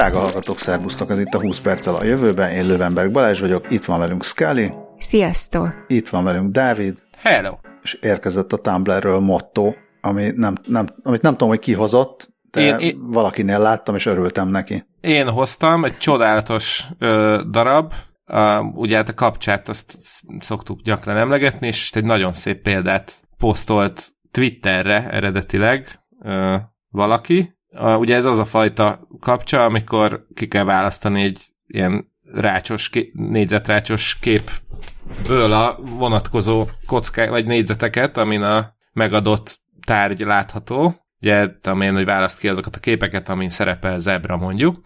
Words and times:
Drága 0.00 0.18
hallgatók, 0.18 0.58
szervusztok, 0.58 1.10
ez 1.10 1.18
itt 1.18 1.34
a 1.34 1.40
20 1.40 1.60
perccel 1.60 1.94
a 1.94 2.04
jövőben, 2.04 2.50
én 2.50 2.66
Lövenberg 2.66 3.12
Balázs 3.12 3.40
vagyok, 3.40 3.70
itt 3.70 3.84
van 3.84 3.98
velünk 3.98 4.24
Scully. 4.24 4.72
Sziasztok! 4.98 5.84
Itt 5.86 6.08
van 6.08 6.24
velünk 6.24 6.52
Dávid. 6.52 6.98
Hello! 7.16 7.56
És 7.82 7.92
érkezett 7.92 8.52
a 8.52 8.56
Tumblrről 8.56 9.18
motto, 9.18 9.72
ami 10.00 10.32
nem, 10.34 10.54
nem, 10.66 10.86
amit 11.02 11.22
nem 11.22 11.32
tudom, 11.32 11.48
hogy 11.48 11.58
ki 11.58 11.72
hozott, 11.72 12.30
de 12.50 12.60
én, 12.60 12.76
én, 12.76 13.10
valakinél 13.10 13.58
láttam, 13.58 13.94
és 13.94 14.06
örültem 14.06 14.48
neki. 14.48 14.86
Én 15.00 15.28
hoztam 15.28 15.84
egy 15.84 15.98
csodálatos 15.98 16.84
ö, 16.98 17.42
darab, 17.50 17.92
a, 18.24 18.60
ugye 18.60 18.96
hát 18.96 19.08
a 19.08 19.14
kapcsát 19.14 19.68
azt 19.68 19.96
szoktuk 20.38 20.80
gyakran 20.80 21.16
emlegetni, 21.16 21.66
és 21.66 21.92
egy 21.92 22.04
nagyon 22.04 22.32
szép 22.32 22.62
példát 22.62 23.12
posztolt 23.38 24.12
Twitterre 24.30 25.10
eredetileg 25.10 26.00
ö, 26.22 26.56
valaki, 26.90 27.58
a, 27.72 27.96
ugye 27.96 28.14
ez 28.14 28.24
az 28.24 28.38
a 28.38 28.44
fajta 28.44 29.08
kapcsa, 29.20 29.64
amikor 29.64 30.26
ki 30.34 30.48
kell 30.48 30.64
választani 30.64 31.22
egy 31.22 31.40
ilyen 31.66 32.10
rácsos, 32.32 32.88
ké, 32.88 33.10
négyzetrácsos 33.14 34.18
képből 34.18 35.52
a 35.52 35.78
vonatkozó 35.80 36.66
kocká, 36.86 37.28
vagy 37.28 37.46
négyzeteket, 37.46 38.16
amin 38.16 38.42
a 38.42 38.74
megadott 38.92 39.60
tárgy 39.86 40.20
látható. 40.20 40.94
Ugye, 41.20 41.48
amilyen, 41.62 41.94
hogy 41.94 42.04
választ 42.04 42.38
ki 42.38 42.48
azokat 42.48 42.76
a 42.76 42.80
képeket, 42.80 43.28
amin 43.28 43.48
szerepel 43.48 43.98
zebra 43.98 44.36
mondjuk. 44.36 44.76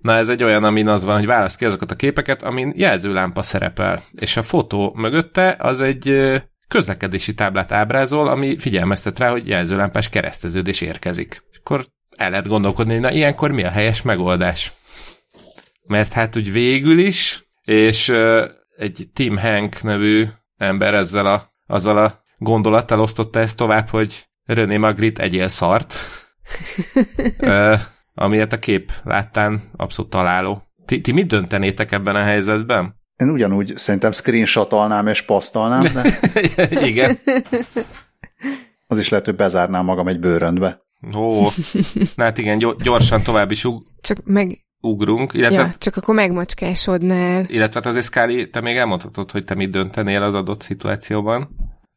Na 0.00 0.12
ez 0.12 0.28
egy 0.28 0.42
olyan, 0.42 0.64
amin 0.64 0.88
az 0.88 1.04
van, 1.04 1.16
hogy 1.16 1.26
választ 1.26 1.58
ki 1.58 1.64
azokat 1.64 1.90
a 1.90 1.96
képeket, 1.96 2.42
amin 2.42 2.72
jelzőlámpa 2.76 3.42
szerepel. 3.42 3.98
És 4.12 4.36
a 4.36 4.42
fotó 4.42 4.94
mögötte 4.96 5.56
az 5.58 5.80
egy 5.80 6.32
közlekedési 6.68 7.34
táblát 7.34 7.72
ábrázol, 7.72 8.28
ami 8.28 8.58
figyelmeztet 8.58 9.18
rá, 9.18 9.30
hogy 9.30 9.48
jelzőlámpás 9.48 10.08
kereszteződés 10.08 10.80
érkezik. 10.80 11.42
És 11.50 11.58
akkor 11.58 11.84
el 12.18 12.30
lehet 12.30 12.48
gondolkodni, 12.48 12.92
hogy 12.92 13.02
na 13.02 13.10
ilyenkor 13.10 13.50
mi 13.50 13.64
a 13.64 13.70
helyes 13.70 14.02
megoldás. 14.02 14.72
Mert 15.86 16.12
hát 16.12 16.36
úgy 16.36 16.52
végül 16.52 16.98
is, 16.98 17.48
és 17.64 18.08
egy 18.76 19.08
Tim 19.12 19.36
Hank 19.36 19.82
nevű 19.82 20.26
ember 20.56 20.94
ezzel 20.94 21.26
a, 21.26 21.52
azzal 21.66 21.98
a 21.98 22.22
gondolattal 22.38 23.00
osztotta 23.00 23.38
ezt 23.38 23.56
tovább, 23.56 23.88
hogy 23.88 24.28
René 24.44 24.76
Magritte 24.76 25.22
egyél 25.22 25.48
szart, 25.48 25.94
uh, 27.38 27.80
amiért 28.14 28.52
a 28.52 28.58
kép 28.58 28.92
láttán 29.04 29.62
abszolút 29.76 30.10
találó. 30.10 30.62
Ti, 30.86 31.00
ti 31.00 31.12
mit 31.12 31.26
döntenétek 31.26 31.92
ebben 31.92 32.16
a 32.16 32.22
helyzetben? 32.22 32.94
Én 33.16 33.30
ugyanúgy 33.30 33.72
szerintem 33.76 34.12
screenshotolnám 34.12 35.06
és 35.06 35.22
posztolnám, 35.22 35.80
de... 35.80 36.18
Igen. 36.90 37.18
Az 38.86 38.98
is 38.98 39.08
lehet, 39.08 39.26
hogy 39.26 39.36
bezárnám 39.36 39.84
magam 39.84 40.08
egy 40.08 40.20
bőröndbe. 40.20 40.87
Ó, 41.16 41.42
na 42.16 42.22
hát 42.24 42.38
igen, 42.38 42.58
gyorsan 42.82 43.22
tovább 43.22 43.50
is 43.50 43.64
ug- 43.64 43.86
Csak 44.00 44.18
meg... 44.24 44.64
ugrunk. 44.80 45.32
Illetve, 45.32 45.56
ja, 45.56 45.74
csak 45.78 45.96
akkor 45.96 46.14
megmocskásodnál. 46.14 47.44
Illetve 47.48 47.80
hát 47.80 47.86
azért 47.88 48.04
Scully, 48.04 48.50
te 48.50 48.60
még 48.60 48.76
elmondhatod, 48.76 49.30
hogy 49.30 49.44
te 49.44 49.54
mit 49.54 49.70
döntenél 49.70 50.22
az 50.22 50.34
adott 50.34 50.62
szituációban. 50.62 51.48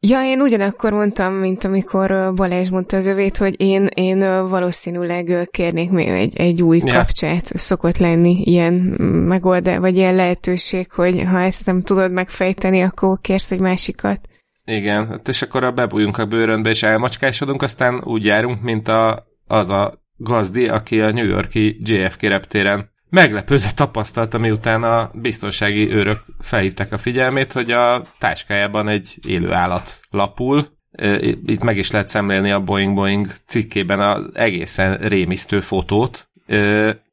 Ja, 0.08 0.24
én 0.24 0.42
ugyanakkor 0.42 0.92
mondtam, 0.92 1.34
mint 1.34 1.64
amikor 1.64 2.34
Balázs 2.36 2.70
mondta 2.70 2.98
az 2.98 3.06
övét, 3.06 3.38
hogy 3.38 3.62
én, 3.62 3.88
én 3.94 4.20
valószínűleg 4.50 5.48
kérnék 5.52 5.90
még 5.90 6.08
egy, 6.08 6.38
egy 6.38 6.62
új 6.62 6.82
ja. 6.86 6.94
kapcsát. 6.94 7.52
Szokott 7.56 7.98
lenni 7.98 8.42
ilyen 8.44 8.74
megoldás, 9.28 9.78
vagy 9.78 9.96
ilyen 9.96 10.16
lehetőség, 10.16 10.92
hogy 10.92 11.24
ha 11.24 11.42
ezt 11.42 11.66
nem 11.66 11.82
tudod 11.82 12.12
megfejteni, 12.12 12.82
akkor 12.82 13.20
kérsz 13.22 13.52
egy 13.52 13.60
másikat. 13.60 14.20
Igen, 14.72 15.08
hát 15.08 15.28
és 15.28 15.42
akkor 15.42 15.74
bebújunk 15.74 16.18
a 16.18 16.26
bőrönbe, 16.26 16.70
és 16.70 16.84
elmacskásodunk, 16.84 17.62
aztán 17.62 18.02
úgy 18.04 18.26
járunk, 18.26 18.62
mint 18.62 18.88
a, 18.88 19.28
az 19.48 19.70
a 19.70 20.04
gazdi, 20.18 20.68
aki 20.68 21.02
a 21.02 21.12
New 21.12 21.26
Yorki 21.26 21.78
JFK 21.80 22.22
reptéren 22.22 22.90
meglepődve 23.10 23.72
tapasztalta, 23.76 24.38
miután 24.38 24.84
a 24.84 25.12
biztonsági 25.14 25.92
őrök 25.92 26.20
felhívták 26.40 26.92
a 26.92 26.98
figyelmét, 26.98 27.52
hogy 27.52 27.72
a 27.72 28.02
táskájában 28.20 28.88
egy 28.88 29.20
élő 29.28 29.52
állat 29.52 30.00
lapul. 30.10 30.68
Itt 31.46 31.64
meg 31.64 31.78
is 31.78 31.92
lehet 31.92 32.08
szemlélni 32.08 32.52
a 32.52 32.60
Boeing 32.60 32.96
Boeing 32.96 33.28
cikkében 33.46 34.00
az 34.00 34.30
egészen 34.34 34.98
rémisztő 34.98 35.60
fotót, 35.60 36.30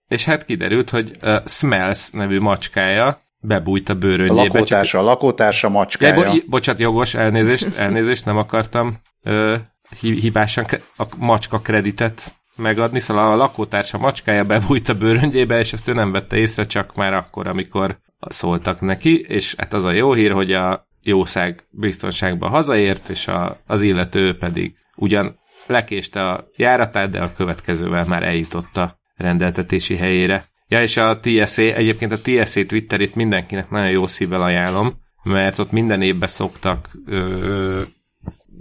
és 0.08 0.24
hát 0.24 0.44
kiderült, 0.44 0.90
hogy 0.90 1.10
a 1.20 1.48
Smells 1.48 2.10
nevű 2.10 2.40
macskája 2.40 3.20
bebújt 3.40 3.88
a 3.88 3.94
bőröngyébe. 3.94 4.40
A 4.40 4.44
lakótársa, 4.44 4.90
csak... 4.90 5.00
a 5.00 5.04
lakótársa 5.04 5.68
macskája. 5.68 6.24
Ja, 6.24 6.30
bo- 6.30 6.48
bocsánat, 6.48 6.80
jogos, 6.80 7.14
elnézést, 7.14 7.76
elnézést, 7.76 8.24
nem 8.24 8.36
akartam 8.36 8.94
ö, 9.22 9.56
hibásan 10.00 10.64
a 10.96 11.04
macska 11.18 11.58
kreditet 11.58 12.36
megadni, 12.56 13.00
szóval 13.00 13.32
a 13.32 13.36
lakótársa 13.36 13.98
macskája 13.98 14.44
bebújt 14.44 14.88
a 14.88 14.94
bőröngyébe, 14.94 15.58
és 15.58 15.72
ezt 15.72 15.88
ő 15.88 15.92
nem 15.92 16.12
vette 16.12 16.36
észre, 16.36 16.64
csak 16.64 16.94
már 16.94 17.14
akkor, 17.14 17.46
amikor 17.46 17.98
szóltak 18.28 18.80
neki, 18.80 19.20
és 19.20 19.54
hát 19.58 19.72
az 19.72 19.84
a 19.84 19.92
jó 19.92 20.12
hír, 20.12 20.32
hogy 20.32 20.52
a 20.52 20.86
jószág 21.02 21.66
biztonságba 21.70 22.48
hazaért, 22.48 23.08
és 23.08 23.28
a, 23.28 23.60
az 23.66 23.82
illető 23.82 24.36
pedig 24.36 24.74
ugyan 24.96 25.38
lekéste 25.66 26.28
a 26.30 26.48
járatát, 26.56 27.10
de 27.10 27.20
a 27.22 27.32
következővel 27.32 28.04
már 28.04 28.22
eljutott 28.22 28.76
a 28.76 28.98
rendeltetési 29.16 29.96
helyére. 29.96 30.44
Ja, 30.68 30.82
és 30.82 30.96
a 30.96 31.20
TSA, 31.20 31.62
egyébként 31.62 32.12
a 32.12 32.20
TSA 32.20 32.66
Twitterét 32.66 33.14
mindenkinek 33.14 33.70
nagyon 33.70 33.90
jó 33.90 34.06
szívvel 34.06 34.42
ajánlom, 34.42 35.00
mert 35.22 35.58
ott 35.58 35.70
minden 35.70 36.02
évben 36.02 36.28
szoktak 36.28 36.90
ö, 37.06 37.80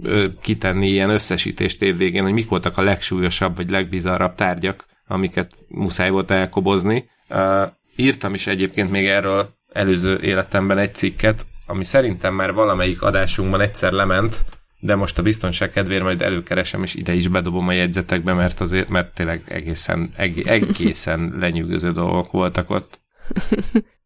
ö, 0.02 0.26
kitenni 0.40 0.88
ilyen 0.88 1.10
összesítést 1.10 1.82
évvégén, 1.82 2.22
hogy 2.22 2.32
mik 2.32 2.48
voltak 2.48 2.78
a 2.78 2.82
legsúlyosabb 2.82 3.56
vagy 3.56 3.70
legbizarrabb 3.70 4.34
tárgyak, 4.34 4.84
amiket 5.06 5.52
muszáj 5.68 6.10
volt 6.10 6.30
elkobozni. 6.30 7.08
Ö, 7.28 7.64
írtam 7.96 8.34
is 8.34 8.46
egyébként 8.46 8.90
még 8.90 9.06
erről 9.06 9.48
előző 9.72 10.20
életemben 10.22 10.78
egy 10.78 10.94
cikket, 10.94 11.46
ami 11.66 11.84
szerintem 11.84 12.34
már 12.34 12.52
valamelyik 12.52 13.02
adásunkban 13.02 13.60
egyszer 13.60 13.92
lement, 13.92 14.44
de 14.80 14.94
most 14.94 15.18
a 15.18 15.22
biztonság 15.22 15.70
kedvéért 15.70 16.02
majd 16.02 16.22
előkeresem, 16.22 16.82
és 16.82 16.94
ide 16.94 17.14
is 17.14 17.28
bedobom 17.28 17.68
a 17.68 17.72
jegyzetekbe, 17.72 18.32
mert 18.32 18.60
azért, 18.60 18.88
mert 18.88 19.14
tényleg 19.14 19.42
egészen, 19.48 20.10
egészen 20.16 21.32
lenyűgöző 21.40 21.90
dolgok 21.90 22.30
voltak 22.30 22.70
ott. 22.70 23.00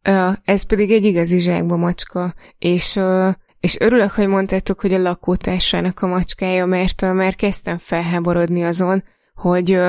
Ez 0.44 0.66
pedig 0.66 0.91
egy 0.91 1.05
igazi 1.05 1.38
zsákba 1.38 1.77
macska, 1.77 2.34
és, 2.59 3.00
és 3.61 3.81
örülök, 3.81 4.11
hogy 4.11 4.27
mondtátok, 4.27 4.81
hogy 4.81 4.94
a 4.94 4.99
lakótársának 4.99 6.03
a 6.03 6.06
macskája, 6.06 6.66
mert 6.66 7.00
már 7.12 7.34
kezdtem 7.34 7.78
felháborodni 7.78 8.65
azon, 8.65 9.05
hogy 9.34 9.81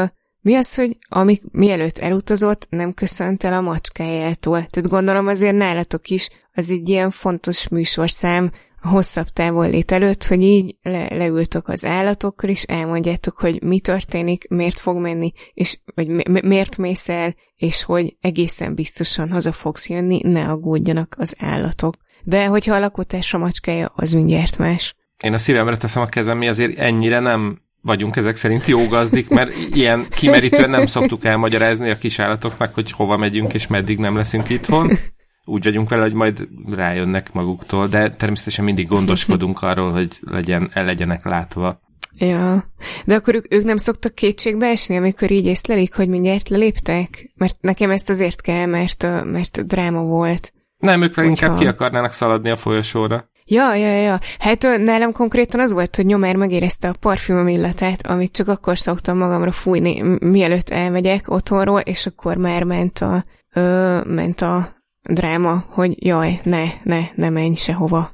mi 0.41 0.55
az, 0.55 0.75
hogy 0.75 0.97
amik, 1.09 1.41
mielőtt 1.51 1.97
elutazott, 1.97 2.67
nem 2.69 2.93
köszönt 2.93 3.43
el 3.43 3.53
a 3.53 3.61
macskájától. 3.61 4.67
Tehát 4.69 4.89
gondolom 4.89 5.27
azért 5.27 5.55
nálatok 5.55 6.07
is 6.07 6.29
az 6.53 6.71
egy 6.71 6.89
ilyen 6.89 7.11
fontos 7.11 7.67
műsorszám, 7.67 8.51
hosszabb 8.83 9.27
távollét 9.27 9.91
előtt, 9.91 10.23
hogy 10.23 10.41
így 10.41 10.75
le, 10.81 11.07
leültök 11.09 11.67
az 11.67 11.85
állatokkal, 11.85 12.49
és 12.49 12.63
elmondjátok, 12.63 13.37
hogy 13.37 13.63
mi 13.63 13.79
történik, 13.79 14.47
miért 14.49 14.79
fog 14.79 14.97
menni, 14.97 15.31
és 15.53 15.79
vagy 15.95 16.07
mi, 16.07 16.23
miért 16.41 16.77
mész 16.77 17.09
el, 17.09 17.35
és 17.55 17.83
hogy 17.83 18.17
egészen 18.21 18.75
biztosan 18.75 19.31
haza 19.31 19.51
fogsz 19.51 19.89
jönni, 19.89 20.19
ne 20.23 20.49
aggódjanak 20.49 21.15
az 21.17 21.35
állatok. 21.39 21.95
De 22.23 22.45
hogyha 22.45 22.75
a 22.75 22.79
lakótársa 22.79 23.37
macskája, 23.37 23.91
az 23.95 24.11
mindjárt 24.11 24.57
más. 24.57 24.95
Én 25.23 25.33
a 25.33 25.37
szívemre 25.37 25.77
teszem 25.77 26.01
a 26.01 26.05
kezem, 26.05 26.37
mi 26.37 26.47
azért 26.47 26.77
ennyire 26.77 27.19
nem 27.19 27.61
vagyunk 27.81 28.15
ezek 28.15 28.35
szerint 28.35 28.65
jó 28.65 28.87
gazdik, 28.87 29.29
mert 29.29 29.55
ilyen 29.73 30.07
kimerítően 30.09 30.69
nem 30.69 30.85
szoktuk 30.85 31.25
elmagyarázni 31.25 31.89
a 31.89 31.97
kis 31.97 32.19
állatoknak, 32.19 32.73
hogy 32.73 32.91
hova 32.91 33.17
megyünk 33.17 33.53
és 33.53 33.67
meddig 33.67 33.97
nem 33.97 34.15
leszünk 34.15 34.49
itthon 34.49 34.99
úgy 35.45 35.63
vagyunk 35.63 35.89
vele, 35.89 36.01
hogy 36.01 36.13
majd 36.13 36.47
rájönnek 36.69 37.33
maguktól, 37.33 37.87
de 37.87 38.09
természetesen 38.09 38.65
mindig 38.65 38.87
gondoskodunk 38.87 39.61
arról, 39.69 39.91
hogy 39.91 40.19
legyen, 40.21 40.69
el 40.73 40.85
legyenek 40.85 41.25
látva. 41.25 41.81
Ja, 42.17 42.71
de 43.05 43.15
akkor 43.15 43.35
ők, 43.35 43.53
ők 43.53 43.63
nem 43.63 43.77
szoktak 43.77 44.15
kétségbe 44.15 44.67
esni, 44.67 44.97
amikor 44.97 45.31
így 45.31 45.45
észlelik, 45.45 45.95
hogy 45.95 46.09
mindjárt 46.09 46.49
leléptek? 46.49 47.31
Mert 47.35 47.55
nekem 47.61 47.91
ezt 47.91 48.09
azért 48.09 48.41
kell, 48.41 48.65
mert, 48.65 49.03
mert 49.23 49.67
dráma 49.67 50.01
volt. 50.01 50.53
Nem, 50.77 51.01
ők 51.01 51.15
Hogyha... 51.15 51.29
inkább 51.29 51.57
ki 51.57 51.67
akarnának 51.67 52.13
szaladni 52.13 52.49
a 52.49 52.57
folyosóra. 52.57 53.31
Ja, 53.45 53.75
ja, 53.75 54.01
ja. 54.01 54.19
Hát 54.39 54.77
nálam 54.77 55.11
konkrétan 55.11 55.59
az 55.59 55.73
volt, 55.73 55.95
hogy 55.95 56.05
nyomár 56.05 56.35
megérezte 56.35 56.87
a 56.87 56.95
parfümöm 56.99 57.47
illatát, 57.47 58.07
amit 58.07 58.31
csak 58.31 58.47
akkor 58.47 58.77
szoktam 58.77 59.17
magamra 59.17 59.51
fújni, 59.51 60.01
mielőtt 60.19 60.69
elmegyek 60.69 61.31
otthonról, 61.31 61.79
és 61.79 62.05
akkor 62.05 62.37
már 62.37 62.63
ment 62.63 62.99
a, 62.99 63.25
ö, 63.53 63.99
ment 64.05 64.41
a 64.41 64.82
dráma, 65.09 65.65
hogy 65.69 66.05
jaj, 66.05 66.39
ne, 66.43 66.63
ne, 66.83 67.01
ne 67.15 67.29
menj 67.29 67.53
sehova. 67.55 68.11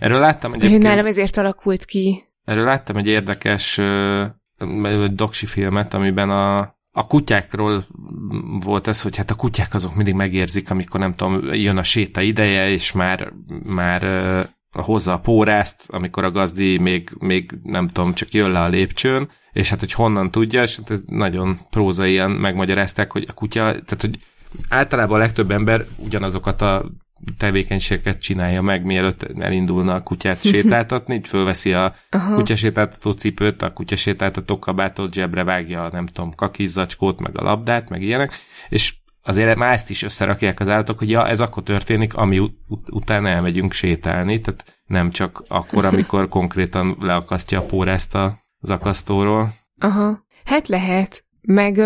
Erről 0.00 0.18
láttam 0.20 0.52
egyébként... 0.52 0.82
Nálam 0.82 1.06
ezért 1.06 1.36
alakult 1.36 1.84
ki. 1.84 2.24
Erről 2.44 2.64
láttam 2.64 2.96
egy 2.96 3.06
érdekes 3.06 3.78
uh, 3.78 4.26
doksi 5.12 5.46
filmet, 5.46 5.94
amiben 5.94 6.30
a, 6.30 6.58
a 6.90 7.06
kutyákról 7.06 7.86
volt 8.60 8.86
ez, 8.86 9.02
hogy 9.02 9.16
hát 9.16 9.30
a 9.30 9.34
kutyák 9.34 9.74
azok 9.74 9.94
mindig 9.94 10.14
megérzik, 10.14 10.70
amikor 10.70 11.00
nem 11.00 11.14
tudom, 11.14 11.52
jön 11.52 11.76
a 11.76 11.82
séta 11.82 12.20
ideje, 12.20 12.68
és 12.68 12.92
már, 12.92 13.32
már 13.64 14.02
hozza 14.82 15.12
a 15.12 15.20
pórázt, 15.20 15.84
amikor 15.86 16.24
a 16.24 16.30
gazdi 16.30 16.78
még, 16.78 17.10
még 17.18 17.50
nem 17.62 17.88
tudom, 17.88 18.14
csak 18.14 18.32
jön 18.32 18.50
le 18.50 18.60
a 18.60 18.68
lépcsőn, 18.68 19.28
és 19.52 19.70
hát, 19.70 19.80
hogy 19.80 19.92
honnan 19.92 20.30
tudja, 20.30 20.62
és 20.62 20.76
hát 20.76 20.90
ez 20.90 21.00
nagyon 21.06 21.58
prózaian 21.70 22.30
megmagyarázták, 22.30 23.12
hogy 23.12 23.24
a 23.28 23.32
kutya, 23.32 23.60
tehát, 23.60 24.00
hogy 24.00 24.18
általában 24.68 25.16
a 25.16 25.18
legtöbb 25.18 25.50
ember 25.50 25.84
ugyanazokat 25.96 26.62
a 26.62 26.84
tevékenységeket 27.38 28.20
csinálja 28.20 28.62
meg, 28.62 28.84
mielőtt 28.84 29.22
elindulna 29.22 29.94
a 29.94 30.02
kutyát 30.02 30.42
sétáltatni, 30.52 31.14
így 31.14 31.28
fölveszi 31.28 31.72
a 31.72 31.94
Aha. 32.10 32.34
kutyasétáltató 32.34 33.10
cipőt, 33.10 33.62
a 33.62 33.72
kutyasétáltató 33.72 34.58
kabátot, 34.58 35.12
zsebre 35.12 35.44
vágja, 35.44 35.88
nem 35.92 36.06
tudom, 36.06 36.34
kakizzacskót, 36.34 37.20
meg 37.20 37.38
a 37.38 37.42
labdát, 37.42 37.90
meg 37.90 38.02
ilyenek, 38.02 38.32
és 38.68 38.94
azért 39.22 39.56
már 39.56 39.72
ezt 39.72 39.90
is 39.90 40.02
összerakják 40.02 40.60
az 40.60 40.68
állatok, 40.68 40.98
hogy 40.98 41.10
ja, 41.10 41.28
ez 41.28 41.40
akkor 41.40 41.62
történik, 41.62 42.14
ami 42.14 42.38
ut- 42.38 42.58
ut- 42.68 42.90
utána 42.90 43.28
elmegyünk 43.28 43.72
sétálni, 43.72 44.40
tehát 44.40 44.80
nem 44.86 45.10
csak 45.10 45.42
akkor, 45.48 45.84
amikor 45.84 46.28
konkrétan 46.38 46.96
leakasztja 47.00 47.58
a 47.58 47.64
pórázt 47.64 48.14
az 48.58 48.70
akasztóról. 48.70 49.54
Aha, 49.78 50.26
hát 50.44 50.68
lehet. 50.68 51.24
Meg 51.46 51.80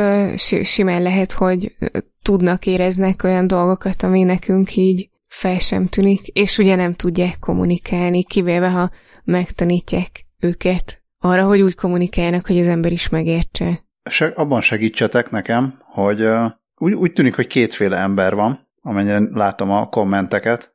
simán 0.62 1.02
lehet, 1.02 1.32
hogy 1.32 1.74
tudnak, 2.22 2.66
éreznek 2.66 3.22
olyan 3.24 3.46
dolgokat, 3.46 4.02
ami 4.02 4.22
nekünk 4.22 4.76
így 4.76 5.08
fel 5.28 5.58
sem 5.58 5.86
tűnik, 5.86 6.26
és 6.26 6.58
ugye 6.58 6.74
nem 6.74 6.94
tudják 6.94 7.36
kommunikálni, 7.38 8.24
kivéve 8.24 8.70
ha 8.70 8.90
megtanítják 9.24 10.26
őket 10.40 11.02
arra, 11.18 11.46
hogy 11.46 11.60
úgy 11.60 11.74
kommunikálnak, 11.74 12.46
hogy 12.46 12.58
az 12.58 12.66
ember 12.66 12.92
is 12.92 13.08
megértse. 13.08 13.84
Se, 14.10 14.26
abban 14.26 14.60
segítsetek 14.60 15.30
nekem, 15.30 15.80
hogy 15.84 16.20
uh, 16.22 16.50
úgy, 16.76 16.92
úgy 16.92 17.12
tűnik, 17.12 17.34
hogy 17.34 17.46
kétféle 17.46 17.96
ember 17.96 18.34
van, 18.34 18.68
amennyire 18.80 19.20
látom 19.32 19.70
a 19.70 19.88
kommenteket 19.88 20.74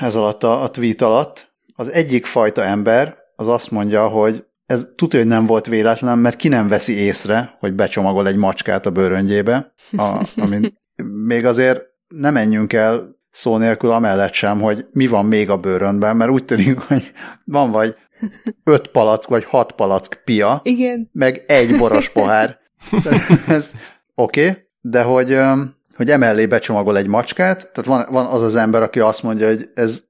ez 0.00 0.16
alatt 0.16 0.42
a, 0.42 0.62
a 0.62 0.70
tweet 0.70 1.02
alatt. 1.02 1.54
Az 1.74 1.92
egyik 1.92 2.26
fajta 2.26 2.62
ember 2.62 3.16
az 3.36 3.48
azt 3.48 3.70
mondja, 3.70 4.08
hogy 4.08 4.44
ez 4.66 4.88
tudja, 4.96 5.18
hogy 5.18 5.28
nem 5.28 5.46
volt 5.46 5.66
véletlen, 5.66 6.18
mert 6.18 6.36
ki 6.36 6.48
nem 6.48 6.68
veszi 6.68 6.98
észre, 6.98 7.56
hogy 7.58 7.72
becsomagol 7.72 8.26
egy 8.26 8.36
macskát 8.36 8.86
a 8.86 8.90
bőröngyébe, 8.90 9.72
a, 9.96 10.26
ami 10.36 10.72
még 11.26 11.44
azért 11.44 11.82
nem 12.08 12.32
menjünk 12.32 12.72
el 12.72 13.16
szó 13.30 13.56
nélkül 13.56 13.90
amellett 13.90 14.32
sem, 14.32 14.60
hogy 14.60 14.86
mi 14.92 15.06
van 15.06 15.26
még 15.26 15.50
a 15.50 15.56
bőrönben, 15.56 16.16
mert 16.16 16.30
úgy 16.30 16.44
tűnik, 16.44 16.78
hogy 16.78 17.12
van 17.44 17.70
vagy 17.70 17.96
öt 18.64 18.88
palack, 18.88 19.28
vagy 19.28 19.44
hat 19.44 19.72
palack 19.72 20.22
pia, 20.24 20.60
Igen. 20.64 21.10
meg 21.12 21.44
egy 21.46 21.76
boros 21.78 22.08
pohár. 22.08 22.58
ez 23.46 23.72
oké, 24.14 24.48
okay, 24.48 24.62
de 24.80 25.02
hogy, 25.02 25.38
hogy 25.96 26.10
emellé 26.10 26.46
becsomagol 26.46 26.96
egy 26.96 27.06
macskát, 27.06 27.70
tehát 27.72 27.84
van, 27.84 28.06
van 28.10 28.26
az 28.26 28.42
az 28.42 28.56
ember, 28.56 28.82
aki 28.82 29.00
azt 29.00 29.22
mondja, 29.22 29.46
hogy 29.46 29.70
ez 29.74 30.04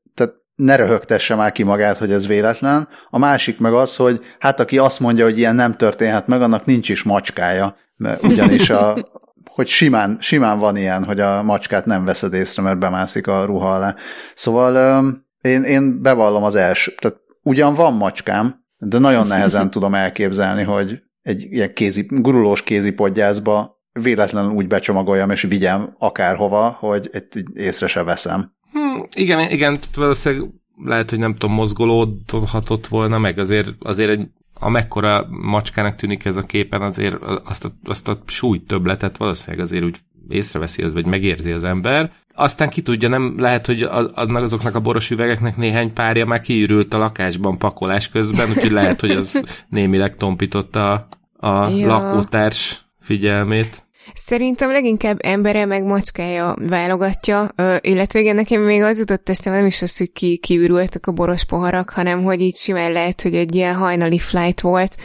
ne 0.56 0.76
röhögtesse 0.76 1.34
már 1.34 1.52
ki 1.52 1.62
magát, 1.62 1.98
hogy 1.98 2.12
ez 2.12 2.26
véletlen. 2.26 2.88
A 3.10 3.18
másik 3.18 3.58
meg 3.58 3.72
az, 3.72 3.96
hogy 3.96 4.20
hát 4.38 4.60
aki 4.60 4.78
azt 4.78 5.00
mondja, 5.00 5.24
hogy 5.24 5.38
ilyen 5.38 5.54
nem 5.54 5.76
történhet 5.76 6.26
meg, 6.26 6.42
annak 6.42 6.64
nincs 6.64 6.88
is 6.88 7.02
macskája, 7.02 7.76
mert 7.96 8.22
ugyanis 8.22 8.70
a, 8.70 9.08
hogy 9.50 9.66
simán, 9.66 10.16
simán 10.20 10.58
van 10.58 10.76
ilyen, 10.76 11.04
hogy 11.04 11.20
a 11.20 11.42
macskát 11.42 11.86
nem 11.86 12.04
veszed 12.04 12.32
észre, 12.32 12.62
mert 12.62 12.78
bemászik 12.78 13.26
a 13.26 13.44
ruha 13.44 13.74
alá. 13.74 13.94
Szóval 14.34 15.04
én, 15.40 15.62
én 15.62 16.02
bevallom 16.02 16.44
az 16.44 16.54
első, 16.54 16.92
tehát 16.98 17.16
ugyan 17.42 17.72
van 17.72 17.92
macskám, 17.92 18.64
de 18.78 18.98
nagyon 18.98 19.26
nehezen 19.26 19.70
tudom 19.70 19.94
elképzelni, 19.94 20.62
hogy 20.62 21.02
egy 21.22 21.42
ilyen 21.42 21.72
kézi, 21.74 22.06
gurulós 22.08 22.62
kézipodgyászba 22.62 23.80
véletlenül 23.92 24.50
úgy 24.50 24.66
becsomagoljam 24.66 25.30
és 25.30 25.42
vigyem 25.42 25.94
akárhova, 25.98 26.76
hogy 26.78 27.10
észre 27.54 27.86
se 27.86 28.02
veszem. 28.02 28.55
Hmm, 28.76 29.02
igen, 29.14 29.50
igen, 29.50 29.78
valószínűleg 29.94 30.48
lehet, 30.84 31.10
hogy 31.10 31.18
nem 31.18 31.32
tudom, 31.32 31.54
mozgolódhatott 31.54 32.86
volna, 32.86 33.18
meg 33.18 33.38
azért, 33.38 33.68
azért 33.78 34.10
egy 34.10 34.28
amekkora 34.60 35.26
macskának 35.30 35.96
tűnik 35.96 36.24
ez 36.24 36.36
a 36.36 36.42
képen, 36.42 36.82
azért 36.82 37.16
azt 37.44 37.64
a, 37.64 37.68
azt 37.84 38.08
a 38.08 38.18
súlyt 38.26 38.66
többletet 38.66 39.16
valószínűleg 39.16 39.64
azért 39.64 39.84
úgy 39.84 39.96
észreveszi 40.28 40.82
az, 40.82 40.92
vagy 40.92 41.06
megérzi 41.06 41.50
az 41.50 41.64
ember. 41.64 42.12
Aztán 42.34 42.68
ki 42.68 42.82
tudja, 42.82 43.08
nem 43.08 43.34
lehet, 43.38 43.66
hogy 43.66 43.82
adnak 43.82 44.42
azoknak 44.42 44.74
a 44.74 44.80
boros 44.80 45.10
üvegeknek 45.10 45.56
néhány 45.56 45.92
párja 45.92 46.26
már 46.26 46.40
kiürült 46.40 46.94
a 46.94 46.98
lakásban 46.98 47.58
pakolás 47.58 48.08
közben, 48.08 48.48
úgyhogy 48.48 48.72
lehet, 48.72 49.00
hogy 49.00 49.10
az 49.10 49.42
némileg 49.68 50.14
tompította 50.14 50.92
a, 50.92 51.46
a 51.46 51.68
ja. 51.68 51.86
lakótárs 51.86 52.86
figyelmét. 53.00 53.85
Szerintem 54.14 54.70
leginkább 54.70 55.18
embere 55.22 55.64
meg 55.64 55.84
macskája 55.84 56.56
válogatja, 56.58 57.48
illetve 57.80 58.20
igen, 58.20 58.34
nekem 58.34 58.62
még 58.62 58.82
az 58.82 58.98
jutott 58.98 59.28
eszembe, 59.28 59.58
nem 59.58 59.68
is 59.68 59.82
az, 59.82 59.96
hogy 59.96 60.12
ki, 60.12 60.36
kiürültek 60.36 61.06
a 61.06 61.12
boros 61.12 61.44
poharak, 61.44 61.90
hanem 61.90 62.22
hogy 62.22 62.40
így 62.40 62.56
simán 62.56 62.92
lehet, 62.92 63.20
hogy 63.20 63.34
egy 63.34 63.54
ilyen 63.54 63.74
hajnali 63.74 64.18
flight 64.18 64.60
volt, 64.60 64.96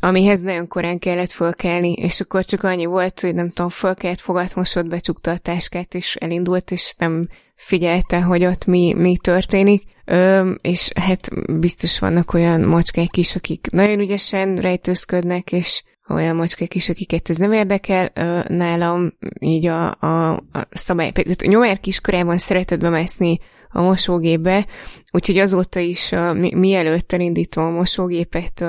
amihez 0.00 0.40
nagyon 0.40 0.68
korán 0.68 0.98
kellett 0.98 1.30
fölkelni, 1.30 1.92
és 1.92 2.20
akkor 2.20 2.44
csak 2.44 2.62
annyi 2.62 2.84
volt, 2.84 3.20
hogy 3.20 3.34
nem 3.34 3.50
tudom, 3.50 3.70
fölkelt, 3.70 4.20
fogat, 4.20 4.54
mosott, 4.54 4.86
becsukta 4.86 5.30
a 5.30 5.38
táskát, 5.38 5.94
és 5.94 6.16
elindult, 6.16 6.70
és 6.70 6.94
nem 6.98 7.26
figyelte, 7.54 8.20
hogy 8.20 8.44
ott 8.44 8.66
mi, 8.66 8.92
mi 8.92 9.16
történik. 9.22 9.82
Ö, 10.04 10.52
és 10.60 10.90
hát 10.94 11.28
biztos 11.60 11.98
vannak 11.98 12.34
olyan 12.34 12.60
macskák 12.60 13.16
is, 13.16 13.36
akik 13.36 13.66
nagyon 13.70 14.00
ügyesen 14.00 14.56
rejtőzködnek, 14.56 15.52
és 15.52 15.82
olyan 16.10 16.36
macskák 16.36 16.74
is, 16.74 16.88
akiket 16.88 17.28
ez 17.28 17.36
nem 17.36 17.52
érdekel. 17.52 18.12
Nálam 18.48 19.12
így 19.38 19.66
a, 19.66 19.90
a, 20.00 20.30
a 20.32 20.68
szabály, 20.70 21.10
tehát 21.10 21.42
a 21.42 21.46
nyomár 21.46 21.80
kiskorában 21.80 22.38
szeretett 22.38 22.80
bemászni 22.80 23.38
a 23.72 23.80
mosógépbe, 23.80 24.66
úgyhogy 25.10 25.38
azóta 25.38 25.80
is, 25.80 26.10
mi, 26.34 26.54
mielőtt 26.54 27.12
elindítom 27.12 27.64
a 27.64 27.70
mosógépet, 27.70 28.66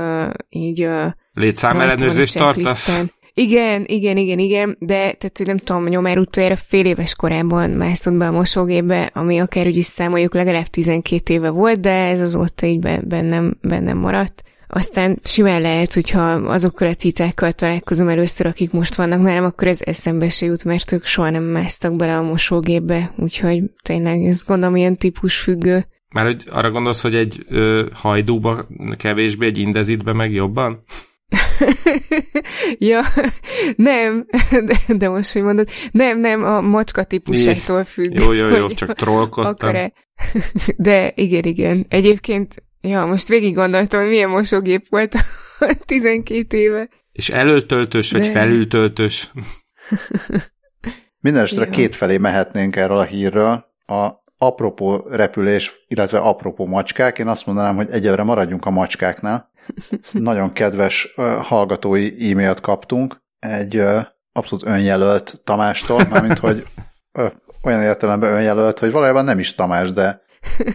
így... 0.50 0.88
Létszám 1.34 1.80
ellenőrzést 1.80 2.38
tartasz? 2.38 3.04
Igen, 3.34 3.84
igen, 3.88 4.18
igen, 4.18 4.40
igen, 4.40 4.76
de 4.80 4.96
tehát, 4.96 5.38
hogy 5.38 5.46
nem 5.46 5.58
tudom, 5.58 5.88
nyomár 5.88 6.18
utoljára 6.18 6.56
fél 6.56 6.86
éves 6.86 7.16
korában 7.16 7.70
mászott 7.70 8.14
be 8.14 8.28
a 8.28 8.32
mosógépbe, 8.32 9.12
ami 9.14 9.40
akár 9.40 9.68
úgy 9.68 9.78
is 9.78 9.86
számoljuk 9.86 10.34
legalább 10.34 10.66
12 10.66 11.34
éve 11.34 11.50
volt, 11.50 11.80
de 11.80 11.92
ez 11.92 12.22
azóta 12.22 12.66
így 12.66 12.80
bennem, 13.02 13.58
bennem 13.62 13.98
maradt. 13.98 14.44
Aztán 14.74 15.20
simán 15.24 15.62
lehet, 15.62 15.94
hogyha 15.94 16.32
azokkal 16.32 16.88
a 16.88 16.94
cicákkal 16.94 17.52
találkozom 17.52 18.08
először, 18.08 18.46
akik 18.46 18.72
most 18.72 18.96
vannak 18.96 19.22
nálam, 19.22 19.44
akkor 19.44 19.68
ez 19.68 19.80
eszembe 19.82 20.30
se 20.30 20.46
jut, 20.46 20.64
mert 20.64 20.92
ők 20.92 21.06
soha 21.06 21.30
nem 21.30 21.44
másztak 21.44 21.96
bele 21.96 22.18
a 22.18 22.22
mosógépbe, 22.22 23.14
úgyhogy 23.18 23.62
tényleg 23.84 24.24
ez 24.24 24.44
gondolom 24.44 24.76
ilyen 24.76 24.98
típus 24.98 25.40
függő. 25.40 25.86
Már 26.14 26.26
hogy 26.26 26.44
arra 26.50 26.72
gondolsz, 26.72 27.02
hogy 27.02 27.16
egy 27.16 27.46
ö, 27.50 27.88
hajdúba 27.94 28.68
kevésbé, 28.98 29.46
egy 29.46 29.58
indezitbe 29.58 30.14
meg 30.14 30.32
jobban? 30.32 30.84
ja, 32.92 33.02
nem, 33.76 34.26
de, 34.66 34.80
de 34.88 35.10
most, 35.10 35.32
hogy 35.32 35.42
mondod, 35.42 35.70
nem, 35.92 36.20
nem, 36.20 36.44
a 36.44 36.62
macska 36.62 37.04
típusától 37.04 37.84
függ. 37.84 38.20
Jó, 38.20 38.32
jó, 38.32 38.56
jó, 38.56 38.68
csak 38.68 38.94
trollkodtam. 38.94 39.76
De 40.78 41.12
igen, 41.16 41.44
igen. 41.44 41.86
Egyébként 41.90 42.64
Ja, 42.82 43.06
most 43.06 43.28
végig 43.28 43.56
gondoltam, 43.56 44.00
hogy 44.00 44.10
milyen 44.10 44.30
mosógép 44.30 44.86
volt 44.90 45.14
a 45.14 45.24
12 45.86 46.58
éve. 46.58 46.90
És 47.12 47.30
előtöltős, 47.30 48.12
vagy 48.12 48.22
De... 48.22 48.32
felültöltős? 48.32 49.32
Minden 51.20 51.44
esetre 51.44 51.70
kétfelé 51.70 52.18
mehetnénk 52.18 52.76
erről 52.76 52.98
a 52.98 53.04
hírről. 53.04 53.66
A 53.86 54.22
apropó 54.38 55.08
repülés, 55.10 55.86
illetve 55.88 56.20
apropó 56.20 56.66
macskák, 56.66 57.20
én 57.20 57.28
azt 57.28 57.46
mondanám, 57.46 57.76
hogy 57.76 57.90
egyelőre 57.92 58.24
maradjunk 58.24 58.66
a 58.66 58.70
macskáknál. 58.70 59.52
Nagyon 60.12 60.54
kedves 60.54 61.14
uh, 61.16 61.26
hallgatói 61.26 62.32
e-mailt 62.32 62.60
kaptunk, 62.60 63.22
egy 63.40 63.78
uh, 63.78 64.06
abszolút 64.32 64.66
önjelölt 64.66 65.42
Tamástól, 65.44 66.06
mármint 66.10 66.38
hogy 66.38 66.64
uh, 67.14 67.32
olyan 67.64 67.82
értelemben 67.82 68.34
önjelölt, 68.34 68.80
hogy 68.80 68.92
valójában 68.92 69.26
nem 69.26 69.40
is 69.40 69.56
Tamás, 69.56 69.94
de 69.94 70.22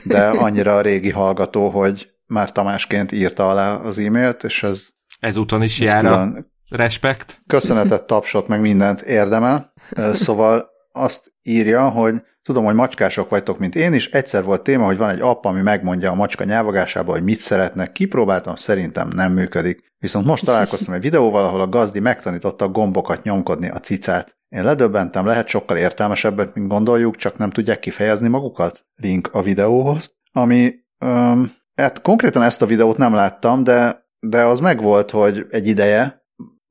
de 0.05 0.29
annyira 0.29 0.77
a 0.77 0.81
régi 0.81 1.11
hallgató, 1.11 1.69
hogy 1.69 2.11
már 2.27 2.53
Tamásként 2.53 3.13
írta 3.13 3.51
alá 3.51 3.75
az 3.75 3.99
e-mailt, 3.99 4.45
és 4.45 4.63
ez... 4.63 4.87
Ezúton 5.21 5.63
is 5.63 5.81
ez 5.81 5.87
jár 5.89 6.05
a 6.05 6.33
respekt. 6.69 7.41
Köszönetet, 7.47 8.07
tapsot, 8.07 8.49
meg 8.49 8.61
mindent 8.61 9.01
érdemel. 9.01 9.73
Szóval 10.13 10.69
azt 10.93 11.35
írja, 11.47 11.89
hogy 11.89 12.23
tudom, 12.43 12.65
hogy 12.65 12.75
macskások 12.75 13.29
vagytok, 13.29 13.59
mint 13.59 13.75
én 13.75 13.93
is. 13.93 14.11
Egyszer 14.11 14.45
volt 14.45 14.63
téma, 14.63 14.85
hogy 14.85 14.97
van 14.97 15.11
egy 15.11 15.21
app, 15.21 15.45
ami 15.45 15.61
megmondja 15.61 16.11
a 16.11 16.15
macska 16.15 16.45
nyelvogásában, 16.45 17.15
hogy 17.15 17.25
mit 17.25 17.41
szeretnek. 17.41 17.93
Kipróbáltam, 17.93 18.55
szerintem 18.55 19.09
nem 19.09 19.33
működik. 19.33 19.93
Viszont 19.99 20.27
most 20.27 20.45
találkoztam 20.45 20.95
egy 20.95 21.01
videóval, 21.01 21.45
ahol 21.45 21.61
a 21.61 21.69
gazdi 21.69 22.01
megtanította 22.01 22.65
a 22.65 22.69
gombokat 22.69 23.23
nyomkodni 23.23 23.69
a 23.69 23.81
cicát. 23.81 24.37
Én 24.49 24.65
ledöbbentem, 24.65 25.27
lehet 25.27 25.49
sokkal 25.49 25.77
értelmesebbet, 25.77 26.55
mint 26.55 26.69
gondoljuk, 26.69 27.17
csak 27.17 27.37
nem 27.37 27.51
tudják 27.51 27.79
kifejezni 27.79 28.29
magukat? 28.29 28.87
Link 28.95 29.29
a 29.33 29.43
videóhoz. 29.43 30.17
Ami, 30.33 30.75
um, 31.05 31.53
hát 31.75 32.01
konkrétan 32.01 32.43
ezt 32.43 32.63
a 32.63 32.67
videót 32.67 32.97
nem 32.97 33.15
láttam, 33.15 33.65
de, 33.65 34.07
de 34.21 34.45
az 34.45 34.61
megvolt, 34.61 35.11
hogy 35.11 35.47
egy 35.51 35.67
ideje 35.67 36.25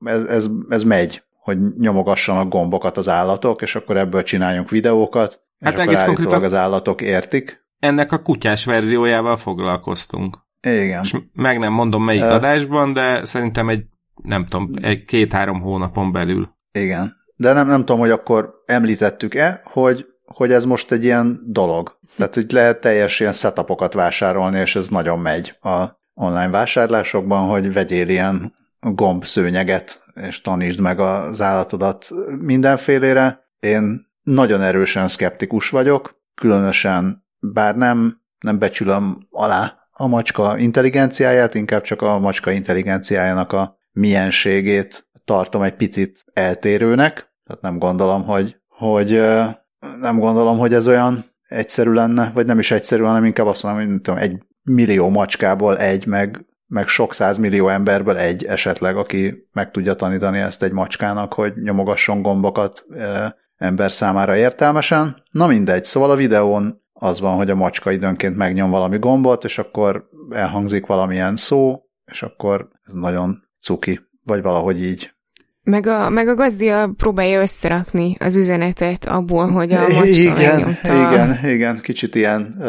ez, 0.05 0.23
ez, 0.23 0.47
ez 0.69 0.83
megy, 0.83 1.23
hogy 1.45 1.57
nyomogassanak 1.79 2.49
gombokat 2.49 2.97
az 2.97 3.09
állatok, 3.09 3.61
és 3.61 3.75
akkor 3.75 3.97
ebből 3.97 4.23
csináljunk 4.23 4.69
videókat, 4.69 5.41
és 5.59 5.67
hát 5.67 5.73
akkor 5.73 5.87
egész 5.87 6.03
konkrétan... 6.03 6.43
az 6.43 6.53
állatok 6.53 7.01
értik. 7.01 7.65
ennek 7.79 8.11
a 8.11 8.21
kutyás 8.21 8.65
verziójával 8.65 9.37
foglalkoztunk. 9.37 10.37
Igen. 10.61 11.01
És 11.03 11.15
meg 11.33 11.59
nem 11.59 11.73
mondom 11.73 12.03
melyik 12.03 12.23
uh, 12.23 12.31
adásban, 12.33 12.93
de 12.93 13.25
szerintem 13.25 13.69
egy, 13.69 13.83
nem 14.23 14.45
tudom, 14.45 14.71
egy 14.81 15.03
két-három 15.03 15.61
hónapon 15.61 16.11
belül. 16.11 16.49
Igen. 16.71 17.15
De 17.35 17.53
nem, 17.53 17.67
nem 17.67 17.79
tudom, 17.79 17.99
hogy 17.99 18.11
akkor 18.11 18.53
említettük-e, 18.65 19.61
hogy, 19.63 20.05
hogy 20.25 20.51
ez 20.51 20.65
most 20.65 20.91
egy 20.91 21.03
ilyen 21.03 21.39
dolog. 21.45 21.99
Tehát, 22.17 22.33
hogy 22.33 22.51
lehet 22.51 22.79
teljes 22.79 23.19
ilyen 23.19 23.33
setupokat 23.33 23.93
vásárolni, 23.93 24.59
és 24.59 24.75
ez 24.75 24.89
nagyon 24.89 25.19
megy 25.19 25.57
a 25.61 25.85
online 26.13 26.49
vásárlásokban, 26.49 27.47
hogy 27.47 27.73
vegyél 27.73 28.09
ilyen 28.09 28.53
gombszőnyeget, 28.93 30.03
és 30.13 30.41
tanítsd 30.41 30.79
meg 30.79 30.99
az 30.99 31.41
állatodat 31.41 32.09
mindenfélére. 32.39 33.47
Én 33.59 34.13
nagyon 34.21 34.61
erősen 34.61 35.07
szkeptikus 35.07 35.69
vagyok, 35.69 36.21
különösen, 36.35 37.25
bár 37.39 37.75
nem, 37.75 38.21
nem 38.39 38.59
becsülöm 38.59 39.27
alá 39.29 39.87
a 39.91 40.07
macska 40.07 40.57
intelligenciáját, 40.57 41.55
inkább 41.55 41.81
csak 41.81 42.01
a 42.01 42.19
macska 42.19 42.51
intelligenciájának 42.51 43.51
a 43.51 43.77
mienségét 43.91 45.09
tartom 45.25 45.61
egy 45.61 45.75
picit 45.75 46.25
eltérőnek, 46.33 47.33
tehát 47.43 47.61
nem 47.61 47.77
gondolom, 47.77 48.23
hogy, 48.23 48.57
hogy 48.67 49.09
nem 49.99 50.19
gondolom, 50.19 50.57
hogy 50.57 50.73
ez 50.73 50.87
olyan 50.87 51.25
egyszerű 51.47 51.91
lenne, 51.91 52.31
vagy 52.33 52.45
nem 52.45 52.59
is 52.59 52.71
egyszerű, 52.71 53.03
hanem 53.03 53.25
inkább 53.25 53.47
azt 53.47 53.63
mondom, 53.63 53.81
hogy 53.81 53.89
nem 53.89 54.01
tudom, 54.01 54.19
egy 54.19 54.43
millió 54.61 55.09
macskából 55.09 55.77
egy, 55.77 56.05
meg, 56.05 56.45
meg 56.67 56.87
sok 56.87 57.13
millió 57.39 57.69
emberből 57.69 58.17
egy 58.17 58.45
esetleg, 58.45 58.97
aki 58.97 59.47
meg 59.51 59.71
tudja 59.71 59.93
tanítani 59.93 60.39
ezt 60.39 60.63
egy 60.63 60.71
macskának, 60.71 61.33
hogy 61.33 61.53
nyomogasson 61.55 62.21
gombokat 62.21 62.85
e, 62.97 63.35
ember 63.55 63.91
számára 63.91 64.37
értelmesen. 64.37 65.23
Na 65.31 65.47
mindegy, 65.47 65.83
szóval 65.83 66.11
a 66.11 66.15
videón 66.15 66.83
az 66.93 67.19
van, 67.19 67.35
hogy 67.35 67.49
a 67.49 67.55
macska 67.55 67.91
időnként 67.91 68.35
megnyom 68.35 68.69
valami 68.69 68.97
gombot, 68.97 69.43
és 69.43 69.57
akkor 69.57 70.09
elhangzik 70.29 70.85
valamilyen 70.85 71.35
szó, 71.35 71.81
és 72.05 72.23
akkor 72.23 72.67
ez 72.83 72.93
nagyon 72.93 73.43
cuki, 73.61 73.99
vagy 74.23 74.41
valahogy 74.41 74.83
így. 74.83 75.13
Meg 75.63 75.87
a, 75.87 76.09
meg 76.09 76.27
a 76.27 76.35
gazdia 76.35 76.89
próbálja 76.97 77.41
összerakni 77.41 78.15
az 78.19 78.35
üzenetet 78.35 79.05
abból, 79.05 79.51
hogy 79.51 79.73
a 79.73 79.87
macska 79.87 80.21
igen, 80.21 80.33
megnyomta. 80.33 80.93
Igen, 80.93 81.53
igen, 81.53 81.79
kicsit 81.81 82.15
ilyen, 82.15 82.63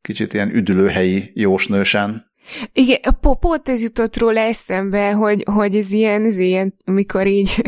kicsit 0.00 0.34
ilyen 0.34 0.50
üdülőhelyi 0.54 1.30
jósnősen 1.34 2.27
igen, 2.72 3.00
pont 3.40 3.68
ez 3.68 3.82
jutott 3.82 4.18
róla 4.18 4.40
eszembe, 4.40 5.12
hogy, 5.12 5.44
hogy 5.52 5.76
ez 5.76 5.92
ilyen, 5.92 6.24
ez 6.24 6.38
ilyen, 6.38 6.74
amikor 6.84 7.26
így 7.26 7.62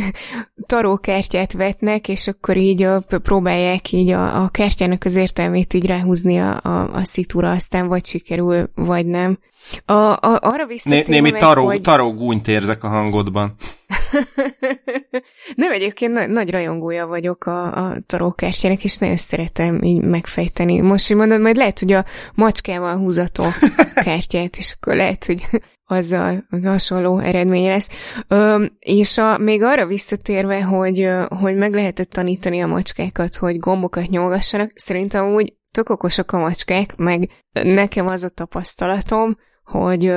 tarókártyát 0.67 1.53
vetnek, 1.53 2.09
és 2.09 2.29
akkor 2.29 2.57
így 2.57 2.83
a, 2.83 3.05
próbálják 3.23 3.93
így 3.93 4.11
a, 4.11 4.43
a 4.43 4.49
kártyának 4.49 5.05
az 5.05 5.17
értelmét 5.17 5.75
így 5.75 5.87
ráhúzni 5.87 6.39
a, 6.39 6.61
a, 6.63 6.91
a 6.93 7.05
szitúra, 7.05 7.51
aztán 7.51 7.87
vagy 7.87 8.07
sikerül, 8.07 8.71
vagy 8.75 9.07
nem. 9.07 9.39
A, 9.85 9.93
a, 9.93 10.39
arra 10.41 10.67
visszatérve 10.67 11.11
Né, 11.11 11.21
Némi 11.21 11.39
taró, 11.39 11.65
hogy... 11.65 11.81
taró 11.81 12.13
gúnyt 12.15 12.49
érzek 12.49 12.85
a 12.85 12.89
hangodban. 12.89 13.55
Nem, 15.57 15.73
egyébként 15.73 16.13
nagy, 16.13 16.29
nagy 16.29 16.51
rajongója 16.51 17.07
vagyok 17.07 17.47
a, 17.47 17.87
a 17.87 17.97
tarókártyának, 18.07 18.85
és 18.85 18.97
nagyon 18.97 19.17
szeretem 19.17 19.83
így 19.83 20.03
megfejteni. 20.03 20.81
Most, 20.81 21.07
hogy 21.07 21.17
mondod, 21.17 21.41
majd 21.41 21.57
lehet, 21.57 21.79
hogy 21.79 21.93
a 21.93 22.05
macskával 22.35 22.97
húzatok 22.97 23.53
kártyát, 24.05 24.57
és 24.57 24.77
akkor 24.81 24.95
lehet, 24.95 25.25
hogy 25.25 25.47
azzal 25.91 26.47
az 26.51 26.65
hasonló 26.65 27.19
eredmény 27.19 27.67
lesz. 27.67 27.89
Ö, 28.29 28.65
és 28.79 29.19
a, 29.19 29.39
még 29.39 29.63
arra 29.63 29.87
visszatérve, 29.87 30.63
hogy, 30.63 31.09
hogy 31.29 31.57
meg 31.57 31.73
lehetett 31.73 32.11
tanítani 32.11 32.61
a 32.61 32.67
macskákat, 32.67 33.35
hogy 33.35 33.59
gombokat 33.59 34.09
nyolgassanak, 34.09 34.71
szerintem 34.75 35.33
úgy 35.35 35.55
tök 35.73 35.89
okosak 35.89 36.33
a 36.33 36.39
macskák, 36.39 36.97
meg 36.97 37.29
nekem 37.53 38.07
az 38.07 38.25
a 38.25 38.29
tapasztalatom, 38.29 39.37
hogy 39.65 40.13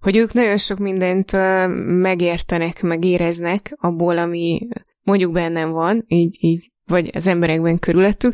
hogy 0.00 0.16
ők 0.16 0.32
nagyon 0.32 0.56
sok 0.56 0.78
mindent 0.78 1.32
megértenek, 2.00 2.82
megéreznek 2.82 3.72
abból, 3.76 4.18
ami 4.18 4.68
mondjuk 5.02 5.32
bennem 5.32 5.68
van, 5.68 6.04
így, 6.06 6.36
így, 6.40 6.70
vagy 6.84 7.10
az 7.14 7.26
emberekben 7.26 7.78
körülöttük, 7.78 8.32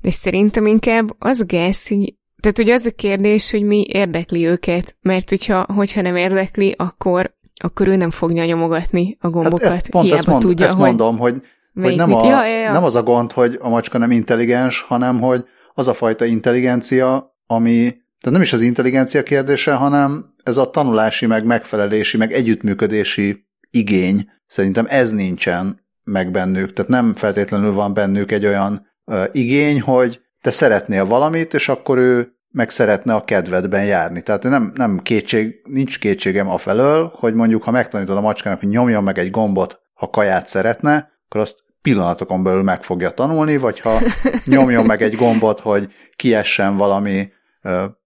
de 0.00 0.10
szerintem 0.10 0.66
inkább 0.66 1.16
az 1.18 1.46
gáz, 1.46 1.88
hogy 1.88 2.14
tehát 2.40 2.56
hogy 2.56 2.70
az 2.70 2.86
a 2.86 2.90
kérdés, 2.96 3.50
hogy 3.50 3.62
mi 3.62 3.84
érdekli 3.88 4.46
őket, 4.46 4.96
mert 5.00 5.28
hogyha, 5.28 5.66
hogyha 5.74 6.00
nem 6.00 6.16
érdekli, 6.16 6.74
akkor, 6.78 7.34
akkor 7.62 7.88
ő 7.88 7.96
nem 7.96 8.10
fogja 8.10 8.44
nyomogatni 8.44 9.16
a 9.20 9.30
gombokat. 9.30 9.62
Hát 9.62 9.74
ezt, 9.74 9.90
pont 9.90 10.04
Hiába 10.04 10.18
ezt, 10.18 10.26
mond, 10.26 10.42
tudja, 10.42 10.66
ezt 10.66 10.74
hogy 10.74 10.86
mondom, 10.86 11.18
hogy, 11.18 11.42
hogy 11.74 11.96
nem, 11.96 12.14
a, 12.14 12.26
ja, 12.26 12.46
ja, 12.46 12.60
ja. 12.60 12.72
nem 12.72 12.84
az 12.84 12.94
a 12.94 13.02
gond, 13.02 13.32
hogy 13.32 13.58
a 13.60 13.68
macska 13.68 13.98
nem 13.98 14.10
intelligens, 14.10 14.80
hanem 14.80 15.20
hogy 15.20 15.44
az 15.74 15.88
a 15.88 15.92
fajta 15.92 16.24
intelligencia, 16.24 17.36
ami 17.46 17.98
tehát 18.20 18.38
nem 18.38 18.42
is 18.42 18.52
az 18.52 18.60
intelligencia 18.60 19.22
kérdése, 19.22 19.72
hanem 19.72 20.34
ez 20.42 20.56
a 20.56 20.70
tanulási, 20.70 21.26
meg 21.26 21.44
megfelelési, 21.44 22.16
meg 22.16 22.32
együttműködési 22.32 23.46
igény, 23.70 24.30
szerintem 24.46 24.86
ez 24.88 25.10
nincsen 25.10 25.80
meg 26.04 26.30
bennük. 26.30 26.72
Tehát 26.72 26.90
nem 26.90 27.14
feltétlenül 27.14 27.72
van 27.72 27.94
bennük 27.94 28.30
egy 28.30 28.46
olyan 28.46 28.86
uh, 29.04 29.24
igény, 29.32 29.80
hogy 29.80 30.20
te 30.40 30.50
szeretnél 30.50 31.04
valamit, 31.04 31.54
és 31.54 31.68
akkor 31.68 31.98
ő 31.98 32.32
meg 32.50 32.70
szeretne 32.70 33.14
a 33.14 33.24
kedvedben 33.24 33.84
járni. 33.84 34.22
Tehát 34.22 34.42
nem, 34.42 34.72
nem 34.74 34.98
kétség, 35.02 35.60
nincs 35.64 35.98
kétségem 35.98 36.48
a 36.48 36.58
felől, 36.58 37.12
hogy 37.14 37.34
mondjuk, 37.34 37.62
ha 37.62 37.70
megtanítod 37.70 38.16
a 38.16 38.20
macskának, 38.20 38.60
hogy 38.60 38.68
nyomjon 38.68 39.02
meg 39.02 39.18
egy 39.18 39.30
gombot, 39.30 39.80
ha 39.94 40.10
kaját 40.10 40.46
szeretne, 40.46 41.10
akkor 41.28 41.40
azt 41.40 41.56
pillanatokon 41.82 42.42
belül 42.42 42.62
meg 42.62 42.84
fogja 42.84 43.10
tanulni, 43.10 43.56
vagy 43.56 43.80
ha 43.80 43.98
nyomjon 44.44 44.84
meg 44.84 45.02
egy 45.02 45.14
gombot, 45.14 45.60
hogy 45.60 45.92
kiessen 46.16 46.76
valami 46.76 47.32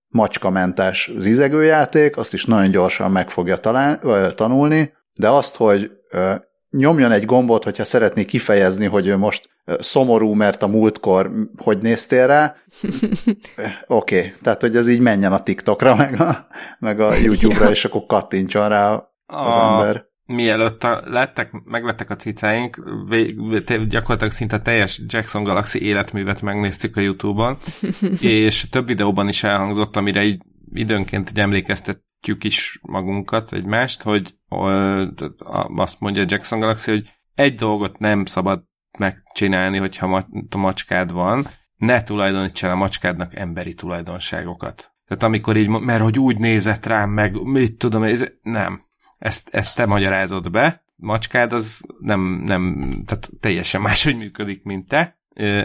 macskamentes 0.08 1.10
zizegőjáték, 1.18 2.16
azt 2.16 2.32
is 2.32 2.44
nagyon 2.44 2.70
gyorsan 2.70 3.10
meg 3.10 3.30
fogja 3.30 3.56
talán, 3.56 4.00
tanulni, 4.34 4.92
de 5.14 5.28
azt, 5.28 5.56
hogy 5.56 5.90
nyomjon 6.76 7.12
egy 7.12 7.24
gombot, 7.24 7.64
hogyha 7.64 7.84
szeretné 7.84 8.24
kifejezni, 8.24 8.86
hogy 8.86 9.06
ő 9.06 9.16
most 9.16 9.48
szomorú, 9.78 10.32
mert 10.32 10.62
a 10.62 10.66
múltkor 10.66 11.30
hogy 11.56 11.78
néztél 11.78 12.26
rá. 12.26 12.54
Oké, 13.86 14.18
okay. 14.18 14.32
tehát 14.42 14.60
hogy 14.60 14.76
ez 14.76 14.88
így 14.88 15.00
menjen 15.00 15.32
a 15.32 15.42
TikTokra, 15.42 15.94
meg 16.04 16.20
a, 16.20 16.46
meg 16.78 17.00
a 17.00 17.14
YouTube-ra, 17.14 17.64
ja. 17.64 17.70
és 17.70 17.84
akkor 17.84 18.06
kattintson 18.06 18.68
rá 18.68 18.92
az 19.26 19.56
a, 19.56 19.70
ember 19.70 20.04
mielőtt 20.26 20.84
a, 20.84 21.02
lettek, 21.04 21.50
meglettek 21.64 22.10
a 22.10 22.16
cicáink, 22.16 22.76
gyakorlatilag 23.88 24.32
szinte 24.32 24.60
teljes 24.60 25.00
Jackson 25.06 25.42
Galaxy 25.42 25.84
életművet 25.84 26.42
megnéztük 26.42 26.96
a 26.96 27.00
Youtube-on, 27.00 27.56
és 28.20 28.68
több 28.68 28.86
videóban 28.86 29.28
is 29.28 29.42
elhangzott, 29.44 29.96
amire 29.96 30.22
így 30.22 30.42
időnként 30.74 31.28
egy 31.28 31.40
emlékeztetjük 31.40 32.44
is 32.44 32.78
magunkat, 32.82 33.52
egymást, 33.52 34.02
hogy 34.02 34.34
azt 35.76 36.00
mondja 36.00 36.24
Jackson 36.28 36.58
Galaxy, 36.58 36.90
hogy 36.90 37.10
egy 37.34 37.54
dolgot 37.54 37.98
nem 37.98 38.24
szabad 38.24 38.64
megcsinálni, 38.98 39.78
hogyha 39.78 40.26
a 40.50 40.56
macskád 40.56 41.12
van, 41.12 41.46
ne 41.76 42.02
tulajdoníts 42.02 42.64
el 42.64 42.70
a 42.70 42.74
macskádnak 42.74 43.36
emberi 43.36 43.74
tulajdonságokat. 43.74 44.94
Tehát 45.06 45.22
amikor 45.22 45.56
így, 45.56 45.68
mert 45.68 46.02
hogy 46.02 46.18
úgy 46.18 46.38
nézett 46.38 46.86
rám, 46.86 47.10
meg 47.10 47.42
mit 47.42 47.76
tudom, 47.76 48.02
ez, 48.02 48.24
nem. 48.42 48.82
Ezt, 49.18 49.48
ezt 49.48 49.76
te 49.76 49.86
magyarázod 49.86 50.50
be, 50.50 50.84
macskád 50.96 51.52
az 51.52 51.84
nem, 51.98 52.20
nem, 52.44 52.90
tehát 53.06 53.30
teljesen 53.40 53.80
máshogy 53.80 54.16
működik, 54.16 54.62
mint 54.62 54.88
te, 54.88 55.18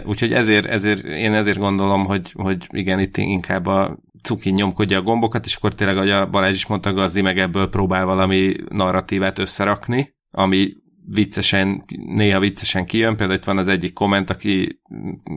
úgyhogy 0.04 0.32
ezért, 0.32 0.66
ezért 0.66 1.04
én 1.04 1.34
ezért 1.34 1.58
gondolom, 1.58 2.04
hogy, 2.04 2.32
hogy 2.32 2.66
igen, 2.70 3.00
itt 3.00 3.16
inkább 3.16 3.66
a 3.66 3.98
cuki 4.22 4.50
nyomkodja 4.50 4.98
a 4.98 5.02
gombokat, 5.02 5.46
és 5.46 5.54
akkor 5.54 5.74
tényleg, 5.74 5.96
ahogy 5.96 6.10
a 6.10 6.30
Balázs 6.30 6.54
is 6.54 6.66
mondta, 6.66 6.92
Gazdi 6.92 7.20
meg 7.20 7.38
ebből 7.38 7.68
próbál 7.68 8.04
valami 8.04 8.54
narratívát 8.68 9.38
összerakni, 9.38 10.14
ami 10.30 10.72
viccesen, 11.06 11.84
néha 12.06 12.40
viccesen 12.40 12.86
kijön, 12.86 13.16
például 13.16 13.38
itt 13.38 13.44
van 13.44 13.58
az 13.58 13.68
egyik 13.68 13.92
komment, 13.92 14.30
aki 14.30 14.80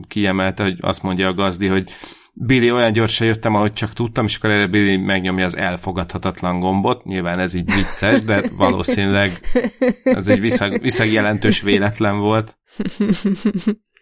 kiemelte, 0.08 0.62
hogy 0.62 0.76
azt 0.80 1.02
mondja 1.02 1.28
a 1.28 1.34
Gazdi, 1.34 1.66
hogy 1.66 1.90
Billy 2.36 2.70
olyan 2.70 2.92
gyorsan 2.92 3.26
jöttem, 3.26 3.54
ahogy 3.54 3.72
csak 3.72 3.92
tudtam, 3.92 4.24
és 4.24 4.36
akkor 4.36 4.50
erre 4.50 4.66
Billy 4.66 4.96
megnyomja 4.96 5.44
az 5.44 5.56
elfogadhatatlan 5.56 6.60
gombot. 6.60 7.04
Nyilván 7.04 7.38
ez 7.38 7.54
így 7.54 7.74
vicces, 7.74 8.24
de 8.24 8.42
valószínűleg 8.56 9.40
ez 10.04 10.28
egy 10.28 10.40
viszag 10.80 11.12
jelentős 11.12 11.60
véletlen 11.60 12.18
volt. 12.18 12.58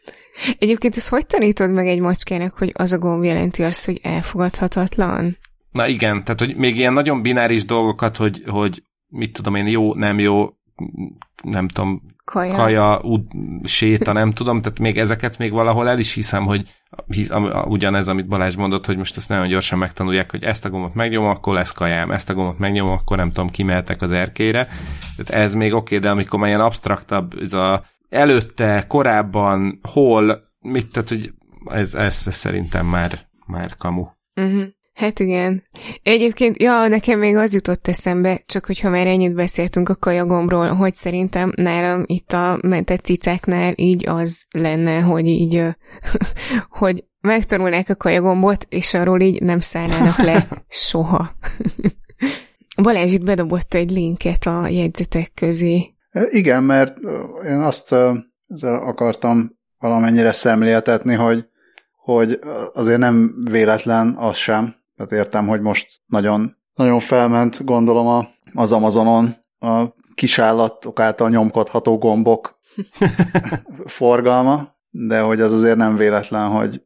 Egyébként 0.58 0.96
ezt 0.96 1.08
hogy 1.08 1.26
tanítod 1.26 1.72
meg 1.72 1.86
egy 1.86 2.00
macskának, 2.00 2.54
hogy 2.54 2.72
az 2.74 2.92
a 2.92 2.98
gomb 2.98 3.24
jelenti 3.24 3.62
azt, 3.62 3.84
hogy 3.84 4.00
elfogadhatatlan? 4.02 5.36
Na 5.72 5.86
igen, 5.86 6.24
tehát 6.24 6.40
hogy 6.40 6.56
még 6.56 6.76
ilyen 6.76 6.92
nagyon 6.92 7.22
bináris 7.22 7.64
dolgokat, 7.64 8.16
hogy, 8.16 8.42
hogy 8.46 8.82
mit 9.08 9.32
tudom 9.32 9.54
én, 9.54 9.66
jó, 9.66 9.94
nem 9.94 10.18
jó, 10.18 10.48
nem 11.42 11.68
tudom, 11.68 12.02
kaja, 12.24 12.54
kaja 12.54 13.00
út, 13.02 13.30
séta, 13.64 14.12
nem 14.12 14.30
tudom, 14.30 14.62
tehát 14.62 14.78
még 14.78 14.98
ezeket 14.98 15.38
még 15.38 15.52
valahol 15.52 15.88
el 15.88 15.98
is 15.98 16.12
hiszem, 16.12 16.44
hogy 16.44 16.68
hisz, 17.06 17.30
ugyanez, 17.64 18.08
amit 18.08 18.28
Balázs 18.28 18.56
mondott, 18.56 18.86
hogy 18.86 18.96
most 18.96 19.16
ezt 19.16 19.28
nagyon 19.28 19.48
gyorsan 19.48 19.78
megtanulják, 19.78 20.30
hogy 20.30 20.42
ezt 20.42 20.64
a 20.64 20.70
gombot 20.70 20.94
megnyomom, 20.94 21.30
akkor 21.30 21.54
lesz 21.54 21.72
kajám, 21.72 22.10
ezt 22.10 22.30
a 22.30 22.34
gombot 22.34 22.58
megnyomom, 22.58 22.92
akkor 22.92 23.16
nem 23.16 23.28
tudom, 23.32 23.48
kimehetek 23.48 24.02
az 24.02 24.12
erkére. 24.12 24.68
Tehát 25.16 25.42
ez 25.44 25.54
még 25.54 25.72
oké, 25.72 25.96
okay, 25.96 25.98
de 25.98 26.10
amikor 26.10 26.38
már 26.38 26.48
ilyen 26.48 26.60
abstraktabb, 26.60 27.34
ez 27.42 27.52
a 27.52 27.84
előtte, 28.12 28.84
korábban, 28.88 29.80
hol, 29.92 30.42
mit, 30.60 30.90
tehát 30.90 31.08
hogy 31.08 31.32
ez, 31.64 31.94
ez 31.94 32.34
szerintem 32.34 32.86
már, 32.86 33.18
már 33.46 33.76
kamu. 33.76 34.06
Uh-huh. 34.34 34.64
Hát 34.92 35.18
igen. 35.18 35.62
Egyébként, 36.02 36.62
ja, 36.62 36.88
nekem 36.88 37.18
még 37.18 37.36
az 37.36 37.54
jutott 37.54 37.88
eszembe, 37.88 38.42
csak 38.46 38.66
hogyha 38.66 38.90
már 38.90 39.06
ennyit 39.06 39.34
beszéltünk 39.34 39.88
a 39.88 39.96
kajagombról, 39.96 40.68
hogy 40.68 40.92
szerintem 40.92 41.52
nálam 41.56 42.02
itt 42.06 42.32
a 42.32 42.58
mentett 42.62 43.04
cicáknál 43.04 43.72
így 43.76 44.08
az 44.08 44.44
lenne, 44.50 45.00
hogy 45.00 45.26
így, 45.26 45.64
hogy 46.80 47.04
megtanulnák 47.20 47.88
a 47.88 47.94
kajagombot, 47.94 48.66
és 48.68 48.94
arról 48.94 49.20
így 49.20 49.42
nem 49.42 49.60
szállnának 49.60 50.16
le 50.16 50.48
soha. 50.68 51.36
Balázs 52.82 53.12
itt 53.12 53.24
bedobott 53.24 53.74
egy 53.74 53.90
linket 53.90 54.46
a 54.46 54.68
jegyzetek 54.68 55.32
közé. 55.34 55.94
Igen, 56.30 56.62
mert 56.62 56.98
én 57.44 57.60
azt 57.60 57.94
akartam 58.62 59.58
valamennyire 59.78 60.32
szemléltetni, 60.32 61.14
hogy, 61.14 61.48
hogy 61.96 62.38
azért 62.72 62.98
nem 62.98 63.34
véletlen 63.50 64.14
az 64.16 64.36
sem, 64.36 64.74
tehát 64.96 65.12
értem, 65.12 65.46
hogy 65.46 65.60
most 65.60 66.00
nagyon, 66.06 66.56
nagyon 66.74 66.98
felment, 66.98 67.64
gondolom 67.64 68.06
a, 68.06 68.28
az 68.54 68.72
Amazonon 68.72 69.36
a 69.58 69.84
kisállatok 70.14 71.00
által 71.00 71.28
nyomkodható 71.28 71.98
gombok 71.98 72.58
forgalma, 73.86 74.76
de 74.90 75.20
hogy 75.20 75.40
az 75.40 75.52
azért 75.52 75.76
nem 75.76 75.96
véletlen, 75.96 76.48
hogy 76.48 76.82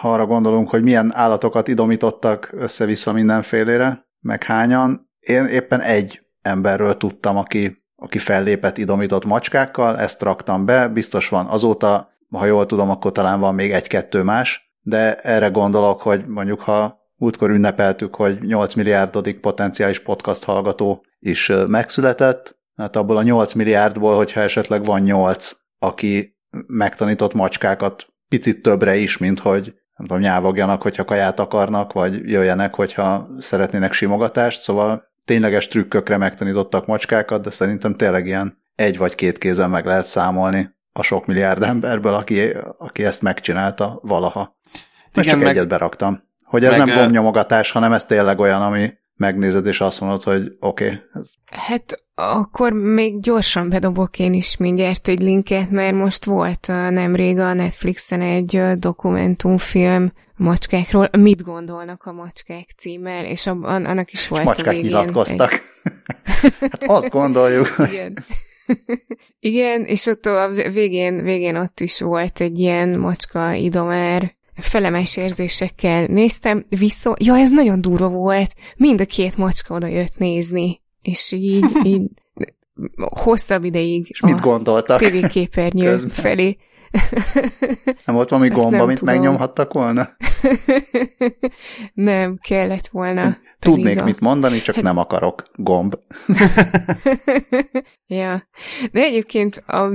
ha 0.00 0.12
arra 0.12 0.26
gondolunk, 0.26 0.70
hogy 0.70 0.82
milyen 0.82 1.14
állatokat 1.14 1.68
idomítottak 1.68 2.50
össze-vissza 2.52 3.12
mindenfélére, 3.12 4.06
meg 4.20 4.42
hányan, 4.42 5.10
én 5.20 5.44
éppen 5.44 5.80
egy 5.80 6.26
emberről 6.42 6.96
tudtam, 6.96 7.36
aki, 7.36 7.83
aki 8.04 8.18
fellépett 8.18 8.78
idomított 8.78 9.24
macskákkal, 9.24 9.98
ezt 9.98 10.22
raktam 10.22 10.64
be, 10.64 10.88
biztos 10.88 11.28
van 11.28 11.46
azóta, 11.46 12.12
ha 12.30 12.46
jól 12.46 12.66
tudom, 12.66 12.90
akkor 12.90 13.12
talán 13.12 13.40
van 13.40 13.54
még 13.54 13.72
egy-kettő 13.72 14.22
más, 14.22 14.72
de 14.80 15.14
erre 15.14 15.48
gondolok, 15.48 16.02
hogy 16.02 16.26
mondjuk 16.26 16.60
ha 16.60 16.98
múltkor 17.16 17.50
ünnepeltük, 17.50 18.14
hogy 18.14 18.38
8 18.40 18.74
milliárdodik 18.74 19.40
potenciális 19.40 20.00
podcast 20.00 20.44
hallgató 20.44 21.04
is 21.18 21.52
megszületett, 21.66 22.58
hát 22.76 22.96
abból 22.96 23.16
a 23.16 23.22
8 23.22 23.52
milliárdból, 23.52 24.16
hogyha 24.16 24.40
esetleg 24.40 24.84
van 24.84 25.00
8, 25.00 25.50
aki 25.78 26.36
megtanított 26.66 27.34
macskákat 27.34 28.06
picit 28.28 28.62
többre 28.62 28.96
is, 28.96 29.18
mint 29.18 29.38
hogy 29.38 29.64
nem 29.96 30.06
tudom, 30.06 30.22
nyávogjanak, 30.22 30.82
hogyha 30.82 31.04
kaját 31.04 31.40
akarnak, 31.40 31.92
vagy 31.92 32.28
jöjjenek, 32.28 32.74
hogyha 32.74 33.28
szeretnének 33.38 33.92
simogatást, 33.92 34.62
szóval 34.62 35.12
tényleges 35.24 35.66
trükkökre 35.66 36.16
megtanítottak 36.16 36.86
macskákat, 36.86 37.42
de 37.42 37.50
szerintem 37.50 37.96
tényleg 37.96 38.26
ilyen 38.26 38.62
egy 38.74 38.98
vagy 38.98 39.14
két 39.14 39.38
kézen 39.38 39.70
meg 39.70 39.86
lehet 39.86 40.06
számolni 40.06 40.74
a 40.92 41.02
sok 41.02 41.26
milliárd 41.26 41.62
emberből, 41.62 42.14
aki, 42.14 42.56
aki 42.78 43.04
ezt 43.04 43.22
megcsinálta 43.22 43.98
valaha. 44.02 44.56
Most 45.14 45.28
csak 45.28 45.38
meg... 45.38 45.48
egyet 45.48 45.68
beraktam. 45.68 46.22
Hogy 46.44 46.64
ez 46.64 46.76
meg, 46.76 46.86
nem 46.86 46.96
gombnyomogatás, 46.96 47.70
hanem 47.70 47.92
ez 47.92 48.04
tényleg 48.04 48.38
olyan, 48.38 48.62
ami 48.62 48.92
megnézed, 49.14 49.66
és 49.66 49.80
azt 49.80 50.00
mondod, 50.00 50.22
hogy 50.22 50.56
oké. 50.60 50.84
Okay, 50.84 51.00
ez... 51.12 51.30
Hát 51.50 52.03
akkor 52.14 52.72
még 52.72 53.20
gyorsan 53.20 53.68
bedobok 53.68 54.18
én 54.18 54.32
is 54.32 54.56
mindjárt 54.56 55.08
egy 55.08 55.20
linket, 55.20 55.70
mert 55.70 55.94
most 55.94 56.24
volt 56.24 56.66
nemrég 56.66 57.38
a 57.38 57.52
Netflixen 57.52 58.20
egy 58.20 58.62
dokumentumfilm 58.74 60.12
macskákról. 60.36 61.08
Mit 61.18 61.42
gondolnak 61.42 62.04
a 62.04 62.12
macskák 62.12 62.68
címmel, 62.76 63.24
és 63.24 63.46
annak 63.46 64.12
is 64.12 64.28
volt 64.28 64.44
macskák 64.44 64.66
a 64.66 64.70
végén. 64.70 64.86
nyilatkoztak. 64.86 65.52
Egy... 65.52 65.62
hát 66.70 66.84
azt 66.86 67.10
gondoljuk. 67.10 67.74
Igen. 67.92 68.24
Igen, 69.40 69.84
és 69.84 70.06
ott 70.06 70.26
a 70.26 70.48
végén, 70.72 71.22
végén 71.22 71.56
ott 71.56 71.80
is 71.80 72.00
volt 72.00 72.40
egy 72.40 72.58
ilyen 72.58 72.98
macska 72.98 73.52
idomár, 73.52 74.34
felemes 74.56 75.16
érzésekkel 75.16 76.04
néztem, 76.06 76.66
vissza, 76.68 77.16
ja, 77.18 77.38
ez 77.38 77.50
nagyon 77.50 77.80
durva 77.80 78.08
volt, 78.08 78.54
mind 78.76 79.00
a 79.00 79.04
két 79.04 79.36
macska 79.36 79.74
oda 79.74 79.86
jött 79.86 80.16
nézni, 80.16 80.82
és 81.04 81.32
így, 81.32 81.64
így 81.92 82.02
hosszabb 82.96 83.64
ideig 83.64 84.06
és 84.08 84.20
mit 84.20 84.40
gondoltak? 84.40 84.98
tévéképernyő 84.98 85.90
közben. 85.90 86.10
felé. 86.10 86.56
Nem 88.04 88.14
volt 88.14 88.30
valami 88.30 88.48
gomba, 88.48 88.82
amit 88.82 88.98
tudom. 88.98 89.14
megnyomhattak 89.14 89.72
volna? 89.72 90.16
nem, 91.94 92.38
kellett 92.42 92.86
volna. 92.86 93.36
Tudnék 93.58 94.00
a... 94.00 94.04
mit 94.04 94.20
mondani, 94.20 94.62
csak 94.62 94.74
hát... 94.74 94.84
nem 94.84 94.98
akarok. 94.98 95.42
Gomb. 95.54 95.98
ja. 98.06 98.48
De 98.92 99.00
egyébként 99.00 99.62
a, 99.66 99.90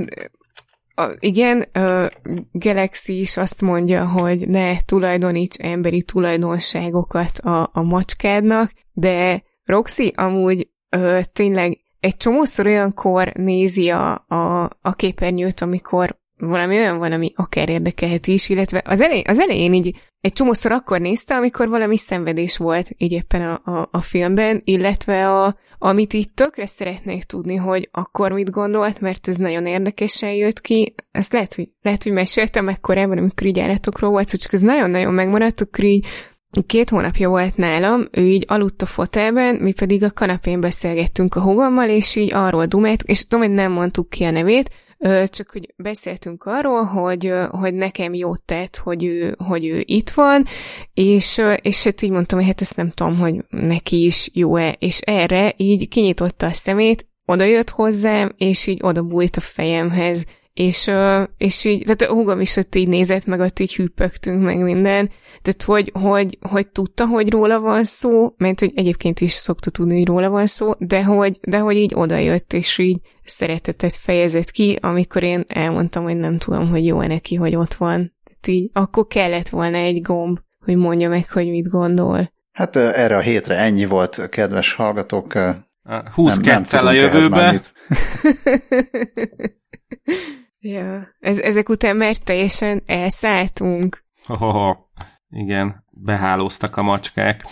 a, 0.94 1.10
igen, 1.18 1.60
a 1.60 2.08
Galaxy 2.52 3.20
is 3.20 3.36
azt 3.36 3.60
mondja, 3.60 4.06
hogy 4.06 4.48
ne 4.48 4.76
tulajdoníts 4.80 5.58
emberi 5.58 6.02
tulajdonságokat 6.02 7.38
a, 7.38 7.70
a 7.72 7.82
macskádnak, 7.82 8.72
de 8.92 9.42
Roxy 9.64 10.12
amúgy 10.16 10.68
ö, 10.90 11.20
tényleg 11.32 11.78
egy 12.00 12.16
csomószor 12.16 12.66
olyankor 12.66 13.32
nézi 13.32 13.88
a, 13.90 14.24
a, 14.28 14.62
a 14.80 14.92
képernyőt, 14.94 15.60
amikor 15.60 16.18
valami 16.36 16.76
olyan 16.76 16.98
van, 16.98 17.12
ami 17.12 17.32
akár 17.36 17.68
érdekelhet 17.68 18.26
is, 18.26 18.48
illetve 18.48 18.82
az 18.84 19.00
elején, 19.00 19.24
az 19.26 19.38
elején 19.38 19.72
így 19.72 19.96
egy 20.20 20.32
csomószor 20.32 20.72
akkor 20.72 21.00
nézte, 21.00 21.34
amikor 21.34 21.68
valami 21.68 21.96
szenvedés 21.96 22.56
volt 22.56 22.90
így 22.96 23.12
éppen 23.12 23.42
a, 23.42 23.70
a, 23.70 23.88
a 23.90 24.00
filmben, 24.00 24.60
illetve 24.64 25.30
a, 25.30 25.56
amit 25.78 26.12
így 26.12 26.32
tökre 26.32 26.66
szeretnék 26.66 27.24
tudni, 27.24 27.56
hogy 27.56 27.88
akkor 27.92 28.32
mit 28.32 28.50
gondolt, 28.50 29.00
mert 29.00 29.28
ez 29.28 29.36
nagyon 29.36 29.66
érdekesen 29.66 30.32
jött 30.32 30.60
ki. 30.60 30.94
Ezt 31.10 31.32
lehet, 31.32 31.54
hogy, 31.54 31.68
lehet, 31.82 32.02
hogy 32.02 32.12
meséltem 32.12 32.64
meg 32.64 32.80
korábban, 32.80 33.18
amikor 33.18 33.46
így 33.46 33.58
állatokról 33.58 34.10
volt, 34.10 34.40
csak 34.40 34.52
ez 34.52 34.60
nagyon-nagyon 34.60 35.14
megmaradt, 35.14 35.60
akkor 35.60 35.84
így 35.84 36.06
Két 36.66 36.90
hónapja 36.90 37.28
volt 37.28 37.56
nálam, 37.56 38.08
ő 38.10 38.26
így 38.26 38.44
aludt 38.48 38.82
a 38.82 38.86
fotelben, 38.86 39.54
mi 39.54 39.72
pedig 39.72 40.02
a 40.02 40.10
kanapén 40.10 40.60
beszélgettünk 40.60 41.34
a 41.34 41.40
hugommal, 41.40 41.88
és 41.88 42.16
így 42.16 42.32
arról 42.32 42.66
dumált, 42.66 43.02
és 43.02 43.26
tudom, 43.26 43.46
hogy 43.46 43.54
nem 43.54 43.72
mondtuk 43.72 44.08
ki 44.08 44.24
a 44.24 44.30
nevét, 44.30 44.70
csak 45.24 45.50
hogy 45.50 45.74
beszéltünk 45.76 46.44
arról, 46.44 46.84
hogy, 46.84 47.32
hogy 47.50 47.74
nekem 47.74 48.14
jót 48.14 48.42
tett, 48.42 48.76
hogy 48.76 49.04
ő, 49.04 49.36
hogy 49.46 49.66
ő 49.66 49.82
itt 49.86 50.10
van, 50.10 50.44
és, 50.94 51.42
és 51.62 51.84
hát 51.84 52.02
így 52.02 52.10
mondtam, 52.10 52.38
hogy 52.38 52.48
hát 52.48 52.60
ezt 52.60 52.76
nem 52.76 52.90
tudom, 52.90 53.18
hogy 53.18 53.44
neki 53.48 54.04
is 54.04 54.30
jó-e, 54.32 54.76
és 54.78 55.00
erre 55.00 55.54
így 55.56 55.88
kinyitotta 55.88 56.46
a 56.46 56.54
szemét, 56.54 57.06
oda 57.26 57.44
jött 57.44 57.70
hozzám, 57.70 58.32
és 58.36 58.66
így 58.66 58.78
oda 58.82 59.02
bújt 59.02 59.36
a 59.36 59.40
fejemhez, 59.40 60.24
és, 60.60 60.90
és 61.36 61.64
így, 61.64 61.82
tehát 61.82 62.02
a 62.02 62.14
húgom 62.14 62.40
is 62.40 62.56
ott 62.56 62.74
így 62.74 62.88
nézett, 62.88 63.26
meg 63.26 63.40
ott 63.40 63.58
így 63.58 63.74
hűpögtünk, 63.74 64.42
meg 64.42 64.62
minden, 64.62 65.10
tehát 65.42 65.62
hogy, 65.62 65.92
hogy, 65.94 66.38
hogy 66.40 66.68
tudta, 66.68 67.06
hogy 67.06 67.30
róla 67.30 67.60
van 67.60 67.84
szó, 67.84 68.34
mert 68.36 68.60
hogy 68.60 68.72
egyébként 68.74 69.20
is 69.20 69.32
szokta 69.32 69.70
tudni, 69.70 69.96
hogy 69.96 70.06
róla 70.06 70.28
van 70.28 70.46
szó, 70.46 70.72
de 70.78 71.04
hogy, 71.04 71.38
de 71.42 71.58
hogy 71.58 71.76
így 71.76 71.92
odajött, 71.94 72.52
és 72.52 72.78
így 72.78 73.00
szeretetet 73.24 73.94
fejezett 73.94 74.50
ki, 74.50 74.78
amikor 74.80 75.22
én 75.22 75.44
elmondtam, 75.48 76.02
hogy 76.02 76.16
nem 76.16 76.38
tudom, 76.38 76.68
hogy 76.68 76.86
jó-e 76.86 77.06
neki, 77.06 77.34
hogy 77.34 77.56
ott 77.56 77.74
van. 77.74 78.14
Tehát 78.24 78.46
így, 78.46 78.70
akkor 78.72 79.06
kellett 79.06 79.48
volna 79.48 79.76
egy 79.76 80.02
gomb, 80.02 80.38
hogy 80.64 80.76
mondja 80.76 81.08
meg, 81.08 81.30
hogy 81.30 81.48
mit 81.48 81.68
gondol. 81.68 82.32
Hát 82.52 82.76
erre 82.76 83.16
a 83.16 83.20
hétre 83.20 83.56
ennyi 83.56 83.84
volt, 83.84 84.28
kedves 84.28 84.74
hallgatók. 84.74 85.32
20 86.14 86.38
nem, 86.38 86.62
nem 86.70 86.86
a 86.86 86.92
jövőbe. 86.92 87.60
Ja, 90.62 91.08
ez, 91.18 91.38
ezek 91.38 91.68
után 91.68 91.96
már 91.96 92.16
teljesen 92.16 92.82
elszálltunk. 92.86 94.04
Oh, 94.28 94.76
igen, 95.30 95.84
behálóztak 95.90 96.76
a 96.76 96.82
macskák. 96.82 97.44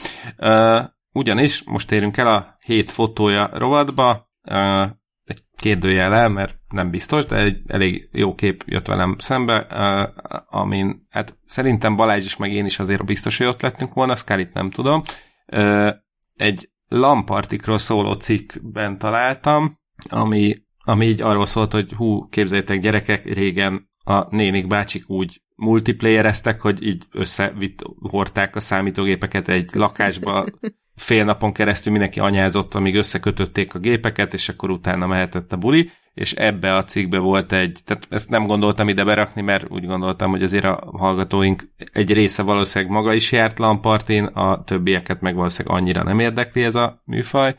Uh, 0.42 0.85
ugyanis 1.12 1.62
most 1.64 1.88
térünk 1.88 2.16
el 2.16 2.27
a 2.27 2.57
hét 2.64 2.90
fotója 2.90 3.51
rovatba, 3.53 4.31
uh, 4.51 4.83
egy 5.25 5.42
kérdőjele, 5.57 6.29
mert 6.29 6.59
nem 6.68 6.90
biztos, 6.90 7.25
de 7.25 7.37
egy 7.37 7.61
elég 7.66 8.09
jó 8.12 8.35
kép 8.35 8.62
jött 8.66 8.87
velem 8.87 9.16
szembe, 9.18 9.66
uh, 9.71 10.38
amin 10.61 11.07
hát 11.09 11.38
szerintem 11.47 11.97
Balázs 11.97 12.25
is, 12.25 12.37
meg 12.37 12.53
én 12.53 12.64
is 12.64 12.79
azért 12.79 13.05
biztos, 13.05 13.38
hogy 13.38 13.47
ott 13.47 13.62
lettünk 13.62 13.94
volna, 13.94 14.16
Scalit 14.16 14.53
nem 14.53 14.71
tudom. 14.71 15.03
Uh, 15.47 15.90
egy 16.35 16.71
lampartikról 16.88 17.79
szóló 17.79 18.12
cikkben 18.12 18.99
találtam, 18.99 19.77
ami 20.09 20.55
ami 20.88 21.07
így 21.07 21.22
arról 21.22 21.46
szólt, 21.46 21.72
hogy 21.72 21.92
hú, 21.92 22.29
képzeljétek 22.29 22.81
gyerekek, 22.81 23.24
régen 23.24 23.90
a 24.05 24.35
nénik 24.37 24.66
bácsik 24.66 25.11
úgy 25.11 25.42
multiplayereztek, 25.55 26.61
hogy 26.61 26.87
így 26.87 27.05
összehordták 27.12 28.57
a 28.57 28.61
számítógépeket 28.61 29.48
egy 29.48 29.70
lakásba, 29.72 30.46
fél 30.94 31.24
napon 31.24 31.53
keresztül 31.53 31.92
mindenki 31.92 32.20
anyázott, 32.20 32.74
amíg 32.74 32.94
összekötötték 32.94 33.74
a 33.74 33.79
gépeket, 33.79 34.35
és 34.35 34.48
akkor 34.48 34.70
utána 34.70 35.07
mehetett 35.07 35.53
a 35.53 35.57
buli, 35.57 35.90
és 36.14 36.33
ebbe 36.33 36.77
a 36.77 36.85
cikkbe 36.85 37.18
volt 37.18 37.53
egy, 37.53 37.79
tehát 37.85 38.07
ezt 38.11 38.31
nem 38.31 38.46
gondoltam 38.46 38.88
ide 38.88 39.05
berakni, 39.05 39.42
mert 39.42 39.66
úgy 39.70 39.87
gondoltam, 39.87 40.31
hogy 40.31 40.42
azért 40.42 40.64
a 40.64 40.90
hallgatóink 40.92 41.72
egy 41.92 42.12
része 42.12 42.42
valószínűleg 42.42 42.94
maga 42.94 43.12
is 43.12 43.33
járt 43.33 43.59
lampartin, 43.59 44.24
a 44.24 44.64
többieket 44.64 45.20
meg 45.20 45.35
valószínűleg 45.35 45.79
annyira 45.79 46.03
nem 46.03 46.18
érdekli 46.18 46.64
ez 46.64 46.74
a 46.74 47.03
műfaj, 47.05 47.55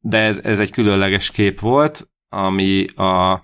de 0.00 0.18
ez, 0.18 0.40
ez 0.42 0.60
egy 0.60 0.70
különleges 0.70 1.30
kép 1.30 1.60
volt, 1.60 2.08
ami 2.36 2.84
a, 2.84 3.40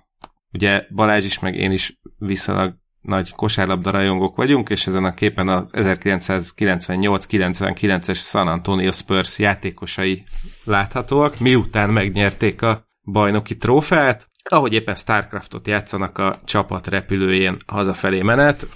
ugye 0.53 0.87
Balázs 0.95 1.25
is, 1.25 1.39
meg 1.39 1.55
én 1.55 1.73
is 1.73 2.01
viszonylag 2.19 2.75
nagy 3.01 3.31
kosárlabda 3.31 3.91
rajongók 3.91 4.37
vagyunk, 4.37 4.71
és 4.71 4.87
ezen 4.87 5.05
a 5.05 5.15
képen 5.15 5.49
az 5.49 5.71
1998-99-es 5.77 8.17
San 8.17 8.49
Antonio 8.49 8.93
Spurs 8.93 9.39
játékosai 9.39 10.25
láthatóak, 10.65 11.39
miután 11.39 11.91
megnyerték 11.91 12.63
a 12.63 12.91
bajnoki 13.05 13.57
trófeát, 13.57 14.31
ahogy 14.49 14.73
éppen 14.73 14.95
Starcraftot 14.95 15.67
játszanak 15.67 16.19
a 16.19 16.35
csapat 16.45 16.87
repülőjén 16.87 17.57
hazafelé 17.67 18.23
menet. 18.23 18.67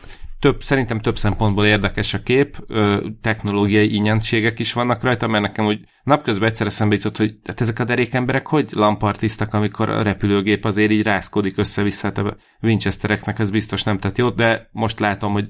Több, 0.40 0.62
szerintem 0.62 1.00
több 1.00 1.18
szempontból 1.18 1.66
érdekes 1.66 2.14
a 2.14 2.22
kép, 2.22 2.56
ö, 2.66 3.06
technológiai 3.20 3.94
ingyenségek 3.94 4.58
is 4.58 4.72
vannak 4.72 5.02
rajta, 5.02 5.26
mert 5.26 5.44
nekem 5.44 5.66
úgy 5.66 5.80
napközben 6.02 6.48
egyszer 6.48 6.66
eszembe 6.66 6.94
jutott, 6.94 7.16
hogy 7.16 7.36
hát 7.46 7.60
ezek 7.60 7.78
a 7.78 7.84
derékemberek 7.84 8.46
hogy 8.46 8.70
lampartisztak, 8.72 9.54
amikor 9.54 9.90
a 9.90 10.02
repülőgép 10.02 10.64
azért 10.64 10.90
így 10.90 11.02
rászkodik 11.02 11.58
össze-vissza, 11.58 12.06
hát 12.06 12.18
a 12.18 12.36
Winchestereknek 12.62 13.38
ez 13.38 13.50
biztos 13.50 13.82
nem 13.82 13.98
tett 13.98 14.18
jót, 14.18 14.36
de 14.36 14.68
most 14.72 15.00
látom, 15.00 15.32
hogy 15.32 15.48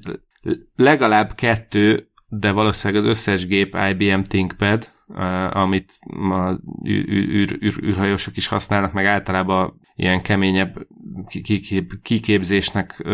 legalább 0.74 1.34
kettő, 1.34 2.10
de 2.28 2.50
valószínűleg 2.50 3.02
az 3.02 3.08
összes 3.08 3.46
gép 3.46 3.76
IBM 3.90 4.20
ThinkPad, 4.20 4.92
amit 5.50 5.92
a 6.30 6.60
űr, 6.88 7.58
űr, 7.62 7.84
űrhajósok 7.84 8.36
is 8.36 8.46
használnak, 8.46 8.92
meg 8.92 9.06
általában 9.06 9.80
ilyen 9.94 10.22
keményebb 10.22 10.86
kiképzésnek 12.02 13.04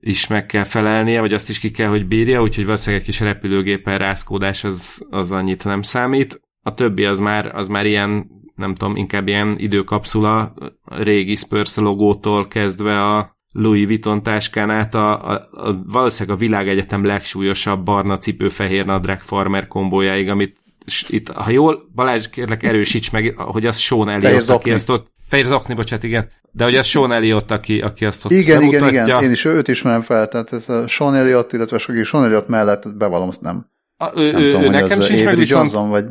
is 0.00 0.26
meg 0.26 0.46
kell 0.46 0.64
felelnie, 0.64 1.20
vagy 1.20 1.32
azt 1.32 1.48
is 1.48 1.58
ki 1.58 1.70
kell, 1.70 1.88
hogy 1.88 2.06
bírja, 2.06 2.42
úgyhogy 2.42 2.64
valószínűleg 2.64 3.00
egy 3.00 3.08
kis 3.08 3.20
repülőgépen 3.20 3.98
rászkódás 3.98 4.64
az, 4.64 5.06
az 5.10 5.32
annyit 5.32 5.64
nem 5.64 5.82
számít. 5.82 6.40
A 6.62 6.74
többi 6.74 7.04
az 7.04 7.18
már, 7.18 7.56
az 7.56 7.68
már 7.68 7.86
ilyen, 7.86 8.26
nem 8.54 8.74
tudom, 8.74 8.96
inkább 8.96 9.28
ilyen 9.28 9.54
időkapszula, 9.58 10.54
régi 10.84 11.36
Spurs 11.36 11.76
logótól 11.76 12.48
kezdve 12.48 13.04
a 13.04 13.36
Louis 13.52 13.86
Vuitton 13.86 14.22
táskán 14.22 14.70
át 14.70 14.94
a, 14.94 15.30
a, 15.30 15.48
a 15.50 15.82
valószínűleg 15.86 16.36
a 16.36 16.40
világegyetem 16.40 17.04
legsúlyosabb 17.04 17.84
barna 17.84 18.18
cipő 18.18 18.48
fehér 18.48 18.84
nadrág 18.84 19.20
farmer 19.20 19.66
kombójáig, 19.66 20.28
amit 20.28 20.64
itt, 21.08 21.28
ha 21.28 21.50
jól, 21.50 21.90
Balázs, 21.94 22.28
kérlek 22.28 22.62
erősíts 22.62 23.12
meg, 23.12 23.34
hogy 23.36 23.66
az 23.66 23.76
Sean 23.76 24.08
Elliott, 24.08 24.48
aki 24.48 24.70
ezt 24.70 24.90
ott, 24.90 25.12
fehér 25.28 25.44
zokni, 25.44 25.74
bocsánat, 25.74 26.04
igen, 26.04 26.28
de 26.52 26.64
hogy 26.64 26.76
az 26.76 26.86
Sean 26.86 27.12
Elliott, 27.12 27.50
aki, 27.50 27.80
aki 27.80 28.04
azt 28.04 28.24
ott 28.24 28.30
Igen, 28.30 28.58
bemutatja. 28.58 28.88
igen, 28.88 29.04
igen, 29.04 29.22
én 29.22 29.30
is 29.30 29.44
őt 29.44 29.68
ismerem 29.68 30.00
fel, 30.00 30.28
tehát 30.28 30.52
ez 30.52 30.68
a 30.68 30.86
Sean 30.86 31.14
Elliott, 31.14 31.52
illetve 31.52 31.78
sok 31.78 32.04
Sean 32.04 32.24
Elliott 32.24 32.48
mellett 32.48 32.96
bevallom, 32.96 33.28
azt 33.28 33.40
nem. 33.40 33.70
A, 33.96 34.20
ő, 34.20 34.32
nem 34.32 34.40
ő, 34.40 34.50
tudom, 34.50 34.62
ő 34.62 34.68
nekem 34.68 35.00
sincs 35.00 35.24
meg, 35.24 35.36
viszont 35.36 35.72
Johnson, 35.72 35.88
vagy... 35.88 36.04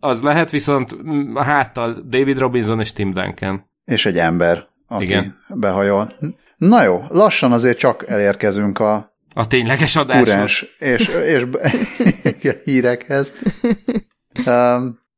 az 0.00 0.22
lehet, 0.22 0.50
viszont 0.50 0.96
a 1.34 1.42
háttal 1.42 1.92
David 2.08 2.38
Robinson 2.38 2.80
és 2.80 2.92
Tim 2.92 3.12
Duncan. 3.12 3.70
És 3.84 4.06
egy 4.06 4.18
ember, 4.18 4.66
aki 4.88 5.04
igen. 5.04 5.36
behajol. 5.48 6.12
Na 6.56 6.82
jó, 6.82 7.04
lassan 7.08 7.52
azért 7.52 7.78
csak 7.78 8.08
elérkezünk 8.08 8.78
a 8.78 9.11
a 9.34 9.46
tényleges 9.46 9.96
adásra. 9.96 10.42
és, 10.42 11.10
és 11.24 12.56
hírekhez. 12.64 13.32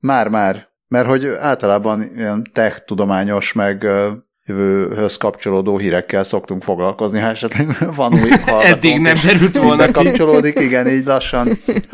Már-már, 0.00 0.68
mert 0.88 1.07
hogy 1.07 1.27
általában 1.27 2.11
ilyen 2.16 2.50
tech 2.53 2.85
tudományos, 2.85 3.53
meg 3.53 3.87
jövőhöz 4.44 5.16
kapcsolódó 5.16 5.79
hírekkel 5.79 6.22
szoktunk 6.22 6.62
foglalkozni, 6.62 7.20
ha 7.20 7.27
esetleg 7.27 7.77
van 7.96 8.12
új 8.12 8.31
Eddig 8.62 9.00
nem 9.00 9.16
derült 9.27 9.59
volna 9.59 9.90
kapcsolódik, 9.90 10.59
igen, 10.59 10.88
így 10.88 11.05
lassan 11.05 11.48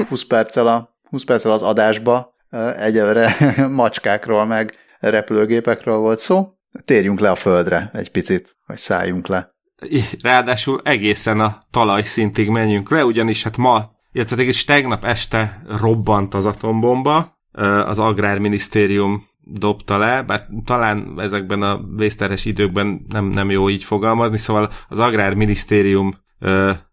20 0.08 0.24
perccel, 0.24 0.66
a, 0.66 0.98
20 1.02 1.24
perccel 1.24 1.52
az 1.52 1.62
adásba 1.62 2.34
egyelőre 2.76 3.36
macskákról, 3.68 4.44
meg 4.44 4.74
repülőgépekről 5.00 5.96
volt 5.96 6.18
szó. 6.18 6.48
Térjünk 6.84 7.20
le 7.20 7.30
a 7.30 7.34
földre 7.34 7.90
egy 7.92 8.10
picit, 8.10 8.56
vagy 8.66 8.76
szálljunk 8.76 9.26
le. 9.26 9.54
Ráadásul 10.22 10.80
egészen 10.84 11.40
a 11.40 11.58
talajszintig 11.70 12.48
menjünk 12.48 12.90
le, 12.90 13.04
ugyanis 13.04 13.42
hát 13.42 13.56
ma, 13.56 13.90
illetve 14.12 14.42
is 14.42 14.64
tegnap 14.64 15.04
este 15.04 15.62
robbant 15.80 16.34
az 16.34 16.46
atombomba, 16.46 17.38
az 17.84 17.98
Agrárminisztérium 17.98 19.22
dobta 19.44 19.98
le, 19.98 20.22
bár 20.22 20.46
talán 20.64 21.14
ezekben 21.16 21.62
a 21.62 21.80
vészterhes 21.96 22.44
időkben 22.44 23.06
nem, 23.08 23.24
nem 23.24 23.50
jó 23.50 23.68
így 23.68 23.84
fogalmazni, 23.84 24.36
szóval 24.36 24.70
az 24.88 24.98
Agrárminisztérium 24.98 26.14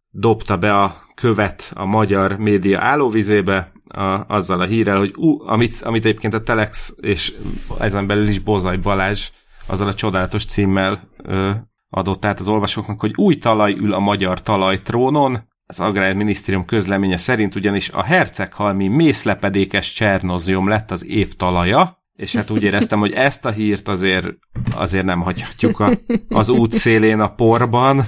dobta 0.10 0.58
be 0.58 0.73
a 0.73 0.97
követ 1.15 1.71
a 1.76 1.86
magyar 1.86 2.38
média 2.38 2.82
állóvizébe, 2.82 3.67
a, 3.88 4.23
azzal 4.28 4.62
a 4.62 4.65
hírrel, 4.65 4.97
hogy 4.97 5.13
ú, 5.15 5.41
amit, 5.47 5.82
amit 5.82 6.06
egyébként 6.06 6.34
a 6.34 6.43
Telex 6.43 6.93
és 7.02 7.34
ezen 7.80 8.08
belül 8.08 8.28
is 8.28 8.39
Bozaj 8.39 8.78
Balázs 8.78 9.30
azzal 9.67 9.88
a 9.88 9.93
csodálatos 9.93 10.45
címmel 10.45 11.10
ö, 11.23 11.52
adott 11.89 12.26
át 12.26 12.39
az 12.39 12.47
olvasóknak, 12.47 13.00
hogy 13.00 13.13
új 13.15 13.38
talaj 13.38 13.73
ül 13.73 13.93
a 13.93 14.00
magyar 14.00 14.41
talajtrónon, 14.41 15.47
az 15.69 15.80
Agrárminisztérium 15.80 16.65
közleménye 16.65 17.17
szerint 17.17 17.56
ugyanis 17.56 17.89
a 17.89 18.04
herceghalmi 18.04 18.88
mészlepedékes 18.88 19.93
csernozium 19.93 20.67
lett 20.67 20.91
az 20.91 21.06
év 21.06 21.34
talaja, 21.34 22.06
és 22.15 22.36
hát 22.36 22.50
úgy 22.50 22.63
éreztem, 22.63 23.00
hogy 23.00 23.12
ezt 23.12 23.45
a 23.45 23.52
hírt 23.52 23.88
azért, 23.88 24.28
azért 24.76 25.06
nem 25.06 25.21
hagyhatjuk 25.21 25.80
a, 25.80 25.91
az 26.30 26.50
út 26.50 26.71
szélén 26.71 27.19
a 27.19 27.34
porban. 27.34 28.04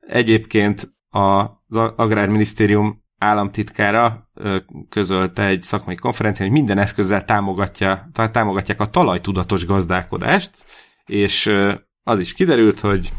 Egyébként 0.00 0.94
az 1.08 1.76
Agrárminisztérium 1.96 3.02
államtitkára 3.18 4.30
közölte 4.88 5.46
egy 5.46 5.62
szakmai 5.62 5.94
konferencián, 5.94 6.48
hogy 6.48 6.58
minden 6.58 6.78
eszközzel 6.78 7.24
támogatja, 7.24 8.10
támogatják 8.32 8.80
a 8.80 8.90
talajtudatos 8.90 9.66
gazdálkodást, 9.66 10.50
és 11.04 11.52
az 12.10 12.18
is 12.18 12.32
kiderült, 12.32 12.80
hogy 12.80 13.12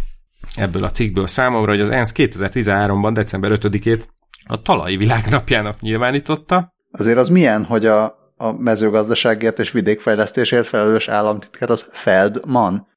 ebből 0.55 0.83
a 0.83 0.91
cikkből 0.91 1.27
számomra, 1.27 1.71
hogy 1.71 1.81
az 1.81 1.89
ENSZ 1.89 2.11
2013-ban, 2.15 3.11
december 3.13 3.51
5-ét 3.53 4.03
a 4.47 4.61
talai 4.61 4.97
világnapjának 4.97 5.79
nyilvánította. 5.79 6.73
Azért 6.91 7.17
az 7.17 7.27
milyen, 7.27 7.63
hogy 7.63 7.85
a, 7.85 8.03
a 8.37 8.51
mezőgazdaságért 8.51 9.59
és 9.59 9.71
vidékfejlesztésért 9.71 10.67
felelős 10.67 11.07
államtitkár 11.07 11.69
az 11.69 11.85
Feldman? 11.91 12.87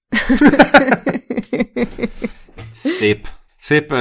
Szép. 2.73 3.29
Szép, 3.59 3.95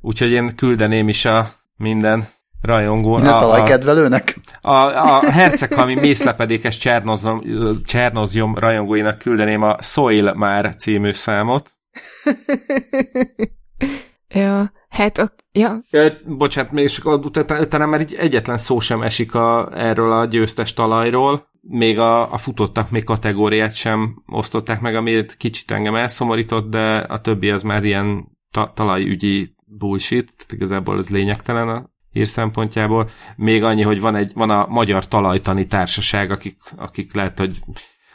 úgyhogy 0.00 0.30
én 0.30 0.56
küldeném 0.56 1.08
is 1.08 1.24
a 1.24 1.52
minden 1.76 2.28
rajongó. 2.62 3.14
Minden 3.14 3.34
a, 3.34 3.40
talajkedvelőnek? 3.40 4.38
A, 4.60 4.70
a, 4.70 5.18
a 5.18 5.30
herceghalmi 5.30 5.94
mészlepedékes 5.94 6.76
Csernozom, 6.76 7.42
Csernozjom 7.84 8.54
rajongóinak 8.54 9.18
küldeném 9.18 9.62
a 9.62 9.82
Soil 9.82 10.34
már 10.34 10.76
című 10.76 11.12
számot. 11.12 11.72
ja, 14.28 14.72
hát 14.88 15.18
a, 15.18 15.34
ja. 15.52 15.78
ja 15.90 16.10
bocsánat, 16.26 16.72
és 16.72 17.04
utána, 17.04 17.60
utána 17.60 17.86
már 17.86 18.00
így 18.00 18.14
egyetlen 18.18 18.58
szó 18.58 18.80
sem 18.80 19.02
esik 19.02 19.34
a, 19.34 19.70
erről 19.74 20.12
a 20.12 20.24
győztes 20.24 20.72
talajról, 20.72 21.48
még 21.60 21.98
a, 21.98 22.32
a 22.32 22.38
futottak 22.38 22.90
még 22.90 23.04
kategóriát 23.04 23.74
sem 23.74 24.22
osztották 24.26 24.80
meg, 24.80 24.96
amit 24.96 25.36
kicsit 25.36 25.70
engem 25.70 25.94
elszomorított, 25.94 26.70
de 26.70 26.96
a 26.96 27.20
többi 27.20 27.50
az 27.50 27.62
már 27.62 27.84
ilyen 27.84 28.36
ta, 28.50 28.72
talajügyi 28.74 29.54
bullshit, 29.64 30.32
tehát 30.36 30.52
igazából 30.52 30.98
ez 30.98 31.08
lényegtelen 31.08 31.68
a 31.68 31.96
hír 32.18 32.28
szempontjából. 32.28 33.08
Még 33.36 33.62
annyi, 33.62 33.82
hogy 33.82 34.00
van, 34.00 34.16
egy, 34.16 34.32
van 34.34 34.50
a 34.50 34.66
Magyar 34.66 35.08
Talajtani 35.08 35.66
Társaság, 35.66 36.30
akik, 36.30 36.56
akik 36.76 37.14
lehet, 37.14 37.38
hogy 37.38 37.60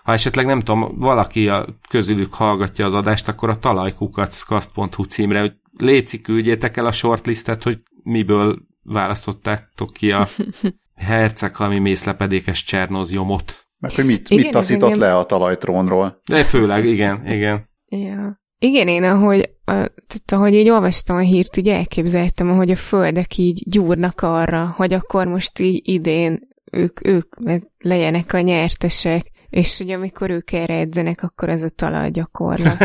ha 0.04 0.14
esetleg 0.14 0.46
nem 0.46 0.60
tudom, 0.60 0.98
valaki 0.98 1.50
a 1.50 1.66
közülük 1.90 2.34
hallgatja 2.34 2.86
az 2.86 2.94
adást, 2.94 3.28
akkor 3.28 3.50
a 3.50 3.60
talajkukackast.hu 3.60 5.04
címre, 5.04 5.40
hogy 5.40 5.54
léci 5.78 6.22
küldjétek 6.22 6.78
el 6.78 6.86
a 6.86 6.92
shortlistet, 6.92 7.64
hogy 7.64 7.80
miből 8.04 8.58
választottátok 8.84 9.94
ki 9.94 10.12
a 10.12 10.28
herceghalmi 10.96 11.80
mészlepedékes 11.80 12.64
csernozjomot. 12.64 13.68
Meg 13.78 13.92
hogy 13.92 14.06
mit, 14.06 14.30
igen, 14.30 14.44
mit 14.44 14.54
taszított 14.54 14.92
engem... 14.92 15.00
le 15.00 15.18
a 15.18 15.26
talajtrónról. 15.26 16.22
De 16.26 16.44
főleg, 16.44 16.86
igen, 16.86 17.28
igen. 17.28 17.66
Ja. 17.86 18.42
Igen, 18.64 18.88
én 18.88 19.04
ahogy, 19.04 19.50
tehát, 19.66 20.32
ahogy 20.32 20.54
így 20.54 20.70
olvastam 20.70 21.16
a 21.16 21.20
hírt, 21.20 21.58
így 21.58 21.70
elképzeltem, 21.70 22.50
ahogy 22.50 22.72
a 22.72 22.76
földek 22.76 23.38
így 23.38 23.64
gyúrnak 23.70 24.22
arra, 24.22 24.74
hogy 24.78 24.94
akkor 24.94 25.28
most 25.28 25.60
így 25.60 25.82
idén 25.84 26.48
ők, 26.72 27.08
ők 27.08 27.36
legyenek 27.80 28.34
a 28.34 28.40
nyertesek, 28.40 29.22
és 29.50 29.78
hogy 29.78 29.90
amikor 29.90 30.30
ők 30.30 30.52
erre 30.52 30.74
edzenek, 30.74 31.24
akkor 31.24 31.50
ez 31.50 31.64
a 31.64 31.70
talajgyakorlat. 31.70 32.78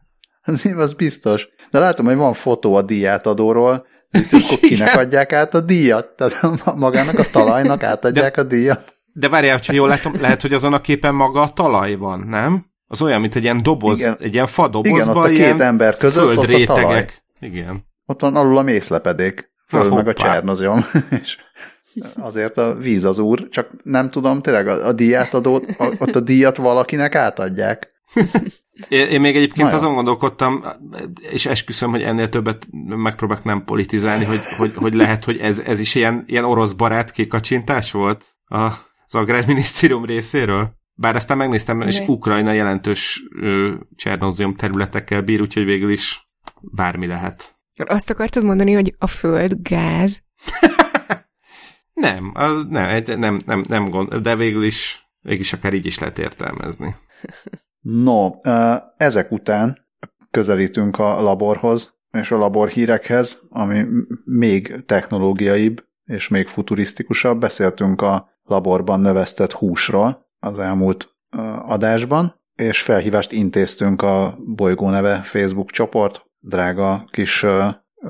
az, 0.42 0.66
az 0.76 0.92
biztos. 0.94 1.48
De 1.70 1.78
látom, 1.78 2.06
hogy 2.06 2.16
van 2.16 2.32
fotó 2.32 2.74
a 2.74 2.82
díjátadóról, 2.82 3.86
akkor 4.10 4.58
kinek 4.68 4.96
adják 4.96 5.32
át 5.32 5.54
a 5.54 5.60
díjat? 5.60 6.06
Tehát 6.16 6.74
magának 6.74 7.18
a 7.18 7.24
talajnak 7.32 7.82
átadják 7.82 8.36
a 8.36 8.42
díjat? 8.42 8.96
De 9.12 9.28
várjál, 9.28 9.56
hogyha 9.56 9.72
jól 9.72 9.88
látom, 9.88 10.12
lehet, 10.20 10.42
hogy 10.42 10.52
azon 10.52 10.72
a 10.72 10.80
képen 10.80 11.14
maga 11.14 11.40
a 11.40 11.52
talaj 11.52 11.94
van, 11.94 12.20
nem? 12.20 12.70
Az 12.92 13.02
olyan, 13.02 13.20
mint 13.20 13.34
egy 13.34 13.42
ilyen 13.42 13.62
doboz, 13.62 13.98
Igen. 13.98 14.16
egy 14.20 14.34
ilyen 14.34 14.46
fadobozban, 14.46 15.00
Igen, 15.00 15.16
ott 15.16 15.24
a 15.24 15.28
két 15.28 15.60
ember 15.60 15.96
között 15.96 16.24
földrétegek. 16.24 16.70
Ott 16.70 16.76
a 16.76 16.80
talaj. 16.80 17.06
Igen. 17.40 17.84
Ott 18.06 18.20
van 18.20 18.36
alul 18.36 18.58
a 18.58 18.62
mészlepedék, 18.62 19.50
föl 19.66 19.88
Na, 19.88 19.94
meg 19.94 20.08
a 20.08 20.12
csernozium, 20.12 20.84
és 21.22 21.36
azért 22.16 22.56
a 22.56 22.74
víz 22.74 23.04
az 23.04 23.18
úr, 23.18 23.48
csak 23.48 23.70
nem 23.82 24.10
tudom, 24.10 24.42
tényleg 24.42 24.68
a, 24.68 24.86
a 24.86 24.92
díját 24.92 25.34
adót, 25.34 25.64
a, 25.78 25.94
ott 25.98 26.14
a 26.14 26.20
díjat 26.20 26.56
valakinek 26.56 27.14
átadják. 27.14 27.90
Én, 28.88 29.08
én 29.08 29.20
még 29.20 29.36
egyébként 29.36 29.72
azon 29.72 29.94
gondolkodtam, 29.94 30.64
és 31.30 31.46
esküszöm, 31.46 31.90
hogy 31.90 32.02
ennél 32.02 32.28
többet 32.28 32.66
megpróbálok 32.86 33.44
nem 33.44 33.64
politizálni, 33.64 34.24
hogy, 34.24 34.40
hogy, 34.56 34.72
hogy 34.74 34.94
lehet, 34.94 35.24
hogy 35.24 35.38
ez, 35.38 35.58
ez 35.58 35.80
is 35.80 35.94
ilyen, 35.94 36.24
ilyen 36.26 36.44
orosz 36.44 36.72
barát 36.72 37.12
kikacsintás 37.12 37.92
volt 37.92 38.24
az 38.46 39.14
Agrárminisztérium 39.14 40.04
részéről. 40.04 40.80
Bár 40.94 41.16
aztán 41.16 41.36
megnéztem, 41.36 41.80
és 41.80 42.00
Ukrajna 42.06 42.52
jelentős 42.52 43.22
Csernozzium 43.96 44.54
területekkel 44.54 45.22
bír, 45.22 45.40
úgyhogy 45.40 45.64
végül 45.64 45.90
is 45.90 46.30
bármi 46.60 47.06
lehet. 47.06 47.60
Azt 47.84 48.10
akartad 48.10 48.44
mondani, 48.44 48.72
hogy 48.72 48.94
a 48.98 49.06
föld 49.06 49.54
gáz? 49.62 50.22
nem, 51.92 52.32
nem, 52.68 53.02
nem, 53.04 53.40
nem, 53.46 53.64
nem 53.68 53.90
gond, 53.90 54.14
de 54.14 54.36
végül 54.36 54.64
is, 54.64 55.10
végül 55.20 55.40
is 55.40 55.52
akár 55.52 55.74
így 55.74 55.86
is 55.86 55.98
lehet 55.98 56.18
értelmezni. 56.18 56.94
No, 57.82 58.30
ezek 58.96 59.32
után 59.32 59.88
közelítünk 60.30 60.98
a 60.98 61.20
laborhoz, 61.20 61.94
és 62.10 62.30
a 62.30 62.36
labor 62.36 62.68
hírekhez, 62.68 63.42
ami 63.48 63.86
még 64.24 64.84
technológiaibb 64.86 65.84
és 66.04 66.28
még 66.28 66.48
futurisztikusabb. 66.48 67.40
Beszéltünk 67.40 68.02
a 68.02 68.28
laborban 68.42 69.00
növesztett 69.00 69.52
húsról 69.52 70.31
az 70.42 70.58
elmúlt 70.58 71.14
adásban, 71.66 72.40
és 72.54 72.82
felhívást 72.82 73.32
intéztünk 73.32 74.02
a 74.02 74.38
Bolygó 74.46 74.88
neve 74.88 75.22
Facebook 75.22 75.70
csoport, 75.70 76.24
drága 76.38 77.04
kis, 77.10 77.46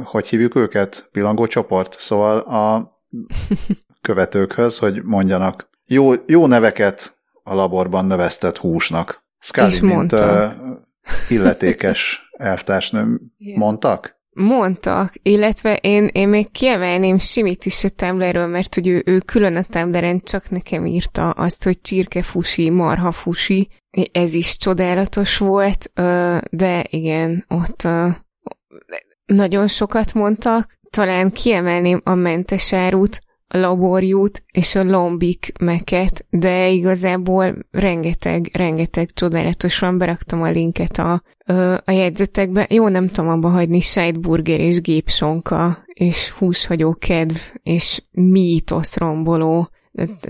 hogy 0.04 0.28
hívjuk 0.28 0.54
őket? 0.54 1.08
Pillangó 1.12 1.46
csoport. 1.46 1.96
Szóval 1.98 2.38
a 2.38 2.92
követőkhöz, 4.00 4.78
hogy 4.78 5.02
mondjanak 5.02 5.70
jó, 5.84 6.12
jó 6.26 6.46
neveket 6.46 7.20
a 7.42 7.54
laborban 7.54 8.04
növesztett 8.04 8.56
húsnak. 8.56 9.24
Scully, 9.38 9.80
mint 9.80 10.12
uh, 10.12 10.52
illetékes 11.28 12.30
elvtársnő 12.36 13.20
mondtak? 13.56 14.20
Mondtak, 14.34 15.12
illetve 15.22 15.76
én, 15.76 16.08
én 16.12 16.28
még 16.28 16.50
kiemelném 16.50 17.18
Simit 17.18 17.64
is 17.64 17.84
a 17.84 17.88
Tumblrről, 17.88 18.46
mert 18.46 18.74
hogy 18.74 18.88
ő, 18.88 19.02
ő 19.06 19.18
külön 19.18 19.56
a 19.56 19.62
Tumblren 19.62 20.20
csak 20.20 20.50
nekem 20.50 20.86
írta 20.86 21.30
azt, 21.30 21.64
hogy 21.64 21.80
csirkefusi, 21.80 22.70
marhafusi, 22.70 23.68
ez 24.12 24.34
is 24.34 24.56
csodálatos 24.56 25.38
volt, 25.38 25.92
de 26.50 26.84
igen, 26.90 27.44
ott 27.48 27.88
nagyon 29.26 29.68
sokat 29.68 30.14
mondtak, 30.14 30.78
talán 30.90 31.32
kiemelném 31.32 32.00
a 32.04 32.14
mentesárút, 32.14 33.20
a 33.26 33.31
laborjút 33.58 34.44
és 34.52 34.74
a 34.74 34.84
lombik 34.84 35.52
meket, 35.60 36.26
de 36.30 36.68
igazából 36.68 37.54
rengeteg, 37.70 38.50
rengeteg 38.52 39.10
csodálatosan 39.12 39.98
beraktam 39.98 40.42
a 40.42 40.50
linket 40.50 40.98
a, 40.98 41.22
a 41.84 41.90
jegyzetekbe. 41.90 42.66
Jó, 42.70 42.88
nem 42.88 43.08
tudom 43.08 43.30
abba 43.30 43.48
hagyni 43.48 43.80
sejtburger 43.80 44.60
és 44.60 44.80
gépsonka, 44.80 45.84
és 45.86 46.30
húshagyó 46.30 46.96
kedv, 46.98 47.36
és 47.62 48.02
mítosz 48.10 48.96
romboló. 48.96 49.70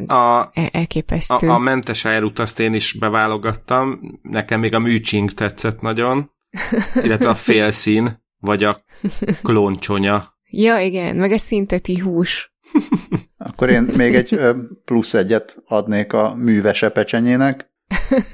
A, 0.07 0.49
e, 0.53 0.69
elképesztő. 0.73 1.49
A, 1.49 1.55
a 1.55 1.59
mentes 1.59 2.05
árut 2.05 2.39
azt 2.39 2.61
én 2.61 2.75
is 2.75 2.93
beválogattam, 2.93 4.01
nekem 4.23 4.61
még 4.61 4.75
a 4.75 4.79
műcsing 4.79 5.33
tetszett 5.33 5.81
nagyon, 5.81 6.31
illetve 7.05 7.29
a 7.29 7.35
félszín, 7.35 8.23
vagy 8.39 8.65
a 8.65 8.77
klóncsonya. 9.43 10.25
Ja, 10.51 10.79
igen, 10.79 11.17
meg 11.17 11.33
a 11.33 11.39
szinteti 11.39 11.99
hús. 11.99 12.52
Akkor 13.37 13.71
én 13.71 13.89
még 13.97 14.15
egy 14.15 14.41
plusz 14.85 15.15
egyet 15.15 15.63
adnék 15.67 16.13
a 16.13 16.35
művese 16.35 16.89
pecsenyének. 16.89 17.71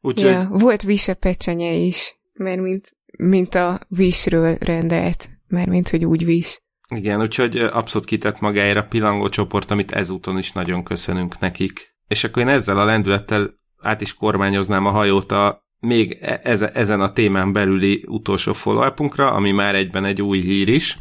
Úgyhogy... 0.00 0.30
Ja, 0.30 0.48
volt 0.50 0.82
vise 0.82 1.14
pecsenye 1.14 1.72
is, 1.72 2.16
mert 2.32 2.60
mint, 2.60 2.96
mint 3.18 3.54
a 3.54 3.80
visről 3.88 4.56
rendelt, 4.60 5.28
mert 5.48 5.68
mint 5.68 5.88
hogy 5.88 6.04
úgy 6.04 6.24
vis. 6.24 6.60
Igen, 6.94 7.20
úgyhogy 7.20 7.56
abszolút 7.56 8.06
kitett 8.06 8.40
magáért 8.40 8.76
a 8.76 8.86
pilangó 8.86 9.28
csoport, 9.28 9.70
amit 9.70 9.92
ezúton 9.92 10.38
is 10.38 10.52
nagyon 10.52 10.84
köszönünk 10.84 11.38
nekik. 11.38 11.94
És 12.08 12.24
akkor 12.24 12.42
én 12.42 12.48
ezzel 12.48 12.78
a 12.78 12.84
lendülettel 12.84 13.52
át 13.80 14.00
is 14.00 14.14
kormányoznám 14.14 14.86
a 14.86 14.90
hajót 14.90 15.32
a 15.32 15.64
még 15.80 16.18
e- 16.20 16.40
ezen 16.72 17.00
a 17.00 17.12
témán 17.12 17.52
belüli 17.52 18.04
utolsó 18.06 18.52
follow 18.52 18.92
ami 19.16 19.50
már 19.50 19.74
egyben 19.74 20.04
egy 20.04 20.22
új 20.22 20.40
hír 20.40 20.68
is, 20.68 20.98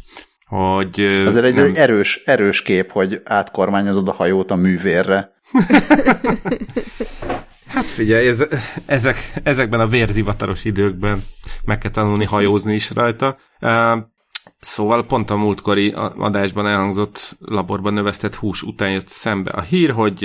hogy... 0.55 1.01
Azért 1.01 1.45
egy, 1.45 1.55
nem... 1.55 1.65
egy 1.65 1.75
erős, 1.75 2.21
erős 2.25 2.61
kép, 2.61 2.91
hogy 2.91 3.21
átkormányozod 3.23 4.07
a 4.07 4.13
hajót 4.13 4.51
a 4.51 4.55
művérre. 4.55 5.33
hát 7.73 7.85
figyelj, 7.85 8.27
ez, 8.27 8.45
ezek, 8.85 9.17
ezekben 9.43 9.79
a 9.79 9.87
vérzivataros 9.87 10.65
időkben 10.65 11.23
meg 11.65 11.77
kell 11.77 11.91
tanulni 11.91 12.25
hajózni 12.25 12.73
is 12.73 12.91
rajta. 12.91 13.37
Szóval 14.59 15.05
pont 15.05 15.29
a 15.29 15.35
múltkori 15.35 15.91
adásban 16.17 16.67
elhangzott 16.67 17.35
laborban 17.39 17.93
növesztett 17.93 18.35
hús 18.35 18.63
után 18.63 18.91
jött 18.91 19.07
szembe 19.07 19.51
a 19.51 19.61
hír, 19.61 19.91
hogy 19.91 20.23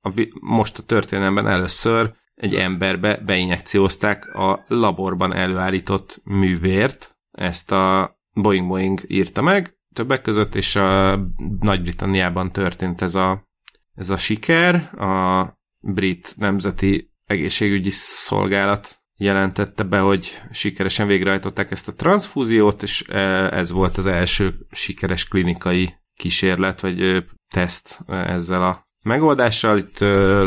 a, 0.00 0.28
most 0.40 0.78
a 0.78 0.82
történelemben 0.82 1.48
először 1.48 2.12
egy 2.34 2.54
emberbe 2.54 3.22
beinjekciózták 3.26 4.34
a 4.34 4.64
laborban 4.68 5.34
előállított 5.34 6.20
művért, 6.24 7.16
ezt 7.30 7.72
a 7.72 8.18
Boeing 8.42 8.68
Boeing 8.68 9.00
írta 9.06 9.42
meg, 9.42 9.74
többek 9.94 10.22
között, 10.22 10.54
és 10.54 10.76
a 10.76 11.20
Nagy-Britanniában 11.60 12.52
történt 12.52 13.02
ez 13.02 13.14
a, 13.14 13.48
ez 13.94 14.10
a 14.10 14.16
siker. 14.16 14.74
A 15.00 15.44
brit 15.78 16.34
nemzeti 16.36 17.12
egészségügyi 17.24 17.90
szolgálat 17.90 19.00
jelentette 19.16 19.82
be, 19.82 19.98
hogy 19.98 20.40
sikeresen 20.50 21.06
végrehajtották 21.06 21.70
ezt 21.70 21.88
a 21.88 21.94
transfúziót, 21.94 22.82
és 22.82 23.04
e, 23.08 23.18
ez 23.48 23.70
volt 23.70 23.96
az 23.96 24.06
első 24.06 24.54
sikeres 24.70 25.28
klinikai 25.28 25.94
kísérlet, 26.14 26.80
vagy 26.80 27.24
teszt 27.52 28.00
ezzel 28.06 28.62
a 28.62 28.88
megoldással. 29.02 29.78
Itt 29.78 29.98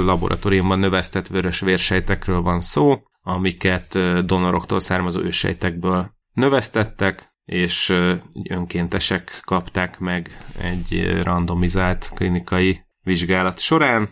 laboratóriumban 0.06 0.79
növesztett 0.79 1.27
vörös 1.27 1.60
vérsejtekről 1.60 2.41
van 2.41 2.60
szó, 2.60 3.03
amiket 3.21 3.99
donoroktól 4.25 4.79
származó 4.79 5.21
ősejtekből 5.21 6.12
növesztettek, 6.34 7.33
és 7.45 7.93
önkéntesek 8.49 9.41
kapták 9.45 9.99
meg 9.99 10.38
egy 10.62 11.19
randomizált 11.23 12.12
klinikai 12.15 12.82
vizsgálat 13.01 13.60
során, 13.60 14.10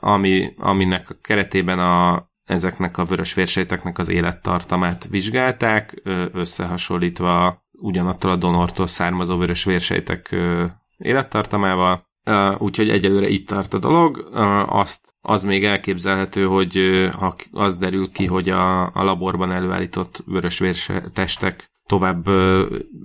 ami, 0.00 0.52
aminek 0.56 1.10
a 1.10 1.16
keretében 1.20 1.78
a, 1.78 2.28
ezeknek 2.44 2.98
a 2.98 3.04
vörös 3.04 3.34
vérsejteknek 3.34 3.98
az 3.98 4.08
élettartamát 4.08 5.06
vizsgálták, 5.10 6.02
összehasonlítva 6.32 7.62
ugyanattól 7.72 8.30
a 8.30 8.36
donortól 8.36 8.86
származó 8.86 9.36
vörös 9.36 9.64
vérsejtek 9.64 10.36
élettartamával, 10.96 12.06
úgyhogy 12.58 12.90
egyelőre 12.90 13.28
itt 13.28 13.46
tart 13.46 13.74
a 13.74 13.78
dolog. 13.78 14.28
Azt, 14.68 15.00
az 15.20 15.42
még 15.42 15.64
elképzelhető, 15.64 16.44
hogy 16.44 16.78
ha 17.18 17.34
az 17.50 17.76
derül 17.76 18.12
ki, 18.12 18.26
hogy 18.26 18.48
a, 18.48 18.94
a 18.94 19.02
laborban 19.02 19.52
előállított 19.52 20.22
vörös 20.26 20.62
testek 21.12 21.70
tovább 21.88 22.28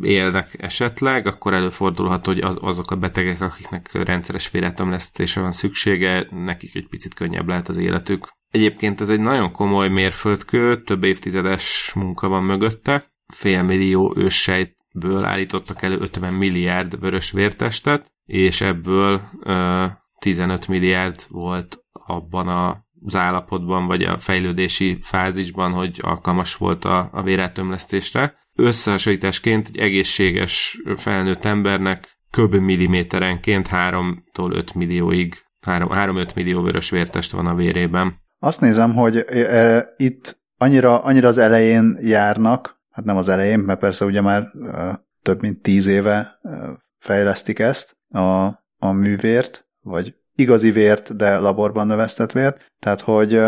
élnek 0.02 0.56
esetleg, 0.58 1.28
akkor 1.28 1.54
előfordulhat, 1.54 2.26
hogy 2.26 2.40
az, 2.42 2.58
azok 2.62 2.92
a 2.92 2.96
betegek, 2.96 3.42
akiknek 3.42 3.92
rendszeres 3.92 4.52
véretemlesztésre 4.52 5.42
van 5.42 5.52
szüksége, 5.52 6.28
nekik 6.32 6.76
egy 6.76 6.88
picit 6.88 7.14
könnyebb 7.14 7.48
lehet 7.48 7.70
az 7.70 7.78
életük. 7.78 8.28
Egyébként 8.50 9.02
ez 9.02 9.10
egy 9.10 9.20
nagyon 9.20 9.52
komoly 9.52 9.90
mérföldkő, 9.90 10.84
több 10.84 11.04
évtizedes 11.04 11.92
munka 11.96 12.28
van 12.28 12.44
mögötte, 12.44 13.04
félmillió 13.34 14.14
őssejtből 14.18 15.26
állítottak 15.26 15.82
elő 15.82 15.98
50 16.00 16.34
milliárd 16.34 17.00
vörös 17.00 17.32
vértestet, 17.32 18.12
és 18.26 18.62
ebből 18.62 19.22
ö, 19.44 19.86
15 20.20 20.68
milliárd 20.68 21.26
volt 21.30 21.80
abban 21.92 22.48
a 22.48 22.84
az 23.06 23.16
állapotban, 23.16 23.86
vagy 23.88 24.04
a 24.04 24.20
fejlődési 24.20 24.98
fázisban, 25.02 25.72
hogy 25.72 26.00
alkalmas 26.02 26.56
volt 26.56 26.86
a, 26.86 27.10
a 27.12 27.22
vérátömlesztésre. 27.22 28.36
Összehasonlításként 28.56 29.68
egy 29.68 29.78
egészséges 29.78 30.82
felnőtt 30.96 31.46
embernek 31.46 32.18
kb. 32.38 32.56
milliméterenként 32.56 33.68
3-tól 33.72 34.54
5 34.54 34.74
millióig, 34.74 35.36
3-5 35.66 36.36
millió 36.36 36.62
vörös 36.62 36.90
vértest 36.90 37.32
van 37.32 37.48
a 37.48 37.56
vérében. 37.56 38.14
Azt 38.40 38.62
nézem, 38.62 38.94
hogy 38.94 39.18
e, 39.18 39.94
itt 39.98 40.42
annyira, 40.58 41.04
annyira 41.04 41.28
az 41.28 41.38
elején 41.38 41.98
járnak, 42.02 42.82
hát 42.92 43.06
nem 43.06 43.18
az 43.18 43.28
elején, 43.28 43.60
mert 43.60 43.80
persze 43.80 44.06
ugye 44.06 44.22
már 44.22 44.52
e, 44.74 45.06
több 45.22 45.42
mint 45.42 45.62
tíz 45.62 45.88
éve 45.88 46.40
e, 46.42 46.50
fejlesztik 47.00 47.60
ezt, 47.60 47.98
a, 48.10 48.46
a 48.78 48.92
művért, 48.92 49.68
vagy 49.82 50.16
igazi 50.36 50.72
vért, 50.72 51.16
de 51.16 51.38
laborban 51.38 51.88
növesztett 51.88 52.32
vért. 52.32 52.66
Tehát, 52.80 53.02
hogy, 53.02 53.42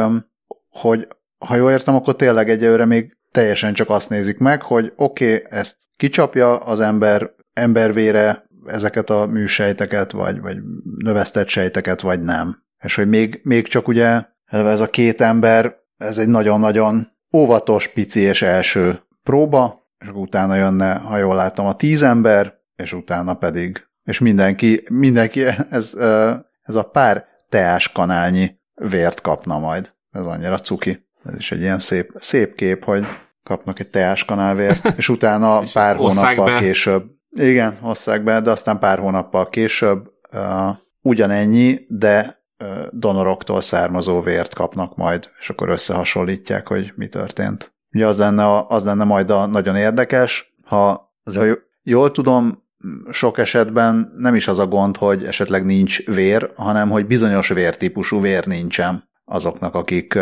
hogy 0.70 1.08
ha 1.38 1.56
jól 1.56 1.72
értem, 1.72 1.96
akkor 1.96 2.16
tényleg 2.16 2.50
egyelőre 2.50 2.86
még 2.86 3.18
teljesen 3.36 3.74
csak 3.74 3.90
azt 3.90 4.10
nézik 4.10 4.38
meg, 4.38 4.62
hogy 4.62 4.94
oké, 4.96 5.36
okay, 5.36 5.48
ezt 5.50 5.78
kicsapja 5.98 6.58
az 6.58 6.80
ember 6.80 7.32
embervére 7.54 8.48
ezeket 8.66 9.10
a 9.10 9.26
műsejteket, 9.26 10.12
vagy, 10.12 10.42
vagy 10.42 10.58
növesztett 10.98 11.48
sejteket, 11.48 12.02
vagy 12.02 12.22
nem. 12.22 12.64
És 12.84 12.96
hogy 12.96 13.10
még, 13.10 13.40
még 13.44 13.68
csak 13.68 13.88
ugye 13.88 14.22
ez 14.46 14.80
a 14.80 14.90
két 14.90 15.22
ember 15.22 15.76
ez 15.98 16.18
egy 16.18 16.28
nagyon-nagyon 16.28 17.12
óvatos, 17.34 17.88
pici 17.88 18.20
és 18.20 18.42
első 18.42 19.02
próba, 19.24 19.90
és 20.00 20.08
utána 20.14 20.56
jönne, 20.56 20.94
ha 20.94 21.18
jól 21.18 21.36
látom, 21.36 21.66
a 21.66 21.76
tíz 21.76 22.04
ember, 22.04 22.54
és 22.76 22.94
utána 22.94 23.34
pedig, 23.34 23.88
és 24.04 24.20
mindenki, 24.20 24.84
mindenki, 24.90 25.44
ez, 25.70 25.94
ez 26.62 26.76
a 26.76 26.90
pár 26.92 27.26
teáskanálnyi 27.50 28.60
vért 28.74 29.22
kapna 29.22 29.60
majd. 29.60 29.94
Ez 30.12 30.26
annyira 30.26 30.60
cuki. 30.60 31.08
Ez 31.26 31.36
is 31.38 31.52
egy 31.52 31.62
ilyen 31.62 31.80
szép, 31.80 32.12
szép 32.20 32.56
kép, 32.56 32.84
hogy 32.84 33.06
kapnak 33.46 33.80
egy 33.80 33.90
teáskanálvért, 33.90 34.88
és 34.98 35.10
utána 35.10 35.60
és 35.62 35.72
pár 35.72 35.96
hónappal 35.96 36.46
be. 36.46 36.60
később. 36.60 37.04
Igen, 37.30 37.78
hosszák 37.82 38.24
be, 38.24 38.42
de 38.42 38.52
aztán 38.52 38.80
pár 38.80 39.00
hónappal 39.00 39.50
később 39.50 40.12
uh, 40.32 40.76
ugyanennyi, 41.02 41.80
de 41.88 42.44
uh, 42.60 42.68
donoroktól 42.92 43.62
származó 43.62 44.22
vért 44.22 44.54
kapnak 44.54 44.96
majd, 44.96 45.30
és 45.40 45.50
akkor 45.50 45.70
összehasonlítják, 45.70 46.68
hogy 46.68 46.94
mi 46.96 47.08
történt. 47.08 47.74
Ugye 47.92 48.08
az 48.08 48.18
lenne, 48.18 48.66
az 48.68 48.84
lenne 48.84 49.04
majd 49.04 49.30
a 49.30 49.46
nagyon 49.46 49.76
érdekes, 49.76 50.56
ha, 50.64 51.14
az, 51.24 51.40
jól 51.84 52.12
tudom, 52.12 52.64
sok 53.10 53.38
esetben 53.38 54.14
nem 54.18 54.36
is 54.36 54.48
az 54.48 54.60
a 54.60 54.68
gond, 54.68 54.98
hogy 54.98 55.26
esetleg 55.26 55.66
nincs 55.66 56.06
vér, 56.06 56.52
hanem 56.56 56.90
hogy 56.90 57.06
bizonyos 57.06 57.48
vértípusú 57.48 58.22
vér 58.22 58.46
nincsen 58.46 59.10
azoknak, 59.26 59.76
akik, 59.76 60.20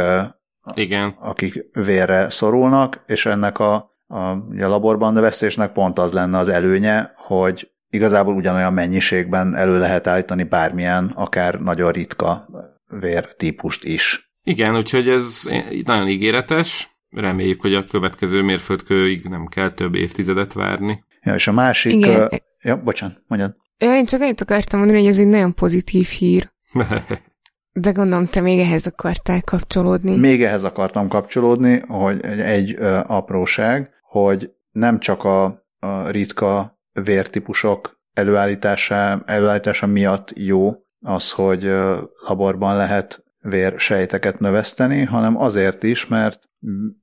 Igen. 0.74 1.16
akik 1.20 1.66
vérre 1.74 2.30
szorulnak, 2.30 3.04
és 3.06 3.26
ennek 3.26 3.60
a, 3.60 3.74
a, 4.08 4.18
a 4.18 4.68
laborban 4.68 5.14
növesztésnek 5.14 5.72
pont 5.72 6.00
az 6.00 6.12
lenne 6.12 6.38
az 6.38 6.50
előnye, 6.50 7.14
hogy 7.16 7.72
igazából 7.90 8.36
ugyanolyan 8.36 8.74
mennyiségben 8.74 9.56
elő 9.56 9.80
lehet 9.80 10.08
állítani 10.08 10.44
bármilyen, 10.44 11.12
akár 11.16 11.62
nagyon 11.62 11.92
ritka 11.92 12.48
vértípust 12.88 13.84
is. 13.84 14.32
Igen, 14.44 14.76
úgyhogy 14.76 15.10
ez 15.10 15.50
nagyon 15.86 16.08
ígéretes. 16.08 16.92
Reméljük, 17.10 17.62
hogy 17.62 17.74
a 17.74 17.84
következő 17.84 18.42
mérföldkőig 18.42 19.26
nem 19.26 19.46
kell 19.46 19.70
több 19.72 19.96
évtizedet 19.96 20.54
várni. 20.54 21.04
Ja, 21.22 21.34
és 21.34 21.48
a 21.48 21.52
másik... 21.52 21.94
Igen. 21.94 22.22
Uh, 22.22 22.38
ja, 22.62 22.82
bocsánat, 22.82 23.22
mondjad. 23.28 23.56
Ja, 23.78 23.96
én 23.96 24.06
csak 24.06 24.22
annyit 24.22 24.42
akartam 24.42 24.80
mondani, 24.80 25.00
hogy 25.00 25.10
ez 25.10 25.20
egy 25.20 25.28
nagyon 25.28 25.54
pozitív 25.54 26.08
hír. 26.08 26.52
De 27.74 27.92
gondolom, 27.92 28.26
te 28.26 28.42
még 28.42 28.60
ehhez 28.60 28.88
akartál 28.88 29.42
kapcsolódni. 29.42 30.18
Még 30.18 30.44
ehhez 30.44 30.64
akartam 30.64 31.08
kapcsolódni, 31.08 31.80
hogy 31.80 32.22
egy, 32.26 32.40
egy 32.40 32.76
ö, 32.78 33.00
apróság, 33.08 33.90
hogy 34.02 34.52
nem 34.72 35.00
csak 35.00 35.24
a, 35.24 35.44
a 35.80 36.10
ritka 36.10 36.80
vértípusok 36.92 38.02
előállítása, 38.14 39.24
előállítása 39.26 39.86
miatt 39.88 40.32
jó 40.36 40.74
az, 41.00 41.32
hogy 41.32 41.64
laborban 42.28 42.76
lehet 42.76 43.24
vérsejteket 43.40 44.40
növeszteni, 44.40 45.04
hanem 45.04 45.38
azért 45.38 45.84
is, 45.84 46.08
mert 46.08 46.50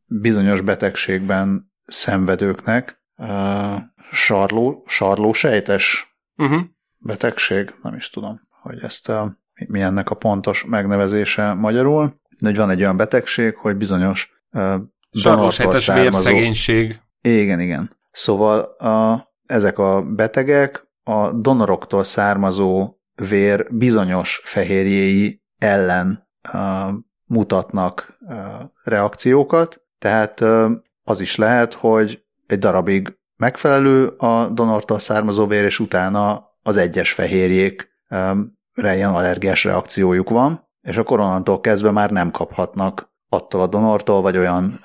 bizonyos 0.06 0.60
betegségben 0.60 1.72
szenvedőknek 1.84 3.02
uh, 3.16 3.76
sarló, 4.12 4.84
sarló 4.86 5.32
sejtes 5.32 6.16
uh-huh. 6.36 6.60
betegség, 6.98 7.74
nem 7.82 7.94
is 7.94 8.10
tudom, 8.10 8.40
hogy 8.62 8.78
ezt 8.82 9.08
a, 9.08 9.38
mi 9.68 9.80
ennek 9.80 10.10
a 10.10 10.14
pontos 10.14 10.64
megnevezése 10.64 11.52
magyarul, 11.52 12.20
de 12.38 12.46
hogy 12.46 12.56
van 12.56 12.70
egy 12.70 12.80
olyan 12.80 12.96
betegség, 12.96 13.56
hogy 13.56 13.76
bizonyos 13.76 14.32
uh, 14.52 14.74
Sarlósejtes 15.12 15.86
vérszegénység. 15.86 17.00
Igen, 17.20 17.60
igen. 17.60 17.96
Szóval 18.10 18.60
a, 18.60 19.28
ezek 19.46 19.78
a 19.78 20.02
betegek 20.02 20.86
a 21.02 21.32
donoroktól 21.32 22.04
származó 22.04 22.94
vér 23.28 23.66
bizonyos 23.70 24.40
fehérjéi 24.44 25.42
ellen 25.58 26.28
uh, 26.52 26.94
mutatnak 27.24 28.18
uh, 28.20 28.36
reakciókat, 28.84 29.82
tehát 29.98 30.40
uh, 30.40 30.70
az 31.04 31.20
is 31.20 31.36
lehet, 31.36 31.74
hogy 31.74 32.24
egy 32.46 32.58
darabig 32.58 33.18
megfelelő 33.36 34.06
a 34.06 34.48
donortól 34.48 34.98
származó 34.98 35.46
vér, 35.46 35.64
és 35.64 35.78
utána 35.78 36.48
az 36.62 36.76
egyes 36.76 37.12
fehérjék 37.12 37.88
um, 38.10 38.58
ilyen 38.74 39.14
allergiás 39.14 39.64
reakciójuk 39.64 40.30
van, 40.30 40.68
és 40.80 40.96
a 40.96 41.02
koronantól 41.02 41.60
kezdve 41.60 41.90
már 41.90 42.10
nem 42.10 42.30
kaphatnak 42.30 43.12
attól 43.28 43.60
a 43.60 43.66
donortól, 43.66 44.22
vagy 44.22 44.36
olyan 44.36 44.80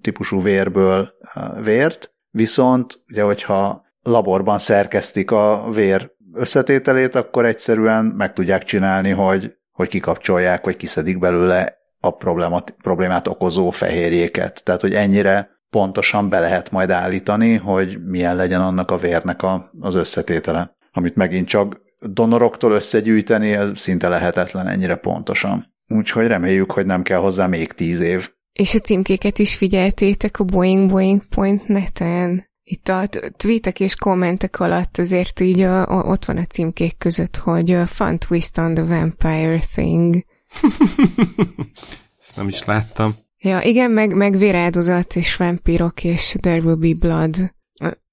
típusú 0.00 0.42
vérből 0.42 1.12
vért, 1.62 2.14
viszont 2.30 3.02
ugye, 3.08 3.22
hogyha 3.22 3.84
laborban 4.02 4.58
szerkesztik 4.58 5.30
a 5.30 5.70
vér 5.72 6.10
összetételét, 6.34 7.14
akkor 7.14 7.44
egyszerűen 7.44 8.04
meg 8.04 8.32
tudják 8.32 8.64
csinálni, 8.64 9.10
hogy, 9.10 9.54
hogy 9.72 9.88
kikapcsolják, 9.88 10.64
vagy 10.64 10.76
kiszedik 10.76 11.18
belőle 11.18 11.76
a 12.00 12.10
problémát, 12.10 12.74
problémát 12.82 13.28
okozó 13.28 13.70
fehérjéket. 13.70 14.60
Tehát, 14.64 14.80
hogy 14.80 14.94
ennyire 14.94 15.60
pontosan 15.70 16.28
be 16.28 16.40
lehet 16.40 16.70
majd 16.70 16.90
állítani, 16.90 17.56
hogy 17.56 18.04
milyen 18.04 18.36
legyen 18.36 18.60
annak 18.60 18.90
a 18.90 18.96
vérnek 18.96 19.42
a, 19.42 19.70
az 19.80 19.94
összetétele. 19.94 20.76
Amit 20.92 21.16
megint 21.16 21.48
csak 21.48 21.80
donoroktól 22.02 22.72
összegyűjteni, 22.72 23.52
ez 23.52 23.70
szinte 23.74 24.08
lehetetlen 24.08 24.68
ennyire 24.68 24.96
pontosan. 24.96 25.74
Úgyhogy 25.88 26.26
reméljük, 26.26 26.72
hogy 26.72 26.86
nem 26.86 27.02
kell 27.02 27.18
hozzá 27.18 27.46
még 27.46 27.72
tíz 27.72 28.00
év. 28.00 28.30
És 28.52 28.74
a 28.74 28.78
címkéket 28.78 29.38
is 29.38 29.56
figyeltétek 29.56 30.38
a 30.38 30.44
boingboing.net-en? 30.44 32.50
Itt 32.62 32.88
a 32.88 33.08
tweetek 33.36 33.80
és 33.80 33.96
kommentek 33.96 34.60
alatt 34.60 34.98
azért 34.98 35.40
így 35.40 35.60
a, 35.60 35.88
a, 35.88 36.02
ott 36.02 36.24
van 36.24 36.36
a 36.36 36.44
címkék 36.44 36.98
között, 36.98 37.36
hogy 37.36 37.76
fun 37.86 38.18
twist 38.18 38.58
on 38.58 38.74
the 38.74 38.84
vampire 38.84 39.60
thing. 39.74 40.14
Ezt 42.20 42.36
nem 42.36 42.48
is 42.48 42.64
láttam. 42.64 43.12
Ja, 43.38 43.60
igen, 43.60 43.90
meg, 43.90 44.14
meg 44.14 44.36
véráldozat 44.36 45.16
és 45.16 45.36
vampírok 45.36 46.04
és 46.04 46.36
There 46.40 46.60
Will 46.60 46.74
Be 46.74 46.94
Blood. 46.94 47.54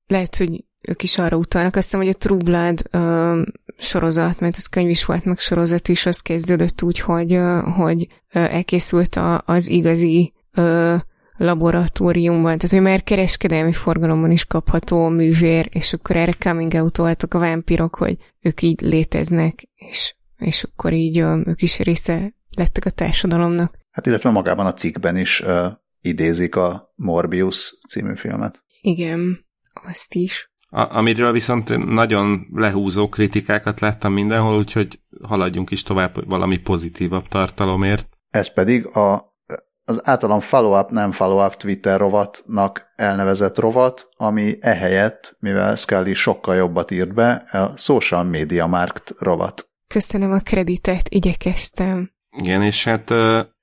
Lehet, 0.08 0.36
hogy 0.36 0.64
ők 0.88 1.04
is 1.04 1.18
arra 1.18 1.38
utalnak. 1.38 1.76
Azt 1.76 1.86
hiszem, 1.86 2.00
hogy 2.00 2.10
a 2.10 2.18
True 2.18 2.44
Blood 2.44 2.84
ö, 2.92 3.42
sorozat, 3.78 4.40
mert 4.40 4.56
az 4.56 4.68
könyv 4.68 4.90
is 4.90 5.06
volt, 5.06 5.26
meg 5.26 5.40
sorozat 5.40 5.88
is, 5.88 6.06
az 6.06 6.20
kezdődött 6.20 6.82
úgy, 6.82 7.00
hogy, 7.00 7.34
ö, 7.34 7.60
hogy 7.60 8.08
ö, 8.34 8.40
elkészült 8.40 9.16
a, 9.16 9.44
az 9.46 9.68
igazi 9.68 10.34
ö, 10.54 10.96
laboratóriumban, 11.38 12.44
tehát 12.58 12.70
hogy 12.70 12.82
már 12.82 13.04
kereskedelmi 13.04 13.74
forgalomban 13.74 14.32
is 14.32 14.46
kapható 14.46 15.06
a 15.06 15.10
művér, 15.10 15.70
és 15.72 15.94
akkor 15.94 16.16
erre 16.16 16.34
coming 16.40 16.74
out 16.74 16.98
voltak 16.98 17.34
a 17.34 17.40
vámpirok, 17.40 17.96
hogy 17.96 18.18
ők 18.42 18.62
így 18.62 18.82
léteznek, 18.82 19.70
és, 19.76 20.16
és 20.38 20.64
akkor 20.64 20.94
így 20.94 21.20
ö, 21.20 21.40
ők 21.46 21.62
is 21.62 21.80
része 21.80 22.34
lettek 22.58 22.86
a 22.86 22.90
társadalomnak. 22.90 23.78
Hát 23.92 24.06
illetve 24.06 24.30
magában 24.30 24.66
a 24.66 24.74
cikkben 24.74 25.18
is 25.18 25.42
uh, 25.42 25.66
idézik 26.02 26.56
a 26.56 26.94
Morbius 26.96 27.74
című 27.90 28.16
filmet. 28.16 28.64
Igen, 28.82 29.46
azt 29.74 30.14
is. 30.14 30.52
A, 30.70 30.96
amiről 30.98 31.32
viszont 31.32 31.86
nagyon 31.86 32.48
lehúzó 32.54 33.10
kritikákat 33.10 33.80
láttam 33.80 34.14
mindenhol, 34.14 34.58
úgyhogy 34.58 35.00
haladjunk 35.24 35.72
is 35.72 35.84
tovább 35.84 36.30
valami 36.30 36.58
pozitívabb 36.58 37.28
tartalomért. 37.28 38.08
Ez 38.30 38.54
pedig 38.54 38.86
a, 38.86 39.36
az 39.84 40.02
általam 40.04 40.40
follow-up, 40.40 40.90
nem 40.90 41.12
follow-up 41.12 41.56
Twitter 41.56 42.00
rovatnak 42.00 42.86
elnevezett 42.96 43.60
rovat, 43.60 44.10
ami 44.18 44.58
ehelyett, 44.62 45.36
mivel 45.40 45.76
Scully 45.76 46.14
sokkal 46.14 46.56
jobbat 46.56 46.92
írt 46.92 47.14
be, 47.14 47.32
a 47.52 47.78
Social 47.78 48.24
Media 48.24 48.68
Markt 48.68 49.14
rovat. 49.20 49.70
Köszönöm 49.88 50.32
a 50.32 50.40
kreditet, 50.40 51.10
igyekeztem. 51.10 52.12
Igen, 52.38 52.62
és 52.64 52.84
hát 52.84 53.14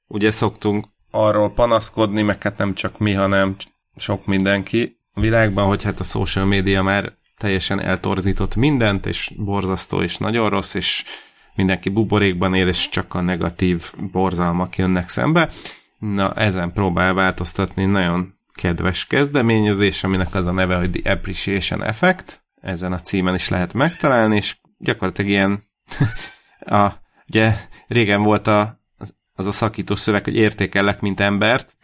ugye 0.06 0.30
szoktunk 0.30 0.84
arról 1.10 1.52
panaszkodni, 1.52 2.22
meg 2.22 2.42
hát 2.42 2.58
nem 2.58 2.74
csak 2.74 2.98
mi, 2.98 3.12
hanem 3.12 3.56
sok 3.96 4.26
mindenki 4.26 5.00
a 5.16 5.20
világban, 5.20 5.66
hogy 5.66 5.82
hát 5.82 6.00
a 6.00 6.04
social 6.04 6.44
media 6.44 6.82
már 6.82 7.12
teljesen 7.36 7.80
eltorzított 7.80 8.56
mindent, 8.56 9.06
és 9.06 9.32
borzasztó, 9.36 10.02
és 10.02 10.16
nagyon 10.16 10.50
rossz, 10.50 10.74
és 10.74 11.04
mindenki 11.54 11.88
buborékban 11.88 12.54
él, 12.54 12.68
és 12.68 12.88
csak 12.88 13.14
a 13.14 13.20
negatív 13.20 13.92
borzalmak 14.12 14.76
jönnek 14.76 15.08
szembe. 15.08 15.48
Na, 15.98 16.34
ezen 16.34 16.72
próbál 16.72 17.14
változtatni 17.14 17.84
nagyon 17.84 18.34
kedves 18.54 19.06
kezdeményezés, 19.06 20.04
aminek 20.04 20.34
az 20.34 20.46
a 20.46 20.52
neve, 20.52 20.76
hogy 20.76 20.90
The 20.90 21.12
Appreciation 21.12 21.82
Effect. 21.82 22.44
Ezen 22.60 22.92
a 22.92 23.00
címen 23.00 23.34
is 23.34 23.48
lehet 23.48 23.72
megtalálni, 23.72 24.36
és 24.36 24.56
gyakorlatilag 24.78 25.30
ilyen 25.30 25.62
a, 26.80 26.92
ugye 27.28 27.54
régen 27.86 28.22
volt 28.22 28.46
a 28.46 28.80
az 29.36 29.46
a 29.46 29.52
szakító 29.52 29.94
szöveg, 29.94 30.24
hogy 30.24 30.36
értékellek, 30.36 31.00
mint 31.00 31.20
embert. 31.20 31.76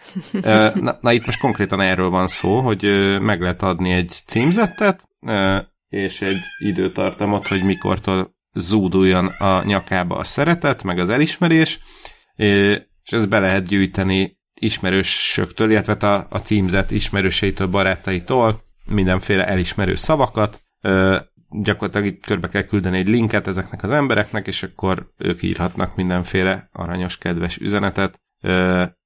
Na, 0.74 0.98
na 1.00 1.12
itt 1.12 1.26
most 1.26 1.40
konkrétan 1.40 1.80
erről 1.80 2.10
van 2.10 2.28
szó, 2.28 2.60
hogy 2.60 2.82
meg 3.20 3.40
lehet 3.40 3.62
adni 3.62 3.92
egy 3.92 4.22
címzettet, 4.26 5.08
és 5.88 6.20
egy 6.20 6.40
időtartamot, 6.58 7.48
hogy 7.48 7.62
mikortól 7.62 8.34
zúduljon 8.54 9.26
a 9.26 9.64
nyakába 9.64 10.16
a 10.16 10.24
szeretet, 10.24 10.82
meg 10.82 10.98
az 10.98 11.10
elismerés, 11.10 11.78
és 12.36 12.80
ezt 13.10 13.28
be 13.28 13.38
lehet 13.38 13.66
gyűjteni 13.66 14.40
ismerősöktől, 14.54 15.70
illetve 15.70 16.08
a, 16.08 16.26
a 16.30 16.38
címzet 16.38 16.90
ismerőseitől, 16.90 17.66
barátaitól, 17.66 18.60
mindenféle 18.88 19.46
elismerő 19.46 19.94
szavakat, 19.94 20.62
gyakorlatilag 21.52 22.20
körbe 22.20 22.48
kell 22.48 22.62
küldeni 22.62 22.98
egy 22.98 23.08
linket 23.08 23.46
ezeknek 23.46 23.82
az 23.82 23.90
embereknek, 23.90 24.46
és 24.46 24.62
akkor 24.62 25.12
ők 25.16 25.42
írhatnak 25.42 25.96
mindenféle 25.96 26.68
aranyos, 26.72 27.18
kedves 27.18 27.56
üzenetet, 27.56 28.20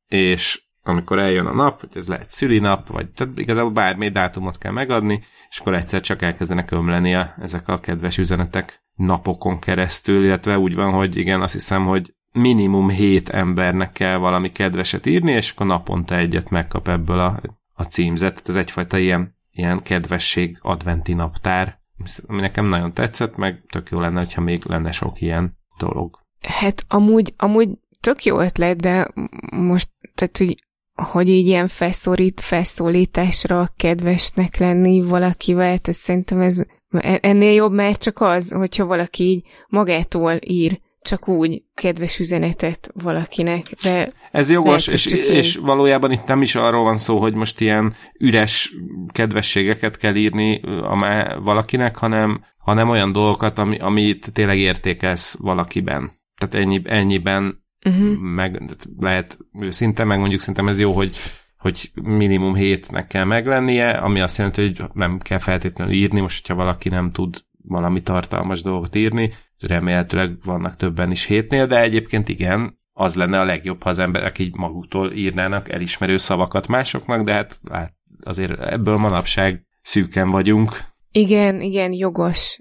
és 0.08 0.64
amikor 0.82 1.18
eljön 1.18 1.46
a 1.46 1.54
nap, 1.54 1.80
hogy 1.80 1.88
ez 1.94 2.08
lehet 2.08 2.30
szülinap, 2.30 2.88
vagy 2.88 3.10
tehát 3.10 3.38
igazából 3.38 3.70
bármi 3.70 4.08
dátumot 4.08 4.58
kell 4.58 4.72
megadni, 4.72 5.20
és 5.50 5.58
akkor 5.58 5.74
egyszer 5.74 6.00
csak 6.00 6.22
elkezdenek 6.22 6.70
ömleni 6.70 7.14
a, 7.14 7.34
ezek 7.40 7.68
a 7.68 7.78
kedves 7.78 8.18
üzenetek 8.18 8.84
napokon 8.94 9.58
keresztül, 9.58 10.24
illetve 10.24 10.58
úgy 10.58 10.74
van, 10.74 10.92
hogy 10.92 11.16
igen, 11.16 11.42
azt 11.42 11.52
hiszem, 11.52 11.86
hogy 11.86 12.14
minimum 12.32 12.88
hét 12.88 13.28
embernek 13.28 13.92
kell 13.92 14.16
valami 14.16 14.50
kedveset 14.50 15.06
írni, 15.06 15.32
és 15.32 15.50
akkor 15.50 15.66
naponta 15.66 16.16
egyet 16.16 16.50
megkap 16.50 16.88
ebből 16.88 17.20
a, 17.20 17.40
a 17.72 17.82
címzet. 17.82 18.48
Ez 18.48 18.56
egyfajta 18.56 18.98
ilyen, 18.98 19.36
ilyen 19.50 19.82
kedvesség 19.82 20.58
adventi 20.62 21.14
naptár, 21.14 21.80
ami 22.26 22.40
nekem 22.40 22.66
nagyon 22.66 22.92
tetszett, 22.92 23.36
meg 23.36 23.64
tök 23.68 23.90
jó 23.90 24.00
lenne, 24.00 24.18
hogyha 24.18 24.40
még 24.40 24.64
lenne 24.64 24.92
sok 24.92 25.20
ilyen 25.20 25.58
dolog. 25.78 26.18
Hát 26.40 26.84
amúgy, 26.88 27.34
amúgy 27.36 27.68
tök 28.00 28.24
jó 28.24 28.40
ötlet, 28.40 28.76
de 28.76 29.08
most, 29.50 29.88
tehát, 30.14 30.38
hogy 30.38 30.64
hogy 30.96 31.28
így 31.28 31.46
ilyen 31.46 31.68
felszólít, 31.68 32.40
felszólításra 32.40 33.72
kedvesnek 33.76 34.56
lenni 34.56 35.00
valakivel, 35.00 35.78
tehát 35.78 35.92
szerintem 35.92 36.40
ez 36.40 36.62
ennél 37.20 37.52
jobb 37.52 37.72
már 37.72 37.96
csak 37.96 38.20
az, 38.20 38.52
hogyha 38.52 38.86
valaki 38.86 39.24
így 39.24 39.46
magától 39.68 40.38
ír 40.46 40.80
csak 41.06 41.28
úgy 41.28 41.62
kedves 41.74 42.18
üzenetet 42.18 42.90
valakinek, 42.94 43.66
de... 43.82 44.12
Ez 44.30 44.50
jogos, 44.50 44.86
lehet, 44.86 45.00
és, 45.00 45.12
és 45.12 45.56
valójában 45.56 46.12
itt 46.12 46.26
nem 46.26 46.42
is 46.42 46.54
arról 46.54 46.82
van 46.82 46.98
szó, 46.98 47.18
hogy 47.18 47.34
most 47.34 47.60
ilyen 47.60 47.94
üres 48.18 48.74
kedvességeket 49.12 49.96
kell 49.96 50.14
írni 50.14 50.60
valakinek, 51.42 51.96
hanem, 51.96 52.44
hanem 52.58 52.88
olyan 52.88 53.12
dolgokat, 53.12 53.58
ami, 53.58 53.78
amit 53.78 54.32
tényleg 54.32 54.58
értékelsz 54.58 55.36
valakiben. 55.38 56.10
Tehát 56.36 56.66
ennyi, 56.66 56.82
ennyiben 56.84 57.64
uh-huh. 57.84 58.16
meg 58.16 58.62
lehet 58.98 59.38
őszinte, 59.60 60.04
meg 60.04 60.18
mondjuk 60.18 60.40
szerintem 60.40 60.68
ez 60.68 60.80
jó, 60.80 60.92
hogy 60.92 61.16
hogy 61.56 61.90
minimum 62.02 62.54
hétnek 62.54 63.06
kell 63.06 63.24
meglennie, 63.24 63.90
ami 63.90 64.20
azt 64.20 64.38
jelenti, 64.38 64.62
hogy 64.62 64.82
nem 64.92 65.18
kell 65.18 65.38
feltétlenül 65.38 65.94
írni, 65.94 66.20
most, 66.20 66.40
hogyha 66.40 66.62
valaki 66.62 66.88
nem 66.88 67.12
tud 67.12 67.44
valami 67.68 68.02
tartalmas 68.02 68.62
dolgot 68.62 68.94
írni, 68.96 69.32
remélhetőleg 69.58 70.30
vannak 70.44 70.76
többen 70.76 71.10
is 71.10 71.24
hétnél, 71.24 71.66
de 71.66 71.80
egyébként 71.80 72.28
igen, 72.28 72.78
az 72.92 73.14
lenne 73.14 73.40
a 73.40 73.44
legjobb, 73.44 73.82
ha 73.82 73.88
az 73.88 73.98
emberek 73.98 74.38
így 74.38 74.56
maguktól 74.56 75.12
írnának 75.12 75.72
elismerő 75.72 76.16
szavakat 76.16 76.66
másoknak, 76.66 77.24
de 77.24 77.32
hát, 77.32 77.58
hát 77.72 77.94
azért 78.24 78.60
ebből 78.60 78.96
manapság 78.96 79.66
szűken 79.82 80.30
vagyunk. 80.30 80.78
Igen, 81.10 81.60
igen, 81.60 81.92
jogos. 81.92 82.58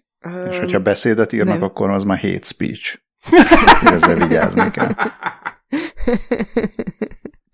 És 0.49 0.57
hogyha 0.57 0.79
beszédet 0.79 1.33
írnak, 1.33 1.53
nem. 1.53 1.63
akkor 1.63 1.89
az 1.89 2.03
már 2.03 2.19
hate 2.19 2.45
speech. 2.45 2.99
Ezzel 3.93 4.15
vigyázni 4.15 4.71
kell. 4.71 4.93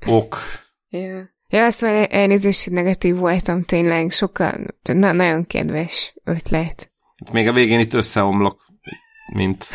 Ok. 0.05 0.37
Ja. 0.89 1.29
Ja, 1.47 1.69
szóval 1.69 2.05
elnézést, 2.05 2.63
hogy 2.63 2.73
negatív 2.73 3.15
voltam 3.15 3.63
tényleg, 3.63 4.11
sokkal, 4.11 4.65
na, 4.93 5.11
nagyon 5.11 5.47
kedves 5.47 6.13
ötlet. 6.23 6.91
Még 7.31 7.47
a 7.47 7.53
végén 7.53 7.79
itt 7.79 7.93
összeomlok, 7.93 8.65
mint, 9.33 9.65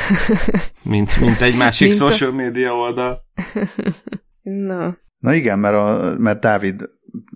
mint, 0.83 1.21
mint 1.21 1.41
egy 1.41 1.57
másik 1.57 1.89
mint 1.89 2.01
social 2.01 2.31
a... 2.31 2.35
media 2.35 2.75
oldal. 2.75 3.19
Na. 4.43 4.97
Na 5.19 5.35
igen, 5.35 5.59
mert, 5.59 5.75
a, 5.75 6.15
mert 6.19 6.41
Dávid 6.41 6.89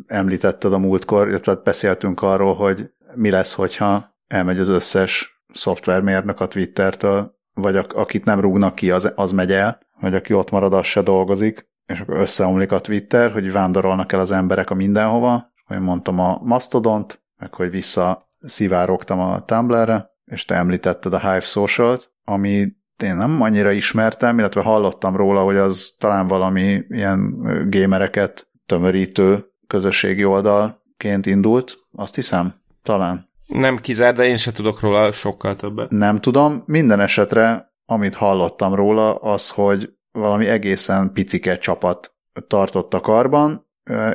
említetted 0.07 0.73
a 0.73 0.79
múltkor, 0.79 1.29
illetve 1.29 1.55
beszéltünk 1.55 2.23
arról, 2.23 2.55
hogy 2.55 2.91
mi 3.15 3.31
lesz, 3.31 3.53
hogyha 3.53 4.17
elmegy 4.27 4.59
az 4.59 4.69
összes 4.69 5.43
szoftvermérnök 5.53 6.41
a 6.41 6.49
Twittertől, 6.49 7.39
vagy 7.55 7.77
a, 7.77 7.85
akit 7.95 8.25
nem 8.25 8.41
rúgnak 8.41 8.75
ki, 8.75 8.91
az, 8.91 9.13
az 9.15 9.33
megy 9.33 9.53
el, 9.53 9.79
vagy 10.01 10.15
aki 10.15 10.33
ott 10.33 10.51
marad, 10.51 10.73
az 10.73 10.87
se 10.87 11.03
dolgozik, 11.03 11.69
és 11.87 12.01
akkor 12.01 12.17
összeomlik 12.17 12.73
a 12.73 12.81
Twitter, 12.81 13.33
hogy 13.33 13.53
vándorolnak 13.53 14.13
el 14.13 14.21
az 14.21 14.31
emberek 14.31 14.71
a 14.71 14.75
mindenhova, 14.75 15.53
én 15.71 15.81
mondtam 15.81 16.19
a 16.19 16.41
Mastodont, 16.43 17.23
meg 17.37 17.55
hogy 17.55 17.71
vissza 17.71 18.29
szivárogtam 18.41 19.21
a 19.21 19.45
Tumblr-re, 19.45 20.10
és 20.31 20.45
te 20.45 20.55
említetted 20.55 21.13
a 21.13 21.19
Hive 21.19 21.41
Social-t, 21.41 22.13
ami 22.25 22.79
én 23.03 23.17
nem 23.17 23.43
annyira 23.43 23.71
ismertem, 23.71 24.39
illetve 24.39 24.63
hallottam 24.63 25.17
róla, 25.17 25.43
hogy 25.43 25.57
az 25.57 25.95
talán 25.99 26.27
valami 26.27 26.85
ilyen 26.89 27.43
gémereket 27.69 28.51
tömörítő 28.67 29.45
közösségi 29.67 30.25
oldalként 30.25 31.27
indult, 31.27 31.79
azt 31.93 32.15
hiszem, 32.15 32.55
talán. 32.83 33.29
Nem 33.47 33.77
kizár, 33.77 34.15
de 34.15 34.25
én 34.25 34.37
se 34.37 34.53
tudok 34.53 34.81
róla 34.81 35.13
sokkal 35.13 35.57
többet. 35.57 35.91
Nem 35.91 36.21
tudom. 36.21 36.63
Minden 36.67 37.01
esetre, 37.01 37.73
amit 37.87 38.15
hallottam 38.15 38.75
róla, 38.75 39.15
az, 39.15 39.51
hogy 39.51 39.93
valami 40.13 40.47
egészen 40.47 41.13
picike 41.13 41.59
csapat 41.59 42.15
tartott 42.47 42.95
a 42.95 43.01
karban, 43.01 43.67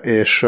és 0.02 0.46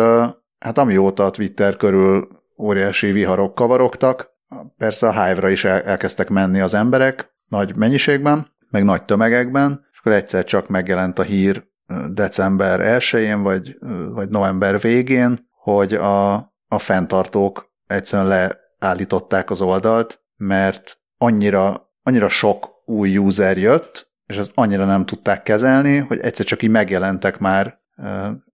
hát 0.60 0.78
amióta 0.78 1.26
a 1.26 1.30
Twitter 1.30 1.76
körül 1.76 2.28
óriási 2.58 3.12
viharok 3.12 3.56
kavarogtak, 3.56 4.37
persze 4.78 5.08
a 5.08 5.24
Hive-ra 5.24 5.50
is 5.50 5.64
elkezdtek 5.64 6.30
menni 6.30 6.60
az 6.60 6.74
emberek 6.74 7.36
nagy 7.48 7.76
mennyiségben, 7.76 8.48
meg 8.70 8.84
nagy 8.84 9.04
tömegekben, 9.04 9.86
és 9.92 10.00
akkor 10.00 10.12
egyszer 10.12 10.44
csak 10.44 10.68
megjelent 10.68 11.20
a 11.20 11.24
hír 11.24 11.68
december 12.12 13.00
1-én, 13.02 13.42
vagy, 13.42 13.78
vagy 14.14 14.30
november 14.30 14.80
végén, 14.80 15.50
hogy 15.52 15.94
a, 15.94 16.34
a 16.68 16.78
fenntartók 16.78 17.72
egyszerűen 17.88 18.28
le 18.28 18.58
állították 18.80 19.50
az 19.50 19.62
oldalt, 19.62 20.22
mert 20.38 21.00
annyira, 21.18 21.92
annyira 22.04 22.28
sok 22.30 22.70
új 22.86 23.18
user 23.18 23.58
jött, 23.58 24.12
és 24.26 24.38
ezt 24.38 24.52
annyira 24.56 24.86
nem 24.86 25.06
tudták 25.06 25.44
kezelni, 25.44 25.98
hogy 25.98 26.20
egyszer 26.20 26.46
csak 26.46 26.62
így 26.62 26.70
megjelentek 26.70 27.38
már 27.38 27.80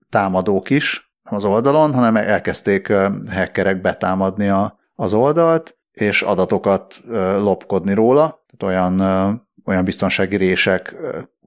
támadók 0.09 0.69
is 0.69 1.13
az 1.23 1.45
oldalon, 1.45 1.93
hanem 1.93 2.15
elkezdték 2.15 2.93
hackerek 3.29 3.81
betámadni 3.81 4.47
a, 4.47 4.79
az 4.95 5.13
oldalt, 5.13 5.77
és 5.93 6.21
adatokat 6.21 7.01
lopkodni 7.37 7.93
róla, 7.93 8.45
tehát 8.57 8.75
olyan, 8.75 8.99
olyan 9.65 9.83
biztonsági 9.83 10.35
rések 10.35 10.95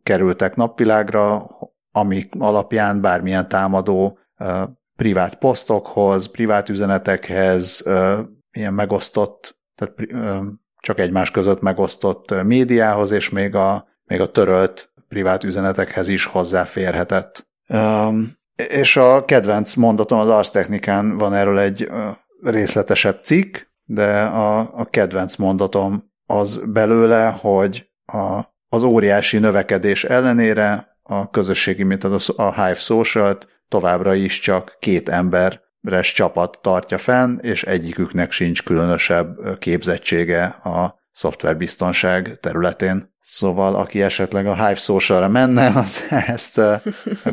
kerültek 0.02 0.56
napvilágra, 0.56 1.46
amik 1.92 2.32
alapján 2.38 3.00
bármilyen 3.00 3.48
támadó 3.48 4.18
privát 4.96 5.34
posztokhoz, 5.38 6.30
privát 6.30 6.68
üzenetekhez, 6.68 7.84
ilyen 8.50 8.74
megosztott, 8.74 9.58
tehát 9.74 9.94
csak 10.80 10.98
egymás 10.98 11.30
között 11.30 11.60
megosztott 11.60 12.42
médiához, 12.42 13.10
és 13.10 13.30
még 13.30 13.54
a, 13.54 13.88
még 14.04 14.20
a 14.20 14.30
törölt 14.30 14.92
privát 15.08 15.44
üzenetekhez 15.44 16.08
is 16.08 16.24
hozzáférhetett. 16.24 17.48
És 18.68 18.96
a 18.96 19.24
kedvenc 19.24 19.74
mondatom 19.74 20.18
az 20.18 20.28
Ars 20.28 20.50
Technikán 20.50 21.16
van 21.16 21.34
erről 21.34 21.58
egy 21.58 21.90
részletesebb 22.42 23.20
cikk, 23.22 23.56
de 23.86 24.22
a, 24.22 24.58
a 24.58 24.84
kedvenc 24.90 25.36
mondatom 25.36 26.12
az 26.26 26.72
belőle, 26.72 27.28
hogy 27.40 27.90
a, 28.04 28.40
az 28.68 28.82
óriási 28.82 29.38
növekedés 29.38 30.04
ellenére 30.04 30.98
a 31.02 31.30
közösségi, 31.30 31.82
mint 31.82 32.04
a, 32.04 32.18
a 32.36 32.52
Hive 32.52 32.74
Social-t 32.74 33.48
továbbra 33.68 34.14
is 34.14 34.40
csak 34.40 34.76
két 34.80 35.08
ember 35.08 35.60
res 35.80 36.12
csapat 36.12 36.58
tartja 36.62 36.98
fenn, 36.98 37.38
és 37.40 37.62
egyiküknek 37.62 38.30
sincs 38.30 38.64
különösebb 38.64 39.58
képzettsége 39.58 40.44
a 40.44 40.98
szoftverbiztonság 41.12 42.38
területén. 42.40 43.14
Szóval 43.24 43.74
aki 43.74 44.02
esetleg 44.02 44.46
a 44.46 44.54
Hive 44.54 44.74
Social-ra 44.74 45.28
menne, 45.28 45.66
az 45.66 46.00
ezt 46.26 46.60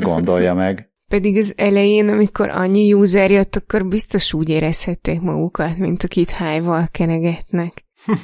gondolja 0.01 0.53
meg. 0.53 0.92
Pedig 1.13 1.37
az 1.37 1.53
elején, 1.57 2.09
amikor 2.09 2.49
annyi 2.49 2.93
user 2.93 3.31
jött, 3.31 3.55
akkor 3.55 3.85
biztos 3.85 4.33
úgy 4.33 4.49
érezhették 4.49 5.21
magukat, 5.21 5.77
mint 5.77 6.03
akit 6.03 6.37
Hive-val 6.37 6.87
kenegetnek. 6.91 7.85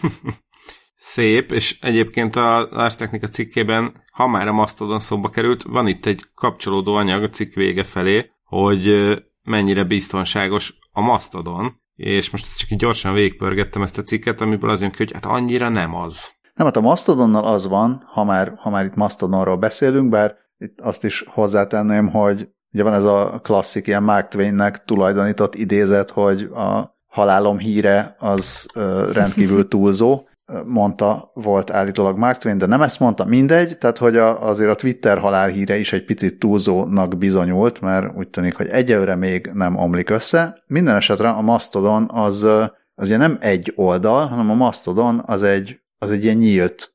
Szép, 0.96 1.52
és 1.52 1.80
egyébként 1.82 2.36
a 2.36 2.68
Lars 2.72 2.96
Technika 2.96 3.28
cikkében, 3.28 4.04
ha 4.14 4.28
már 4.28 4.48
a 4.48 4.54
Mastodon 4.54 5.00
szóba 5.00 5.30
került, 5.30 5.64
van 5.64 5.88
itt 5.88 6.06
egy 6.06 6.24
kapcsolódó 6.36 6.94
anyag 6.94 7.24
a 7.24 7.30
cikk 7.30 7.54
vége 7.54 7.84
felé, 7.84 8.32
hogy 8.44 9.14
mennyire 9.44 9.84
biztonságos 9.84 10.74
a 10.92 11.02
Mastodon, 11.02 11.72
és 11.96 12.30
most 12.30 12.58
csak 12.58 12.70
így 12.70 12.80
gyorsan 12.80 13.14
végigpörgettem 13.14 13.82
ezt 13.82 13.98
a 13.98 14.02
cikket, 14.02 14.42
amiből 14.42 14.70
az 14.70 14.82
jön 14.82 14.92
ki, 14.92 14.98
hogy 14.98 15.12
hát 15.14 15.26
annyira 15.26 15.70
nem 15.70 15.96
az. 15.96 16.34
Nem, 16.54 16.66
hát 16.66 16.78
a 16.78 16.82
Mastodonnal 16.82 17.46
az 17.46 17.68
van, 17.68 18.04
ha 18.06 18.24
már, 18.24 18.54
ha 18.58 18.70
már 18.70 18.86
itt 18.86 18.96
Mastodonról 18.96 19.58
beszélünk, 19.58 20.10
bár 20.10 20.36
itt 20.58 20.80
azt 20.82 21.04
is 21.04 21.24
hozzátenném, 21.28 22.08
hogy 22.08 22.50
ugye 22.72 22.84
van 22.84 22.94
ez 22.94 23.06
a 23.06 23.40
klasszik 23.44 23.88
ilyen 23.88 24.04
Mark 24.04 24.28
Twainnek 24.28 24.84
tulajdonított 24.86 25.56
idézet, 25.56 26.10
hogy 26.10 26.42
a 26.42 26.98
halálom 27.08 27.58
híre 27.58 28.16
az 28.20 28.66
rendkívül 29.14 29.68
túlzó, 29.74 30.28
mondta, 30.66 31.32
volt 31.34 31.72
állítólag 31.72 32.18
Mark 32.18 32.38
Twain, 32.38 32.58
de 32.58 32.66
nem 32.66 32.82
ezt 32.82 33.00
mondta, 33.00 33.26
mindegy, 33.26 33.78
tehát 33.78 33.98
hogy 33.98 34.18
a, 34.18 34.48
azért 34.48 34.70
a 34.70 34.76
Twitter 34.76 35.18
halálhíre 35.18 35.78
is 35.78 35.94
egy 35.94 36.06
picit 36.06 36.40
túlzónak 36.40 37.18
bizonyult, 37.18 37.82
mert 37.82 38.16
úgy 38.16 38.28
tűnik, 38.28 38.56
hogy 38.56 38.68
egyelőre 38.68 39.16
még 39.16 39.52
nem 39.54 39.76
omlik 39.78 40.10
össze. 40.10 40.64
Minden 40.68 40.96
esetre 40.96 41.30
a 41.30 41.42
Mastodon 41.42 42.10
az, 42.14 42.44
az 42.44 43.08
ugye 43.08 43.18
nem 43.18 43.38
egy 43.42 43.74
oldal, 43.76 44.28
hanem 44.28 44.50
a 44.50 44.54
Mastodon 44.54 45.24
az 45.26 45.44
egy, 45.44 45.80
az 45.98 46.12
egy 46.12 46.24
ilyen 46.24 46.38
nyílt 46.38 46.94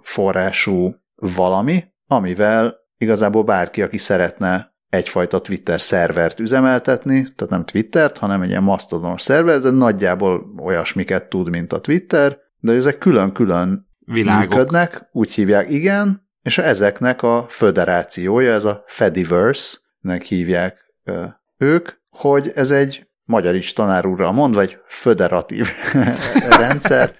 forrású 0.00 0.94
valami, 1.14 1.84
amivel 2.06 2.74
igazából 2.96 3.44
bárki, 3.44 3.82
aki 3.82 3.98
szeretne 3.98 4.71
egyfajta 4.92 5.40
Twitter 5.40 5.80
szervert 5.80 6.40
üzemeltetni, 6.40 7.22
tehát 7.22 7.48
nem 7.48 7.64
Twittert, 7.64 8.18
hanem 8.18 8.42
egy 8.42 8.48
ilyen 8.48 8.62
masztodonos 8.62 9.22
szerver, 9.22 9.60
de 9.60 9.70
nagyjából 9.70 10.54
olyasmiket 10.58 11.28
tud, 11.28 11.48
mint 11.48 11.72
a 11.72 11.80
Twitter, 11.80 12.38
de 12.60 12.72
ezek 12.72 12.98
külön-külön 12.98 13.88
Világok. 13.98 14.48
működnek, 14.48 15.08
úgy 15.12 15.32
hívják, 15.32 15.70
igen, 15.70 16.28
és 16.42 16.58
ezeknek 16.58 17.22
a 17.22 17.46
föderációja, 17.48 18.52
ez 18.52 18.64
a 18.64 18.84
Fediverse-nek 18.86 20.22
hívják 20.22 20.94
ők, 21.56 21.88
hogy 22.10 22.52
ez 22.54 22.70
egy 22.70 23.06
magyarics 23.24 23.74
tanár 23.74 24.06
úrral 24.06 24.32
mondva, 24.32 24.60
egy 24.60 24.78
föderatív 24.86 25.68
rendszer. 26.60 27.14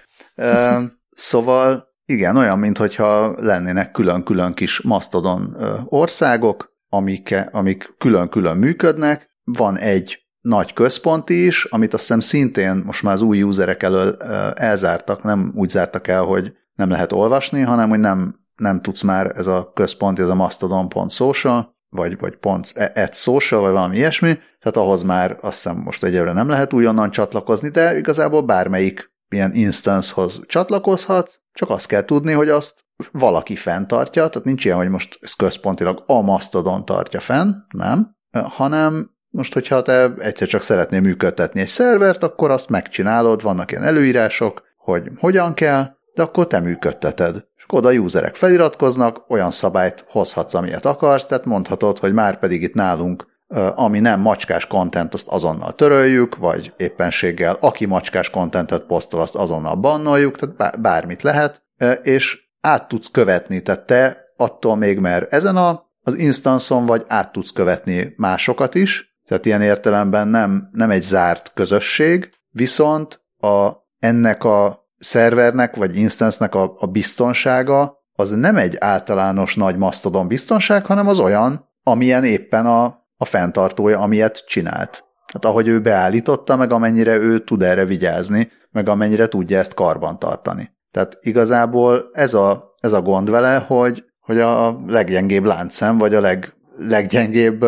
Szóval 1.11 1.91
igen, 2.05 2.37
olyan, 2.37 2.59
mintha 2.59 3.35
lennének 3.39 3.91
külön-külön 3.91 4.53
kis 4.53 4.81
masztodon 4.81 5.55
ö, 5.59 5.77
országok, 5.85 6.72
amik, 6.93 7.35
amik 7.51 7.95
külön-külön 7.97 8.57
működnek. 8.57 9.29
Van 9.43 9.77
egy 9.77 10.23
nagy 10.41 10.73
központi 10.73 11.45
is, 11.45 11.65
amit 11.65 11.93
azt 11.93 12.01
hiszem 12.01 12.19
szintén 12.19 12.81
most 12.85 13.03
már 13.03 13.13
az 13.13 13.21
új 13.21 13.43
userek 13.43 13.83
elől 13.83 14.17
elzártak, 14.53 15.23
nem 15.23 15.51
úgy 15.55 15.69
zártak 15.69 16.07
el, 16.07 16.23
hogy 16.23 16.53
nem 16.73 16.89
lehet 16.89 17.11
olvasni, 17.11 17.61
hanem 17.61 17.89
hogy 17.89 17.99
nem, 17.99 18.35
nem 18.55 18.81
tudsz 18.81 19.01
már 19.01 19.31
ez 19.35 19.47
a 19.47 19.71
központi, 19.73 20.21
ez 20.21 20.27
a 20.27 20.35
mastodon.social, 20.35 21.75
vagy, 21.89 22.19
vagy 22.19 22.35
pont 22.35 22.73
at 22.95 23.15
social, 23.15 23.61
vagy 23.61 23.71
valami 23.71 23.95
ilyesmi, 23.95 24.33
tehát 24.59 24.77
ahhoz 24.77 25.03
már 25.03 25.37
azt 25.41 25.63
hiszem 25.63 25.77
most 25.77 26.03
egyelőre 26.03 26.33
nem 26.33 26.49
lehet 26.49 26.73
újonnan 26.73 27.11
csatlakozni, 27.11 27.69
de 27.69 27.97
igazából 27.97 28.41
bármelyik 28.41 29.11
ilyen 29.29 29.53
instancehoz 29.53 30.41
csatlakozhatsz, 30.45 31.39
csak 31.53 31.69
azt 31.69 31.87
kell 31.87 32.05
tudni, 32.05 32.31
hogy 32.31 32.49
azt 32.49 32.82
valaki 33.11 33.55
fenntartja, 33.55 34.27
tehát 34.27 34.47
nincs 34.47 34.65
ilyen, 34.65 34.77
hogy 34.77 34.89
most 34.89 35.17
ez 35.21 35.33
központilag 35.33 36.03
a 36.07 36.21
Mastodon 36.21 36.85
tartja 36.85 37.19
fenn, 37.19 37.53
nem, 37.69 38.15
hanem 38.31 39.11
most, 39.29 39.53
hogyha 39.53 39.81
te 39.81 40.13
egyszer 40.17 40.47
csak 40.47 40.61
szeretnél 40.61 41.01
működtetni 41.01 41.61
egy 41.61 41.67
szervert, 41.67 42.23
akkor 42.23 42.51
azt 42.51 42.69
megcsinálod, 42.69 43.41
vannak 43.41 43.71
ilyen 43.71 43.83
előírások, 43.83 44.63
hogy 44.77 45.11
hogyan 45.17 45.53
kell, 45.53 45.95
de 46.13 46.21
akkor 46.21 46.47
te 46.47 46.59
működteted. 46.59 47.45
És 47.55 47.63
oda 47.67 47.89
a 47.89 47.91
userek 47.91 48.35
feliratkoznak, 48.35 49.23
olyan 49.27 49.51
szabályt 49.51 50.05
hozhatsz, 50.09 50.53
amilyet 50.53 50.85
akarsz, 50.85 51.25
tehát 51.25 51.45
mondhatod, 51.45 51.99
hogy 51.99 52.13
már 52.13 52.39
pedig 52.39 52.61
itt 52.61 52.73
nálunk 52.73 53.31
ami 53.75 53.99
nem 53.99 54.19
macskás 54.19 54.67
content, 54.67 55.13
azt 55.13 55.27
azonnal 55.27 55.75
töröljük, 55.75 56.35
vagy 56.37 56.73
éppenséggel 56.77 57.57
aki 57.59 57.85
macskás 57.85 58.29
contentet 58.29 58.83
posztol, 58.83 59.21
azt 59.21 59.35
azonnal 59.35 59.75
bannoljuk, 59.75 60.37
tehát 60.37 60.81
bármit 60.81 61.21
lehet, 61.21 61.63
és 62.03 62.42
át 62.63 62.87
tudsz 62.87 63.11
követni, 63.11 63.61
tehát 63.61 63.85
te 63.85 64.17
attól 64.37 64.75
még, 64.75 64.99
mert 64.99 65.33
ezen 65.33 65.55
a, 65.55 65.91
az 66.01 66.17
instanszon 66.17 66.85
vagy 66.85 67.05
át 67.07 67.31
tudsz 67.31 67.51
követni 67.51 68.13
másokat 68.17 68.75
is, 68.75 69.17
tehát 69.27 69.45
ilyen 69.45 69.61
értelemben 69.61 70.27
nem, 70.27 70.69
nem 70.71 70.91
egy 70.91 71.01
zárt 71.01 71.51
közösség, 71.53 72.33
viszont 72.49 73.21
a, 73.37 73.71
ennek 73.99 74.43
a 74.43 74.87
szervernek 74.97 75.75
vagy 75.75 75.97
instansznek 75.97 76.55
a, 76.55 76.73
a 76.77 76.87
biztonsága 76.87 78.01
az 78.15 78.29
nem 78.29 78.55
egy 78.55 78.75
általános 78.79 79.55
nagy 79.55 79.77
masztodon 79.77 80.27
biztonság, 80.27 80.85
hanem 80.85 81.07
az 81.07 81.19
olyan, 81.19 81.69
amilyen 81.83 82.23
éppen 82.23 82.65
a, 82.65 82.83
a 83.17 83.25
fenntartója, 83.25 83.99
amilyet 83.99 84.43
csinált. 84.47 85.03
Hát 85.33 85.45
ahogy 85.45 85.67
ő 85.67 85.81
beállította, 85.81 86.55
meg 86.55 86.71
amennyire 86.71 87.15
ő 87.15 87.43
tud 87.43 87.61
erre 87.61 87.85
vigyázni, 87.85 88.51
meg 88.71 88.89
amennyire 88.89 89.27
tudja 89.27 89.57
ezt 89.57 89.73
karban 89.73 90.19
tartani. 90.19 90.71
Tehát 90.93 91.17
igazából 91.21 92.09
ez 92.11 92.33
a, 92.33 92.75
ez 92.79 92.91
a 92.91 93.01
gond 93.01 93.29
vele, 93.29 93.57
hogy, 93.57 94.03
hogy 94.19 94.39
a 94.39 94.79
leggyengébb 94.87 95.43
láncszem, 95.43 95.97
vagy 95.97 96.15
a 96.15 96.21
leg, 96.21 96.53
leggyengébb 96.77 97.65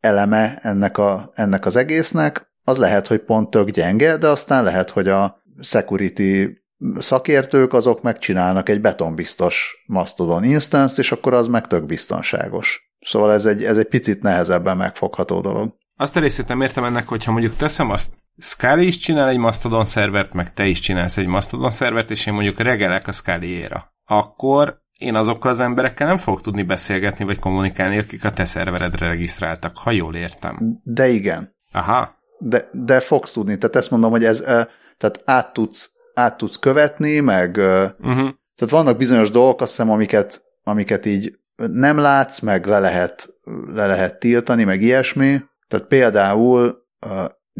eleme 0.00 0.58
ennek, 0.62 0.98
a, 0.98 1.30
ennek 1.34 1.66
az 1.66 1.76
egésznek, 1.76 2.50
az 2.64 2.76
lehet, 2.76 3.06
hogy 3.06 3.20
pont 3.20 3.50
tök 3.50 3.70
gyenge, 3.70 4.16
de 4.16 4.28
aztán 4.28 4.64
lehet, 4.64 4.90
hogy 4.90 5.08
a 5.08 5.42
security 5.60 6.46
szakértők 6.98 7.72
azok 7.72 8.02
megcsinálnak 8.02 8.68
egy 8.68 8.80
betonbiztos 8.80 9.84
Mastodon 9.86 10.44
instance 10.44 10.94
és 10.96 11.12
akkor 11.12 11.34
az 11.34 11.48
meg 11.48 11.66
tök 11.66 11.86
biztonságos. 11.86 12.92
Szóval 13.00 13.32
ez 13.32 13.46
egy, 13.46 13.64
ez 13.64 13.78
egy 13.78 13.88
picit 13.88 14.22
nehezebben 14.22 14.76
megfogható 14.76 15.40
dolog. 15.40 15.74
Azt 15.96 16.16
a 16.16 16.20
részét 16.20 16.48
nem 16.48 16.60
értem 16.60 16.84
ennek, 16.84 17.08
hogyha 17.08 17.32
mondjuk 17.32 17.56
teszem 17.56 17.90
azt, 17.90 18.14
Scali 18.38 18.86
is 18.86 18.96
csinál 18.96 19.28
egy 19.28 19.38
Mastodon 19.38 19.84
szervert, 19.84 20.32
meg 20.32 20.52
te 20.52 20.66
is 20.66 20.80
csinálsz 20.80 21.16
egy 21.16 21.26
Mastodon 21.26 21.70
szervert, 21.70 22.10
és 22.10 22.26
én 22.26 22.34
mondjuk 22.34 22.60
regelek 22.60 23.08
a 23.08 23.12
Scali-éra. 23.12 23.92
Akkor 24.04 24.80
én 24.98 25.14
azokkal 25.14 25.50
az 25.50 25.60
emberekkel 25.60 26.06
nem 26.06 26.16
fogok 26.16 26.40
tudni 26.40 26.62
beszélgetni, 26.62 27.24
vagy 27.24 27.38
kommunikálni, 27.38 27.98
akik 27.98 28.24
a 28.24 28.30
te 28.30 28.44
szerveredre 28.44 29.06
regisztráltak, 29.06 29.76
ha 29.78 29.90
jól 29.90 30.14
értem. 30.14 30.80
De 30.82 31.08
igen. 31.08 31.56
Aha. 31.72 32.16
De, 32.38 32.68
de 32.72 33.00
fogsz 33.00 33.32
tudni, 33.32 33.58
tehát 33.58 33.76
ezt 33.76 33.90
mondom, 33.90 34.10
hogy 34.10 34.24
ez, 34.24 34.40
tehát 34.96 35.22
át 35.24 35.52
tudsz, 35.52 35.92
át 36.14 36.36
tudsz 36.36 36.56
követni, 36.56 37.20
meg 37.20 37.56
uh-huh. 37.56 38.30
tehát 38.56 38.70
vannak 38.70 38.96
bizonyos 38.96 39.30
dolgok, 39.30 39.60
azt 39.60 39.70
hiszem, 39.70 39.90
amiket, 39.90 40.42
amiket 40.62 41.06
így 41.06 41.38
nem 41.56 41.98
látsz, 41.98 42.40
meg 42.40 42.66
le 42.66 42.78
lehet, 42.78 43.28
le 43.74 43.86
lehet 43.86 44.18
tiltani, 44.18 44.64
meg 44.64 44.82
ilyesmi. 44.82 45.40
Tehát 45.68 45.86
például 45.86 46.86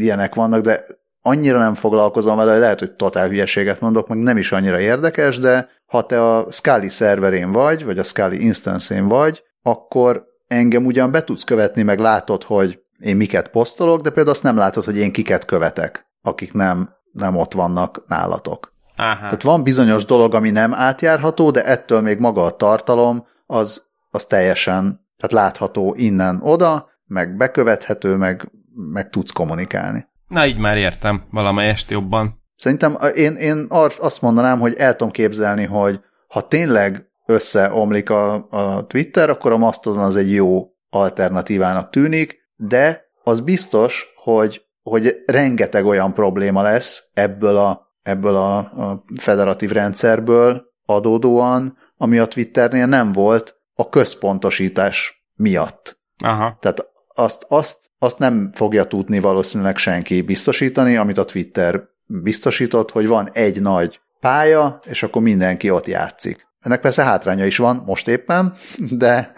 ilyenek 0.01 0.35
vannak, 0.35 0.61
de 0.61 0.85
annyira 1.23 1.59
nem 1.59 1.75
foglalkozom 1.75 2.37
vele, 2.37 2.59
lehet, 2.59 2.79
hogy 2.79 2.93
totál 2.93 3.29
hülyeséget 3.29 3.81
mondok, 3.81 4.09
meg 4.09 4.19
nem 4.19 4.37
is 4.37 4.53
annyira 4.53 4.81
érdekes, 4.81 5.39
de 5.39 5.69
ha 5.87 6.07
te 6.07 6.35
a 6.35 6.47
Scali 6.51 6.89
szerverén 6.89 7.53
vagy, 7.53 7.85
vagy 7.85 7.99
a 7.99 8.05
Scali 8.05 8.45
instance-én 8.45 9.09
vagy, 9.09 9.43
akkor 9.63 10.27
engem 10.47 10.85
ugyan 10.85 11.11
be 11.11 11.25
tudsz 11.25 11.45
követni, 11.45 11.83
meg 11.83 11.99
látod, 11.99 12.43
hogy 12.43 12.83
én 12.99 13.17
miket 13.17 13.49
posztolok, 13.49 14.01
de 14.01 14.11
például 14.11 14.35
azt 14.35 14.43
nem 14.43 14.57
látod, 14.57 14.85
hogy 14.85 14.97
én 14.97 15.13
kiket 15.13 15.45
követek, 15.45 16.07
akik 16.23 16.53
nem, 16.53 16.95
nem 17.13 17.37
ott 17.37 17.53
vannak 17.53 18.05
nálatok. 18.09 18.73
Aha. 18.97 19.15
Tehát 19.15 19.43
van 19.43 19.63
bizonyos 19.63 20.05
dolog, 20.05 20.35
ami 20.35 20.51
nem 20.51 20.75
átjárható, 20.75 21.51
de 21.51 21.65
ettől 21.65 22.01
még 22.01 22.19
maga 22.19 22.45
a 22.45 22.57
tartalom 22.57 23.27
az, 23.47 23.87
az 24.11 24.25
teljesen 24.25 25.07
tehát 25.17 25.45
látható 25.45 25.95
innen 25.97 26.41
oda, 26.43 26.89
meg 27.07 27.37
bekövethető, 27.37 28.17
meg 28.17 28.51
meg 28.93 29.11
tudsz 29.11 29.33
kommunikálni. 29.33 30.07
Na, 30.29 30.47
így 30.47 30.59
már 30.59 30.77
értem 30.77 31.23
valamelyest 31.31 31.91
jobban. 31.91 32.31
Szerintem 32.57 32.99
én, 33.15 33.35
én 33.35 33.67
azt 33.99 34.23
mondanám, 34.23 34.61
hogy 34.61 34.75
el 34.75 34.97
tudom 34.97 35.13
képzelni, 35.13 35.65
hogy 35.65 36.01
ha 36.29 36.49
tényleg 36.49 37.09
összeomlik 37.27 38.11
a, 38.11 38.49
a 38.51 38.87
Twitter, 38.87 39.31
akkor 39.31 39.53
a 39.53 39.57
Mastodon 39.57 40.03
az 40.03 40.17
egy 40.17 40.33
jó 40.33 40.67
alternatívának 40.91 41.91
tűnik, 41.91 42.39
de 42.57 43.11
az 43.23 43.41
biztos, 43.41 44.07
hogy, 44.17 44.67
hogy 44.83 45.23
rengeteg 45.27 45.87
olyan 45.87 46.15
probléma 46.15 46.63
lesz 46.63 47.11
ebből 47.15 47.57
a, 47.57 47.93
ebből 48.03 48.37
a, 48.37 48.57
a 48.59 49.05
federatív 49.17 49.71
rendszerből 49.71 50.65
adódóan, 50.85 51.77
ami 51.97 52.19
a 52.19 52.27
Twitternél 52.27 52.87
nem 52.87 53.13
volt 53.13 53.61
a 53.75 53.89
központosítás 53.89 55.27
miatt. 55.35 56.01
Aha. 56.25 56.57
Tehát 56.61 56.87
azt, 57.15 57.47
azt 57.49 57.88
azt 57.99 58.19
nem 58.19 58.51
fogja 58.55 58.87
tudni 58.87 59.19
valószínűleg 59.19 59.77
senki 59.77 60.21
biztosítani, 60.21 60.97
amit 60.97 61.19
a 61.19 61.25
Twitter 61.25 61.83
biztosított, 62.07 62.91
hogy 62.91 63.07
van 63.07 63.31
egy 63.33 63.61
nagy 63.61 64.01
pálya, 64.21 64.81
és 64.85 65.03
akkor 65.03 65.23
mindenki 65.23 65.71
ott 65.71 65.87
játszik. 65.87 66.47
Ennek 66.61 66.81
persze 66.81 67.05
hátránya 67.05 67.47
is 67.47 67.57
van, 67.57 67.83
most 67.87 68.09
éppen, 68.09 68.55
de, 68.79 69.33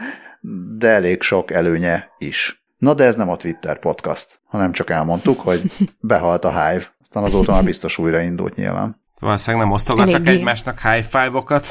de 0.78 0.88
elég 0.88 1.22
sok 1.22 1.50
előnye 1.50 2.10
is. 2.18 2.64
Na 2.78 2.94
de 2.94 3.04
ez 3.04 3.14
nem 3.14 3.28
a 3.28 3.36
Twitter 3.36 3.78
podcast, 3.78 4.40
hanem 4.44 4.72
csak 4.72 4.90
elmondtuk, 4.90 5.40
hogy 5.40 5.62
behalt 6.00 6.44
a 6.44 6.50
Hive. 6.50 6.94
Aztán 7.00 7.24
azóta 7.24 7.52
már 7.52 7.64
biztos 7.64 7.98
újraindult 7.98 8.54
nyilván. 8.54 9.02
Valószínűleg 9.18 9.66
nem 9.66 9.74
osztogattak 9.74 10.14
Eléggé... 10.14 10.30
egymásnak 10.30 10.80
high 10.80 11.04
five-okat. 11.04 11.66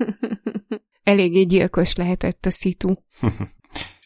Eléggé 1.02 1.42
gyilkos 1.42 1.96
lehetett 1.96 2.46
a 2.46 2.50
szitu. 2.50 2.94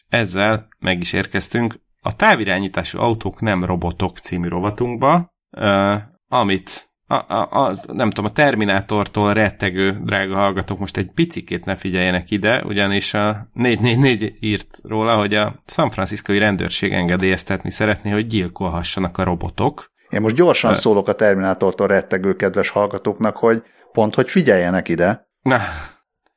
Ezzel 0.09 0.67
meg 0.79 1.01
is 1.01 1.13
érkeztünk 1.13 1.75
a 2.03 2.15
távirányítású 2.15 2.99
autók 2.99 3.41
nem 3.41 3.63
robotok 3.63 4.17
című 4.17 4.47
rovatunkba, 4.47 5.33
uh, 5.57 6.01
amit 6.27 6.91
a, 7.07 7.33
a, 7.33 7.65
a, 7.65 7.75
nem 7.91 8.09
tudom, 8.09 8.25
a 8.25 8.33
Terminátortól 8.33 9.33
rettegő 9.33 9.99
drága 10.03 10.35
hallgatók 10.35 10.79
most 10.79 10.97
egy 10.97 11.11
picikét 11.11 11.65
ne 11.65 11.75
figyeljenek 11.75 12.31
ide, 12.31 12.63
ugyanis 12.63 13.13
a 13.13 13.47
444 13.53 14.35
írt 14.39 14.79
róla, 14.83 15.15
hogy 15.17 15.33
a 15.33 15.55
San 15.65 15.89
Franciscoi 15.89 16.37
rendőrség 16.37 16.93
engedélyeztetni 16.93 17.71
szeretné, 17.71 18.11
hogy 18.11 18.27
gyilkolhassanak 18.27 19.17
a 19.17 19.23
robotok. 19.23 19.91
Én 20.09 20.21
most 20.21 20.35
gyorsan 20.35 20.71
uh, 20.71 20.77
szólok 20.77 21.07
a 21.07 21.13
Terminátortól 21.13 21.87
rettegő 21.87 22.35
kedves 22.35 22.69
hallgatóknak, 22.69 23.37
hogy 23.37 23.63
pont, 23.91 24.15
hogy 24.15 24.29
figyeljenek 24.29 24.89
ide. 24.89 25.27
Na. 25.41 25.59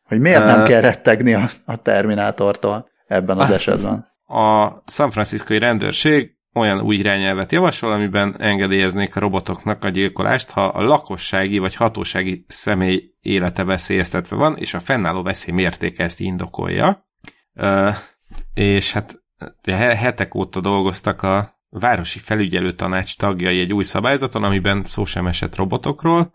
Hogy 0.05 0.19
miért 0.19 0.41
uh, 0.41 0.47
nem 0.47 0.65
kell 0.65 0.81
rettegni 0.81 1.35
a, 1.35 1.49
a 1.65 1.77
Terminátortól 1.77 2.89
ebben 3.07 3.39
az 3.39 3.51
esetben 3.59 4.16
a 4.27 4.69
San 4.87 5.11
Franciscoi 5.11 5.59
rendőrség 5.59 6.37
olyan 6.57 6.81
új 6.81 6.97
irányelvet 6.97 7.53
javasol, 7.53 7.93
amiben 7.93 8.41
engedélyeznék 8.41 9.17
a 9.17 9.21
robotoknak 9.21 9.85
a 9.85 9.89
gyilkolást, 9.89 10.51
ha 10.51 10.65
a 10.65 10.83
lakossági 10.83 11.59
vagy 11.59 11.75
hatósági 11.75 12.45
személy 12.49 13.15
élete 13.21 13.65
veszélyeztetve 13.65 14.37
van, 14.37 14.57
és 14.57 14.75
a 14.75 14.81
fennálló 14.81 15.23
veszély 15.23 15.55
mértéke 15.55 16.05
ezt 16.05 16.21
indokolja. 16.21 17.07
és 18.55 18.93
hát 18.93 19.23
hetek 19.75 20.35
óta 20.35 20.61
dolgoztak 20.61 21.23
a 21.23 21.57
városi 21.69 22.19
felügyelő 22.19 22.73
tanács 22.73 23.17
tagjai 23.17 23.61
egy 23.61 23.73
új 23.73 23.85
szabályzaton, 23.85 24.45
amiben 24.45 24.85
szó 24.85 25.05
sem 25.05 25.27
esett 25.27 25.57
robotokról, 25.57 26.35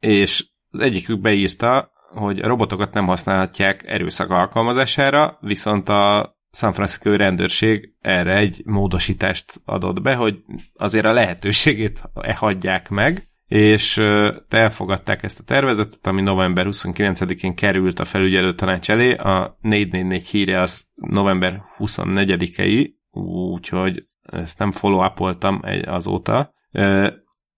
és 0.00 0.46
az 0.70 0.80
egyikük 0.80 1.20
beírta, 1.20 1.92
hogy 2.14 2.38
a 2.38 2.46
robotokat 2.46 2.92
nem 2.92 3.06
használhatják 3.06 3.82
erőszak 3.86 4.30
alkalmazására, 4.30 5.38
viszont 5.40 5.88
a 5.88 6.34
San 6.54 6.72
Francisco 6.72 7.16
rendőrség 7.16 7.94
erre 8.00 8.36
egy 8.36 8.62
módosítást 8.64 9.60
adott 9.64 10.02
be, 10.02 10.14
hogy 10.14 10.38
azért 10.74 11.04
a 11.04 11.12
lehetőségét 11.12 12.02
hagyják 12.34 12.88
meg, 12.88 13.22
és 13.46 13.96
elfogadták 14.48 15.22
ezt 15.22 15.40
a 15.40 15.44
tervezetet, 15.44 16.06
ami 16.06 16.22
november 16.22 16.66
29-én 16.70 17.54
került 17.54 18.00
a 18.00 18.04
felügyelő 18.04 18.54
tanács 18.54 18.90
elé, 18.90 19.14
a 19.14 19.58
444 19.60 20.28
híre 20.28 20.60
az 20.60 20.86
november 20.94 21.62
24-ei, 21.78 22.90
úgyhogy 23.52 24.02
ezt 24.22 24.58
nem 24.58 24.72
follow-upoltam 24.72 25.60
azóta, 25.84 26.54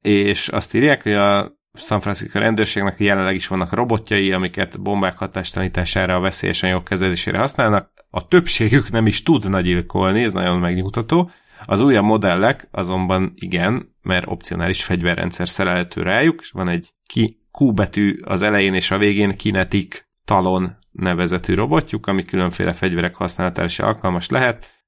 és 0.01 0.49
azt 0.49 0.75
írják, 0.75 1.03
hogy 1.03 1.15
a 1.15 1.59
San 1.73 2.01
Francisco 2.01 2.39
rendőrségnek 2.39 2.99
jelenleg 2.99 3.35
is 3.35 3.47
vannak 3.47 3.73
robotjai, 3.73 4.33
amiket 4.33 4.83
bombák 4.83 5.19
hatástalanítására, 5.19 6.15
a 6.15 6.21
veszélyes 6.21 6.63
anyagok 6.63 6.85
kezelésére 6.85 7.39
használnak. 7.39 7.96
A 8.17 8.29
többségük 8.29 8.91
nem 8.91 9.07
is 9.07 9.23
tud 9.23 9.61
gyilkolni, 9.61 10.23
ez 10.23 10.33
nagyon 10.33 10.59
megnyugtató. 10.59 11.31
Az 11.67 11.81
újabb 11.81 12.05
modellek 12.05 12.69
azonban 12.71 13.33
igen, 13.35 13.89
mert 14.03 14.27
opcionális 14.29 14.85
fegyverrendszer 14.85 15.49
szerelhető 15.49 16.03
rájuk, 16.03 16.41
és 16.41 16.51
van 16.51 16.69
egy 16.69 16.91
ki, 17.07 17.39
Q 17.59 17.73
betű 17.73 18.21
az 18.23 18.43
elején 18.43 18.75
és 18.75 18.91
a 18.91 18.99
végén 18.99 19.37
Kinetic 19.37 20.03
Talon 20.25 20.77
nevezetű 20.91 21.55
robotjuk, 21.55 22.07
ami 22.07 22.25
különféle 22.25 22.73
fegyverek 22.73 23.17
használatára 23.17 23.67
is 23.67 23.79
alkalmas 23.79 24.29
lehet, 24.29 24.87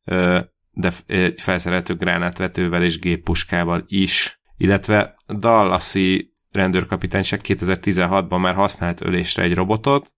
de 0.70 0.90
felszerelhető 1.36 1.94
gránátvetővel 1.94 2.82
és 2.82 2.98
géppuskával 2.98 3.84
is. 3.86 4.40
Illetve 4.56 5.14
Dallasi 5.38 6.32
rendőrkapitányság 6.50 7.40
2016-ban 7.44 8.40
már 8.40 8.54
használt 8.54 9.00
ölésre 9.00 9.42
egy 9.42 9.54
robotot, 9.54 10.12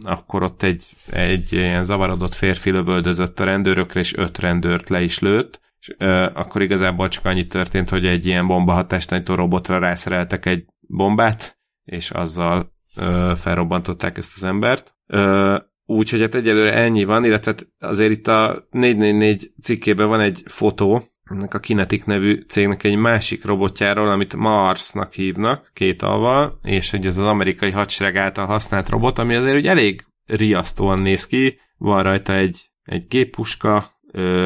akkor 0.00 0.42
ott 0.42 0.62
egy, 0.62 0.84
egy 1.10 1.52
ilyen 1.52 1.84
zavarodott 1.84 2.34
férfi 2.34 2.70
lövöldözött 2.70 3.40
a 3.40 3.44
rendőrökre, 3.44 4.00
és 4.00 4.16
öt 4.16 4.38
rendőrt 4.38 4.88
le 4.88 5.02
is 5.02 5.18
lőtt, 5.18 5.60
és 5.78 5.94
akkor 6.34 6.62
igazából 6.62 7.08
csak 7.08 7.24
annyi 7.24 7.46
történt, 7.46 7.88
hogy 7.88 8.06
egy 8.06 8.26
ilyen 8.26 8.46
bombahatástanító 8.46 9.34
robotra 9.34 9.78
rászereltek 9.78 10.46
egy 10.46 10.64
bombát, 10.80 11.58
és 11.84 12.10
azzal 12.10 12.74
felrobbantották 13.38 14.18
ezt 14.18 14.32
az 14.34 14.42
embert. 14.42 14.96
Úgyhogy 15.86 16.20
hát 16.20 16.34
egyelőre 16.34 16.72
ennyi 16.72 17.04
van, 17.04 17.24
illetve 17.24 17.54
azért 17.78 18.10
itt 18.12 18.26
a 18.26 18.66
444 18.70 19.52
cikkében 19.62 20.08
van 20.08 20.20
egy 20.20 20.42
fotó, 20.46 21.02
ennek 21.30 21.54
a 21.54 21.58
Kinetic 21.58 22.04
nevű 22.04 22.44
cégnek 22.48 22.84
egy 22.84 22.96
másik 22.96 23.44
robotjáról, 23.44 24.08
amit 24.08 24.36
Marsnak 24.36 25.12
hívnak, 25.12 25.70
két 25.72 26.02
alval, 26.02 26.58
és 26.62 26.90
hogy 26.90 27.06
ez 27.06 27.18
az 27.18 27.26
amerikai 27.26 27.70
hadsereg 27.70 28.16
által 28.16 28.46
használt 28.46 28.88
robot, 28.88 29.18
ami 29.18 29.34
azért 29.34 29.56
úgy 29.56 29.66
elég 29.66 30.04
riasztóan 30.26 30.98
néz 30.98 31.26
ki, 31.26 31.58
van 31.76 32.02
rajta 32.02 32.34
egy, 32.34 32.70
egy 32.84 33.06
géppuska, 33.08 33.84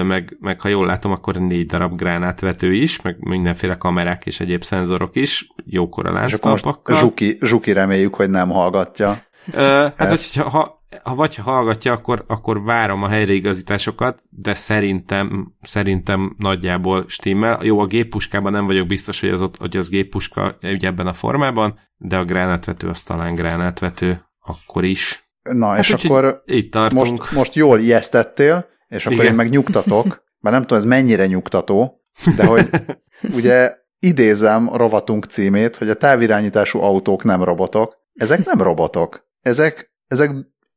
meg, 0.04 0.36
meg 0.40 0.60
ha 0.60 0.68
jól 0.68 0.86
látom, 0.86 1.12
akkor 1.12 1.34
négy 1.34 1.66
darab 1.66 1.96
gránátvető 1.96 2.72
is, 2.72 3.00
meg 3.00 3.16
mindenféle 3.18 3.76
kamerák 3.76 4.26
és 4.26 4.40
egyéb 4.40 4.62
szenzorok 4.62 5.16
is, 5.16 5.46
jókora 5.64 6.12
lánctalpakkal. 6.12 6.98
Zsuki, 6.98 7.38
Zsuki 7.40 7.72
reméljük, 7.72 8.14
hogy 8.14 8.30
nem 8.30 8.48
hallgatja. 8.48 9.14
Ö, 9.52 9.86
hát, 9.96 10.08
hogyha, 10.08 10.48
ha, 10.48 10.79
ha 11.02 11.14
vagy 11.14 11.34
ha 11.34 11.50
hallgatja, 11.50 11.92
akkor, 11.92 12.24
akkor 12.26 12.62
várom 12.62 13.02
a 13.02 13.08
helyreigazításokat, 13.08 14.22
de 14.28 14.54
szerintem, 14.54 15.54
szerintem 15.62 16.34
nagyjából 16.38 17.04
stimmel. 17.08 17.58
Jó, 17.62 17.78
a 17.78 17.86
géppuskában 17.86 18.52
nem 18.52 18.66
vagyok 18.66 18.86
biztos, 18.86 19.20
hogy 19.20 19.28
az, 19.28 19.42
ott, 19.42 19.56
hogy 19.56 19.76
az 19.76 19.88
géppuska 19.88 20.56
ugye 20.62 20.88
ebben 20.88 21.06
a 21.06 21.12
formában, 21.12 21.78
de 21.96 22.16
a 22.16 22.24
gránátvető 22.24 22.88
az 22.88 23.02
talán 23.02 23.34
gránátvető 23.34 24.24
akkor 24.40 24.84
is. 24.84 25.32
Na, 25.42 25.66
hát 25.66 25.78
és 25.78 25.90
akkor 25.90 26.42
itt 26.44 26.72
tartunk. 26.72 27.18
Most, 27.18 27.32
most 27.32 27.54
jól 27.54 27.80
ijesztettél, 27.80 28.66
és 28.88 29.04
akkor 29.04 29.18
Igen. 29.18 29.30
én 29.30 29.34
meg 29.34 29.48
nyugtatok, 29.48 30.24
mert 30.40 30.54
nem 30.54 30.60
tudom, 30.62 30.78
ez 30.78 30.84
mennyire 30.84 31.26
nyugtató, 31.26 32.04
de 32.36 32.46
hogy 32.46 32.68
ugye 33.36 33.74
idézem 33.98 34.72
a 34.72 34.76
rovatunk 34.76 35.24
címét, 35.24 35.76
hogy 35.76 35.90
a 35.90 35.96
távirányítású 35.96 36.80
autók 36.80 37.24
nem 37.24 37.42
robotok. 37.42 37.98
Ezek 38.14 38.44
nem 38.44 38.62
robotok. 38.62 39.28
Ezek, 39.40 39.92
ezek 40.06 40.30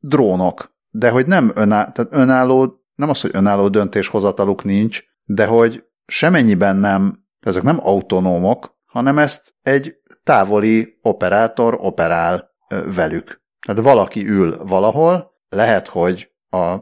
drónok, 0.04 0.76
de 0.90 1.10
hogy 1.10 1.26
nem 1.26 1.52
önálló, 1.56 1.92
tehát 1.92 2.14
önálló, 2.14 2.82
nem 2.96 3.10
az, 3.10 3.22
hogy 3.22 3.32
önálló 3.34 3.68
döntéshozataluk 3.68 4.64
nincs, 4.64 5.04
de 5.24 5.46
hogy 5.46 5.84
semennyiben 6.06 6.76
nem, 6.76 7.26
ezek 7.40 7.64
nem 7.64 7.80
autonómok, 7.88 8.78
hanem 8.86 9.18
ezt 9.18 9.56
egy 9.62 9.96
távoli 10.24 11.00
operátor 11.02 11.78
operál 11.80 12.52
velük. 12.86 13.42
Tehát 13.66 13.82
valaki 13.82 14.28
ül 14.28 14.64
valahol, 14.64 15.32
lehet, 15.50 15.88
hogy 15.88 16.32
a, 16.50 16.78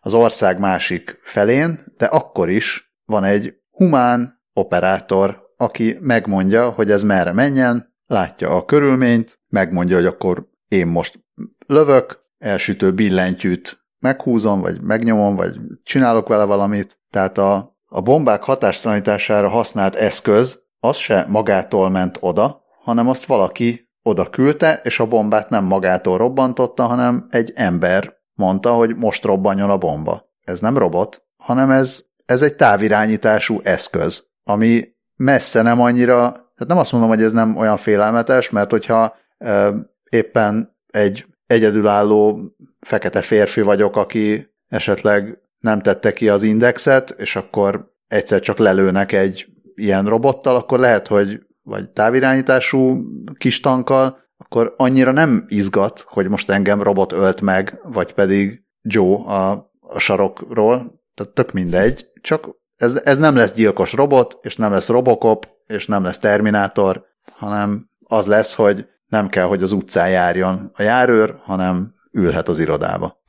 az 0.00 0.14
ország 0.14 0.58
másik 0.58 1.18
felén, 1.22 1.84
de 1.96 2.04
akkor 2.04 2.48
is 2.48 2.94
van 3.04 3.24
egy 3.24 3.54
humán 3.70 4.42
operátor, 4.52 5.48
aki 5.56 5.98
megmondja, 6.00 6.70
hogy 6.70 6.90
ez 6.90 7.02
merre 7.02 7.32
menjen, 7.32 7.94
látja 8.06 8.56
a 8.56 8.64
körülményt, 8.64 9.40
megmondja, 9.48 9.96
hogy 9.96 10.06
akkor 10.06 10.48
én 10.68 10.86
most 10.86 11.24
lövök, 11.66 12.19
elsütő 12.40 12.92
billentyűt 12.92 13.80
meghúzom, 13.98 14.60
vagy 14.60 14.80
megnyomom, 14.80 15.36
vagy 15.36 15.56
csinálok 15.82 16.28
vele 16.28 16.44
valamit. 16.44 17.00
Tehát 17.10 17.38
a, 17.38 17.76
a 17.86 18.00
bombák 18.00 18.42
hatástalanítására 18.42 19.48
használt 19.48 19.94
eszköz, 19.94 20.62
az 20.80 20.96
se 20.96 21.26
magától 21.28 21.90
ment 21.90 22.18
oda, 22.20 22.62
hanem 22.82 23.08
azt 23.08 23.24
valaki 23.24 23.88
oda 24.02 24.30
küldte, 24.30 24.80
és 24.84 25.00
a 25.00 25.06
bombát 25.06 25.50
nem 25.50 25.64
magától 25.64 26.18
robbantotta, 26.18 26.86
hanem 26.86 27.26
egy 27.30 27.52
ember 27.54 28.14
mondta, 28.34 28.72
hogy 28.72 28.96
most 28.96 29.24
robbanjon 29.24 29.70
a 29.70 29.78
bomba. 29.78 30.28
Ez 30.44 30.60
nem 30.60 30.78
robot, 30.78 31.24
hanem 31.36 31.70
ez, 31.70 32.04
ez 32.26 32.42
egy 32.42 32.54
távirányítású 32.54 33.60
eszköz, 33.62 34.30
ami 34.44 34.88
messze 35.16 35.62
nem 35.62 35.80
annyira, 35.80 36.30
tehát 36.30 36.66
nem 36.66 36.78
azt 36.78 36.92
mondom, 36.92 37.10
hogy 37.10 37.22
ez 37.22 37.32
nem 37.32 37.56
olyan 37.56 37.76
félelmetes, 37.76 38.50
mert 38.50 38.70
hogyha 38.70 39.16
e, 39.38 39.72
éppen 40.10 40.76
egy 40.86 41.26
egyedülálló 41.50 42.40
fekete 42.80 43.22
férfi 43.22 43.60
vagyok, 43.60 43.96
aki 43.96 44.54
esetleg 44.68 45.38
nem 45.58 45.80
tette 45.80 46.12
ki 46.12 46.28
az 46.28 46.42
indexet, 46.42 47.10
és 47.10 47.36
akkor 47.36 47.92
egyszer 48.06 48.40
csak 48.40 48.58
lelőnek 48.58 49.12
egy 49.12 49.46
ilyen 49.74 50.06
robottal, 50.06 50.56
akkor 50.56 50.78
lehet, 50.78 51.06
hogy 51.06 51.40
vagy 51.62 51.90
távirányítású 51.90 53.04
kis 53.38 53.60
tankkal, 53.60 54.18
akkor 54.36 54.74
annyira 54.76 55.12
nem 55.12 55.44
izgat, 55.48 56.04
hogy 56.06 56.28
most 56.28 56.50
engem 56.50 56.82
robot 56.82 57.12
ölt 57.12 57.40
meg, 57.40 57.80
vagy 57.82 58.14
pedig 58.14 58.62
Joe 58.82 59.16
a, 59.16 59.50
a 59.80 59.98
sarokról, 59.98 61.02
tehát 61.14 61.32
tök 61.34 61.52
mindegy, 61.52 62.06
csak 62.20 62.48
ez, 62.76 63.00
ez 63.04 63.18
nem 63.18 63.36
lesz 63.36 63.52
gyilkos 63.52 63.92
robot, 63.92 64.38
és 64.42 64.56
nem 64.56 64.72
lesz 64.72 64.88
Robocop, 64.88 65.48
és 65.66 65.86
nem 65.86 66.02
lesz 66.02 66.18
Terminátor, 66.18 67.04
hanem 67.32 67.88
az 68.06 68.26
lesz, 68.26 68.54
hogy 68.54 68.86
nem 69.10 69.28
kell, 69.28 69.44
hogy 69.44 69.62
az 69.62 69.72
utcán 69.72 70.10
járjon 70.10 70.70
a 70.74 70.82
járőr, 70.82 71.40
hanem 71.44 71.94
ülhet 72.12 72.48
az 72.48 72.58
irodába. 72.58 73.22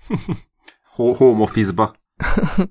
Home 0.95 1.41
office-ba. 1.41 1.93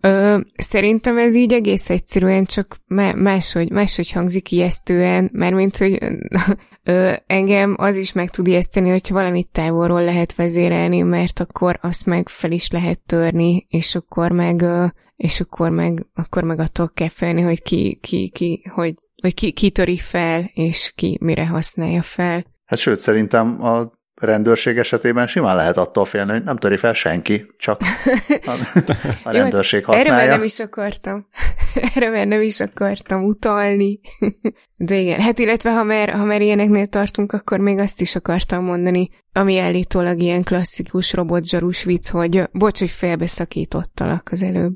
Ö, 0.00 0.38
szerintem 0.56 1.18
ez 1.18 1.34
így 1.34 1.52
egész 1.52 1.90
egyszerűen 1.90 2.44
csak 2.44 2.76
máshogy, 3.16 3.70
máshogy 3.70 4.12
hangzik 4.12 4.50
ijesztően, 4.50 5.30
mert 5.32 5.54
mint 5.54 5.76
hogy 5.76 5.98
ö, 6.82 7.12
engem 7.26 7.74
az 7.78 7.96
is 7.96 8.12
meg 8.12 8.30
tud 8.30 8.46
ijeszteni, 8.46 8.90
hogyha 8.90 9.14
valamit 9.14 9.48
távolról 9.52 10.04
lehet 10.04 10.34
vezérelni, 10.34 11.02
mert 11.02 11.40
akkor 11.40 11.78
azt 11.82 12.06
meg 12.06 12.28
fel 12.28 12.50
is 12.50 12.70
lehet 12.70 13.02
törni, 13.06 13.66
és 13.68 13.94
akkor 13.94 14.30
meg, 14.32 14.62
ö, 14.62 14.86
és 15.16 15.40
akkor 15.40 15.70
meg, 15.70 16.06
akkor 16.14 16.42
meg 16.42 16.60
attól 16.60 16.90
kell 16.94 17.08
felni, 17.08 17.40
hogy 17.40 17.62
ki, 17.62 17.98
ki, 18.02 18.28
ki, 18.28 18.70
hogy, 18.74 18.94
hogy 19.22 19.34
ki, 19.34 19.52
ki 19.52 19.70
töri 19.70 19.98
fel, 19.98 20.50
és 20.54 20.92
ki 20.94 21.18
mire 21.20 21.46
használja 21.46 22.02
fel. 22.02 22.44
Hát 22.64 22.78
sőt, 22.78 23.00
szerintem 23.00 23.64
a 23.64 23.98
rendőrség 24.14 24.78
esetében 24.78 25.26
simán 25.26 25.56
lehet 25.56 25.76
attól 25.76 26.04
félni, 26.04 26.30
hogy 26.32 26.42
nem 26.42 26.56
töri 26.56 26.76
fel 26.76 26.92
senki, 26.92 27.46
csak 27.58 27.80
a, 28.44 28.50
a 29.22 29.30
rendőrség 29.32 29.84
használja. 29.84 30.12
Erre 30.12 30.26
már 30.26 30.36
nem 30.36 30.44
is 30.44 30.58
akartam. 30.58 31.28
Erre 31.94 32.10
már 32.10 32.26
nem 32.26 32.40
is 32.40 32.60
akartam 32.60 33.24
utalni. 33.24 34.00
De 34.76 34.96
igen, 34.96 35.20
hát 35.20 35.38
illetve 35.38 35.72
ha 35.72 35.82
már, 35.82 36.10
ha 36.10 36.24
már 36.24 36.40
ilyeneknél 36.40 36.86
tartunk, 36.86 37.32
akkor 37.32 37.58
még 37.58 37.78
azt 37.78 38.00
is 38.00 38.16
akartam 38.16 38.64
mondani, 38.64 39.08
ami 39.32 39.58
állítólag 39.58 40.20
ilyen 40.20 40.42
klasszikus 40.42 41.12
robotzsarús 41.12 41.84
vicc, 41.84 42.08
hogy 42.08 42.42
bocs, 42.52 42.78
hogy 42.78 42.90
félbeszakítottalak 42.90 44.28
az 44.32 44.42
előbb. 44.42 44.74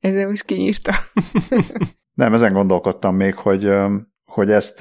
Ezzel 0.00 0.28
most 0.28 0.44
kinyírta. 0.44 0.94
Nem, 2.14 2.34
ezen 2.34 2.52
gondolkodtam 2.52 3.16
még, 3.16 3.34
hogy, 3.34 3.72
hogy 4.24 4.50
ezt 4.50 4.78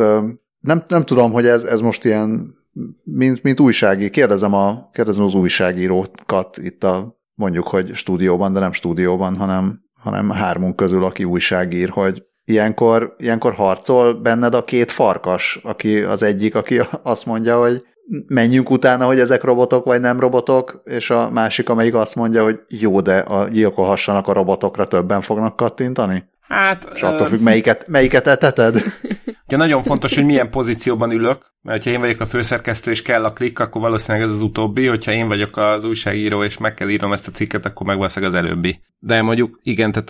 nem, 0.59 0.83
nem 0.87 1.03
tudom, 1.05 1.31
hogy 1.31 1.47
ez, 1.47 1.63
ez 1.63 1.81
most 1.81 2.05
ilyen 2.05 2.61
mint, 3.03 3.43
mint 3.43 3.59
újsági, 3.59 4.09
kérdezem, 4.09 4.53
a, 4.53 4.89
kérdezem 4.93 5.23
az 5.23 5.33
újságírókat 5.33 6.57
itt 6.57 6.83
a 6.83 7.21
mondjuk, 7.33 7.67
hogy 7.67 7.93
stúdióban, 7.93 8.53
de 8.53 8.59
nem 8.59 8.71
stúdióban, 8.71 9.35
hanem, 9.35 9.81
hanem 9.93 10.29
hármunk 10.29 10.75
közül, 10.75 11.03
aki 11.03 11.23
újságír, 11.23 11.89
hogy 11.89 12.23
ilyenkor, 12.45 13.15
ilyenkor 13.17 13.53
harcol 13.53 14.13
benned 14.13 14.53
a 14.53 14.63
két 14.63 14.91
farkas, 14.91 15.59
aki 15.63 16.01
az 16.01 16.23
egyik, 16.23 16.55
aki 16.55 16.81
azt 17.03 17.25
mondja, 17.25 17.59
hogy 17.59 17.83
menjünk 18.27 18.69
utána, 18.69 19.05
hogy 19.05 19.19
ezek 19.19 19.43
robotok 19.43 19.85
vagy 19.85 19.99
nem 19.99 20.19
robotok, 20.19 20.81
és 20.83 21.09
a 21.09 21.29
másik, 21.29 21.69
amelyik 21.69 21.95
azt 21.95 22.15
mondja, 22.15 22.43
hogy 22.43 22.59
jó, 22.67 23.01
de 23.01 23.17
a 23.17 23.47
gyilkolhassanak 23.47 24.27
a 24.27 24.33
robotokra 24.33 24.87
többen 24.87 25.21
fognak 25.21 25.55
kattintani? 25.55 26.23
Hát... 26.47 26.91
És 26.95 27.01
attól 27.01 27.27
függ, 27.27 27.41
melyiket, 27.41 27.87
melyiket 27.87 28.27
eteted? 28.27 28.75
Ugye 29.47 29.57
nagyon 29.57 29.83
fontos, 29.83 30.15
hogy 30.15 30.25
milyen 30.25 30.49
pozícióban 30.49 31.11
ülök, 31.11 31.53
mert 31.61 31.83
ha 31.83 31.89
én 31.89 31.99
vagyok 31.99 32.19
a 32.19 32.25
főszerkesztő 32.25 32.91
és 32.91 33.01
kell 33.01 33.23
a 33.23 33.33
klik, 33.33 33.59
akkor 33.59 33.81
valószínűleg 33.81 34.27
ez 34.27 34.33
az 34.33 34.41
utóbbi, 34.41 34.85
hogyha 34.85 35.11
én 35.11 35.27
vagyok 35.27 35.57
az 35.57 35.83
újságíró 35.83 36.43
és 36.43 36.57
meg 36.57 36.73
kell 36.73 36.89
írnom 36.89 37.13
ezt 37.13 37.27
a 37.27 37.31
cikket, 37.31 37.65
akkor 37.65 37.85
meg 37.85 37.97
valószínűleg 37.97 38.35
az 38.35 38.39
előbbi. 38.41 38.81
De 38.99 39.21
mondjuk 39.21 39.59
igen, 39.63 39.91
tehát, 39.91 40.07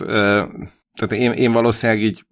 tehát 0.94 1.12
én, 1.12 1.32
én 1.32 1.52
valószínűleg 1.52 2.04
így 2.04 2.26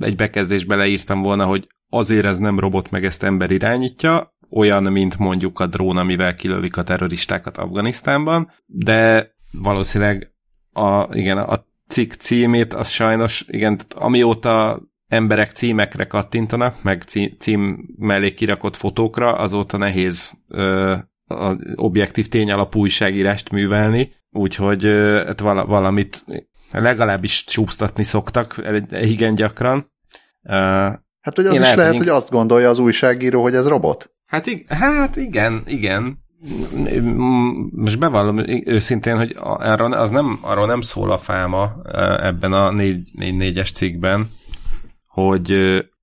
egy 0.00 0.16
bekezdésbe 0.16 0.76
leírtam 0.76 1.22
volna, 1.22 1.44
hogy 1.44 1.66
azért 1.88 2.26
ez 2.26 2.38
nem 2.38 2.58
robot, 2.58 2.90
meg 2.90 3.04
ezt 3.04 3.22
ember 3.22 3.50
irányítja, 3.50 4.34
olyan, 4.50 4.82
mint 4.82 5.18
mondjuk 5.18 5.60
a 5.60 5.66
drón, 5.66 5.96
amivel 5.96 6.34
kilövik 6.34 6.76
a 6.76 6.82
terroristákat 6.82 7.56
Afganisztánban, 7.56 8.50
de 8.66 9.30
valószínűleg 9.62 10.32
a, 10.72 11.16
igen, 11.16 11.38
a 11.38 11.64
cikk 11.92 12.12
címét, 12.12 12.74
az 12.74 12.88
sajnos, 12.88 13.44
igen, 13.48 13.80
amióta 13.94 14.82
emberek 15.08 15.50
címekre 15.50 16.04
kattintanak, 16.04 16.82
meg 16.82 17.02
cím 17.38 17.88
mellé 17.98 18.32
kirakott 18.32 18.76
fotókra, 18.76 19.32
azóta 19.32 19.76
nehéz 19.76 20.32
ö, 20.48 20.94
a 21.26 21.56
objektív 21.74 22.28
tény 22.28 22.50
alapú 22.50 22.80
újságírást 22.80 23.50
művelni, 23.50 24.12
úgyhogy 24.30 24.84
ö, 24.84 25.22
hát 25.26 25.40
vala, 25.40 25.66
valamit 25.66 26.24
legalábbis 26.72 27.44
csúsztatni 27.44 28.04
szoktak 28.04 28.62
igen 28.90 29.34
gyakran. 29.34 29.86
Ö, 30.42 30.52
hát, 31.20 31.36
hogy 31.36 31.46
az 31.46 31.54
is 31.54 31.60
lehet, 31.60 31.76
lehet 31.76 31.96
hogy 31.96 32.08
azt 32.08 32.30
gondolja 32.30 32.68
az 32.68 32.78
újságíró, 32.78 33.42
hogy 33.42 33.54
ez 33.54 33.66
robot? 33.66 34.10
Hát, 34.26 34.48
hát 34.68 35.16
igen, 35.16 35.62
igen. 35.66 36.21
Most 37.72 37.98
bevallom 37.98 38.38
őszintén, 38.64 39.16
hogy 39.16 39.36
arról, 39.38 39.92
az 39.92 40.10
nem, 40.10 40.38
arról 40.40 40.66
nem 40.66 40.80
szól 40.80 41.10
a 41.10 41.18
fáma 41.18 41.72
ebben 42.22 42.52
a 42.52 42.70
4-4-es 42.70 43.74
cikkben, 43.74 44.28
hogy, 45.06 45.56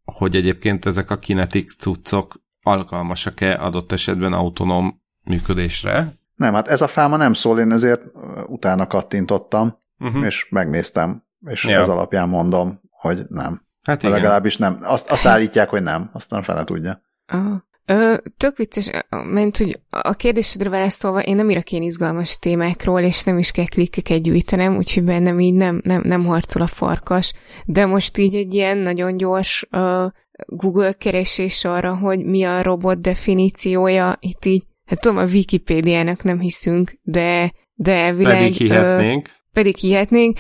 hogy 0.04 0.36
egyébként 0.36 0.86
ezek 0.86 1.12
a 1.12 1.20
kinetik 1.20 1.72
cuccok 1.72 2.42
alkalmasak-e 2.62 3.64
adott 3.64 3.92
esetben 3.92 4.34
autonóm 4.34 5.02
működésre. 5.24 6.14
Nem, 6.36 6.54
hát 6.54 6.68
ez 6.68 6.82
a 6.82 6.88
fáma 6.88 7.18
nem 7.18 7.34
szól, 7.34 7.60
én 7.60 7.72
ezért 7.72 8.02
utána 8.48 8.88
kattintottam, 8.88 9.78
uh-huh. 10.00 10.26
és 10.26 10.50
megnéztem, 10.50 11.24
és 11.46 11.66
ja. 11.66 11.80
ez 11.80 11.90
alapján 11.90 12.30
mondom, 12.30 12.82
hogy 12.90 13.26
nem. 13.30 13.62
Hát 13.82 14.04
igen. 14.04 14.16
legalábbis 14.16 14.58
nem. 14.58 14.80
Azt, 14.82 15.10
azt 15.10 15.26
állítják, 15.26 15.70
hogy 15.70 15.84
nem, 15.84 16.10
aztán 16.14 16.44
fele 16.44 16.64
tudja. 16.64 17.02
Aha. 17.28 17.68
Ö, 17.90 18.16
tök 18.38 18.58
vicces, 18.58 18.90
mert 19.10 19.58
hogy 19.58 19.80
a 19.90 20.14
kérdésedre 20.14 20.70
válaszolva, 20.70 21.20
én 21.20 21.36
nem 21.36 21.50
írok 21.50 21.72
ilyen 21.72 21.84
izgalmas 21.84 22.40
témákról, 22.40 23.02
és 23.02 23.24
nem 23.24 23.38
is 23.38 23.52
kell 23.52 23.66
klikkeket 23.66 24.22
gyűjtenem, 24.22 24.78
úgyhogy 24.78 25.04
bennem 25.04 25.40
így 25.40 25.54
nem, 25.54 25.82
nem, 25.84 26.02
nem 26.06 26.26
harcol 26.26 26.62
a 26.62 26.68
farkas, 26.68 27.34
de 27.66 27.86
most 27.86 28.18
így 28.18 28.36
egy 28.36 28.54
ilyen 28.54 28.78
nagyon 28.78 29.18
gyors 29.18 29.68
uh, 29.72 30.12
Google 30.46 30.94
keresés 30.94 31.66
arra, 31.66 31.96
hogy 31.96 32.26
mi 32.26 32.44
a 32.44 32.62
robot 32.62 33.02
definíciója, 33.02 34.18
itt 34.20 34.46
így, 34.46 34.64
hát 34.86 35.02
tudom, 35.02 35.18
a 35.18 35.26
Wikipédiának 35.26 36.24
nem 36.24 36.40
hiszünk, 36.40 37.00
de, 37.02 37.54
de 37.74 37.94
elvileg... 37.94 38.38
Pedig 38.38 38.54
hihetnénk. 38.54 39.28
Uh, 39.28 39.34
pedig 39.54 39.76
hihetnénk, 39.76 40.40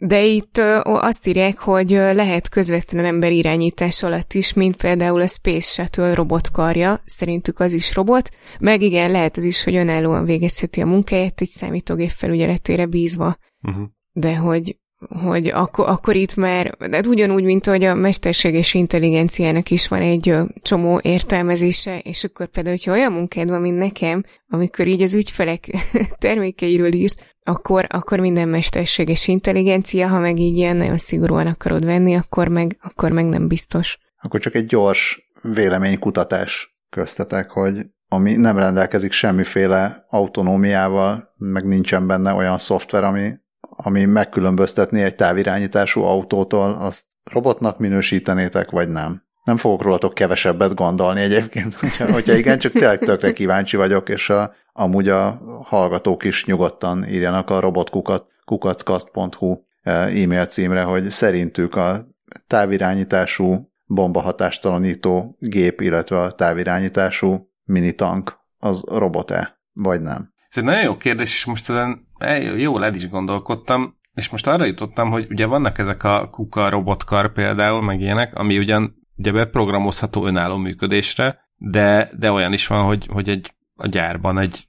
de 0.00 0.24
itt 0.24 0.58
azt 0.82 1.26
írják, 1.26 1.58
hogy 1.58 1.90
lehet 1.90 2.48
közvetlen 2.48 3.04
ember 3.04 3.32
irányítás 3.32 4.02
alatt 4.02 4.32
is, 4.32 4.52
mint 4.52 4.76
például 4.76 5.20
a 5.20 5.26
Space 5.26 5.70
Shuttle 5.72 6.14
robotkarja, 6.14 7.02
szerintük 7.04 7.60
az 7.60 7.72
is 7.72 7.94
robot, 7.94 8.30
meg 8.60 8.82
igen, 8.82 9.10
lehet 9.10 9.36
az 9.36 9.44
is, 9.44 9.64
hogy 9.64 9.76
önállóan 9.76 10.24
végezheti 10.24 10.80
a 10.80 10.86
munkáját 10.86 11.40
egy 11.40 11.48
számítógép 11.48 12.10
felügyeletére 12.10 12.86
bízva. 12.86 13.36
Uh-huh. 13.62 13.84
De 14.12 14.36
hogy 14.36 14.78
hogy 15.06 15.48
akkor, 15.48 15.88
akkor 15.88 16.16
itt 16.16 16.36
már, 16.36 16.76
de 16.90 17.00
ugyanúgy, 17.08 17.44
mint 17.44 17.66
hogy 17.66 17.84
a 17.84 17.94
mesterséges 17.94 18.74
intelligenciának 18.74 19.70
is 19.70 19.88
van 19.88 20.00
egy 20.00 20.34
csomó 20.62 21.00
értelmezése, 21.02 21.98
és 21.98 22.24
akkor 22.24 22.46
például, 22.46 22.76
hogyha 22.76 22.92
olyan 22.92 23.12
munkád 23.12 23.48
van, 23.48 23.60
mint 23.60 23.78
nekem, 23.78 24.24
amikor 24.48 24.86
így 24.86 25.02
az 25.02 25.14
ügyfelek 25.14 25.66
termékeiről 26.18 26.92
írsz, 26.92 27.18
akkor, 27.42 27.86
akkor 27.88 28.20
minden 28.20 28.48
mesterséges 28.48 29.28
intelligencia, 29.28 30.08
ha 30.08 30.18
meg 30.18 30.38
így 30.38 30.56
ilyen 30.56 30.76
nagyon 30.76 30.98
szigorúan 30.98 31.46
akarod 31.46 31.84
venni, 31.84 32.16
akkor 32.16 32.48
meg, 32.48 32.76
akkor 32.80 33.12
meg 33.12 33.24
nem 33.24 33.48
biztos. 33.48 33.98
Akkor 34.20 34.40
csak 34.40 34.54
egy 34.54 34.66
gyors 34.66 35.30
véleménykutatás 35.42 36.78
köztetek, 36.90 37.50
hogy 37.50 37.86
ami 38.08 38.32
nem 38.36 38.58
rendelkezik 38.58 39.12
semmiféle 39.12 40.06
autonómiával, 40.08 41.34
meg 41.36 41.66
nincsen 41.66 42.06
benne 42.06 42.32
olyan 42.32 42.58
szoftver, 42.58 43.04
ami 43.04 43.32
ami 43.82 44.04
megkülönböztetné 44.04 45.02
egy 45.04 45.14
távirányítású 45.14 46.02
autótól, 46.02 46.76
azt 46.80 47.04
robotnak 47.30 47.78
minősítenétek, 47.78 48.70
vagy 48.70 48.88
nem? 48.88 49.22
Nem 49.44 49.56
fogok 49.56 49.82
rólatok 49.82 50.14
kevesebbet 50.14 50.74
gondolni 50.74 51.20
egyébként, 51.20 51.74
hogyha, 51.80 52.12
hogyha 52.12 52.34
igen, 52.34 52.58
csak 52.58 52.72
tényleg 52.72 52.98
tökre 52.98 53.32
kíváncsi 53.32 53.76
vagyok, 53.76 54.08
és 54.08 54.30
a, 54.30 54.54
amúgy 54.72 55.08
a 55.08 55.40
hallgatók 55.64 56.24
is 56.24 56.44
nyugodtan 56.44 57.08
írjanak 57.08 57.50
a 57.50 57.60
robotkukat 57.60 58.26
kukackast.hu 58.44 59.56
e, 59.82 59.90
e-mail 59.92 60.46
címre, 60.46 60.82
hogy 60.82 61.10
szerintük 61.10 61.76
a 61.76 62.06
távirányítású 62.46 63.72
bombahatástalanító 63.86 65.36
gép, 65.38 65.80
illetve 65.80 66.20
a 66.20 66.32
távirányítású 66.32 67.50
minitank 67.64 68.38
az 68.58 68.84
robot-e, 68.88 69.58
vagy 69.72 70.00
nem? 70.00 70.32
Ez 70.50 70.58
egy 70.58 70.64
nagyon 70.64 70.82
jó 70.82 70.96
kérdés, 70.96 71.34
és 71.34 71.44
most 71.44 71.70
ezen 71.70 72.06
jól 72.56 72.84
el 72.84 72.94
is 72.94 73.08
gondolkodtam, 73.08 73.96
és 74.14 74.28
most 74.28 74.46
arra 74.46 74.64
jutottam, 74.64 75.10
hogy 75.10 75.26
ugye 75.30 75.46
vannak 75.46 75.78
ezek 75.78 76.04
a 76.04 76.28
kuka 76.30 76.68
robotkar 76.68 77.32
például, 77.32 77.82
meg 77.82 78.00
ilyenek, 78.00 78.34
ami 78.34 78.58
ugyan 78.58 78.96
ugye 79.16 79.32
beprogramozható 79.32 80.26
önálló 80.26 80.56
működésre, 80.56 81.38
de, 81.56 82.10
de 82.18 82.32
olyan 82.32 82.52
is 82.52 82.66
van, 82.66 82.84
hogy, 82.84 83.06
hogy 83.10 83.28
egy, 83.28 83.54
a 83.74 83.86
gyárban 83.86 84.38
egy, 84.38 84.66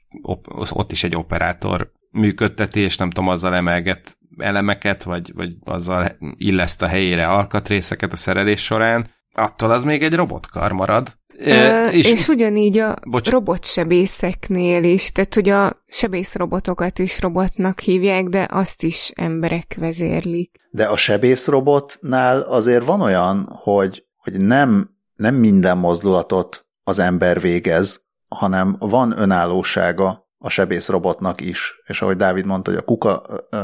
ott 0.70 0.92
is 0.92 1.04
egy 1.04 1.16
operátor 1.16 1.92
működteti, 2.12 2.80
és 2.80 2.98
nem 2.98 3.10
tudom, 3.10 3.30
azzal 3.30 3.56
emelget 3.56 4.18
elemeket, 4.38 5.04
vagy, 5.04 5.34
vagy 5.34 5.56
azzal 5.64 6.18
illeszt 6.36 6.82
a 6.82 6.88
helyére 6.88 7.28
alkatrészeket 7.28 8.14
a 8.14 8.18
szerelés 8.18 8.64
során, 8.64 9.08
attól 9.34 9.72
az 9.72 9.84
még 9.84 10.04
egy 10.04 10.14
robotkar 10.14 10.72
marad, 10.72 11.19
Ö, 11.46 11.88
és, 11.88 12.12
és 12.12 12.28
ugyanígy 12.28 12.78
a 12.78 12.96
bocs. 13.10 13.30
robotsebészeknél 13.30 14.84
is, 14.84 15.12
tehát 15.12 15.34
hogy 15.34 15.50
a 15.50 15.84
sebészrobotokat 15.88 17.00
is 17.00 17.22
robotnak 17.22 17.80
hívják, 17.80 18.26
de 18.26 18.48
azt 18.52 18.84
is 18.84 19.12
emberek 19.16 19.76
vezérlik. 19.80 20.60
De 20.72 20.86
a 20.86 20.96
sebészrobotnál 20.96 22.42
azért 22.42 22.86
van 22.86 23.02
olyan, 23.02 23.50
hogy, 23.64 24.06
hogy 24.18 24.40
nem, 24.40 24.90
nem 25.16 25.36
minden 25.36 25.78
mozdulatot 25.78 26.66
az 26.84 27.00
ember 27.00 27.40
végez, 27.40 28.04
hanem 28.28 28.76
van 28.80 29.20
önállósága 29.20 30.28
a 30.38 30.50
sebészrobotnak 30.50 31.42
is. 31.42 31.82
És 31.86 32.02
ahogy 32.02 32.18
Dávid 32.18 32.46
mondta, 32.46 32.72
hogy 32.72 32.80
a 32.80 32.86
kuka 32.86 33.22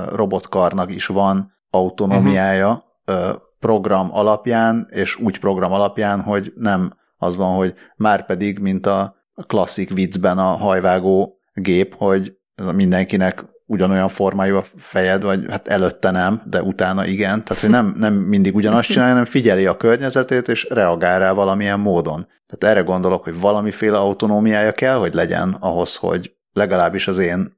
robotkarnak 0.10 0.92
is 0.92 1.06
van 1.06 1.54
autonómiája 1.70 2.84
uh-huh. 3.06 3.36
program 3.60 4.10
alapján, 4.14 4.88
és 4.90 5.16
úgy 5.20 5.40
program 5.40 5.72
alapján, 5.72 6.22
hogy 6.22 6.54
nem 6.56 6.94
az 7.18 7.36
van, 7.36 7.56
hogy 7.56 7.74
már 7.96 8.26
pedig, 8.26 8.60
mint 8.60 8.86
a 8.86 9.16
klasszik 9.48 9.94
viccben 9.94 10.38
a 10.38 10.56
hajvágó 10.56 11.40
gép, 11.54 11.96
hogy 11.98 12.38
mindenkinek 12.74 13.44
ugyanolyan 13.66 14.08
formájú 14.08 14.56
a 14.56 14.64
fejed, 14.78 15.22
vagy 15.24 15.46
hát 15.50 15.68
előtte 15.68 16.12
nem, 16.12 16.42
de 16.46 16.62
utána 16.62 17.06
igen. 17.06 17.44
Tehát, 17.44 17.62
hogy 17.62 17.72
nem, 17.72 17.96
nem 17.98 18.14
mindig 18.14 18.56
ugyanazt 18.56 18.88
csinálja, 18.88 19.12
hanem 19.12 19.26
figyeli 19.26 19.66
a 19.66 19.78
környezetét, 19.78 20.48
és 20.48 20.68
reagál 20.70 21.20
rá 21.20 21.32
valamilyen 21.32 21.80
módon. 21.80 22.28
Tehát 22.48 22.76
erre 22.76 22.86
gondolok, 22.86 23.24
hogy 23.24 23.40
valamiféle 23.40 23.98
autonómiája 23.98 24.72
kell, 24.72 24.96
hogy 24.96 25.14
legyen 25.14 25.58
ahhoz, 25.60 25.96
hogy 25.96 26.36
legalábbis 26.54 27.08
az 27.08 27.20
én 27.20 27.58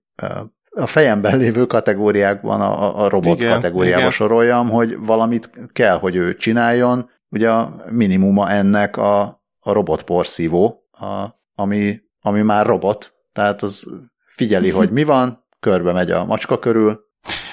a 0.70 0.86
fejemben 0.86 1.38
lévő 1.38 1.66
kategóriákban, 1.66 2.62
a, 2.62 3.04
a 3.04 3.10
robot 3.10 3.40
igen, 3.40 3.52
kategóriába 3.52 4.00
igen. 4.00 4.12
soroljam, 4.12 4.70
hogy 4.70 4.98
valamit 5.00 5.52
kell, 5.74 5.98
hogy 5.98 6.16
ő 6.16 6.36
csináljon. 6.36 7.10
Ugye 7.30 7.50
a 7.50 7.84
minimuma 7.90 8.50
ennek 8.50 8.98
a 8.98 9.37
a 9.68 9.74
robotporszívó, 9.74 10.88
a, 10.92 11.28
ami, 11.56 12.00
ami 12.22 12.42
már 12.42 12.66
robot, 12.66 13.14
tehát 13.34 13.62
az 13.62 13.88
figyeli, 14.36 14.70
hogy 14.70 14.92
mi 14.92 15.04
van, 15.04 15.46
körbe 15.60 15.92
megy 15.92 16.12
a 16.12 16.26
macska 16.26 16.60
körül, 16.60 17.00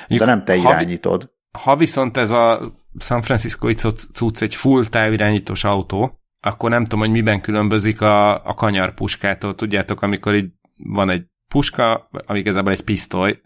de 0.09 0.25
nem 0.25 0.45
te 0.45 0.57
irányítod. 0.57 1.33
Ha, 1.53 1.71
ha 1.71 1.77
viszont 1.77 2.17
ez 2.17 2.31
a 2.31 2.61
San 2.99 3.23
Francisco 3.23 3.73
cucc 4.13 4.43
egy 4.43 4.55
full 4.55 4.87
távirányítós 4.87 5.65
autó, 5.65 6.19
akkor 6.41 6.71
nem 6.71 6.83
tudom, 6.83 6.99
hogy 6.99 7.11
miben 7.11 7.41
különbözik 7.41 8.01
a, 8.01 8.47
a 8.47 8.55
kanyarpuskától. 8.55 9.55
Tudjátok, 9.55 10.03
amikor 10.03 10.35
így 10.35 10.51
van 10.77 11.11
egy 11.11 11.25
puska, 11.49 12.09
ami 12.27 12.39
igazából 12.39 12.73
egy 12.73 12.83
pisztoly, 12.83 13.41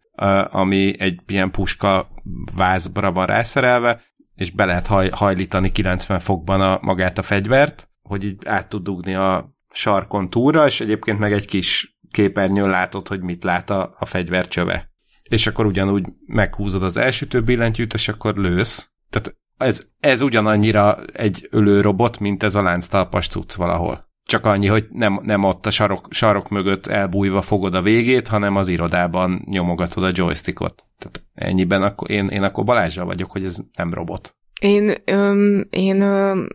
ami 0.50 1.00
egy 1.00 1.20
ilyen 1.26 1.50
puska 1.50 2.08
vázbra 2.56 3.12
van 3.12 3.26
rászerelve, 3.26 4.00
és 4.34 4.50
be 4.50 4.64
lehet 4.64 4.86
haj, 4.86 5.08
hajlítani 5.08 5.72
90 5.72 6.18
fokban 6.18 6.60
a, 6.60 6.78
magát 6.82 7.18
a 7.18 7.22
fegyvert, 7.22 7.87
hogy 8.08 8.24
így 8.24 8.46
át 8.46 8.68
tud 8.68 8.82
dugni 8.82 9.14
a 9.14 9.56
sarkon 9.70 10.30
túlra, 10.30 10.66
és 10.66 10.80
egyébként 10.80 11.18
meg 11.18 11.32
egy 11.32 11.46
kis 11.46 11.98
képernyőn 12.10 12.68
látod, 12.70 13.08
hogy 13.08 13.20
mit 13.20 13.44
lát 13.44 13.70
a, 13.70 13.94
a 13.98 14.04
fegyver 14.04 14.48
csöve. 14.48 14.90
És 15.28 15.46
akkor 15.46 15.66
ugyanúgy 15.66 16.06
meghúzod 16.26 16.82
az 16.82 16.96
elsütő 16.96 17.42
billentyűt, 17.42 17.94
és 17.94 18.08
akkor 18.08 18.36
lősz. 18.36 18.90
Tehát 19.10 19.36
ez, 19.56 19.86
ez 20.00 20.20
ugyanannyira 20.20 21.04
egy 21.04 21.48
ölőrobot, 21.50 22.18
mint 22.18 22.42
ez 22.42 22.54
a 22.54 22.62
lánctalpas 22.62 23.28
cucc 23.28 23.54
valahol. 23.54 24.06
Csak 24.24 24.46
annyi, 24.46 24.66
hogy 24.66 24.86
nem, 24.90 25.20
nem 25.22 25.44
ott 25.44 25.66
a 25.66 25.70
sarok, 25.70 26.06
sarok 26.10 26.48
mögött 26.48 26.86
elbújva 26.86 27.42
fogod 27.42 27.74
a 27.74 27.82
végét, 27.82 28.28
hanem 28.28 28.56
az 28.56 28.68
irodában 28.68 29.42
nyomogatod 29.44 30.04
a 30.04 30.10
joystickot. 30.12 30.84
Tehát 30.98 31.24
ennyiben 31.34 31.82
akkor 31.82 32.10
én, 32.10 32.28
én 32.28 32.42
akkor 32.42 32.64
Balázsra 32.64 33.04
vagyok, 33.04 33.30
hogy 33.30 33.44
ez 33.44 33.56
nem 33.76 33.94
robot. 33.94 34.36
Én, 34.60 34.94
öm, 35.04 35.66
én 35.70 36.00
öm, 36.00 36.48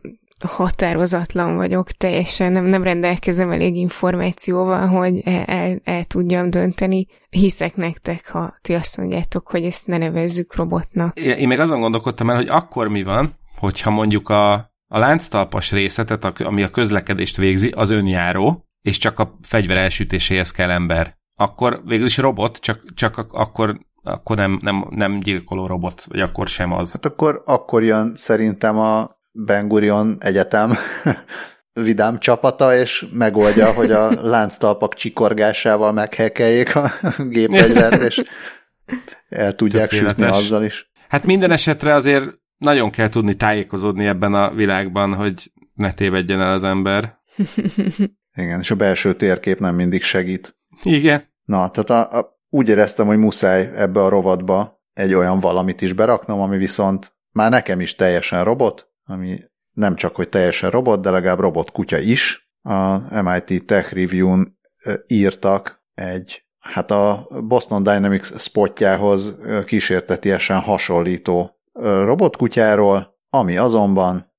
határozatlan 0.48 1.56
vagyok, 1.56 1.92
teljesen 1.92 2.52
nem, 2.52 2.66
nem 2.66 2.84
rendelkezem 2.84 3.52
elég 3.52 3.76
információval, 3.76 4.88
hogy 4.88 5.22
el, 5.26 5.44
el, 5.44 5.80
el 5.84 6.04
tudjam 6.04 6.50
dönteni. 6.50 7.08
Hiszek 7.30 7.76
nektek, 7.76 8.30
ha 8.30 8.54
ti 8.62 8.74
azt 8.74 8.98
mondjátok, 8.98 9.48
hogy 9.48 9.64
ezt 9.64 9.88
ne 9.88 9.98
nevezzük 9.98 10.56
robotnak. 10.56 11.20
Én, 11.20 11.34
én 11.34 11.48
meg 11.48 11.60
azon 11.60 11.80
gondolkodtam 11.80 12.30
el, 12.30 12.36
hogy 12.36 12.50
akkor 12.50 12.88
mi 12.88 13.04
van, 13.04 13.30
hogyha 13.60 13.90
mondjuk 13.90 14.30
a, 14.30 14.54
a 14.88 14.98
lánctalpas 14.98 15.72
része, 15.72 16.06
tehát 16.06 16.24
a, 16.24 16.46
ami 16.46 16.64
a 16.64 16.70
közlekedést 16.70 17.38
végzi, 17.38 17.70
az 17.70 17.90
önjáró, 17.90 18.66
és 18.82 18.98
csak 18.98 19.20
a 19.20 19.38
fegyver 19.42 19.78
elsütéséhez 19.78 20.52
kell 20.52 20.70
ember. 20.70 21.18
Akkor 21.36 21.82
végül 21.86 22.06
is 22.06 22.18
robot, 22.18 22.58
csak, 22.58 22.94
csak 22.94 23.26
akkor 23.32 23.80
akkor 24.04 24.36
nem, 24.36 24.60
nem, 24.62 24.86
nem 24.90 25.20
gyilkoló 25.20 25.68
robot, 25.68 26.04
vagy 26.04 26.20
akkor 26.20 26.48
sem 26.48 26.72
az. 26.72 26.92
Hát 26.92 27.06
akkor, 27.06 27.44
akkor 27.46 27.84
jön 27.84 28.12
szerintem 28.16 28.78
a 28.78 29.22
Ben 29.36 29.68
Gurion 29.68 30.18
Egyetem 30.20 30.78
vidám 31.74 32.20
csapata, 32.20 32.76
és 32.76 33.06
megoldja, 33.14 33.74
hogy 33.74 33.92
a 33.92 34.22
lánctalpak 34.36 34.94
csikorgásával 34.94 35.92
meghekeljék 35.92 36.76
a 36.76 36.92
gépfegyvert, 37.18 38.02
és 38.02 38.24
el 39.30 39.56
tudják 39.56 39.92
sütni 39.92 40.24
azzal 40.24 40.64
is. 40.64 40.92
Hát 41.08 41.26
minden 41.26 41.52
esetre 41.52 41.94
azért 41.94 42.26
nagyon 42.58 42.90
kell 42.90 43.10
tudni 43.10 43.34
tájékozódni 43.34 44.06
ebben 44.06 44.34
a 44.34 44.54
világban, 44.54 45.14
hogy 45.14 45.52
ne 45.74 45.94
tévedjen 45.94 46.42
el 46.42 46.52
az 46.52 46.64
ember. 46.64 47.18
Igen, 48.36 48.60
és 48.60 48.72
a 48.72 48.76
belső 48.76 49.16
térkép 49.16 49.60
nem 49.60 49.76
mindig 49.76 50.04
segít. 50.04 50.58
Igen. 50.84 51.22
Na, 51.46 51.72
tehát 51.72 51.90
a, 51.90 52.18
a, 52.18 52.40
úgy 52.50 52.70
éreztem, 52.70 53.06
hogy 53.08 53.18
muszáj 53.18 53.72
ebbe 53.76 54.02
a 54.02 54.10
rovatba 54.10 54.82
egy 54.94 55.14
olyan 55.14 55.40
valamit 55.40 55.82
is 55.82 55.94
beraknom, 55.94 56.40
ami 56.40 56.58
viszont 56.58 57.16
már 57.32 57.50
nekem 57.50 57.80
is 57.80 57.96
teljesen 57.96 58.44
robot, 58.44 58.93
ami 59.04 59.38
nem 59.72 59.96
csak, 59.96 60.16
hogy 60.16 60.30
teljesen 60.30 60.70
robot, 60.70 61.02
de 61.02 61.10
legalább 61.10 61.40
robot 61.40 61.72
kutya 61.72 61.98
is. 61.98 62.52
A 62.62 63.22
MIT 63.22 63.66
Tech 63.66 63.94
Review-n 63.94 64.58
írtak 65.08 65.84
egy, 65.94 66.46
hát 66.60 66.92
a 66.92 67.28
Boston 67.44 67.84
Dynamics 67.84 68.38
spotjához 68.38 69.40
kísértetiesen 69.66 70.60
hasonlító 70.60 71.60
robotkutyáról, 71.82 73.18
ami 73.30 73.58
azonban 73.58 74.32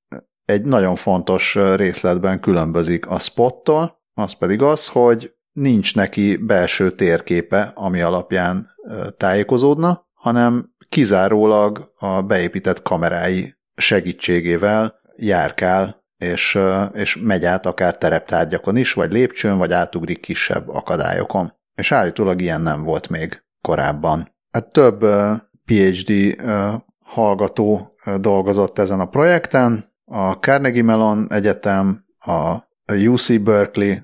egy 0.45 0.65
nagyon 0.65 0.95
fontos 0.95 1.59
részletben 1.75 2.41
különbözik 2.41 3.07
a 3.07 3.19
spottól, 3.19 4.03
az 4.15 4.33
pedig 4.33 4.63
az, 4.63 4.89
hogy 4.89 5.35
nincs 5.53 5.95
neki 5.95 6.37
belső 6.37 6.91
térképe, 6.91 7.73
ami 7.75 8.01
alapján 8.01 8.71
tájékozódna, 9.17 10.09
hanem 10.13 10.75
kizárólag 10.89 11.93
a 11.97 12.23
beépített 12.23 12.83
kamerái 12.83 13.55
segítségével 13.77 15.01
járkál, 15.17 16.03
és, 16.19 16.59
és 16.93 17.17
megy 17.17 17.45
át 17.45 17.67
akár 17.67 17.99
tereptárgyakon 17.99 18.77
is, 18.77 18.93
vagy 18.93 19.13
lépcsőn, 19.13 19.59
vagy 19.59 19.73
átugrik 19.73 20.21
kisebb 20.21 20.69
akadályokon. 20.69 21.53
És 21.75 21.93
állítólag 21.93 22.41
ilyen 22.41 22.61
nem 22.61 22.83
volt 22.83 23.09
még 23.09 23.43
korábban. 23.61 24.33
Hát 24.51 24.67
több 24.67 25.05
PhD 25.65 26.37
hallgató 26.99 27.97
dolgozott 28.21 28.79
ezen 28.79 29.01
a 29.01 29.09
projekten, 29.09 29.93
a 30.05 30.33
Carnegie 30.33 30.83
Mellon 30.83 31.27
Egyetem, 31.31 32.05
a 32.19 32.57
UC 32.87 33.43
Berkeley 33.43 33.97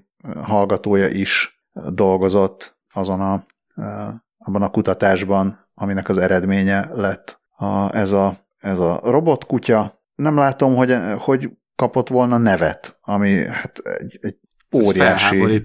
hallgatója 0.43 1.09
is 1.09 1.63
dolgozott 1.89 2.79
azon 2.93 3.21
a, 3.21 3.45
abban 4.39 4.63
a 4.63 4.71
kutatásban, 4.71 5.69
aminek 5.75 6.09
az 6.09 6.19
eredménye 6.19 6.91
lett 6.95 7.41
a, 7.57 7.97
ez, 7.97 8.13
a, 8.13 8.39
ez 8.61 8.79
a 8.79 9.01
robotkutya. 9.05 10.03
Nem 10.15 10.37
látom, 10.37 10.75
hogy, 10.75 10.97
hogy 11.19 11.51
kapott 11.77 12.09
volna 12.09 12.39
nevet, 12.39 12.99
ami 13.01 13.47
hát 13.47 13.79
egy, 13.79 14.19
egy 14.21 14.37
óriási... 14.75 15.63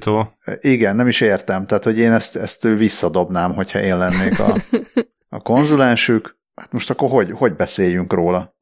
Igen, 0.59 0.95
nem 0.95 1.07
is 1.07 1.21
értem. 1.21 1.65
Tehát, 1.65 1.83
hogy 1.83 1.97
én 1.97 2.11
ezt, 2.11 2.35
ezt 2.35 2.63
visszadobnám, 2.63 3.53
hogyha 3.53 3.79
én 3.79 3.97
lennék 3.97 4.39
a, 4.39 4.55
a 5.29 5.39
konzulensük. 5.39 6.37
Hát 6.55 6.71
most 6.71 6.89
akkor 6.89 7.09
hogy, 7.09 7.31
hogy 7.31 7.55
beszéljünk 7.55 8.13
róla? 8.13 8.55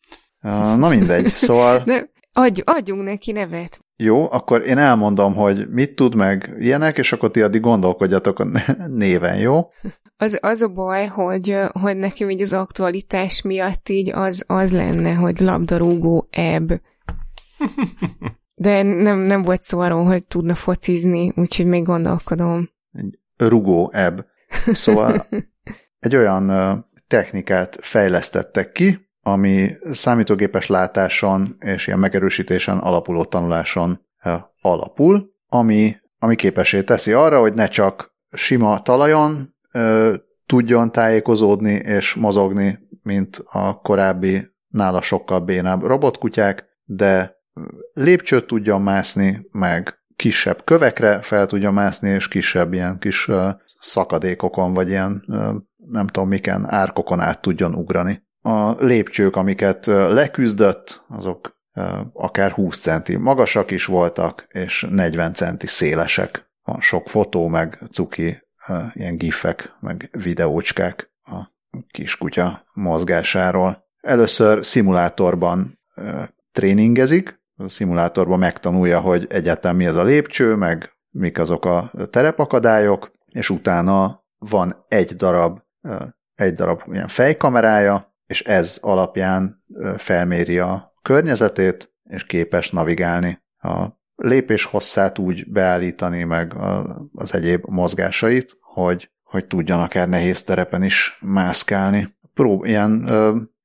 Na 0.76 0.88
mindegy, 0.88 1.26
szóval... 1.26 1.82
De 1.84 2.10
adj, 2.32 2.60
adjunk 2.64 3.02
neki 3.02 3.32
nevet. 3.32 3.83
Jó, 3.96 4.32
akkor 4.32 4.66
én 4.66 4.78
elmondom, 4.78 5.34
hogy 5.34 5.68
mit 5.68 5.94
tud 5.94 6.14
meg 6.14 6.54
ilyenek, 6.58 6.98
és 6.98 7.12
akkor 7.12 7.30
ti 7.30 7.42
addig 7.42 7.60
gondolkodjatok 7.60 8.38
a 8.38 8.46
néven, 8.88 9.36
jó? 9.36 9.70
Az, 10.16 10.38
az 10.42 10.62
a 10.62 10.68
baj, 10.68 11.06
hogy, 11.06 11.58
hogy 11.72 11.96
nekem 11.96 12.30
így 12.30 12.40
az 12.40 12.52
aktualitás 12.52 13.42
miatt 13.42 13.88
így 13.88 14.10
az, 14.12 14.44
az 14.46 14.72
lenne, 14.72 15.14
hogy 15.14 15.38
labdarúgó 15.40 16.28
ebb. 16.30 16.80
De 18.54 18.82
nem, 18.82 19.18
nem 19.18 19.42
volt 19.42 19.62
szó 19.62 19.78
arról, 19.78 20.04
hogy 20.04 20.26
tudna 20.26 20.54
focizni, 20.54 21.32
úgyhogy 21.36 21.66
még 21.66 21.84
gondolkodom. 21.84 22.70
Egy 22.92 23.18
rugó 23.36 23.90
ebb. 23.92 24.26
Szóval 24.72 25.26
egy 25.98 26.16
olyan 26.16 26.86
technikát 27.06 27.78
fejlesztettek 27.80 28.72
ki, 28.72 29.03
ami 29.26 29.76
számítógépes 29.90 30.66
látáson 30.66 31.56
és 31.60 31.86
ilyen 31.86 31.98
megerősítésen 31.98 32.78
alapuló 32.78 33.24
tanuláson 33.24 34.00
alapul, 34.60 35.32
ami, 35.48 35.96
ami 36.18 36.34
képesé 36.34 36.82
teszi 36.82 37.12
arra, 37.12 37.40
hogy 37.40 37.54
ne 37.54 37.68
csak 37.68 38.14
sima 38.30 38.82
talajon 38.82 39.54
ö, 39.72 40.14
tudjon 40.46 40.92
tájékozódni 40.92 41.72
és 41.72 42.14
mozogni, 42.14 42.78
mint 43.02 43.42
a 43.50 43.80
korábbi, 43.80 44.46
nála 44.68 45.02
sokkal 45.02 45.40
bénább 45.40 45.82
robotkutyák, 45.82 46.64
de 46.84 47.36
lépcsőt 47.92 48.46
tudjon 48.46 48.82
mászni, 48.82 49.46
meg 49.52 49.98
kisebb 50.16 50.64
kövekre 50.64 51.22
fel 51.22 51.46
tudja 51.46 51.70
mászni, 51.70 52.10
és 52.10 52.28
kisebb 52.28 52.72
ilyen 52.72 52.98
kis 52.98 53.28
ö, 53.28 53.48
szakadékokon, 53.80 54.72
vagy 54.74 54.88
ilyen 54.88 55.24
ö, 55.28 55.54
nem 55.76 56.06
tudom 56.06 56.28
miken, 56.28 56.72
árkokon 56.72 57.20
át 57.20 57.40
tudjon 57.40 57.74
ugrani 57.74 58.22
a 58.46 58.84
lépcsők, 58.84 59.36
amiket 59.36 59.86
leküzdött, 59.86 61.04
azok 61.08 61.56
akár 62.12 62.50
20 62.50 62.80
centi 62.80 63.16
magasak 63.16 63.70
is 63.70 63.84
voltak, 63.84 64.46
és 64.48 64.86
40 64.90 65.34
centi 65.34 65.66
szélesek. 65.66 66.50
Van 66.62 66.80
sok 66.80 67.08
fotó, 67.08 67.46
meg 67.46 67.82
cuki, 67.92 68.42
ilyen 68.92 69.16
gifek, 69.16 69.72
meg 69.80 70.10
videócskák 70.22 71.12
a 71.22 71.52
kiskutya 71.90 72.64
mozgásáról. 72.72 73.84
Először 74.00 74.66
szimulátorban 74.66 75.80
tréningezik, 76.52 77.42
a 77.56 77.68
szimulátorban 77.68 78.38
megtanulja, 78.38 79.00
hogy 79.00 79.26
egyáltalán 79.30 79.76
mi 79.76 79.86
az 79.86 79.96
a 79.96 80.02
lépcső, 80.02 80.54
meg 80.54 80.92
mik 81.10 81.38
azok 81.38 81.64
a 81.64 81.92
terepakadályok, 82.10 83.12
és 83.26 83.50
utána 83.50 84.24
van 84.38 84.84
egy 84.88 85.16
darab, 85.16 85.60
egy 86.34 86.54
darab 86.54 86.82
ilyen 86.92 87.08
fejkamerája, 87.08 88.13
és 88.26 88.42
ez 88.42 88.78
alapján 88.80 89.64
felméri 89.96 90.58
a 90.58 90.94
környezetét, 91.02 91.92
és 92.04 92.24
képes 92.24 92.70
navigálni. 92.70 93.42
A 93.58 93.86
lépés 94.16 94.64
hosszát 94.64 95.18
úgy 95.18 95.50
beállítani, 95.50 96.24
meg 96.24 96.54
az 97.14 97.34
egyéb 97.34 97.64
mozgásait, 97.66 98.58
hogy, 98.60 99.10
hogy 99.22 99.46
tudjon 99.46 99.80
akár 99.80 100.08
nehéz 100.08 100.42
terepen 100.42 100.82
is 100.82 101.18
mászkálni. 101.20 102.16
Prób, 102.34 102.64
ilyen 102.64 102.90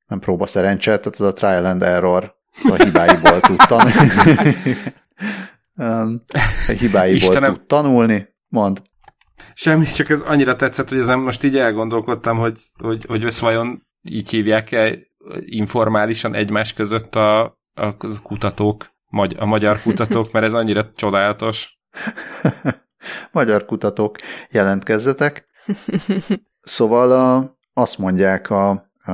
nem 0.06 0.18
próba 0.18 0.46
szerencse, 0.46 0.98
tehát 0.98 1.20
ez 1.20 1.26
a 1.26 1.32
trial 1.32 1.64
and 1.64 1.82
error 1.82 2.34
a 2.70 2.82
hibáiból 2.82 3.40
tud 3.40 3.60
tanulni. 3.68 4.10
a 6.68 6.72
hibáiból 6.78 7.16
Istenem. 7.16 7.54
tud 7.54 7.66
tanulni. 7.66 8.28
Mond. 8.48 8.82
Semmi, 9.54 9.84
csak 9.84 10.10
ez 10.10 10.20
annyira 10.20 10.56
tetszett, 10.56 10.88
hogy 10.88 10.98
ezen 10.98 11.18
most 11.18 11.44
így 11.44 11.56
elgondolkodtam, 11.56 12.36
hogy, 12.36 12.58
hogy, 12.78 13.04
hogy 13.04 13.24
ez 13.24 13.40
vajon 13.40 13.82
így 14.02 14.30
hívják 14.30 14.72
el 14.72 14.98
informálisan 15.40 16.34
egymás 16.34 16.72
között 16.72 17.14
a, 17.14 17.40
a 17.74 17.96
kutatók, 18.22 18.86
a 19.36 19.46
magyar 19.46 19.80
kutatók, 19.82 20.32
mert 20.32 20.44
ez 20.44 20.54
annyira 20.54 20.92
csodálatos. 20.92 21.78
magyar 23.32 23.64
kutatók 23.64 24.16
jelentkezzetek. 24.50 25.48
Szóval 26.60 27.12
a, 27.12 27.56
azt 27.72 27.98
mondják 27.98 28.50
a, 28.50 28.70
a, 29.04 29.12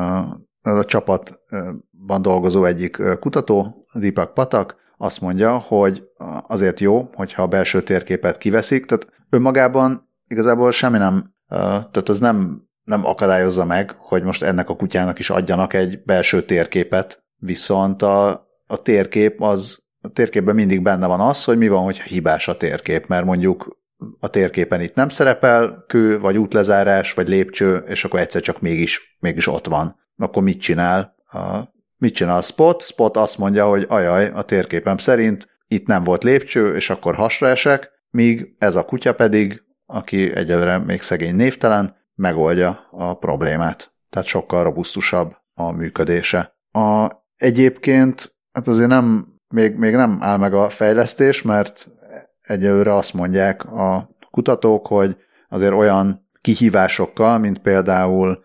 a 0.63 0.85
csapatban 0.85 2.23
dolgozó 2.23 2.65
egyik 2.65 3.03
kutató, 3.21 3.87
Deepak 3.93 4.35
Patak, 4.35 4.77
azt 4.99 5.21
mondja, 5.21 5.59
hogy 5.59 6.03
azért 6.47 6.81
jó, 6.81 7.11
hogyha 7.15 7.43
a 7.43 7.47
belső 7.47 7.83
térképet 7.83 8.39
kiveszik, 8.39 8.85
tehát 8.85 9.13
önmagában 9.31 10.09
igazából 10.27 10.71
semmi 10.71 10.99
nem, 10.99 11.35
tehát 11.49 12.09
az 12.09 12.21
nem, 12.21 12.69
nem 12.87 13.07
akadályozza 13.07 13.65
meg, 13.65 13.95
hogy 13.99 14.23
most 14.23 14.43
ennek 14.43 14.69
a 14.69 14.77
kutyának 14.77 15.19
is 15.19 15.31
adjanak 15.31 15.73
egy 15.73 16.03
belső 16.05 16.43
térképet, 16.45 17.25
viszont 17.37 18.03
a, 18.03 18.49
a 18.67 18.83
térkép 18.83 19.43
az, 19.43 19.85
a 20.01 20.09
térképben 20.09 20.55
mindig 20.55 20.83
benne 20.83 21.07
van 21.07 21.21
az, 21.21 21.45
hogy 21.45 21.59
mi 21.59 21.69
van, 21.69 21.85
hogyha 21.85 22.09
hibás 22.09 22.49
a 22.49 22.57
térkép, 22.57 23.07
mert 23.07 23.25
mondjuk 23.25 23.79
a 24.21 24.29
térképen 24.29 24.81
itt 24.81 24.95
nem 24.95 25.09
szerepel 25.09 25.85
kő, 25.87 26.19
vagy 26.19 26.39
útlezárás, 26.39 27.13
vagy 27.13 27.29
lépcső, 27.29 27.85
és 27.87 28.05
akkor 28.05 28.21
egyszer 28.21 28.41
csak 28.41 28.61
mégis, 28.61 29.17
mégis 29.21 29.47
ott 29.47 29.67
van. 29.67 29.97
Akkor 30.17 30.43
mit 30.43 30.61
csinál? 30.61 31.15
A, 31.31 31.59
mit 31.97 32.15
csinál 32.15 32.37
a 32.37 32.43
Spot? 32.43 32.83
Spot 32.83 33.17
azt 33.17 33.39
mondja, 33.39 33.69
hogy 33.69 33.87
ajaj, 33.89 34.31
a 34.35 34.43
térképem 34.43 34.97
szerint 34.97 35.49
itt 35.69 35.87
nem 35.87 36.03
volt 36.03 36.25
lépcső, 36.25 36.75
és 36.75 36.91
akkor 36.91 37.15
hasra 37.15 37.49
esek, 37.49 37.91
míg 38.11 38.55
ez 38.59 38.77
a 38.77 38.85
kutya 38.85 39.15
pedig, 39.15 39.63
aki 39.87 40.35
egyelőre 40.35 40.79
még 40.79 41.03
szegény 41.03 41.35
névtelen, 41.35 41.97
megoldja 42.17 42.89
a 42.91 43.15
problémát. 43.15 43.93
Tehát 44.11 44.29
sokkal 44.29 44.63
robusztusabb 44.63 45.37
a 45.55 45.71
működése. 45.71 46.57
A, 46.71 47.11
egyébként, 47.37 48.37
hát 48.53 48.67
azért 48.67 48.89
nem, 48.89 49.35
még, 49.49 49.75
még 49.75 49.95
nem 49.95 50.19
áll 50.21 50.37
meg 50.37 50.55
a 50.55 50.69
fejlesztés, 50.69 51.43
mert 51.43 51.91
egyelőre 52.43 52.95
azt 52.95 53.15
mondják 53.15 53.65
a 53.65 54.11
kutatók, 54.31 54.87
hogy 54.87 55.17
azért 55.49 55.73
olyan 55.73 56.29
kihívásokkal, 56.41 57.39
mint 57.39 57.59
például 57.59 58.45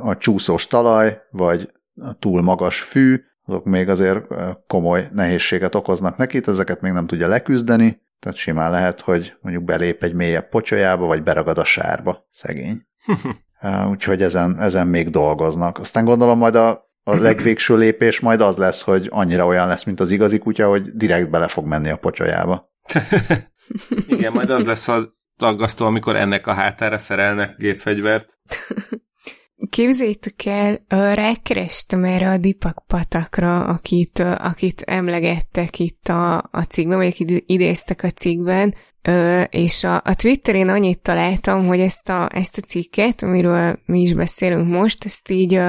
a 0.00 0.16
csúszós 0.16 0.66
talaj, 0.66 1.22
vagy 1.30 1.72
a 2.00 2.18
túl 2.18 2.42
magas 2.42 2.80
fű, 2.80 3.24
azok 3.44 3.64
még 3.64 3.88
azért 3.88 4.24
komoly 4.66 5.08
nehézséget 5.12 5.74
okoznak 5.74 6.16
neki, 6.16 6.40
ezeket 6.46 6.80
még 6.80 6.92
nem 6.92 7.06
tudja 7.06 7.28
leküzdeni, 7.28 8.02
tehát 8.18 8.38
simán 8.38 8.70
lehet, 8.70 9.00
hogy 9.00 9.36
mondjuk 9.40 9.64
belép 9.64 10.02
egy 10.02 10.14
mélyebb 10.14 10.48
pocsolyába, 10.48 11.06
vagy 11.06 11.22
beragad 11.22 11.58
a 11.58 11.64
sárba, 11.64 12.26
szegény. 12.30 12.86
Úgyhogy 13.90 14.22
ezen, 14.22 14.60
ezen 14.60 14.86
még 14.86 15.10
dolgoznak. 15.10 15.78
Aztán 15.78 16.04
gondolom 16.04 16.38
majd 16.38 16.54
a, 16.54 16.68
a 17.04 17.16
legvégső 17.16 17.76
lépés 17.76 18.20
majd 18.20 18.40
az 18.40 18.56
lesz, 18.56 18.82
hogy 18.82 19.08
annyira 19.10 19.46
olyan 19.46 19.66
lesz, 19.66 19.84
mint 19.84 20.00
az 20.00 20.10
igazi 20.10 20.38
kutya, 20.38 20.68
hogy 20.68 20.96
direkt 20.96 21.30
bele 21.30 21.48
fog 21.48 21.66
menni 21.66 21.90
a 21.90 21.96
pocsolyába. 21.96 22.70
Igen, 24.06 24.32
majd 24.32 24.50
az 24.50 24.66
lesz 24.66 24.88
az 24.88 25.14
aggasztó, 25.36 25.86
amikor 25.86 26.16
ennek 26.16 26.46
a 26.46 26.52
hátára 26.52 26.98
szerelnek 26.98 27.56
gépfegyvert. 27.56 28.38
Képzétek 29.70 30.44
el, 30.46 30.84
rákerestem 31.14 32.04
erre 32.04 32.30
a 32.30 32.36
Dipak 32.36 32.84
patakra, 32.86 33.64
akit, 33.64 34.18
akit 34.18 34.80
emlegettek 34.80 35.78
itt 35.78 36.08
a, 36.08 36.36
a 36.36 36.62
cikkben, 36.68 36.96
vagy 36.96 37.06
akit 37.06 37.44
idéztek 37.46 38.02
a 38.02 38.10
cikkben, 38.10 38.74
és 39.48 39.84
a, 39.84 39.94
a 39.94 40.14
Twitterén 40.14 40.68
annyit 40.68 41.00
találtam, 41.00 41.66
hogy 41.66 41.80
ezt 41.80 42.08
a, 42.08 42.28
ezt 42.32 42.58
a 42.58 42.60
cikket, 42.60 43.22
amiről 43.22 43.78
mi 43.86 44.00
is 44.00 44.14
beszélünk 44.14 44.68
most, 44.68 45.04
ezt 45.04 45.30
így 45.30 45.60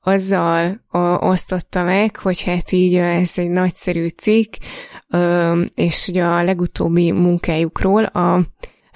azzal 0.00 0.84
osztotta 1.20 1.82
meg, 1.82 2.16
hogy 2.16 2.42
hát 2.42 2.72
így 2.72 2.94
ez 2.96 3.32
egy 3.38 3.50
nagyszerű 3.50 4.06
cikk, 4.06 4.54
és 5.74 6.08
ugye 6.08 6.24
a 6.24 6.42
legutóbbi 6.42 7.12
munkájukról 7.12 8.04
a 8.04 8.46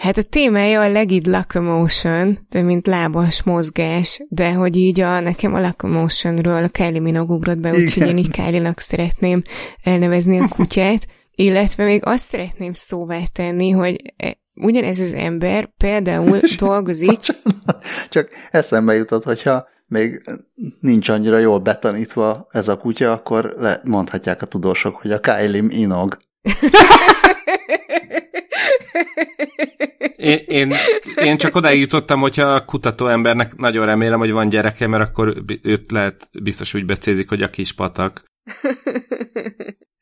Hát 0.02 0.16
a 0.16 0.22
témája 0.22 0.80
a 0.80 0.90
legid 0.90 1.26
locomotion, 1.26 2.38
mint 2.52 2.86
lábas 2.86 3.42
mozgás, 3.42 4.22
de 4.28 4.52
hogy 4.52 4.76
így 4.76 5.00
a, 5.00 5.20
nekem 5.20 5.54
a 5.54 5.60
locomotionről 5.60 6.64
a 6.64 6.68
Kylie 6.68 7.00
Minogue 7.00 7.36
ugrott 7.36 7.58
be, 7.58 7.70
úgyhogy 7.70 8.06
én 8.06 8.16
így 8.16 8.30
Kylie-nak 8.30 8.78
szeretném 8.78 9.42
elnevezni 9.82 10.38
a 10.38 10.48
kutyát, 10.48 11.06
illetve 11.34 11.84
még 11.84 12.00
azt 12.04 12.28
szeretném 12.28 12.72
szóvá 12.72 13.18
tenni, 13.32 13.70
hogy 13.70 14.14
e, 14.16 14.38
ugyanez 14.54 15.00
az 15.00 15.12
ember 15.12 15.68
például 15.76 16.40
dolgozik... 16.56 17.20
Csak 18.10 18.28
eszembe 18.50 18.94
jutott, 18.94 19.24
hogyha 19.24 19.68
még 19.86 20.22
nincs 20.80 21.08
annyira 21.08 21.38
jól 21.38 21.58
betanítva 21.58 22.46
ez 22.50 22.68
a 22.68 22.76
kutya, 22.76 23.12
akkor 23.12 23.54
le, 23.58 23.80
mondhatják 23.84 24.42
a 24.42 24.46
tudósok, 24.46 24.96
hogy 24.96 25.12
a 25.12 25.20
Kylie 25.20 25.62
Minogue. 25.62 26.16
Én, 30.22 30.38
én, 30.46 30.74
én 31.16 31.36
csak 31.36 31.54
odáig 31.54 31.80
jutottam, 31.80 32.20
hogyha 32.20 32.42
a 32.42 32.64
kutató 32.64 33.06
embernek 33.06 33.56
nagyon 33.56 33.86
remélem, 33.86 34.18
hogy 34.18 34.30
van 34.30 34.48
gyereke, 34.48 34.86
mert 34.86 35.08
akkor 35.08 35.42
őt 35.62 35.90
lehet 35.90 36.28
biztos 36.42 36.74
úgy 36.74 36.84
becézik, 36.84 37.28
hogy 37.28 37.42
a 37.42 37.50
kis 37.50 37.72
patak. 37.72 38.24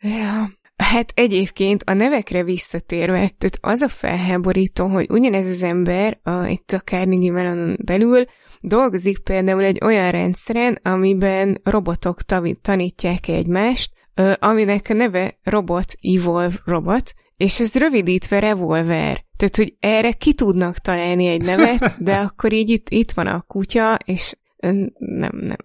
ja. 0.00 0.50
Hát 0.76 1.12
egyébként 1.14 1.82
a 1.82 1.92
nevekre 1.92 2.44
visszatérve, 2.44 3.18
tehát 3.18 3.58
az 3.60 3.80
a 3.80 3.88
felháborító, 3.88 4.86
hogy 4.86 5.06
ugyanez 5.10 5.48
az 5.48 5.62
ember 5.62 6.20
a, 6.22 6.46
itt 6.46 6.72
a 6.72 6.80
Carnegie 6.80 7.32
Mellonon 7.32 7.76
belül 7.84 8.24
dolgozik 8.60 9.18
például 9.18 9.62
egy 9.62 9.78
olyan 9.84 10.10
rendszeren, 10.10 10.78
amiben 10.82 11.60
robotok 11.64 12.20
tanítják 12.62 13.28
egymást, 13.28 13.92
aminek 14.38 14.86
a 14.90 14.94
neve 14.94 15.38
Robot 15.42 15.92
Evolve 16.00 16.60
Robot, 16.64 17.12
és 17.41 17.61
ez 17.61 17.74
rövidítve 17.74 18.38
revolver. 18.38 19.24
Tehát, 19.36 19.57
hogy 19.57 19.74
erre 19.80 20.12
ki 20.12 20.34
tudnak 20.34 20.78
találni 20.78 21.26
egy 21.26 21.43
nevet, 21.43 21.97
de 21.99 22.16
akkor 22.26 22.53
így 22.53 22.70
itt, 22.70 22.88
itt 22.88 23.11
van 23.11 23.26
a 23.26 23.41
kutya, 23.41 23.99
és 24.05 24.36
nem, 24.57 24.93
nem, 24.99 25.57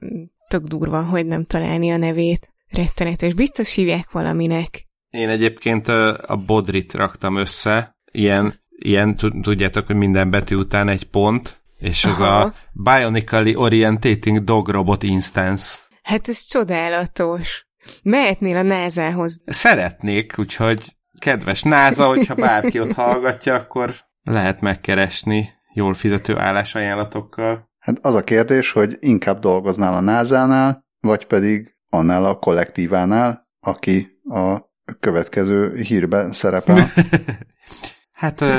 tök 0.48 0.64
durva, 0.64 1.04
hogy 1.04 1.26
nem 1.26 1.46
találni 1.46 1.92
a 1.92 1.98
nevét. 1.98 2.50
Rettenetes. 2.68 3.34
Biztos 3.34 3.74
hívják 3.74 4.12
valaminek. 4.12 4.88
Én 5.10 5.30
egyébként 5.30 5.88
a 5.88 6.44
Bodrit 6.46 6.94
raktam 6.94 7.36
össze, 7.36 7.98
ilyen, 8.12 8.54
ilyen 8.70 9.16
tudjátok, 9.42 9.86
hogy 9.86 9.96
minden 9.96 10.30
betű 10.30 10.56
után 10.56 10.88
egy 10.88 11.04
pont, 11.04 11.62
és 11.80 12.06
ez 12.06 12.20
a 12.20 12.54
Bionically 12.72 13.56
Orientating 13.56 14.44
Dog 14.44 14.68
Robot 14.68 15.04
Instance. 15.04 15.80
Hát 16.02 16.28
ez 16.28 16.46
csodálatos. 16.48 17.68
Mehetnél 18.04 18.58
a 18.58 18.62
názához. 18.62 19.42
Szeretnék, 19.46 20.34
úgyhogy 20.38 20.96
kedves 21.20 21.64
NASA, 21.64 22.08
hogyha 22.08 22.36
bárki 22.36 22.80
ott 22.80 22.94
hallgatja, 22.94 23.56
akkor 23.56 23.94
lehet 24.24 24.62
megkeresni 24.62 25.50
jól 25.74 25.94
fizető 25.94 26.38
állásajánlatokkal. 26.38 27.70
Hát 27.80 27.98
az 28.02 28.16
a 28.16 28.24
kérdés, 28.24 28.72
hogy 28.72 28.98
inkább 29.00 29.40
dolgoznál 29.40 29.94
a 29.94 30.00
NASA-nál, 30.00 30.86
vagy 31.00 31.26
pedig 31.26 31.76
annál 31.90 32.26
a 32.26 32.40
kollektívánál, 32.40 33.50
aki 33.60 34.20
a 34.30 34.60
következő 35.00 35.76
hírben 35.76 36.34
szerepel. 36.34 36.88
hát 38.12 38.44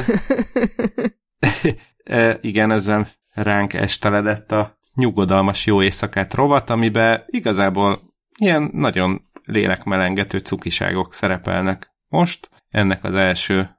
igen, 2.40 2.70
ezzel 2.70 3.06
ránk 3.34 3.72
esteledett 3.72 4.52
a 4.52 4.78
nyugodalmas 4.94 5.66
jó 5.66 5.82
éjszakát 5.82 6.34
rovat, 6.34 6.70
amiben 6.70 7.24
igazából 7.26 8.14
ilyen 8.38 8.70
nagyon 8.72 9.28
lélekmelengető 9.44 10.38
cukiságok 10.38 11.14
szerepelnek 11.14 11.95
most. 12.08 12.50
Ennek 12.70 13.04
az 13.04 13.14
első 13.14 13.70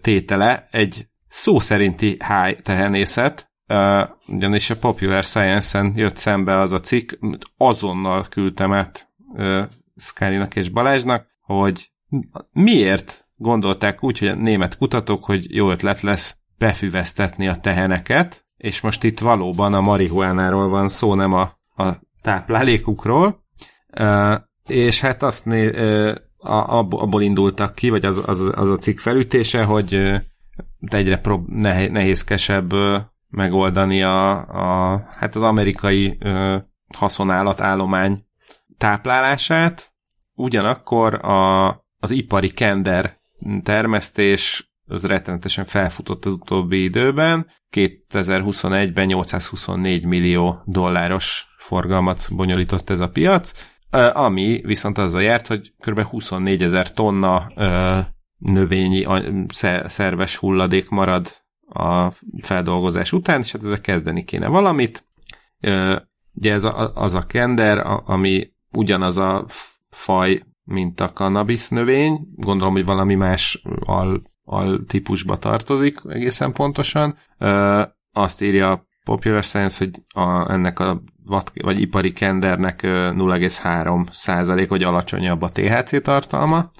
tétele 0.00 0.68
egy 0.70 1.06
szó 1.28 1.60
szerinti 1.60 2.06
high 2.06 2.60
tehenészet, 2.60 3.50
ugyanis 4.26 4.70
a 4.70 4.76
Popular 4.76 5.24
Science-en 5.24 5.92
jött 5.96 6.16
szembe 6.16 6.58
az 6.58 6.72
a 6.72 6.80
cikk, 6.80 7.12
azonnal 7.56 8.26
küldtem 8.28 8.72
át 8.72 9.08
Skálinak 9.96 10.56
és 10.56 10.68
Balázsnak, 10.68 11.26
hogy 11.40 11.90
miért 12.52 13.28
gondolták 13.36 14.02
úgy, 14.02 14.18
hogy 14.18 14.28
a 14.28 14.34
német 14.34 14.76
kutatók, 14.76 15.24
hogy 15.24 15.54
jó 15.54 15.70
ötlet 15.70 16.00
lesz 16.00 16.36
befüvesztetni 16.58 17.48
a 17.48 17.56
teheneket, 17.56 18.46
és 18.56 18.80
most 18.80 19.04
itt 19.04 19.18
valóban 19.18 19.74
a 19.74 19.80
marihuánáról 19.80 20.68
van 20.68 20.88
szó, 20.88 21.14
nem 21.14 21.32
a, 21.32 21.42
a 21.76 22.00
táplálékukról, 22.20 23.44
és 24.68 25.00
hát 25.00 25.22
azt 25.22 25.44
né, 25.44 25.70
uh, 26.42 26.68
abból 26.78 27.22
indultak 27.22 27.74
ki, 27.74 27.90
vagy 27.90 28.04
az, 28.04 28.22
az, 28.26 28.50
az 28.54 28.70
a 28.70 28.76
cikk 28.76 28.98
felütése, 28.98 29.64
hogy 29.64 30.20
egyre 30.80 31.18
prob- 31.18 31.48
nehézkesebb 31.90 32.72
megoldani 33.28 34.02
a, 34.02 34.30
a, 34.48 35.04
hát 35.16 35.36
az 35.36 35.42
amerikai 35.42 36.18
állomány 37.56 38.24
táplálását, 38.78 39.92
ugyanakkor 40.34 41.14
a, 41.24 41.68
az 41.98 42.10
ipari 42.10 42.50
kender 42.50 43.20
termesztés 43.62 44.70
az 44.86 45.04
rettenetesen 45.04 45.64
felfutott 45.64 46.24
az 46.24 46.32
utóbbi 46.32 46.82
időben. 46.82 47.46
2021-ben 47.76 49.06
824 49.06 50.04
millió 50.04 50.62
dolláros 50.64 51.46
forgalmat 51.58 52.26
bonyolított 52.30 52.90
ez 52.90 53.00
a 53.00 53.08
piac, 53.08 53.52
ami 54.12 54.60
viszont 54.64 54.98
azzal 54.98 55.22
járt, 55.22 55.46
hogy 55.46 55.72
kb. 55.78 56.00
24 56.00 56.62
ezer 56.62 56.92
tonna 56.92 57.46
növényi 58.38 59.06
szerves 59.84 60.36
hulladék 60.36 60.88
marad 60.88 61.42
a 61.66 62.10
feldolgozás 62.42 63.12
után, 63.12 63.40
és 63.40 63.52
hát 63.52 63.64
ezzel 63.64 63.80
kezdeni 63.80 64.24
kéne 64.24 64.48
valamit. 64.48 65.06
Ugye 66.36 66.52
ez 66.52 66.64
a, 66.64 66.92
az 66.94 67.14
a 67.14 67.26
kender, 67.26 67.86
ami 68.04 68.52
ugyanaz 68.72 69.18
a 69.18 69.44
faj, 69.90 70.42
mint 70.64 71.00
a 71.00 71.12
cannabis 71.12 71.68
növény, 71.68 72.26
gondolom, 72.36 72.72
hogy 72.72 72.84
valami 72.84 73.14
más 73.14 73.62
al, 73.84 74.22
al 74.44 74.84
típusba 74.86 75.36
tartozik 75.36 76.00
egészen 76.08 76.52
pontosan. 76.52 77.16
Azt 78.12 78.42
írja 78.42 78.86
Popular 79.04 79.44
Science, 79.44 79.84
hogy 79.84 80.02
a, 80.22 80.52
ennek 80.52 80.78
a 80.78 81.02
vat, 81.26 81.52
vagy 81.62 81.80
ipari 81.80 82.12
kendernek 82.12 82.80
0,3 82.82 84.06
százalék, 84.12 84.68
vagy 84.68 84.82
alacsonyabb 84.82 85.42
a 85.42 85.48
THC 85.48 86.02
tartalma, 86.02 86.70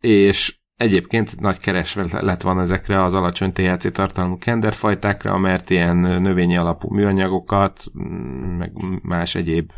és 0.00 0.56
egyébként 0.76 1.40
nagy 1.40 1.58
kereslet 1.58 2.42
van 2.42 2.60
ezekre 2.60 3.02
az 3.02 3.14
alacsony 3.14 3.52
THC 3.52 3.92
tartalmú 3.92 4.38
kenderfajtákra, 4.38 5.38
mert 5.38 5.70
ilyen 5.70 5.96
növényi 5.96 6.56
alapú 6.56 6.94
műanyagokat, 6.94 7.84
mm, 7.98 8.56
meg 8.56 8.72
más 9.02 9.34
egyéb 9.34 9.72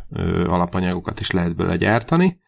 alapanyagokat 0.46 1.20
is 1.20 1.30
lehet 1.30 1.56
belőle 1.56 1.76
gyártani. 1.76 2.40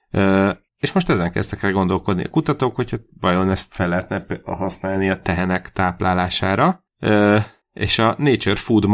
És 0.76 0.92
most 0.92 1.08
ezen 1.08 1.30
kezdtek 1.30 1.62
el 1.62 1.72
gondolkodni 1.72 2.24
a 2.24 2.28
kutatók, 2.28 2.76
hogy 2.76 3.00
vajon 3.20 3.50
ezt 3.50 3.74
fel 3.74 3.88
lehetne 3.88 4.24
használni 4.44 5.08
a 5.08 5.22
tehenek 5.22 5.72
táplálására. 5.72 6.84
És 7.72 7.98
a 7.98 8.14
Nature 8.18 8.56
Food 8.56 8.86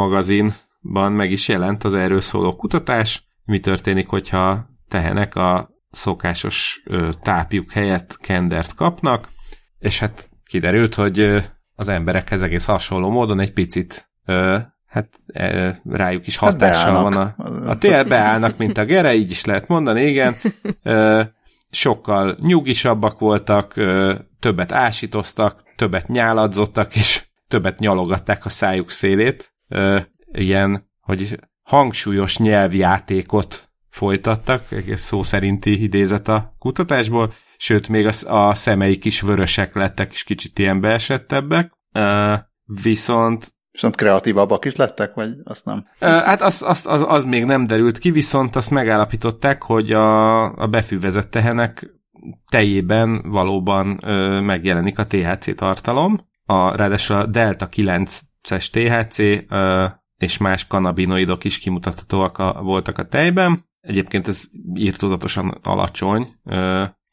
magazinban 0.83 1.12
meg 1.12 1.30
is 1.30 1.49
jelent 1.49 1.85
az 1.85 1.95
erről 1.95 2.20
szóló 2.20 2.57
kutatás, 2.57 3.26
mi 3.45 3.61
történik, 3.61 4.09
hogyha 4.09 4.66
tehenek 4.89 5.35
a 5.35 5.70
szokásos 5.91 6.83
tápjuk 7.22 7.72
helyett 7.72 8.16
kendert 8.16 8.74
kapnak, 8.74 9.28
és 9.78 9.99
hát 9.99 10.30
kiderült, 10.45 10.95
hogy 10.95 11.43
az 11.74 11.89
emberekhez 11.89 12.43
egész 12.43 12.64
hasonló 12.64 13.11
módon 13.11 13.41
egy 13.41 13.53
picit 13.53 14.11
hát 14.87 15.09
rájuk 15.85 16.26
is 16.26 16.39
hát 16.39 16.53
hatással 16.53 16.93
hát 16.93 17.03
van 17.03 17.16
a, 17.16 17.35
a 17.70 17.78
tél, 17.78 18.05
beállnak, 18.05 18.57
mint 18.57 18.78
a 18.78 18.85
gere, 18.85 19.14
így 19.14 19.30
is 19.30 19.45
lehet 19.45 19.68
mondani, 19.68 20.03
igen. 20.03 20.37
Sokkal 21.70 22.37
nyugisabbak 22.41 23.18
voltak, 23.18 23.74
többet 24.41 24.72
ásítoztak, 24.72 25.62
többet 25.76 26.09
nyáladzottak, 26.09 26.97
és 26.97 27.24
többet 27.49 27.78
nyalogatták 27.78 28.45
a 28.45 28.49
szájuk 28.49 28.91
szélét. 28.91 29.55
Ilyen, 30.33 30.91
hogy 31.01 31.39
hangsúlyos 31.62 32.39
nyelvjátékot 32.39 33.70
folytattak, 33.89 34.62
egész 34.70 35.03
szó 35.03 35.22
szerinti 35.22 35.83
idézet 35.83 36.28
a 36.28 36.53
kutatásból, 36.59 37.33
sőt, 37.57 37.89
még 37.89 38.07
a, 38.07 38.49
a 38.49 38.55
szemeik 38.55 39.05
is 39.05 39.20
vörösek 39.20 39.74
lettek, 39.74 40.12
és 40.12 40.24
kicsit 40.24 40.59
ilyen 40.59 40.80
beesettebbek. 40.80 41.72
Uh, 41.95 42.39
viszont 42.83 43.55
Viszont 43.72 43.97
kreatívabbak 43.97 44.64
is 44.64 44.76
lettek, 44.76 45.14
vagy 45.14 45.30
azt 45.45 45.64
nem? 45.64 45.87
Uh, 46.01 46.09
hát 46.09 46.43
az, 46.43 46.62
az, 46.62 46.87
az, 46.87 47.05
az 47.09 47.24
még 47.24 47.45
nem 47.45 47.66
derült 47.66 47.99
ki, 47.99 48.11
viszont 48.11 48.57
azt 48.57 48.70
megállapították, 48.70 49.62
hogy 49.62 49.93
a, 49.93 50.45
a 50.57 50.66
befűvezett 50.66 51.30
tehenek 51.30 51.87
tejében 52.51 53.22
valóban 53.30 53.99
ö, 54.03 54.41
megjelenik 54.41 54.99
a 54.99 55.05
THC 55.05 55.57
tartalom. 55.57 56.18
A, 56.45 56.76
ráadásul 56.76 57.16
a 57.16 57.26
Delta 57.26 57.68
9-es 57.76 58.70
THC 58.70 59.18
ö, 59.49 59.87
és 60.22 60.38
más 60.38 60.66
kanabinoidok 60.66 61.44
is 61.44 61.58
kimutathatóak 61.58 62.38
a, 62.38 62.62
voltak 62.62 62.98
a 62.98 63.08
tejben. 63.08 63.58
Egyébként 63.80 64.28
ez 64.28 64.44
írtózatosan 64.74 65.58
alacsony. 65.62 66.34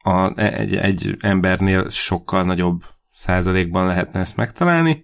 A, 0.04 0.40
egy, 0.40 0.76
egy 0.76 1.18
embernél 1.20 1.90
sokkal 1.90 2.44
nagyobb 2.44 2.84
százalékban 3.14 3.88
lehetne 3.88 4.20
ezt 4.20 4.36
megtalálni, 4.36 5.04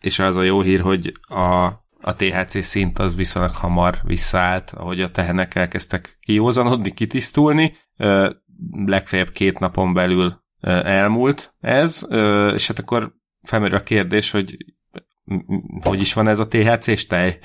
és 0.00 0.18
az 0.18 0.36
a 0.36 0.42
jó 0.42 0.60
hír, 0.60 0.80
hogy 0.80 1.12
a, 1.28 1.64
a 2.00 2.14
THC 2.16 2.64
szint 2.64 2.98
az 2.98 3.16
viszonylag 3.16 3.54
hamar 3.54 3.98
visszaállt, 4.02 4.70
ahogy 4.70 5.00
a 5.00 5.10
tehenek 5.10 5.54
elkezdtek 5.54 6.18
kiózanodni, 6.20 6.94
kitisztulni, 6.94 7.76
legfeljebb 8.72 9.30
két 9.30 9.58
napon 9.58 9.92
belül 9.92 10.42
elmúlt 10.82 11.54
ez, 11.60 12.06
és 12.54 12.66
hát 12.66 12.78
akkor 12.78 13.14
felmerül 13.42 13.76
a 13.76 13.82
kérdés, 13.82 14.30
hogy 14.30 14.56
hogy 15.82 16.00
is 16.00 16.12
van 16.12 16.28
ez 16.28 16.38
a 16.38 16.48
THC-s 16.48 17.06
tej, 17.06 17.38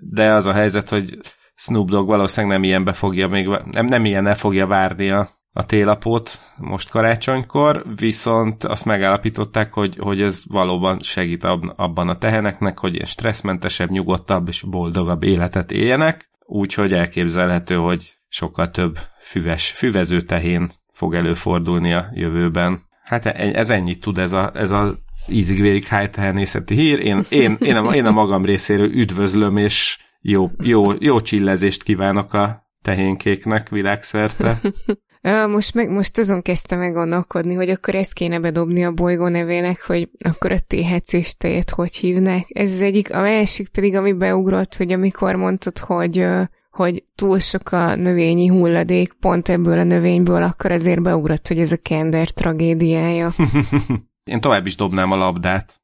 de 0.00 0.32
az 0.32 0.46
a 0.46 0.52
helyzet, 0.52 0.88
hogy 0.88 1.18
Snoop 1.54 1.90
Dogg 1.90 2.06
valószínűleg 2.06 2.56
nem 2.56 2.68
ilyenbe 2.68 2.92
fogja 2.92 3.28
még, 3.28 3.48
nem, 3.70 3.86
nem 3.86 4.04
ilyen 4.04 4.34
fogja 4.34 4.66
várni 4.66 5.10
a, 5.10 5.28
a 5.52 5.66
télapót 5.66 6.38
most 6.56 6.88
karácsonykor, 6.88 7.84
viszont 7.96 8.64
azt 8.64 8.84
megállapították, 8.84 9.72
hogy, 9.72 9.96
hogy 9.98 10.20
ez 10.20 10.42
valóban 10.46 10.98
segít 11.00 11.44
abban 11.76 12.08
a 12.08 12.18
teheneknek, 12.18 12.78
hogy 12.78 12.94
ilyen 12.94 13.06
stresszmentesebb, 13.06 13.90
nyugodtabb 13.90 14.48
és 14.48 14.62
boldogabb 14.62 15.22
életet 15.22 15.70
éljenek, 15.70 16.30
úgyhogy 16.46 16.92
elképzelhető, 16.92 17.74
hogy 17.74 18.16
sokkal 18.28 18.70
több 18.70 18.98
füves, 19.20 19.70
füvező 19.70 20.20
tehén 20.20 20.70
fog 20.92 21.14
előfordulni 21.14 21.92
a 21.92 22.08
jövőben. 22.12 22.80
Hát 23.02 23.26
e, 23.26 23.50
ez 23.54 23.70
ennyit 23.70 24.00
tud 24.00 24.18
ez 24.18 24.32
a, 24.32 24.50
ez 24.54 24.70
a 24.70 24.94
ízig-vérig 25.28 25.84
hájtehenészeti 25.84 26.74
hír. 26.74 26.98
Én, 26.98 27.24
én, 27.28 27.56
én, 27.60 27.76
a, 27.76 27.94
én 27.94 28.04
a 28.04 28.10
magam 28.10 28.44
részéről 28.44 28.90
üdvözlöm, 28.90 29.56
és 29.56 29.98
jó, 30.20 30.50
jó, 30.62 30.92
jó 30.98 31.20
csillezést 31.20 31.82
kívánok 31.82 32.34
a 32.34 32.66
tehénkéknek 32.82 33.68
világszerte. 33.68 34.60
Most, 35.48 35.74
meg, 35.74 35.90
most 35.90 36.18
azon 36.18 36.42
kezdtem 36.42 36.78
meg 36.78 36.92
gondolkodni, 36.92 37.54
hogy 37.54 37.70
akkor 37.70 37.94
ezt 37.94 38.12
kéne 38.12 38.40
bedobni 38.40 38.84
a 38.84 38.92
bolygó 38.92 39.28
nevének, 39.28 39.82
hogy 39.82 40.08
akkor 40.18 40.52
a 40.52 40.58
THC-s 40.66 41.36
tejet 41.36 41.70
hogy 41.70 41.94
hívnak. 41.94 42.44
Ez 42.48 42.72
az 42.72 42.80
egyik, 42.80 43.14
a 43.14 43.20
másik 43.20 43.68
pedig, 43.68 43.94
ami 43.94 44.12
beugrott, 44.12 44.74
hogy 44.74 44.92
amikor 44.92 45.34
mondtad, 45.34 45.78
hogy 45.78 46.26
hogy 46.70 47.02
túl 47.14 47.38
sok 47.38 47.72
a 47.72 47.94
növényi 47.94 48.46
hulladék 48.46 49.12
pont 49.12 49.48
ebből 49.48 49.78
a 49.78 49.84
növényből, 49.84 50.42
akkor 50.42 50.70
azért 50.70 51.02
beugrott, 51.02 51.48
hogy 51.48 51.58
ez 51.58 51.72
a 51.72 51.76
kender 51.76 52.30
tragédiája. 52.30 53.32
Én 54.30 54.40
tovább 54.40 54.66
is 54.66 54.76
dobnám 54.76 55.12
a 55.12 55.16
labdát. 55.16 55.80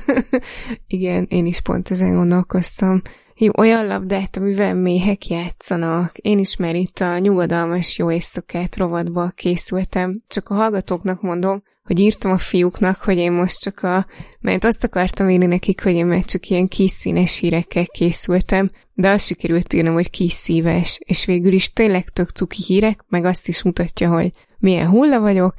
Igen, 0.86 1.26
én 1.28 1.46
is 1.46 1.60
pont 1.60 1.90
ezen 1.90 2.14
gondolkoztam. 2.14 3.02
Jó, 3.36 3.50
olyan 3.58 3.86
labdát, 3.86 4.36
amivel 4.36 4.74
méhek 4.74 5.26
játszanak. 5.26 6.18
Én 6.18 6.38
is 6.38 6.56
már 6.56 6.74
itt 6.74 6.98
a 6.98 7.18
nyugodalmas 7.18 7.98
jó 7.98 8.10
éjszakát 8.10 8.76
rovatba 8.76 9.28
készültem. 9.28 10.22
Csak 10.28 10.48
a 10.48 10.54
hallgatóknak 10.54 11.22
mondom, 11.22 11.62
hogy 11.82 11.98
írtam 11.98 12.30
a 12.30 12.38
fiúknak, 12.38 13.00
hogy 13.00 13.16
én 13.16 13.32
most 13.32 13.60
csak 13.60 13.82
a... 13.82 14.06
Mert 14.40 14.64
azt 14.64 14.84
akartam 14.84 15.28
írni 15.28 15.46
nekik, 15.46 15.82
hogy 15.82 15.94
én 15.94 16.06
már 16.06 16.24
csak 16.24 16.48
ilyen 16.48 16.68
kis 16.68 16.90
színes 16.90 17.38
hírekkel 17.38 17.86
készültem, 17.86 18.70
de 18.94 19.10
azt 19.10 19.26
sikerült 19.26 19.72
írnom, 19.72 19.94
hogy 19.94 20.10
kis 20.10 20.32
szíves, 20.32 20.98
és 21.04 21.24
végül 21.24 21.52
is 21.52 21.72
tényleg 21.72 22.08
tök 22.08 22.30
cuki 22.30 22.62
hírek, 22.66 23.04
meg 23.08 23.24
azt 23.24 23.48
is 23.48 23.62
mutatja, 23.62 24.10
hogy 24.10 24.32
milyen 24.58 24.88
hulla 24.88 25.20
vagyok, 25.20 25.54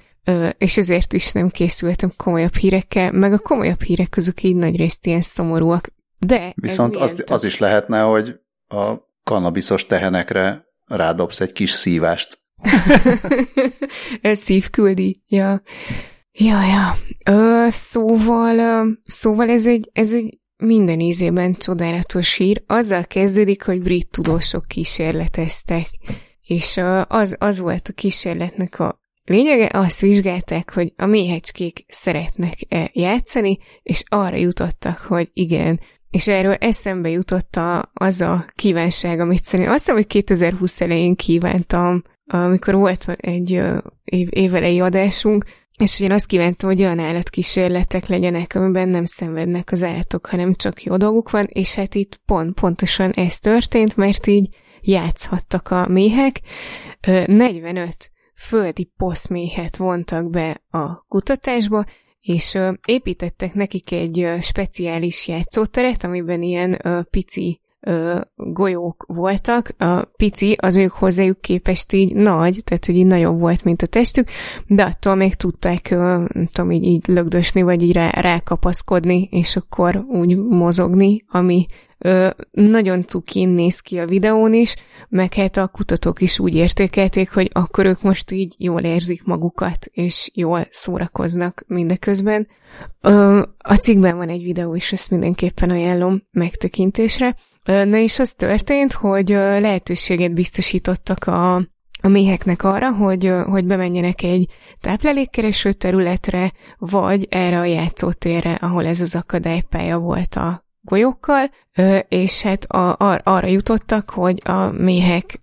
és 0.57 0.77
ezért 0.77 1.13
is 1.13 1.31
nem 1.31 1.49
készültem 1.49 2.13
komolyabb 2.17 2.55
hírekkel, 2.55 3.11
meg 3.11 3.33
a 3.33 3.39
komolyabb 3.39 3.81
hírek 3.81 4.13
azok 4.17 4.43
így 4.43 4.55
nagy 4.55 4.75
részt 4.75 5.05
ilyen 5.05 5.21
szomorúak. 5.21 5.93
De 6.19 6.53
Viszont 6.55 6.95
az, 6.95 7.13
tök... 7.13 7.29
az 7.29 7.43
is 7.43 7.57
lehetne, 7.57 8.01
hogy 8.01 8.39
a 8.67 8.93
kannabiszos 9.23 9.85
tehenekre 9.85 10.65
rádobsz 10.85 11.39
egy 11.39 11.51
kis 11.51 11.71
szívást. 11.71 12.41
Ez 14.21 14.39
szívküldi, 14.39 15.23
ja. 15.27 15.61
Ja, 16.31 16.61
ja. 16.63 16.95
Ö, 17.25 17.67
szóval, 17.69 18.57
ö, 18.57 18.89
szóval 19.03 19.49
ez 19.49 19.67
egy, 19.67 19.89
ez 19.93 20.13
egy 20.13 20.39
minden 20.57 20.99
ízében 20.99 21.53
csodálatos 21.53 22.33
hír. 22.33 22.63
Azzal 22.67 23.03
kezdődik, 23.03 23.63
hogy 23.63 23.81
brit 23.81 24.09
tudósok 24.09 24.67
kísérleteztek. 24.67 25.87
És 26.41 26.79
az, 27.07 27.35
az 27.39 27.59
volt 27.59 27.87
a 27.87 27.93
kísérletnek 27.93 28.79
a 28.79 29.02
lényege, 29.25 29.69
azt 29.73 30.01
vizsgálták, 30.01 30.73
hogy 30.73 30.93
a 30.95 31.05
méhecskék 31.05 31.85
szeretnek-e 31.87 32.89
játszani, 32.93 33.57
és 33.83 34.03
arra 34.07 34.35
jutottak, 34.35 34.97
hogy 34.97 35.29
igen, 35.33 35.79
és 36.09 36.27
erről 36.27 36.53
eszembe 36.53 37.09
jutott 37.09 37.55
a, 37.55 37.91
az 37.93 38.21
a 38.21 38.45
kívánság, 38.55 39.19
amit 39.19 39.43
szerintem 39.43 39.73
azt 39.73 39.83
hiszem, 39.83 39.95
hogy 39.95 40.07
2020 40.07 40.81
elején 40.81 41.15
kívántam, 41.15 42.01
amikor 42.25 42.75
volt 42.75 43.05
egy 43.17 43.61
év, 44.03 44.27
évelei 44.29 44.79
adásunk, 44.79 45.45
és 45.77 45.99
én 45.99 46.11
azt 46.11 46.25
kívántam, 46.25 46.69
hogy 46.69 46.81
olyan 46.81 46.99
állatkísérletek 46.99 48.07
legyenek, 48.07 48.55
amiben 48.55 48.89
nem 48.89 49.05
szenvednek 49.05 49.71
az 49.71 49.83
állatok, 49.83 50.25
hanem 50.25 50.53
csak 50.53 50.83
jó 50.83 50.97
dolguk 50.97 51.29
van, 51.29 51.45
és 51.49 51.73
hát 51.73 51.95
itt 51.95 52.19
pont, 52.25 52.59
pontosan 52.59 53.11
ez 53.11 53.39
történt, 53.39 53.95
mert 53.95 54.27
így 54.27 54.47
játszhattak 54.81 55.71
a 55.71 55.87
méhek. 55.87 56.39
45 57.25 58.11
földi 58.43 58.91
poszméhet 58.97 59.77
vontak 59.77 60.29
be 60.29 60.61
a 60.69 61.05
kutatásba, 61.07 61.85
és 62.21 62.57
építettek 62.85 63.53
nekik 63.53 63.91
egy 63.91 64.27
speciális 64.41 65.27
játszóteret, 65.27 66.03
amiben 66.03 66.41
ilyen 66.41 66.81
pici 67.09 67.61
golyók 68.35 69.05
voltak, 69.07 69.69
a 69.77 70.03
pici 70.03 70.55
az 70.61 70.75
ők 70.75 70.91
hozzájuk 70.91 71.41
képest 71.41 71.93
így 71.93 72.15
nagy, 72.15 72.61
tehát 72.63 72.85
hogy 72.85 72.95
így 72.95 73.05
nagyobb 73.05 73.39
volt, 73.39 73.63
mint 73.63 73.81
a 73.81 73.87
testük, 73.87 74.27
de 74.67 74.83
attól 74.83 75.15
még 75.15 75.33
tudták, 75.33 75.89
nem 75.89 76.47
tudom, 76.51 76.71
így, 76.71 76.83
így 76.83 77.07
lögdösni, 77.07 77.61
vagy 77.61 77.81
így 77.81 77.91
rá, 77.91 78.09
rákapaszkodni, 78.09 79.27
és 79.31 79.55
akkor 79.55 80.05
úgy 80.07 80.37
mozogni, 80.37 81.17
ami 81.27 81.65
ö, 82.03 82.29
nagyon 82.51 83.07
cukin 83.07 83.49
néz 83.49 83.79
ki 83.79 83.99
a 83.99 84.05
videón 84.05 84.53
is, 84.53 84.75
meg 85.09 85.33
hát 85.33 85.57
a 85.57 85.67
kutatók 85.67 86.21
is 86.21 86.39
úgy 86.39 86.55
értékelték, 86.55 87.31
hogy 87.31 87.49
akkor 87.53 87.85
ők 87.85 88.01
most 88.01 88.31
így 88.31 88.55
jól 88.57 88.81
érzik 88.81 89.23
magukat, 89.23 89.85
és 89.91 90.31
jól 90.33 90.67
szórakoznak 90.69 91.63
mindeközben. 91.67 92.47
Ö, 93.01 93.41
a 93.57 93.75
cikkben 93.75 94.17
van 94.17 94.29
egy 94.29 94.43
videó, 94.43 94.75
és 94.75 94.91
ezt 94.91 95.09
mindenképpen 95.09 95.69
ajánlom 95.69 96.23
megtekintésre. 96.31 97.35
Na 97.63 97.97
és 97.97 98.19
az 98.19 98.33
történt, 98.33 98.93
hogy 98.93 99.29
lehetőséget 99.29 100.33
biztosítottak 100.33 101.27
a, 101.27 101.55
a 102.01 102.07
méheknek 102.07 102.63
arra, 102.63 102.91
hogy, 102.91 103.33
hogy 103.45 103.65
bemenjenek 103.65 104.23
egy 104.23 104.49
táplálékkereső 104.79 105.73
területre, 105.73 106.51
vagy 106.77 107.27
erre 107.29 107.59
a 107.59 107.65
játszótérre, 107.65 108.53
ahol 108.53 108.85
ez 108.85 109.01
az 109.01 109.15
akadálypálya 109.15 109.97
volt 109.97 110.35
a 110.35 110.62
golyókkal, 110.85 111.49
és 112.07 112.41
hát 112.41 112.65
a, 112.65 112.95
ar, 112.99 113.21
arra 113.23 113.47
jutottak, 113.47 114.09
hogy 114.09 114.41
a 114.43 114.71
méhek 114.71 115.39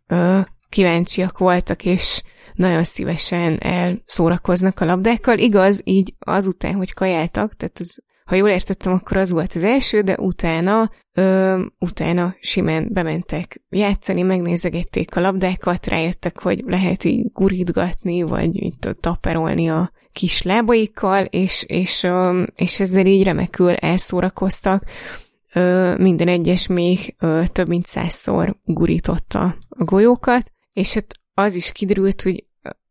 kíváncsiak 0.69 1.39
voltak, 1.39 1.85
és 1.85 2.23
nagyon 2.55 2.85
szívesen 2.85 3.59
elszórakoznak 3.59 4.81
a 4.81 4.85
labdákkal. 4.85 5.39
Igaz, 5.39 5.81
így 5.85 6.15
azután, 6.19 6.75
hogy 6.75 6.93
kajáltak, 6.93 7.55
tehát 7.55 7.79
az 7.79 8.03
ha 8.31 8.37
jól 8.37 8.49
értettem, 8.49 8.93
akkor 8.93 9.17
az 9.17 9.31
volt 9.31 9.53
az 9.55 9.63
első, 9.63 10.01
de 10.01 10.17
utána, 10.19 10.91
ö, 11.13 11.63
utána 11.79 12.35
simán 12.41 12.89
bementek 12.93 13.63
játszani, 13.69 14.23
megnézegették 14.23 15.17
a 15.17 15.21
labdákat, 15.21 15.87
rájöttek, 15.87 16.41
hogy 16.41 16.63
lehet 16.67 17.05
így 17.05 17.33
gurítgatni, 17.33 18.23
vagy 18.23 18.63
így 18.63 18.75
taperolni 19.01 19.71
a 19.71 19.93
kis 20.13 20.43
lábaikkal, 20.43 21.25
és, 21.25 21.65
és, 21.67 22.03
ö, 22.03 22.43
és 22.55 22.81
ezzel 22.81 23.07
így 23.07 23.25
remekül 23.25 23.75
elszórakoztak. 23.75 24.85
Ö, 25.55 25.95
minden 25.97 26.29
egyes 26.29 26.67
még 26.67 27.15
ö, 27.19 27.43
több 27.53 27.69
mint 27.69 27.87
százszor 27.87 28.57
gurította 28.65 29.57
a 29.69 29.85
golyókat, 29.85 30.51
és 30.73 30.95
hát 30.95 31.15
az 31.35 31.55
is 31.55 31.73
kiderült, 31.73 32.23
hogy 32.23 32.45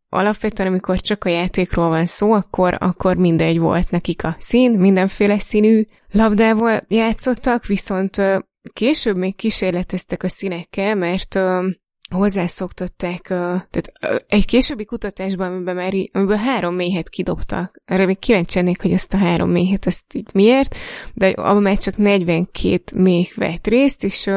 alapvetően, 0.09 0.69
amikor 0.69 1.01
csak 1.01 1.23
a 1.23 1.29
játékról 1.29 1.89
van 1.89 2.05
szó, 2.05 2.31
akkor, 2.31 2.75
akkor 2.79 3.15
mindegy 3.15 3.59
volt 3.59 3.89
nekik 3.89 4.23
a 4.23 4.35
szín, 4.39 4.71
mindenféle 4.71 5.39
színű 5.39 5.85
labdával 6.11 6.85
játszottak, 6.87 7.65
viszont 7.65 8.21
később 8.73 9.17
még 9.17 9.35
kísérleteztek 9.35 10.23
a 10.23 10.29
színekkel, 10.29 10.95
mert 10.95 11.39
hozzászoktatták, 12.09 13.21
tehát 13.21 13.91
egy 14.27 14.45
későbbi 14.45 14.85
kutatásban, 14.85 15.51
amiben 15.51 15.75
már 15.75 15.93
amiből 16.11 16.35
három 16.35 16.75
méhet 16.75 17.09
kidobtak. 17.09 17.81
Erre 17.85 18.05
még 18.05 18.19
kíváncsi 18.19 18.57
lennék, 18.57 18.81
hogy 18.81 18.91
ezt 18.91 19.13
a 19.13 19.17
három 19.17 19.49
méhet, 19.49 19.85
ezt 19.85 20.13
így 20.13 20.29
miért, 20.33 20.75
de 21.13 21.27
abban 21.27 21.61
már 21.61 21.77
csak 21.77 21.97
42 21.97 22.81
méh 22.95 23.29
vett 23.35 23.67
részt, 23.67 24.03
és 24.03 24.29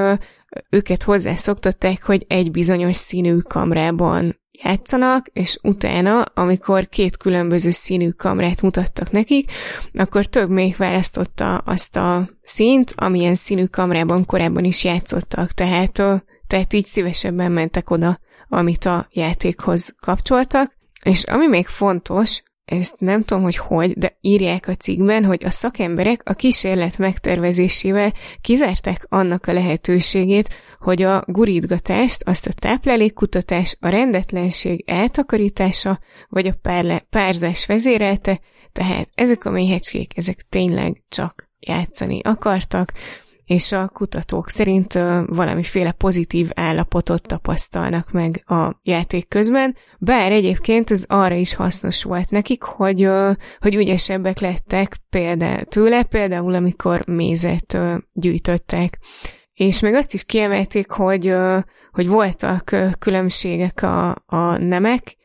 őket 0.70 1.02
hozzászoktatták, 1.02 2.04
hogy 2.04 2.24
egy 2.28 2.50
bizonyos 2.50 2.96
színű 2.96 3.36
kamrában 3.36 4.40
játszanak, 4.62 5.26
és 5.32 5.58
utána, 5.62 6.22
amikor 6.22 6.88
két 6.88 7.16
különböző 7.16 7.70
színű 7.70 8.08
kamrát 8.08 8.62
mutattak 8.62 9.10
nekik, 9.10 9.50
akkor 9.92 10.26
több 10.26 10.50
még 10.50 10.76
választotta 10.76 11.56
azt 11.56 11.96
a 11.96 12.28
színt, 12.42 12.94
amilyen 12.96 13.34
színű 13.34 13.64
kamrában 13.64 14.24
korábban 14.24 14.64
is 14.64 14.84
játszottak, 14.84 15.52
tehát, 15.52 16.02
tehát 16.52 16.72
így 16.72 16.86
szívesebben 16.86 17.52
mentek 17.52 17.90
oda, 17.90 18.18
amit 18.48 18.84
a 18.84 19.08
játékhoz 19.12 19.94
kapcsoltak. 20.00 20.76
És 21.02 21.24
ami 21.24 21.46
még 21.46 21.66
fontos, 21.66 22.42
ezt 22.64 22.94
nem 22.98 23.22
tudom, 23.22 23.42
hogy 23.42 23.56
hogy, 23.56 23.92
de 23.92 24.16
írják 24.20 24.68
a 24.68 24.74
cikkben, 24.74 25.24
hogy 25.24 25.44
a 25.44 25.50
szakemberek 25.50 26.20
a 26.24 26.32
kísérlet 26.32 26.98
megtervezésével 26.98 28.12
kizárták 28.40 29.06
annak 29.08 29.46
a 29.46 29.52
lehetőségét, 29.52 30.48
hogy 30.78 31.02
a 31.02 31.24
gurítgatást, 31.26 32.22
azt 32.22 32.46
a 32.46 32.52
táplálékkutatás, 32.52 33.76
a 33.80 33.88
rendetlenség 33.88 34.84
eltakarítása, 34.86 36.00
vagy 36.28 36.46
a 36.46 36.54
párle, 36.62 37.06
párzás 37.10 37.66
vezérelte, 37.66 38.40
tehát 38.72 39.08
ezek 39.14 39.44
a 39.44 39.50
méhecskék, 39.50 40.16
ezek 40.16 40.40
tényleg 40.48 41.02
csak 41.08 41.50
játszani 41.58 42.20
akartak, 42.22 42.92
és 43.52 43.72
a 43.72 43.88
kutatók 43.88 44.48
szerint 44.48 44.92
valamiféle 45.26 45.92
pozitív 45.92 46.50
állapotot 46.54 47.22
tapasztalnak 47.22 48.10
meg 48.12 48.42
a 48.46 48.76
játék 48.82 49.28
közben, 49.28 49.76
bár 49.98 50.32
egyébként 50.32 50.90
ez 50.90 51.04
arra 51.08 51.34
is 51.34 51.54
hasznos 51.54 52.02
volt 52.02 52.30
nekik, 52.30 52.62
hogy, 52.62 53.08
hogy 53.58 53.74
ügyesebbek 53.74 54.38
lettek 54.38 54.96
például 55.10 55.62
tőle, 55.62 56.02
például 56.02 56.54
amikor 56.54 57.06
mézet 57.06 57.78
gyűjtöttek. 58.12 58.98
És 59.52 59.80
még 59.80 59.94
azt 59.94 60.14
is 60.14 60.24
kiemelték, 60.24 60.90
hogy, 60.90 61.34
hogy 61.90 62.08
voltak 62.08 62.76
különbségek 62.98 63.82
a, 63.82 64.10
a 64.26 64.56
nemek 64.58 65.16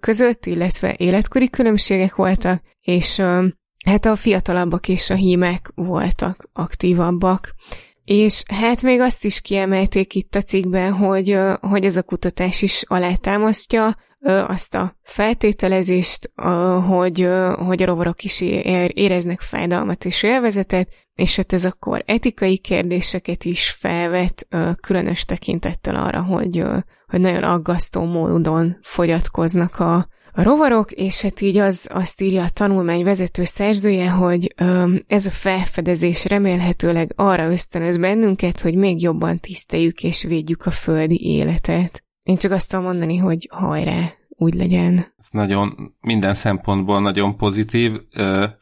között, 0.00 0.46
illetve 0.46 0.94
életkori 0.96 1.50
különbségek 1.50 2.14
voltak, 2.14 2.62
és 2.80 3.22
hát 3.86 4.04
a 4.04 4.16
fiatalabbak 4.16 4.88
és 4.88 5.10
a 5.10 5.14
hímek 5.14 5.72
voltak 5.74 6.48
aktívabbak. 6.52 7.54
És 8.04 8.42
hát 8.46 8.82
még 8.82 9.00
azt 9.00 9.24
is 9.24 9.40
kiemelték 9.40 10.14
itt 10.14 10.34
a 10.34 10.42
cikkben, 10.42 10.92
hogy, 10.92 11.38
hogy 11.60 11.84
ez 11.84 11.96
a 11.96 12.02
kutatás 12.02 12.62
is 12.62 12.84
alátámasztja 12.86 13.96
azt 14.46 14.74
a 14.74 14.96
feltételezést, 15.02 16.30
hogy, 16.86 17.28
hogy 17.56 17.82
a 17.82 17.86
rovarok 17.86 18.24
is 18.24 18.40
éreznek 18.88 19.40
fájdalmat 19.40 20.04
és 20.04 20.22
élvezetet, 20.22 20.88
és 21.14 21.36
hát 21.36 21.52
ez 21.52 21.64
akkor 21.64 22.02
etikai 22.06 22.58
kérdéseket 22.58 23.44
is 23.44 23.70
felvet, 23.70 24.48
különös 24.80 25.24
tekintettel 25.24 25.94
arra, 25.94 26.22
hogy, 26.22 26.64
hogy 27.06 27.20
nagyon 27.20 27.42
aggasztó 27.42 28.04
módon 28.04 28.78
fogyatkoznak 28.82 29.78
a, 29.78 30.08
a 30.36 30.42
rovarok, 30.42 30.90
és 30.90 31.22
hát 31.22 31.40
így 31.40 31.58
az, 31.58 31.88
azt 31.92 32.20
írja 32.20 32.42
a 32.42 32.48
tanulmány 32.48 33.04
vezető 33.04 33.44
szerzője, 33.44 34.10
hogy 34.10 34.54
ez 35.06 35.26
a 35.26 35.30
felfedezés 35.30 36.24
remélhetőleg 36.24 37.12
arra 37.14 37.50
ösztönöz 37.50 37.96
bennünket, 37.96 38.60
hogy 38.60 38.74
még 38.74 39.02
jobban 39.02 39.40
tiszteljük 39.40 40.02
és 40.02 40.22
védjük 40.22 40.66
a 40.66 40.70
földi 40.70 41.20
életet. 41.22 42.04
Én 42.22 42.36
csak 42.36 42.52
azt 42.52 42.70
tudom 42.70 42.84
mondani, 42.84 43.16
hogy 43.16 43.48
hajrá, 43.52 44.12
úgy 44.28 44.54
legyen. 44.54 44.94
Ez 44.94 45.26
nagyon, 45.30 45.94
minden 46.00 46.34
szempontból 46.34 47.00
nagyon 47.00 47.36
pozitív. 47.36 47.92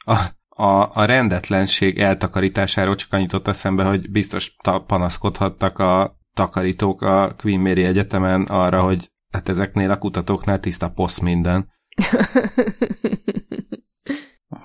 A, 0.05 0.13
a, 0.49 0.91
a 0.93 1.05
rendetlenség 1.05 1.99
eltakarításáról 1.99 2.95
csak 2.95 3.13
annyit 3.13 3.33
ott 3.33 3.49
eszembe, 3.49 3.85
hogy 3.85 4.11
biztos 4.11 4.57
panaszkodhattak 4.87 5.79
a 5.79 6.19
takarítók 6.35 7.03
a 7.03 7.35
Queen 7.39 7.61
Mary 7.61 7.85
Egyetemen 7.85 8.43
arra, 8.43 8.83
hogy 8.83 9.13
hát 9.35 9.49
ezeknél 9.49 9.91
a 9.91 9.99
kutatóknál 9.99 10.61
tiszta 10.61 10.91
posz 10.91 11.19
minden. 11.19 11.73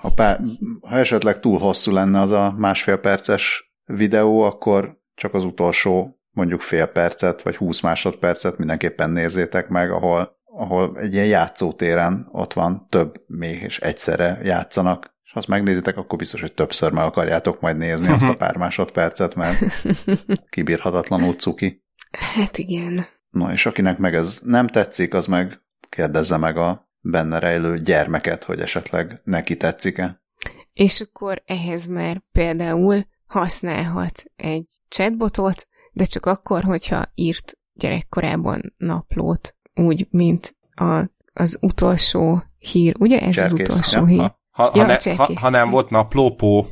ha, 0.00 0.10
pár, 0.14 0.40
ha 0.80 0.96
esetleg 0.96 1.40
túl 1.40 1.58
hosszú 1.58 1.92
lenne 1.92 2.20
az 2.20 2.30
a 2.30 2.54
másfél 2.58 2.96
perces 2.96 3.72
videó, 3.84 4.42
akkor 4.42 4.98
csak 5.14 5.34
az 5.34 5.44
utolsó 5.44 6.20
mondjuk 6.30 6.60
fél 6.60 6.86
percet, 6.86 7.42
vagy 7.42 7.56
20 7.56 7.80
másodpercet 7.80 8.58
mindenképpen 8.58 9.10
nézzétek 9.10 9.68
meg, 9.68 9.90
ahol, 9.90 10.38
ahol 10.44 10.98
egy 10.98 11.12
ilyen 11.12 11.26
játszótéren 11.26 12.28
ott 12.32 12.52
van 12.52 12.86
több 12.88 13.22
még, 13.26 13.62
és 13.62 13.78
egyszerre 13.78 14.40
játszanak, 14.42 15.14
és 15.24 15.32
ha 15.32 15.38
azt 15.38 15.48
megnézitek, 15.48 15.96
akkor 15.96 16.18
biztos, 16.18 16.40
hogy 16.40 16.54
többször 16.54 16.92
meg 16.92 17.04
akarjátok 17.04 17.60
majd 17.60 17.76
nézni 17.76 18.12
azt 18.12 18.28
a 18.28 18.36
pár 18.36 18.56
másodpercet, 18.64 19.34
mert 19.34 19.58
kibírhatatlanul 20.48 21.34
cuki. 21.34 21.84
Hát 22.34 22.58
igen. 22.58 23.06
Na, 23.30 23.52
és 23.52 23.66
akinek 23.66 23.98
meg 23.98 24.14
ez 24.14 24.40
nem 24.44 24.68
tetszik, 24.68 25.14
az 25.14 25.26
meg 25.26 25.60
kérdezze 25.88 26.36
meg 26.36 26.56
a 26.56 26.88
benne 27.00 27.38
rejlő 27.38 27.78
gyermeket, 27.78 28.44
hogy 28.44 28.60
esetleg 28.60 29.20
neki 29.24 29.56
tetszik-e. 29.56 30.22
És 30.72 31.00
akkor 31.00 31.42
ehhez 31.46 31.86
már 31.86 32.22
például 32.32 33.06
használhat 33.26 34.24
egy 34.36 34.68
chatbotot, 34.88 35.68
de 35.92 36.04
csak 36.04 36.26
akkor, 36.26 36.62
hogyha 36.62 37.04
írt 37.14 37.58
gyerekkorában 37.72 38.72
naplót, 38.78 39.56
úgy, 39.74 40.06
mint 40.10 40.56
a, 40.74 41.10
az 41.32 41.58
utolsó 41.60 42.42
hír. 42.58 42.94
Ugye 42.98 43.20
ez 43.20 43.34
Cserkész. 43.34 43.68
az 43.68 43.74
utolsó 43.74 43.98
ja, 43.98 44.06
hír? 44.06 44.18
Ha, 44.18 44.38
ha, 44.50 44.70
ja, 44.74 44.84
ha, 44.84 44.86
ne, 44.86 45.14
ha, 45.14 45.32
ha 45.34 45.50
nem 45.50 45.70
volt 45.70 45.90
naplópó. 45.90 46.66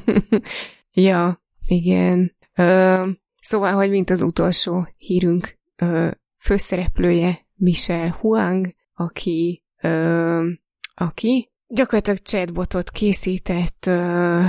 ja, 1.08 1.42
igen. 1.66 2.36
Ö, 2.54 3.08
szóval, 3.44 3.72
hogy 3.72 3.90
mint 3.90 4.10
az 4.10 4.22
utolsó 4.22 4.88
hírünk 4.96 5.58
ö, 5.76 6.10
főszereplője 6.38 7.46
Michel 7.54 8.16
Huang, 8.20 8.74
aki, 8.94 9.62
ö, 9.82 10.48
aki 10.94 11.50
gyakorlatilag 11.66 12.18
chatbotot 12.18 12.90
készített 12.90 13.86
ö, 13.86 14.42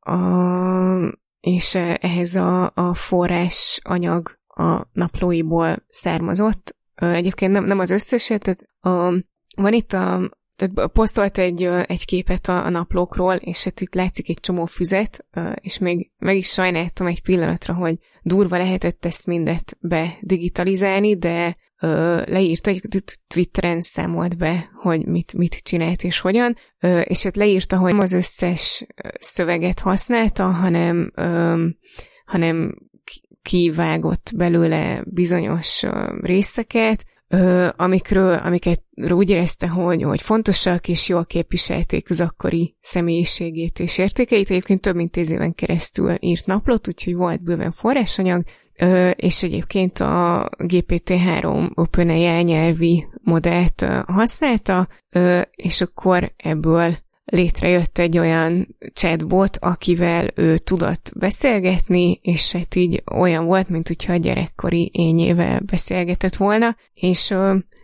a 0.00 1.20
és 1.40 1.74
ehhez 1.74 2.34
a, 2.34 2.72
a 2.74 2.94
forrás 2.94 3.80
anyag 3.82 4.38
a 4.46 4.84
naplóiból 4.92 5.86
származott. 5.88 6.76
Egyébként 6.94 7.52
nem, 7.52 7.64
nem 7.64 7.78
az 7.78 7.90
összeset, 7.90 8.42
tehát 8.42 8.68
a, 8.80 9.24
van 9.56 9.72
itt 9.72 9.92
a, 9.92 10.30
tehát 10.62 10.90
posztolt 10.92 11.38
egy, 11.38 11.62
egy 11.86 12.04
képet 12.04 12.48
a, 12.48 12.64
a 12.64 12.70
naplókról, 12.70 13.34
és 13.34 13.64
hát 13.64 13.80
itt 13.80 13.94
látszik 13.94 14.28
egy 14.28 14.40
csomó 14.40 14.64
füzet, 14.64 15.26
és 15.54 15.78
még 15.78 16.10
meg 16.18 16.36
is 16.36 16.48
sajnáltam 16.48 17.06
egy 17.06 17.22
pillanatra, 17.22 17.74
hogy 17.74 17.98
durva 18.22 18.56
lehetett 18.56 19.04
ezt 19.04 19.26
mindet 19.26 19.76
bedigitalizálni, 19.80 21.16
de 21.16 21.56
leírta, 22.26 22.70
egy 22.70 22.82
Twitteren 23.26 23.80
számolt 23.80 24.36
be, 24.36 24.70
hogy 24.82 25.06
mit, 25.06 25.32
mit 25.32 25.54
csinált 25.54 26.04
és 26.04 26.18
hogyan, 26.20 26.56
és 27.02 27.22
hát 27.22 27.36
leírta, 27.36 27.78
hogy 27.78 27.92
nem 27.92 28.00
az 28.00 28.12
összes 28.12 28.86
szöveget 29.20 29.80
használta, 29.80 30.44
hanem, 30.44 31.10
hanem 32.24 32.74
kivágott 33.42 34.30
belőle 34.36 35.02
bizonyos 35.06 35.82
részeket, 36.20 37.04
amikről, 37.76 38.34
amiket 38.34 38.82
úgy 39.10 39.30
érezte, 39.30 39.68
hogy, 39.68 40.02
hogy 40.02 40.22
fontosak 40.22 40.88
és 40.88 41.08
jól 41.08 41.24
képviselték 41.24 42.10
az 42.10 42.20
akkori 42.20 42.76
személyiségét 42.80 43.78
és 43.78 43.98
értékeit. 43.98 44.50
Egyébként 44.50 44.80
több 44.80 44.94
mint 44.94 45.10
tíz 45.10 45.30
éven 45.30 45.54
keresztül 45.54 46.14
írt 46.20 46.46
naplót, 46.46 46.88
úgyhogy 46.88 47.14
volt 47.14 47.42
bőven 47.42 47.72
forrásanyag, 47.72 48.42
és 49.16 49.42
egyébként 49.42 49.98
a 49.98 50.48
GPT-3 50.58 51.74
OpenAI 51.74 52.42
nyelvi 52.42 53.06
modellt 53.22 53.86
használta, 54.06 54.88
és 55.50 55.80
akkor 55.80 56.32
ebből 56.36 56.96
létrejött 57.24 57.98
egy 57.98 58.18
olyan 58.18 58.76
chatbot, 58.92 59.56
akivel 59.60 60.28
ő 60.34 60.58
tudott 60.58 61.12
beszélgetni, 61.16 62.18
és 62.22 62.52
hát 62.52 62.74
így 62.74 63.02
olyan 63.14 63.44
volt, 63.44 63.68
mint 63.68 63.88
hogyha 63.88 64.12
a 64.12 64.16
gyerekkori 64.16 64.90
ényével 64.94 65.60
beszélgetett 65.60 66.36
volna, 66.36 66.76
és 66.94 67.34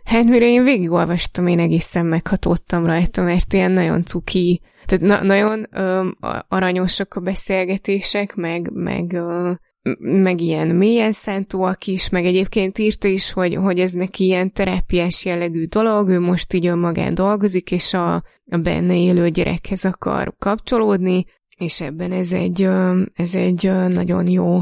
hát 0.03 0.23
mire 0.23 0.45
én 0.45 0.63
végigolvastam, 0.63 1.47
én 1.47 1.59
egészen 1.59 2.05
meghatódtam 2.05 2.85
rajta, 2.85 3.21
mert 3.21 3.53
ilyen 3.53 3.71
nagyon 3.71 4.05
cuki, 4.05 4.61
tehát 4.85 5.05
na- 5.05 5.23
nagyon 5.23 5.67
ö, 5.71 6.07
aranyosak 6.47 7.13
a 7.13 7.19
beszélgetések, 7.19 8.35
meg, 8.35 8.71
meg 8.73 9.13
ö, 9.13 9.51
meg 9.99 10.41
ilyen 10.41 10.67
mélyen 10.67 11.11
szántóak 11.11 11.85
is, 11.85 12.09
meg 12.09 12.25
egyébként 12.25 12.77
írta 12.77 13.07
is, 13.07 13.31
hogy, 13.31 13.55
hogy 13.55 13.79
ez 13.79 13.91
neki 13.91 14.23
ilyen 14.23 14.53
terápiás 14.53 15.25
jellegű 15.25 15.65
dolog, 15.65 16.09
ő 16.09 16.19
most 16.19 16.53
így 16.53 16.67
önmagán 16.67 17.13
dolgozik, 17.13 17.71
és 17.71 17.93
a, 17.93 18.13
a 18.49 18.57
benne 18.57 18.95
élő 18.95 19.29
gyerekhez 19.29 19.85
akar 19.85 20.33
kapcsolódni, 20.39 21.25
és 21.57 21.81
ebben 21.81 22.11
ez 22.11 22.33
egy, 22.33 22.69
ez 23.13 23.35
egy 23.35 23.71
nagyon 23.87 24.27
jó 24.27 24.61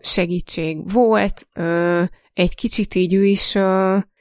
segítség 0.00 0.92
volt. 0.92 1.46
Egy 2.32 2.54
kicsit 2.54 2.94
így 2.94 3.14
ő 3.14 3.24
is 3.24 3.58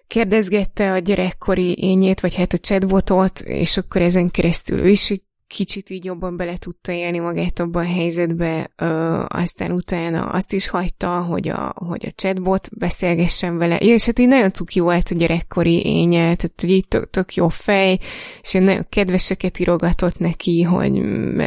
kérdezgette 0.08 0.92
a 0.92 0.98
gyerekkori 0.98 1.84
ényét, 1.84 2.20
vagy 2.20 2.36
hát 2.36 2.54
a 2.54 2.58
chatbotot, 2.58 3.40
és 3.40 3.78
akkor 3.78 4.02
ezen 4.02 4.32
keresztül 4.32 4.80
ő 4.80 4.90
is 4.90 5.14
kicsit 5.48 5.90
így 5.90 6.06
jobban 6.06 6.38
bele 6.38 6.58
tudta 6.58 6.92
élni 6.92 7.20
magát 7.20 7.60
abban 7.60 7.86
a 7.86 7.88
helyzetbe, 7.88 8.72
ö, 8.76 9.24
aztán 9.28 9.72
utána 9.72 10.26
azt 10.26 10.54
is 10.54 10.68
hagyta, 10.68 11.22
hogy 11.22 11.48
a, 11.48 11.74
hogy 11.76 12.06
a 12.06 12.12
chatbot 12.16 12.70
beszélgessen 12.78 13.58
vele, 13.58 13.78
és 13.78 14.06
hát 14.06 14.20
így 14.20 14.28
nagyon 14.28 14.52
cuki 14.52 14.80
volt 14.80 15.10
a 15.10 15.16
gyerekkori 15.16 15.86
énye, 15.86 16.20
tehát 16.20 16.54
hogy 16.62 16.70
így 16.70 16.88
tök, 16.88 17.10
tök 17.10 17.34
jó 17.34 17.48
fej, 17.48 18.00
és 18.42 18.54
én 18.54 18.64
nagyon 18.64 18.86
kedveseket 18.90 19.60
írogatott 19.60 20.18
neki, 20.18 20.62
hogy 20.62 20.92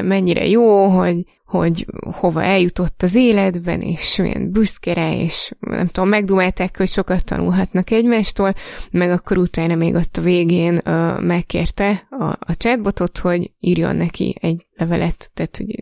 mennyire 0.02 0.46
jó, 0.46 0.86
hogy 0.86 1.24
hogy 1.48 1.86
hova 2.00 2.42
eljutott 2.42 3.02
az 3.02 3.14
életben, 3.14 3.80
és 3.80 4.16
milyen 4.16 4.50
büszkere, 4.50 5.22
és 5.22 5.52
nem 5.60 5.86
tudom, 5.86 6.08
megdumálták, 6.08 6.76
hogy 6.76 6.88
sokat 6.88 7.24
tanulhatnak 7.24 7.90
egymástól, 7.90 8.54
meg 8.90 9.10
akkor 9.10 9.38
utána 9.38 9.74
még 9.74 9.94
ott 9.94 10.16
a 10.16 10.22
végén 10.22 10.74
uh, 10.84 11.20
megkérte 11.20 12.06
a, 12.10 12.24
a 12.24 12.54
chatbotot, 12.56 13.18
hogy 13.18 13.50
írjon 13.60 13.96
neki 13.96 14.36
egy 14.40 14.66
levelet, 14.72 15.30
tehát 15.34 15.56
hogy 15.56 15.78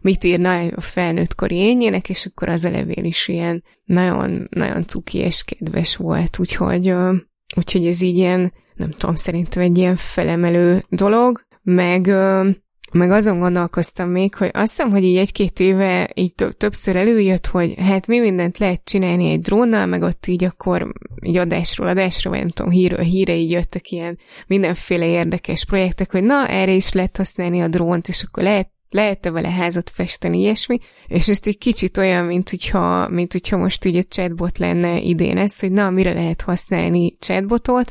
mit 0.00 0.24
írna 0.24 0.58
a 0.58 0.80
felnőttkori 0.80 1.56
ényének, 1.56 2.08
és 2.08 2.26
akkor 2.26 2.48
az 2.48 2.64
a 2.64 2.70
levél 2.70 3.04
is 3.04 3.28
ilyen 3.28 3.64
nagyon, 3.84 4.42
nagyon 4.50 4.86
cuki 4.86 5.18
és 5.18 5.44
kedves 5.44 5.96
volt, 5.96 6.38
úgyhogy, 6.38 6.90
uh, 6.90 7.16
úgyhogy 7.56 7.86
ez 7.86 8.02
így 8.02 8.16
ilyen, 8.16 8.52
nem 8.74 8.90
tudom, 8.90 9.14
szerintem 9.14 9.62
egy 9.62 9.78
ilyen 9.78 9.96
felemelő 9.96 10.84
dolog, 10.88 11.46
meg 11.62 12.06
uh, 12.06 12.46
meg 12.92 13.10
azon 13.10 13.38
gondolkoztam 13.38 14.08
még, 14.08 14.34
hogy 14.34 14.50
azt 14.52 14.70
hiszem, 14.70 14.90
hogy 14.90 15.04
így 15.04 15.16
egy-két 15.16 15.60
éve 15.60 16.10
így 16.14 16.34
többször 16.56 16.96
előjött, 16.96 17.46
hogy 17.46 17.74
hát 17.78 18.06
mi 18.06 18.18
mindent 18.18 18.58
lehet 18.58 18.80
csinálni 18.84 19.30
egy 19.30 19.40
drónnal, 19.40 19.86
meg 19.86 20.02
ott 20.02 20.26
így 20.26 20.44
akkor 20.44 20.92
így 21.22 21.36
adásról 21.36 21.88
adásra, 21.88 22.30
vagy 22.30 22.38
nem 22.38 22.48
tudom, 22.48 22.70
híről 22.70 23.02
híre 23.02 23.34
így 23.34 23.50
jöttek 23.50 23.90
ilyen 23.90 24.18
mindenféle 24.46 25.06
érdekes 25.06 25.64
projektek, 25.64 26.12
hogy 26.12 26.22
na, 26.22 26.48
erre 26.48 26.72
is 26.72 26.92
lehet 26.92 27.16
használni 27.16 27.60
a 27.60 27.68
drónt, 27.68 28.08
és 28.08 28.22
akkor 28.22 28.42
lehet 28.42 28.70
lehet-e 28.90 29.30
vele 29.30 29.50
házat 29.50 29.90
festeni, 29.90 30.38
ilyesmi, 30.38 30.78
és 31.06 31.28
ezt 31.28 31.46
egy 31.46 31.58
kicsit 31.58 31.96
olyan, 31.96 32.24
mint 32.24 32.50
hogyha, 32.50 33.08
mint 33.08 33.32
hogyha 33.32 33.56
most 33.56 33.84
így 33.84 33.96
a 33.96 34.02
chatbot 34.02 34.58
lenne 34.58 35.00
idén 35.00 35.38
ez, 35.38 35.60
hogy 35.60 35.72
na, 35.72 35.90
mire 35.90 36.12
lehet 36.12 36.40
használni 36.40 37.14
chatbotot. 37.18 37.90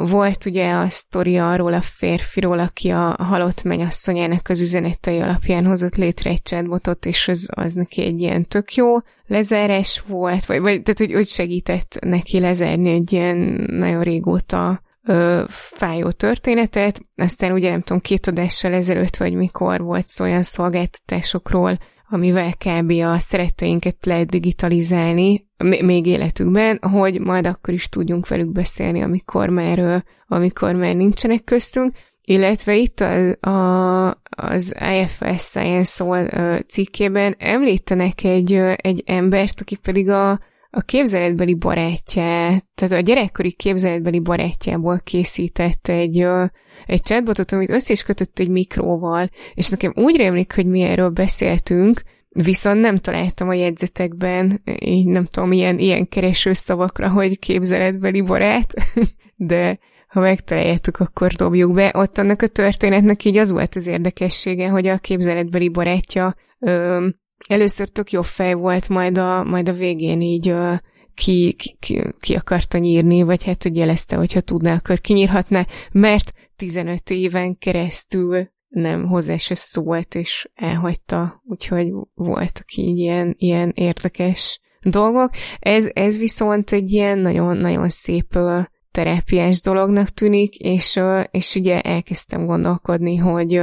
Volt 0.00 0.46
ugye 0.46 0.70
a 0.70 0.90
sztori 0.90 1.36
arról 1.36 1.72
a 1.72 1.80
férfiról, 1.80 2.58
aki 2.58 2.90
a 2.90 3.16
halott 3.18 3.62
mennyasszonyának 3.62 4.48
az 4.48 4.60
üzenetei 4.60 5.20
alapján 5.20 5.66
hozott 5.66 5.96
létre 5.96 6.30
egy 6.30 6.42
chatbotot, 6.42 7.06
és 7.06 7.28
az, 7.28 7.48
az 7.54 7.72
neki 7.72 8.02
egy 8.02 8.20
ilyen 8.20 8.48
tök 8.48 8.74
jó 8.74 8.96
lezárás 9.26 10.02
volt, 10.06 10.46
vagy, 10.46 10.60
vagy 10.60 10.82
tehát, 10.82 10.98
hogy, 10.98 11.12
hogy 11.12 11.26
segített 11.26 11.98
neki 12.00 12.40
lezárni 12.40 12.90
egy 12.90 13.12
ilyen 13.12 13.36
nagyon 13.70 14.02
régóta 14.02 14.82
ö, 15.06 15.44
fájó 15.48 16.10
történetet, 16.10 17.00
aztán 17.16 17.52
ugye 17.52 17.70
nem 17.70 17.80
tudom, 17.80 18.02
két 18.02 18.26
adással 18.26 18.72
ezelőtt, 18.72 19.16
vagy 19.16 19.34
mikor 19.34 19.80
volt 19.80 20.08
szó 20.08 20.24
olyan 20.24 20.42
szolgáltatásokról, 20.42 21.78
amivel 22.08 22.52
kb. 22.52 22.90
a 22.90 23.18
szeretteinket 23.18 23.96
lehet 24.06 24.28
digitalizálni, 24.28 25.46
még 25.64 26.06
életükben, 26.06 26.78
hogy 26.82 27.20
majd 27.20 27.46
akkor 27.46 27.74
is 27.74 27.88
tudjunk 27.88 28.28
velük 28.28 28.52
beszélni, 28.52 29.02
amikor 29.02 29.48
már, 29.48 30.04
amikor 30.28 30.74
már 30.74 30.94
nincsenek 30.94 31.44
köztünk, 31.44 31.92
illetve 32.24 32.76
itt 32.76 33.00
a, 33.00 33.48
a, 33.50 34.06
az 34.30 34.74
IFS 35.00 35.42
Science 35.42 35.84
Soul 35.84 36.28
cikkében 36.68 37.34
említenek 37.38 38.24
egy, 38.24 38.52
egy 38.76 39.02
embert, 39.06 39.60
aki 39.60 39.76
pedig 39.76 40.08
a, 40.08 40.40
a 40.76 40.80
képzeletbeli 40.80 41.54
barátját, 41.54 42.64
tehát 42.74 42.92
a 42.92 43.00
gyerekkori 43.00 43.52
képzeletbeli 43.52 44.20
barátjából 44.20 45.00
készített 45.04 45.88
egy, 45.88 46.26
egy 46.86 47.02
chatbotot, 47.02 47.52
amit 47.52 47.70
össze 47.70 47.92
is 47.92 48.02
kötött 48.02 48.38
egy 48.38 48.48
mikróval, 48.48 49.30
és 49.54 49.68
nekem 49.68 49.92
úgy 49.96 50.16
rémlik, 50.16 50.54
hogy 50.54 50.66
mi 50.66 50.80
erről 50.80 51.08
beszéltünk, 51.08 52.02
viszont 52.28 52.80
nem 52.80 52.98
találtam 52.98 53.48
a 53.48 53.54
jegyzetekben, 53.54 54.62
így 54.78 55.06
nem 55.06 55.24
tudom, 55.24 55.52
ilyen, 55.52 55.78
ilyen 55.78 56.08
kereső 56.08 56.52
szavakra, 56.52 57.10
hogy 57.10 57.38
képzeletbeli 57.38 58.20
barát, 58.20 58.74
de 59.36 59.78
ha 60.08 60.20
megtaláljátok, 60.20 61.00
akkor 61.00 61.32
dobjuk 61.32 61.72
be. 61.72 61.90
Ott 61.94 62.18
annak 62.18 62.42
a 62.42 62.46
történetnek 62.46 63.24
így 63.24 63.36
az 63.36 63.52
volt 63.52 63.74
az 63.74 63.86
érdekessége, 63.86 64.68
hogy 64.68 64.86
a 64.86 64.98
képzeletbeli 64.98 65.68
barátja 65.68 66.34
ö, 66.58 67.08
először 67.48 67.88
tök 67.88 68.10
jó 68.10 68.22
fej 68.22 68.54
volt, 68.54 68.88
majd 68.88 69.18
a, 69.18 69.44
majd 69.44 69.68
a 69.68 69.72
végén 69.72 70.20
így 70.20 70.48
ö, 70.48 70.74
ki, 71.14 71.52
ki, 71.78 72.02
ki, 72.18 72.34
akarta 72.34 72.78
nyírni, 72.78 73.22
vagy 73.22 73.44
hát 73.44 73.62
hogy 73.62 73.76
jelezte, 73.76 74.16
hogyha 74.16 74.40
tudná, 74.40 74.74
akkor 74.74 75.00
kinyírhatná, 75.00 75.66
mert 75.92 76.32
15 76.56 77.10
éven 77.10 77.58
keresztül 77.58 78.52
nem 78.68 79.06
hozzá 79.06 79.36
se 79.36 79.54
szólt, 79.54 80.14
és 80.14 80.48
elhagyta, 80.54 81.42
úgyhogy 81.44 81.92
voltak 82.14 82.74
így 82.74 82.98
ilyen, 82.98 83.34
ilyen 83.38 83.72
érdekes 83.74 84.60
dolgok. 84.82 85.30
Ez, 85.58 85.90
ez 85.92 86.18
viszont 86.18 86.72
egy 86.72 86.92
ilyen 86.92 87.18
nagyon-nagyon 87.18 87.88
szép 87.88 88.38
terápiás 88.90 89.60
dolognak 89.60 90.08
tűnik, 90.08 90.58
és, 90.58 91.00
és 91.30 91.54
ugye 91.54 91.80
elkezdtem 91.80 92.46
gondolkodni, 92.46 93.16
hogy, 93.16 93.62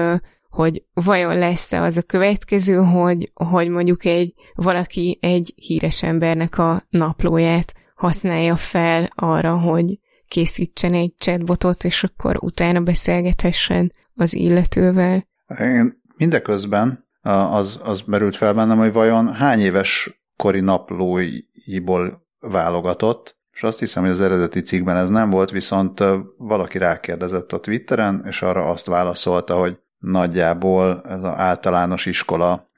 hogy 0.52 0.84
vajon 0.94 1.38
lesz-e 1.38 1.82
az 1.82 1.98
a 1.98 2.02
következő, 2.02 2.76
hogy, 2.76 3.32
hogy 3.34 3.70
mondjuk 3.70 4.06
egy 4.06 4.34
valaki 4.54 5.18
egy 5.22 5.54
híres 5.56 6.04
embernek 6.04 6.58
a 6.58 6.82
naplóját 6.90 7.74
használja 7.96 8.56
fel 8.56 9.08
arra, 9.16 9.58
hogy 9.58 10.00
készítsen 10.28 10.94
egy 10.94 11.14
chatbotot, 11.18 11.84
és 11.84 12.04
akkor 12.04 12.38
utána 12.40 12.82
beszélgethessen 12.82 13.92
az 14.16 14.36
illetővel. 14.36 15.28
Én 15.60 16.02
mindeközben 16.18 17.08
az, 17.52 17.80
az 17.84 18.02
merült 18.06 18.36
fel 18.36 18.54
bennem, 18.54 18.78
hogy 18.78 18.92
vajon 18.92 19.34
hány 19.34 19.60
éves 19.60 20.22
kori 20.36 20.60
naplóiból 20.60 22.28
válogatott, 22.40 23.40
és 23.52 23.64
azt 23.64 23.80
hiszem, 23.80 24.04
hogy 24.04 24.12
az 24.12 24.22
eredeti 24.22 24.60
cikkben 24.60 24.98
ez 24.98 25.10
nem 25.10 25.30
volt, 25.30 25.52
viszont 25.52 26.04
valaki 26.38 26.78
rákérdezett 26.78 27.52
a 27.52 27.60
Twitteren, 27.60 28.24
és 28.28 28.42
arra 28.42 28.66
azt 28.66 28.86
válaszolta, 28.86 29.56
hogy 29.56 29.78
nagyjából 30.02 31.02
ez 31.10 31.18
az 31.24 31.32
általános 31.36 32.06
iskola 32.06 32.70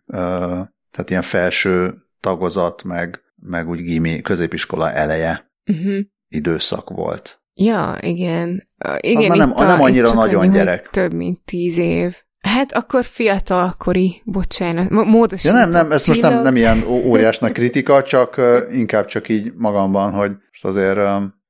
tehát 0.91 1.09
ilyen 1.09 1.21
felső 1.21 1.93
tagozat, 2.19 2.83
meg, 2.83 3.21
meg 3.35 3.69
úgy 3.69 3.81
gimi 3.81 4.21
középiskola 4.21 4.91
eleje 4.91 5.51
Uh-huh. 5.71 5.99
időszak 6.27 6.89
volt. 6.89 7.41
Ja, 7.53 7.97
igen. 7.99 8.67
Igen, 8.99 9.27
már 9.27 9.37
nem- 9.37 9.53
a, 9.55 9.63
nem 9.63 9.81
annyira 9.81 10.05
csak 10.05 10.15
nagyon 10.15 10.41
annyi, 10.41 10.51
gyerek. 10.53 10.89
Több 10.89 11.13
mint 11.13 11.39
tíz 11.45 11.77
év. 11.77 12.15
Hát 12.39 12.71
akkor 12.71 13.03
fiatalkori, 13.03 14.21
bocsánat, 14.25 14.89
mo- 14.89 15.43
Ja 15.43 15.51
nem, 15.51 15.69
nem, 15.69 15.91
ez 15.91 16.07
most 16.07 16.21
nem, 16.21 16.41
nem 16.41 16.55
ilyen 16.55 16.83
ó- 16.87 17.05
óriás 17.05 17.39
nagy 17.39 17.51
kritika, 17.59 18.03
csak 18.03 18.41
inkább 18.71 19.05
csak 19.05 19.29
így 19.29 19.53
magamban, 19.55 20.11
hogy 20.11 20.31
most 20.51 20.65
azért 20.65 20.97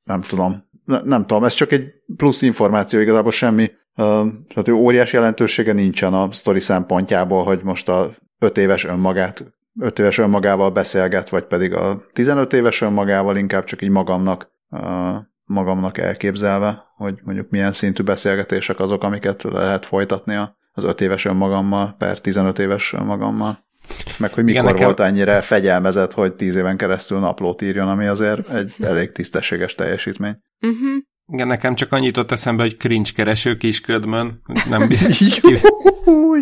nem 0.03 0.21
tudom, 0.27 0.63
ne, 0.85 1.01
nem 1.03 1.25
tudom, 1.25 1.43
ez 1.43 1.53
csak 1.53 1.71
egy 1.71 1.85
plusz 2.17 2.41
információ, 2.41 2.99
igazából 2.99 3.31
semmi, 3.31 3.71
tehát 3.95 4.67
ő 4.67 4.73
óriás 4.73 5.13
jelentősége 5.13 5.73
nincsen 5.73 6.13
a 6.13 6.31
sztori 6.31 6.59
szempontjából, 6.59 7.43
hogy 7.43 7.59
most 7.63 7.89
a 7.89 8.11
öt 8.39 8.57
éves 8.57 8.85
önmagát, 8.85 9.53
öt 9.79 9.99
éves 9.99 10.17
önmagával 10.17 10.71
beszélget, 10.71 11.29
vagy 11.29 11.43
pedig 11.43 11.73
a 11.73 12.05
15 12.13 12.53
éves 12.53 12.81
önmagával, 12.81 13.37
inkább 13.37 13.63
csak 13.63 13.81
így 13.81 13.89
magamnak 13.89 14.51
magamnak 15.45 15.97
elképzelve, 15.97 16.83
hogy 16.95 17.19
mondjuk 17.23 17.49
milyen 17.49 17.71
szintű 17.71 18.03
beszélgetések 18.03 18.79
azok, 18.79 19.03
amiket 19.03 19.43
lehet 19.43 19.85
folytatni 19.85 20.35
a- 20.35 20.57
az 20.71 20.83
öt 20.83 21.01
éves 21.01 21.25
önmagammal 21.25 21.95
per 21.97 22.19
15 22.19 22.59
éves 22.59 22.93
önmagammal. 22.93 23.57
Meg 24.19 24.33
hogy 24.33 24.43
mikor 24.43 24.61
Igen, 24.61 24.73
nekem- 24.73 24.85
volt 24.85 24.99
ennyire 24.99 25.41
fegyelmezett, 25.41 26.13
hogy 26.13 26.33
10 26.33 26.55
éven 26.55 26.77
keresztül 26.77 27.19
naplót 27.19 27.61
írjon, 27.61 27.87
ami 27.87 28.05
azért 28.05 28.49
egy 28.49 28.73
elég 28.79 29.11
tisztességes 29.11 29.75
teljesítmény. 29.75 30.37
Uh-huh. 30.61 30.97
Igen, 31.33 31.47
nekem 31.47 31.75
csak 31.75 31.91
annyit 31.91 32.05
jutott 32.05 32.31
eszembe, 32.31 32.63
hogy 32.63 32.77
cringe 32.77 33.09
kereső 33.15 33.57
kisködmön. 33.57 34.41
Nem 34.69 34.89
Új, 36.05 36.41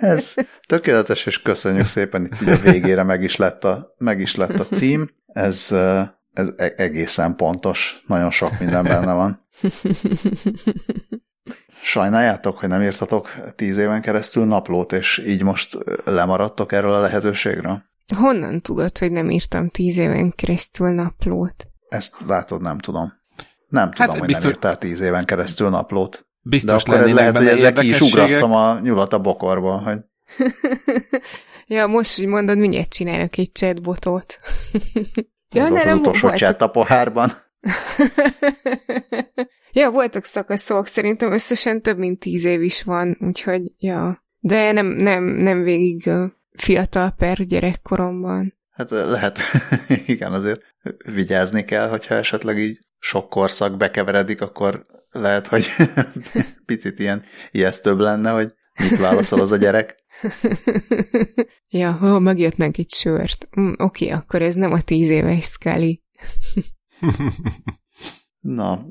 ez 0.00 0.34
tökéletes, 0.66 1.26
és 1.26 1.42
köszönjük 1.42 1.86
szépen, 1.86 2.24
itt 2.24 2.40
így 2.42 2.48
a 2.48 2.56
végére 2.56 3.02
meg 3.02 3.22
is 3.22 3.36
lett 3.36 3.64
a, 3.64 3.94
meg 3.96 4.20
is 4.20 4.36
lett 4.36 4.58
a 4.58 4.66
cím. 4.76 5.10
Ez, 5.26 5.66
ez 6.32 6.48
e- 6.56 6.74
egészen 6.76 7.36
pontos, 7.36 8.02
nagyon 8.06 8.30
sok 8.30 8.58
minden 8.58 8.84
benne 8.84 9.12
van. 9.12 9.46
Sajnáljátok, 11.82 12.58
hogy 12.58 12.68
nem 12.68 12.82
írtatok 12.82 13.34
tíz 13.56 13.76
éven 13.76 14.00
keresztül 14.00 14.44
naplót, 14.44 14.92
és 14.92 15.22
így 15.26 15.42
most 15.42 15.78
lemaradtok 16.04 16.72
erről 16.72 16.92
a 16.92 17.00
lehetőségről? 17.00 17.82
Honnan 18.16 18.60
tudod, 18.60 18.98
hogy 18.98 19.12
nem 19.12 19.30
írtam 19.30 19.68
tíz 19.68 19.98
éven 19.98 20.32
keresztül 20.36 20.88
naplót? 20.88 21.66
Ezt 21.88 22.14
látod, 22.26 22.60
nem 22.60 22.78
tudom. 22.78 23.17
Nem 23.68 23.90
tudom, 23.90 24.08
Hát 24.08 24.18
hogy 24.18 24.26
biztos- 24.26 24.44
nem 24.44 24.52
írtál 24.52 24.78
tíz 24.78 25.00
éven 25.00 25.24
keresztül 25.24 25.68
naplót. 25.68 26.26
De 26.42 26.50
biztos 26.50 26.82
akkor 26.82 26.94
ez 26.94 27.00
lennének 27.00 27.34
lehet, 27.34 27.76
hogy 27.76 27.84
ki 27.84 27.90
is 27.90 28.00
ugrasztam 28.00 28.52
a 28.52 28.80
nyulat 28.80 29.12
a 29.12 29.18
bokorba, 29.18 29.78
hogy 29.78 29.98
ja, 31.76 31.86
most, 31.86 32.16
hogy 32.16 32.26
mondod, 32.26 32.58
mindjárt 32.58 32.92
csinálok 32.92 33.36
egy 33.36 33.52
chatbotot. 33.52 34.38
ja, 35.54 35.64
az 35.64 35.70
ne, 35.70 35.80
az 35.80 35.84
nem 35.84 35.98
utolsó 35.98 36.28
chat 36.28 36.60
a 36.60 36.66
pohárban. 36.66 37.32
ja, 39.72 39.90
voltak 39.90 40.24
szakaszok, 40.24 40.86
szerintem 40.86 41.32
összesen 41.32 41.82
több 41.82 41.98
mint 41.98 42.18
tíz 42.18 42.44
év 42.44 42.62
is 42.62 42.82
van, 42.82 43.16
úgyhogy, 43.20 43.62
ja. 43.78 44.24
De 44.38 44.72
nem, 44.72 44.86
nem, 44.86 45.24
nem 45.24 45.62
végig 45.62 46.10
fiatal 46.52 47.10
per 47.10 47.40
gyerekkoromban. 47.40 48.57
Hát 48.78 48.90
lehet, 48.90 49.38
igen, 50.06 50.32
azért 50.32 50.60
vigyázni 51.04 51.64
kell, 51.64 51.88
hogyha 51.88 52.14
esetleg 52.14 52.58
így 52.58 52.78
sok 52.98 53.28
korszak 53.28 53.76
bekeveredik, 53.76 54.40
akkor 54.40 54.86
lehet, 55.10 55.46
hogy 55.46 55.66
picit 56.66 56.98
ilyen 56.98 57.22
ijesztőbb 57.50 57.98
lenne, 57.98 58.30
hogy 58.30 58.54
mit 58.80 58.98
válaszol 58.98 59.40
az 59.40 59.52
a 59.52 59.56
gyerek. 59.56 60.04
ja, 61.68 61.98
ó, 62.02 62.18
megjöttnek 62.18 62.78
egy 62.78 62.90
sört. 62.90 63.48
Mm, 63.60 63.72
Oké, 63.76 64.08
akkor 64.08 64.42
ez 64.42 64.54
nem 64.54 64.72
a 64.72 64.80
tíz 64.80 65.08
éves 65.08 65.44
Scully. 65.44 66.02
Na, 68.40 68.86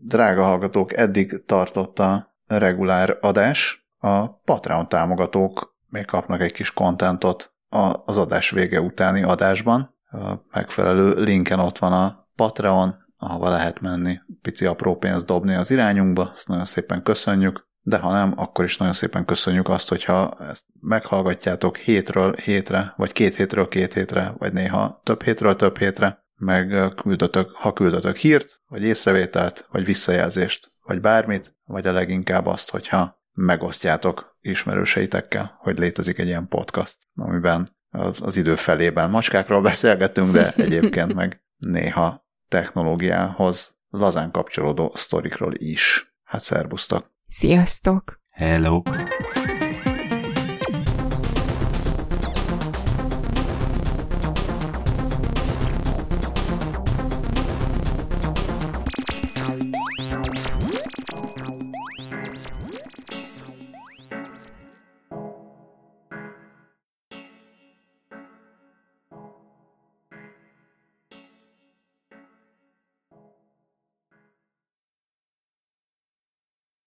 drága 0.00 0.42
hallgatók, 0.44 0.92
eddig 0.92 1.42
tartott 1.46 1.98
a 1.98 2.36
regulár 2.46 3.18
adás. 3.20 3.88
A 3.98 4.28
Patreon 4.28 4.88
támogatók 4.88 5.76
még 5.88 6.04
kapnak 6.04 6.40
egy 6.40 6.52
kis 6.52 6.72
kontentot 6.72 7.52
a- 7.68 8.02
az 8.04 8.16
adás 8.16 8.50
vége 8.50 8.80
utáni 8.80 9.22
adásban. 9.22 9.96
A 10.10 10.34
megfelelő 10.50 11.22
linken 11.22 11.58
ott 11.58 11.78
van 11.78 11.92
a 11.92 12.28
Patreon, 12.34 12.94
ahova 13.16 13.48
lehet 13.48 13.80
menni, 13.80 14.20
pici 14.42 14.66
apró 14.66 14.96
pénzt 14.96 15.26
dobni 15.26 15.54
az 15.54 15.70
irányunkba, 15.70 16.32
azt 16.34 16.48
nagyon 16.48 16.64
szépen 16.64 17.02
köszönjük, 17.02 17.68
de 17.80 17.98
ha 17.98 18.12
nem, 18.12 18.32
akkor 18.36 18.64
is 18.64 18.76
nagyon 18.76 18.94
szépen 18.94 19.24
köszönjük 19.24 19.68
azt, 19.68 19.88
hogyha 19.88 20.36
ezt 20.50 20.64
meghallgatjátok 20.80 21.76
hétről 21.76 22.34
hétre, 22.34 22.92
vagy 22.96 23.12
két 23.12 23.34
hétről 23.34 23.68
két 23.68 23.94
hétre, 23.94 24.34
vagy 24.38 24.52
néha 24.52 25.00
több 25.04 25.22
hétről 25.22 25.56
több 25.56 25.78
hétre, 25.78 26.24
meg 26.36 26.92
küldötök, 26.96 27.50
ha 27.50 27.72
küldötök 27.72 28.16
hírt, 28.16 28.60
vagy 28.68 28.82
észrevételt, 28.82 29.68
vagy 29.70 29.84
visszajelzést, 29.84 30.72
vagy 30.84 31.00
bármit, 31.00 31.56
vagy 31.64 31.86
a 31.86 31.92
leginkább 31.92 32.46
azt, 32.46 32.70
hogyha 32.70 33.17
megosztjátok 33.38 34.36
ismerőseitekkel, 34.40 35.56
hogy 35.58 35.78
létezik 35.78 36.18
egy 36.18 36.26
ilyen 36.26 36.48
podcast, 36.48 36.98
amiben 37.14 37.76
az 38.20 38.36
idő 38.36 38.56
felében 38.56 39.10
macskákról 39.10 39.62
beszélgetünk, 39.70 40.32
de 40.32 40.52
egyébként 40.56 41.14
meg 41.14 41.42
néha 41.56 42.26
technológiához 42.48 43.76
lazán 43.88 44.30
kapcsolódó 44.30 44.92
sztorikról 44.94 45.52
is. 45.54 46.14
Hát 46.22 46.42
szervusztok! 46.42 47.12
Sziasztok! 47.26 48.20
Hello. 48.30 48.82